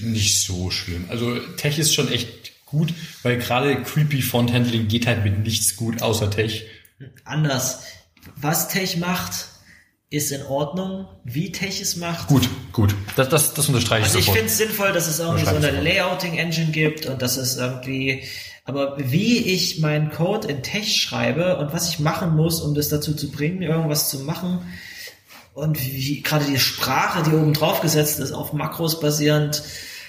Nicht 0.02 0.40
so 0.40 0.70
schlimm. 0.70 1.04
Also 1.10 1.36
Tech 1.59 1.78
ist 1.78 1.92
schon 1.94 2.10
echt 2.10 2.30
gut, 2.64 2.94
weil 3.22 3.36
gerade 3.36 3.76
creepy 3.82 4.22
Font-Handling 4.22 4.88
geht 4.88 5.06
halt 5.06 5.22
mit 5.22 5.38
nichts 5.40 5.76
gut 5.76 6.00
außer 6.00 6.30
Tech. 6.30 6.64
Anders. 7.24 7.82
Was 8.43 8.69
Tech 8.69 8.97
macht, 8.97 9.47
ist 10.10 10.32
in 10.32 10.43
Ordnung. 10.43 11.06
Wie 11.24 11.52
Tech 11.52 11.81
es 11.81 11.97
macht, 11.97 12.27
Gut, 12.28 12.48
gut. 12.73 12.94
Das, 13.16 13.28
das, 13.28 13.55
das 13.55 13.69
unterstreiche 13.69 14.05
Also 14.05 14.19
ich 14.19 14.23
ich 14.23 14.27
sofort. 14.27 14.39
finde 14.39 14.52
es 14.52 14.59
sinnvoll, 14.59 14.93
dass 14.93 15.06
es 15.06 15.20
irgendwie 15.20 15.44
so 15.44 15.55
eine. 15.55 15.70
Layouting-Engine 15.81 16.73
gibt 16.73 17.06
und 17.06 17.23
dass 17.23 17.36
es 17.36 17.56
irgendwie, 17.56 18.24
aber 18.64 18.97
wie 18.98 19.39
ich 19.39 19.78
meinen 19.78 20.10
Code 20.10 20.48
in 20.48 20.62
Tech 20.62 21.01
schreibe 21.01 21.56
und 21.59 21.73
was 21.73 21.89
ich 21.89 22.01
machen 22.01 22.36
muss, 22.36 22.60
um 22.60 22.74
das 22.74 22.89
dazu 22.89 23.14
zu 23.14 23.31
bringen, 23.31 23.62
irgendwas 23.62 24.10
zu 24.10 24.19
machen 24.19 24.59
und 25.55 25.81
wie 25.81 26.20
gerade 26.23 26.44
die 26.44 26.59
Sprache, 26.59 27.23
die 27.23 27.31
oben 27.35 27.55
drauf 27.55 27.81
gesetzt 27.81 28.19
ist, 28.19 28.32
auf 28.32 28.52
Makros 28.52 29.01
basierend, 29.01 29.62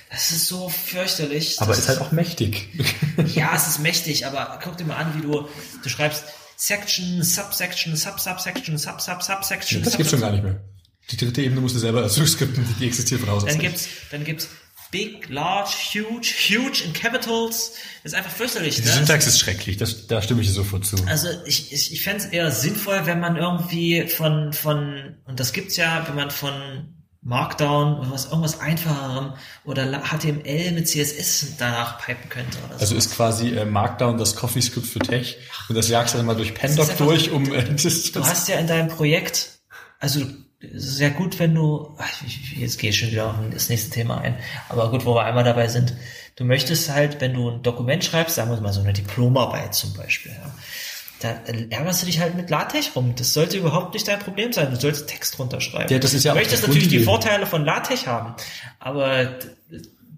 das 0.09 0.31
ist 0.31 0.47
so 0.47 0.69
fürchterlich. 0.69 1.61
Aber 1.61 1.69
das 1.69 1.79
ist 1.79 1.89
halt 1.89 2.01
auch 2.01 2.11
mächtig. 2.11 2.67
ja, 3.35 3.51
es 3.55 3.67
ist 3.67 3.79
mächtig, 3.79 4.25
aber 4.25 4.59
guck 4.63 4.77
dir 4.77 4.85
mal 4.85 4.97
an, 4.97 5.13
wie 5.17 5.21
du, 5.21 5.47
du 5.81 5.89
schreibst 5.89 6.23
Section, 6.65 7.21
Subsection, 7.23 7.93
Sub-Subsection, 7.95 8.77
Sub-Sub-Subsection. 8.77 9.83
Das 9.83 9.97
gibt's 9.97 10.11
schon 10.11 10.21
gar 10.21 10.31
nicht 10.31 10.43
mehr. 10.43 10.63
Die 11.11 11.17
dritte 11.17 11.41
Ebene 11.41 11.59
musst 11.59 11.75
du 11.75 11.79
selber 11.79 12.07
zurückskripten, 12.07 12.65
die, 12.65 12.73
die 12.79 12.87
existiert 12.87 13.19
von 13.19 13.31
Haus 13.31 13.43
aus. 13.43 13.49
Dann 13.49 13.59
gibt's, 13.59 13.89
dann 14.11 14.23
gibt's 14.23 14.47
big, 14.89 15.27
large, 15.27 15.71
huge, 15.93 16.25
huge 16.25 16.81
in 16.85 16.93
capitals. 16.93 17.73
Das 18.03 18.13
ist 18.13 18.17
einfach 18.17 18.31
fürchterlich. 18.31 18.75
Die 18.77 18.83
Ne? 18.83 18.87
Syntax 18.91 19.27
ist 19.27 19.39
schrecklich, 19.39 19.75
das, 19.75 20.07
da 20.07 20.21
stimme 20.21 20.39
ich 20.39 20.47
dir 20.47 20.53
sofort 20.53 20.85
zu. 20.85 20.95
Also 21.05 21.27
ich, 21.45 21.73
ich, 21.73 21.91
ich 21.91 22.01
fände 22.01 22.23
es 22.23 22.25
eher 22.27 22.49
sinnvoll, 22.51 23.01
wenn 23.05 23.19
man 23.19 23.35
irgendwie 23.35 24.07
von, 24.07 24.53
von, 24.53 25.17
und 25.25 25.41
das 25.41 25.51
gibt's 25.51 25.75
ja, 25.75 26.07
wenn 26.07 26.15
man 26.15 26.31
von 26.31 26.92
Markdown 27.25 27.99
oder 27.99 28.11
was, 28.11 28.25
irgendwas 28.25 28.59
einfacherem 28.59 29.33
oder 29.65 29.85
HTML 30.03 30.71
mit 30.71 30.87
CSS 30.87 31.55
danach 31.57 32.03
pipen 32.05 32.29
könnte 32.29 32.57
oder 32.65 32.75
so. 32.75 32.79
Also 32.81 32.95
ist 32.95 33.15
quasi 33.15 33.49
äh, 33.55 33.65
Markdown 33.65 34.17
das 34.17 34.35
CoffeeScript 34.35 34.85
für 34.87 34.99
Tech 34.99 35.37
und 35.69 35.75
das 35.75 35.87
jagst 35.89 36.13
du 36.13 36.17
dann 36.17 36.25
mal 36.27 36.35
durch 36.35 36.53
einfach- 36.61 36.97
durch, 36.97 37.31
um 37.31 37.51
äh, 37.53 37.63
das, 37.63 38.11
du 38.11 38.19
hast 38.25 38.47
ja 38.49 38.57
in 38.57 38.67
deinem 38.67 38.89
Projekt, 38.89 39.59
also 39.99 40.21
sehr 40.73 41.09
gut, 41.11 41.39
wenn 41.39 41.55
du, 41.55 41.93
ach, 41.97 42.09
ich, 42.25 42.53
jetzt 42.57 42.79
gehe 42.79 42.89
ich 42.91 42.97
schon 42.99 43.11
wieder 43.11 43.27
auf 43.27 43.35
das 43.51 43.69
nächste 43.69 43.89
Thema 43.89 44.19
ein, 44.21 44.37
aber 44.69 44.89
gut, 44.91 45.05
wo 45.05 45.13
wir 45.15 45.23
einmal 45.23 45.43
dabei 45.43 45.67
sind, 45.67 45.93
du 46.37 46.45
möchtest 46.45 46.89
halt, 46.89 47.19
wenn 47.21 47.33
du 47.33 47.49
ein 47.49 47.63
Dokument 47.63 48.03
schreibst, 48.03 48.35
sagen 48.35 48.49
wir 48.49 48.59
mal 48.61 48.71
so 48.73 48.79
eine 48.81 48.93
Diplomarbeit 48.93 49.73
zum 49.75 49.93
Beispiel, 49.93 50.31
ja, 50.31 50.53
da 51.23 51.39
ärgerst 51.69 52.01
du 52.01 52.05
dich 52.05 52.19
halt 52.19 52.35
mit 52.35 52.49
LaTeX 52.49 52.95
rum. 52.95 53.13
Das 53.15 53.33
sollte 53.33 53.57
überhaupt 53.57 53.93
nicht 53.93 54.07
dein 54.07 54.19
Problem 54.19 54.51
sein. 54.51 54.69
Du 54.71 54.75
sollst 54.79 55.07
Text 55.07 55.39
runterschreiben. 55.39 55.89
Ja, 55.89 55.99
das 55.99 56.13
ist 56.13 56.25
ja 56.25 56.33
du 56.33 56.39
möchtest 56.39 56.67
natürlich 56.67 56.89
die. 56.89 56.99
Vorteile 56.99 57.45
von 57.45 57.63
LaTeX 57.63 58.07
haben, 58.07 58.35
aber 58.79 59.39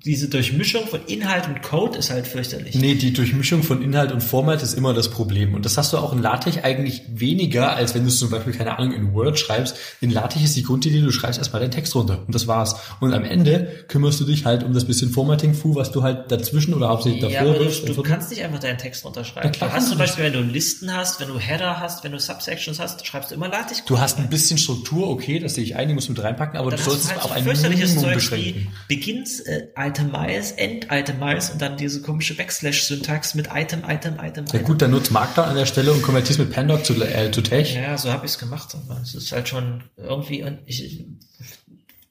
diese 0.05 0.29
Durchmischung 0.29 0.87
von 0.87 1.03
Inhalt 1.07 1.47
und 1.47 1.63
Code 1.63 1.97
ist 1.97 2.11
halt 2.11 2.27
fürchterlich. 2.27 2.75
Nee, 2.75 2.93
die 2.93 3.11
Durchmischung 3.11 3.63
von 3.63 3.81
Inhalt 3.81 4.11
und 4.11 4.21
Format 4.21 4.61
ist 4.61 4.75
immer 4.75 4.93
das 4.93 5.09
Problem. 5.09 5.55
Und 5.55 5.65
das 5.65 5.79
hast 5.79 5.93
du 5.93 5.97
auch 5.97 6.13
in 6.13 6.21
LaTeX 6.21 6.63
eigentlich 6.63 7.01
weniger, 7.07 7.75
als 7.75 7.95
wenn 7.95 8.03
du 8.03 8.09
es 8.09 8.19
zum 8.19 8.29
Beispiel, 8.29 8.53
keine 8.53 8.77
Ahnung, 8.77 8.93
in 8.93 9.15
Word 9.15 9.39
schreibst. 9.39 9.77
In 10.01 10.11
LaTeX 10.11 10.45
ist 10.45 10.55
die 10.57 10.61
Grundidee, 10.61 11.01
du 11.01 11.11
schreibst 11.11 11.39
erstmal 11.39 11.59
deinen 11.59 11.71
Text 11.71 11.95
runter. 11.95 12.19
Und 12.27 12.35
das 12.35 12.45
war's. 12.45 12.75
Und 12.99 13.15
am 13.15 13.23
Ende 13.23 13.85
kümmerst 13.87 14.19
du 14.19 14.25
dich 14.25 14.45
halt 14.45 14.63
um 14.63 14.73
das 14.73 14.85
bisschen 14.85 15.09
Formatting-Fu, 15.09 15.73
was 15.73 15.91
du 15.91 16.03
halt 16.03 16.31
dazwischen 16.31 16.75
oder 16.75 16.89
hauptsächlich 16.89 17.23
Ja, 17.23 17.39
davor 17.39 17.55
aber 17.55 17.65
wirfst. 17.65 17.89
du, 17.89 17.93
du 17.93 18.03
kannst 18.03 18.29
nicht 18.29 18.43
einfach 18.43 18.59
deinen 18.59 18.77
Text 18.77 19.03
runterschreiben. 19.05 19.53
Du 19.53 19.71
hast 19.71 19.89
zum 19.89 19.97
Beispiel, 19.97 20.25
wenn 20.25 20.33
du 20.33 20.41
Listen 20.41 20.95
hast, 20.95 21.19
wenn 21.19 21.29
du 21.29 21.39
Header 21.39 21.79
hast, 21.79 22.03
wenn 22.03 22.11
du 22.11 22.19
Subsections 22.19 22.79
hast, 22.79 23.03
schreibst 23.07 23.31
du 23.31 23.35
immer 23.35 23.47
LaTeX. 23.47 23.85
Du 23.85 23.99
hast 23.99 24.19
ein 24.19 24.29
bisschen 24.29 24.59
Struktur, 24.59 25.09
okay, 25.09 25.39
das 25.39 25.55
sehe 25.55 25.63
ich 25.63 25.75
ein, 25.75 25.87
die 25.87 25.95
musst 25.95 26.09
du 26.09 26.11
mit 26.11 26.21
reinpacken, 26.21 26.59
aber 26.59 26.69
dann 26.69 26.77
du 26.79 26.85
solltest 26.85 27.07
du 27.07 27.13
halt 27.13 27.23
auf 27.23 27.31
ein 27.31 27.43
Minimum 27.43 27.87
Zeug 27.97 28.13
beschränken. 28.13 28.67
Begins, 28.87 29.39
äh, 29.39 29.63
Itemize, 29.99 30.57
End 30.57 30.87
Itemize 30.91 31.53
und 31.53 31.61
dann 31.61 31.77
diese 31.77 32.01
komische 32.01 32.35
Backslash-Syntax 32.35 33.35
mit 33.35 33.49
Item, 33.53 33.83
Item, 33.87 34.15
Item, 34.21 34.45
Ja 34.47 34.55
Item. 34.55 34.63
gut, 34.63 34.81
dann 34.81 34.91
nutzt 34.91 35.11
Markdown 35.11 35.45
an 35.45 35.55
der 35.55 35.65
Stelle 35.65 35.91
und 35.93 36.01
konvertierst 36.01 36.39
mit 36.39 36.51
Pandoc 36.51 36.85
zu, 36.85 36.93
äh, 37.03 37.31
zu 37.31 37.41
Tech. 37.41 37.73
Ja, 37.75 37.97
so 37.97 38.11
habe 38.11 38.25
ich 38.25 38.33
es 38.33 38.37
gemacht. 38.39 38.75
Aber 38.75 38.99
es 39.01 39.15
ist 39.15 39.31
halt 39.31 39.47
schon 39.49 39.83
irgendwie 39.97 40.43
und 40.43 40.59
ich, 40.65 41.05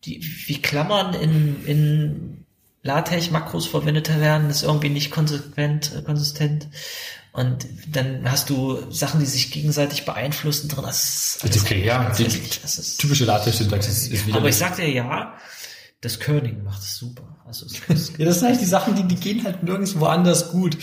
die, 0.04 0.22
wie 0.46 0.60
Klammern 0.60 1.14
in, 1.14 1.64
in 1.66 2.44
LaTeX-Makros 2.82 3.66
verwendet 3.66 4.08
werden, 4.20 4.50
ist 4.50 4.62
irgendwie 4.62 4.90
nicht 4.90 5.10
konsequent, 5.10 5.92
äh, 5.96 6.02
konsistent. 6.02 6.68
Und 7.32 7.66
dann 7.88 8.30
hast 8.30 8.48
du 8.50 8.90
Sachen, 8.92 9.18
die 9.18 9.26
sich 9.26 9.50
gegenseitig 9.50 10.04
beeinflussen 10.04 10.68
drin. 10.68 10.84
Das 10.84 11.38
ist 11.42 11.62
Okay, 11.62 11.84
ja, 11.84 12.10
die 12.10 12.28
typische 12.98 13.24
LaTeX-Syntax 13.24 13.88
ist, 13.88 14.08
ist 14.08 14.26
wieder. 14.26 14.36
aber 14.36 14.48
ich 14.48 14.56
sag 14.56 14.76
dir 14.76 14.88
ja, 14.88 15.34
das 16.00 16.20
Kerning 16.20 16.62
macht 16.62 16.82
es 16.82 16.96
super. 16.96 17.33
Also 17.46 17.66
ja, 18.18 18.24
das 18.24 18.38
sind 18.38 18.48
eigentlich 18.48 18.60
die 18.60 18.64
Sachen, 18.64 18.94
die, 18.94 19.04
die 19.04 19.16
gehen 19.16 19.44
halt 19.44 19.62
nirgendwo 19.62 20.06
anders 20.06 20.50
gut. 20.50 20.76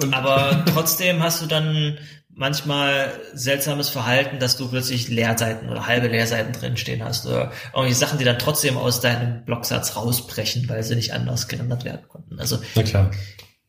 Und 0.00 0.14
Aber 0.14 0.64
trotzdem 0.66 1.22
hast 1.22 1.42
du 1.42 1.46
dann 1.46 1.98
manchmal 2.38 3.12
seltsames 3.34 3.88
Verhalten, 3.88 4.38
dass 4.38 4.56
du 4.56 4.68
plötzlich 4.68 5.08
Leerseiten 5.08 5.68
oder 5.68 5.86
halbe 5.86 6.06
Leerseiten 6.06 6.52
drinstehen 6.52 7.02
hast 7.04 7.26
oder 7.26 7.50
irgendwelche 7.74 7.96
Sachen, 7.96 8.18
die 8.18 8.24
dann 8.24 8.38
trotzdem 8.38 8.76
aus 8.76 9.00
deinem 9.00 9.44
Blocksatz 9.44 9.96
rausbrechen, 9.96 10.68
weil 10.68 10.84
sie 10.84 10.94
nicht 10.94 11.12
anders 11.12 11.48
gerendert 11.48 11.84
werden 11.84 12.06
konnten. 12.08 12.38
Also 12.38 12.58
na 12.76 12.82
klar. 12.84 13.10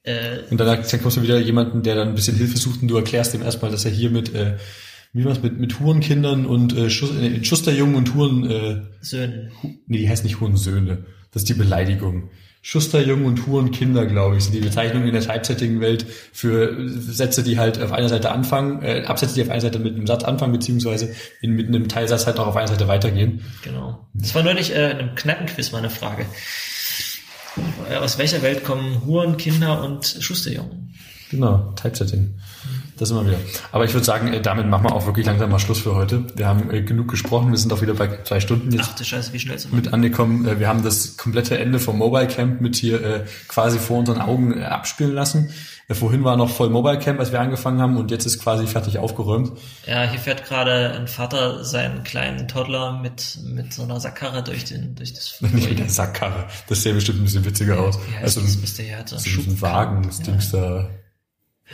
äh, 0.04 0.40
Und 0.52 0.60
dann 0.60 0.84
kommst 1.02 1.18
du 1.18 1.24
wieder 1.24 1.40
jemanden, 1.40 1.82
der 1.82 1.96
dann 1.96 2.10
ein 2.10 2.16
bisschen 2.16 2.38
Hilfe 2.38 2.58
sucht 2.58 2.84
und 2.84 2.88
du 2.90 2.96
erklärst 2.98 3.34
ihm 3.34 3.42
erstmal, 3.42 3.72
dass 3.72 3.86
er 3.86 3.92
hier 3.92 4.12
mit, 4.12 4.36
äh, 4.36 4.58
wie 5.14 5.26
war's, 5.26 5.42
mit, 5.42 5.60
mit 5.60 5.80
Hurenkindern 5.80 6.46
und 6.46 6.78
äh, 6.78 6.92
Schus 6.92 7.10
äh, 7.16 7.44
Schusterjungen 7.44 7.96
und 7.96 8.14
Huren, 8.14 8.52
äh, 8.52 8.82
Söhnen. 9.02 9.52
nee, 9.88 9.98
die 9.98 10.10
heißen 10.10 10.26
nicht 10.28 10.40
Hurensöhne. 10.40 11.06
Das 11.32 11.44
ist 11.44 11.50
die 11.50 11.54
Beleidigung. 11.54 12.30
Schusterjungen 12.62 13.26
und 13.26 13.48
Hurenkinder, 13.48 14.06
glaube 14.06 14.38
ich, 14.38 14.44
sind 14.44 14.54
die 14.54 14.60
Bezeichnungen 14.60 15.08
in 15.08 15.14
der 15.14 15.22
Typesetting-Welt 15.22 16.06
für 16.34 16.90
Sätze, 16.90 17.42
die 17.42 17.58
halt 17.58 17.82
auf 17.82 17.94
einer 17.94 18.10
Seite 18.10 18.32
anfangen, 18.32 18.84
äh, 18.84 19.06
Absätze, 19.06 19.36
die 19.36 19.44
auf 19.44 19.50
einer 19.50 19.62
Seite 19.62 19.80
mit 19.80 19.96
einem 19.96 20.08
Satz 20.08 20.26
anfangen, 20.26 20.52
beziehungsweise 20.52 21.16
in, 21.42 21.54
mit 21.54 21.68
einem 21.68 21.88
Teilsatz 21.88 22.26
halt 22.26 22.36
noch 22.36 22.48
auf 22.48 22.58
einer 22.58 22.68
Seite 22.68 22.90
weitergehen. 22.90 23.46
Genau. 23.64 24.06
Das 24.14 24.36
war 24.36 24.44
neulich 24.44 24.76
äh, 24.76 24.92
in 24.92 24.98
einem 24.98 25.16
Kneipenquiz 25.16 25.72
mal 25.72 25.78
eine 25.78 25.90
Frage. 25.90 26.26
Aus 28.00 28.18
welcher 28.18 28.42
Welt 28.42 28.64
kommen 28.64 29.06
Huren, 29.06 29.38
Kinder 29.38 29.84
und 29.84 30.18
Schusterjungen? 30.20 30.94
Genau, 31.30 31.74
Typesetting. 31.76 32.36
Das 32.98 33.12
immer 33.12 33.26
wieder. 33.26 33.38
Aber 33.72 33.86
ich 33.86 33.94
würde 33.94 34.04
sagen, 34.06 34.34
äh, 34.34 34.42
damit 34.42 34.68
machen 34.68 34.84
wir 34.84 34.94
auch 34.94 35.06
wirklich 35.06 35.26
langsam 35.26 35.50
mal 35.52 35.60
Schluss 35.60 35.80
für 35.80 35.96
heute. 35.96 36.26
Wir 36.36 36.48
haben 36.48 36.70
äh, 36.72 36.82
genug 36.82 37.08
gesprochen, 37.08 37.52
wir 37.52 37.58
sind 37.58 37.72
auch 37.72 37.82
wieder 37.82 37.94
bei 37.94 38.24
zwei 38.24 38.40
Stunden 38.40 38.72
jetzt 38.72 38.90
Ach 38.92 38.96
du 38.96 39.04
Scheiße, 39.06 39.32
wie 39.32 39.40
schnell 39.40 39.58
wir? 39.64 39.74
mit 39.76 39.94
angekommen. 39.94 40.46
Äh, 40.48 40.60
Wir 40.60 40.68
haben 40.68 40.84
das 40.84 41.16
komplette 41.16 41.58
Ende 41.58 41.80
vom 41.80 41.98
Mobile 41.98 42.28
Camp 42.28 42.60
mit 42.62 42.76
hier 42.76 43.26
quasi 43.48 43.80
vor 43.80 44.00
unseren 44.00 44.20
Augen 44.22 44.62
abspielen 44.62 45.14
lassen. 45.14 45.50
Vorhin 45.92 46.24
war 46.24 46.38
noch 46.38 46.50
voll 46.52 46.70
Mobile 46.70 47.00
Camp, 47.00 47.20
als 47.20 47.32
wir 47.32 47.40
angefangen 47.40 47.82
haben 47.82 47.98
und 47.98 48.12
jetzt 48.12 48.26
ist 48.26 48.40
quasi 48.40 48.68
fertig 48.68 49.00
aufgeräumt. 49.00 49.54
Ja, 49.88 50.04
hier 50.04 50.20
fährt 50.20 50.46
gerade 50.46 50.92
ein 50.92 51.08
Vater 51.08 51.64
seinen 51.64 52.04
kleinen 52.04 52.48
Toddler 52.48 53.00
mit, 53.02 53.40
mit 53.44 53.74
so 53.74 53.84
einer 53.84 54.00
Sackkarre 54.00 54.44
durch 54.44 54.66
den, 54.66 54.94
durch 54.96 55.14
das 55.14 55.38
Nicht 55.42 55.68
wieder 55.70 55.90
Sackkarre. 55.90 56.46
Das 56.68 56.84
sähe 56.84 56.94
bestimmt 56.94 57.22
ein 57.22 57.24
bisschen 57.24 57.44
witziger 57.46 57.80
aus. 57.80 57.98
Wie 58.08 58.14
heißt 58.14 58.38
Also 58.38 58.42
das? 58.42 58.76
du 58.76 58.84
ja 58.84 58.98
so 59.08 59.16
ein 59.16 59.20
so 59.22 59.30
ein 59.30 59.32
Schub- 59.32 59.62
Wagen, 59.62 60.04
das 60.04 60.20
Ja. 60.20 60.24
Dings 60.26 60.52
da. 60.52 60.90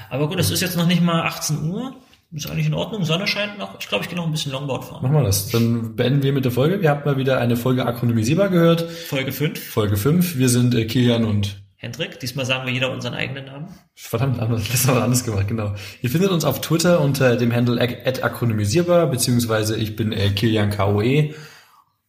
Aber 0.10 0.28
gut, 0.28 0.40
es 0.40 0.52
ist 0.52 0.62
jetzt 0.62 0.78
noch 0.78 0.88
nicht 0.88 1.02
mal 1.02 1.24
18 1.24 1.70
Uhr. 1.70 1.96
Ist 2.32 2.50
eigentlich 2.50 2.68
in 2.68 2.74
Ordnung. 2.74 3.06
Sonne 3.06 3.28
scheint 3.28 3.58
noch. 3.58 3.80
Ich 3.80 3.88
glaube, 3.88 4.04
ich 4.04 4.10
gehe 4.10 4.18
noch 4.18 4.26
ein 4.26 4.32
bisschen 4.32 4.52
Longboard 4.52 4.84
fahren. 4.84 5.04
Machen 5.04 5.16
wir 5.16 5.24
das. 5.24 5.50
Dann 5.50 5.96
beenden 5.96 6.22
wir 6.22 6.34
mit 6.34 6.44
der 6.44 6.52
Folge. 6.52 6.82
Wir 6.82 6.90
habt 6.90 7.06
mal 7.06 7.18
wieder 7.18 7.40
eine 7.40 7.56
Folge 7.56 7.86
akronymisierbar 7.86 8.50
gehört. 8.50 8.82
Folge 8.82 9.32
5. 9.32 9.72
Folge 9.72 9.96
5. 9.96 10.38
Wir 10.38 10.50
sind 10.50 10.76
äh, 10.76 10.86
Kilian 10.86 11.24
und 11.24 11.64
Hendrik. 11.78 12.20
Diesmal 12.20 12.46
sagen 12.46 12.66
wir 12.66 12.74
jeder 12.74 12.92
unseren 12.92 13.14
eigenen 13.14 13.46
Namen. 13.46 13.68
Verdammt, 13.94 14.40
anders, 14.40 14.64
das 14.72 14.88
haben 14.88 14.96
wir 14.96 15.04
anders 15.04 15.24
gemacht, 15.24 15.48
genau. 15.48 15.76
Ihr 16.02 16.10
findet 16.10 16.32
uns 16.32 16.44
auf 16.44 16.60
Twitter 16.60 17.00
unter 17.00 17.36
dem 17.36 17.54
Handle 17.54 17.80
akronymisierbar, 17.80 19.08
beziehungsweise 19.08 19.78
ich 19.78 19.96
bin 19.96 20.12
äh, 20.12 20.32
Kilian 20.32 20.72
KOE 20.72 21.34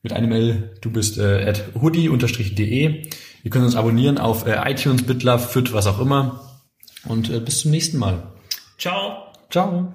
mit 0.03 0.13
einem 0.13 0.33
L, 0.33 0.77
du 0.81 0.91
bist 0.91 1.19
äh, 1.19 1.49
at 1.49 1.65
hoodie-de. 1.81 3.03
Ihr 3.43 3.51
könnt 3.51 3.65
uns 3.65 3.77
abonnieren 3.77 4.19
auf 4.19 4.47
äh, 4.47 4.57
iTunes, 4.71 5.03
BitLove, 5.03 5.47
FIT, 5.47 5.73
was 5.73 5.87
auch 5.87 6.01
immer. 6.01 6.46
Und 7.09 7.31
äh, 7.31 7.41
bis 7.41 7.61
zum 7.61 7.71
nächsten 7.71 7.99
Mal. 7.99 8.23
Ciao. 8.79 9.33
Ciao. 9.51 9.93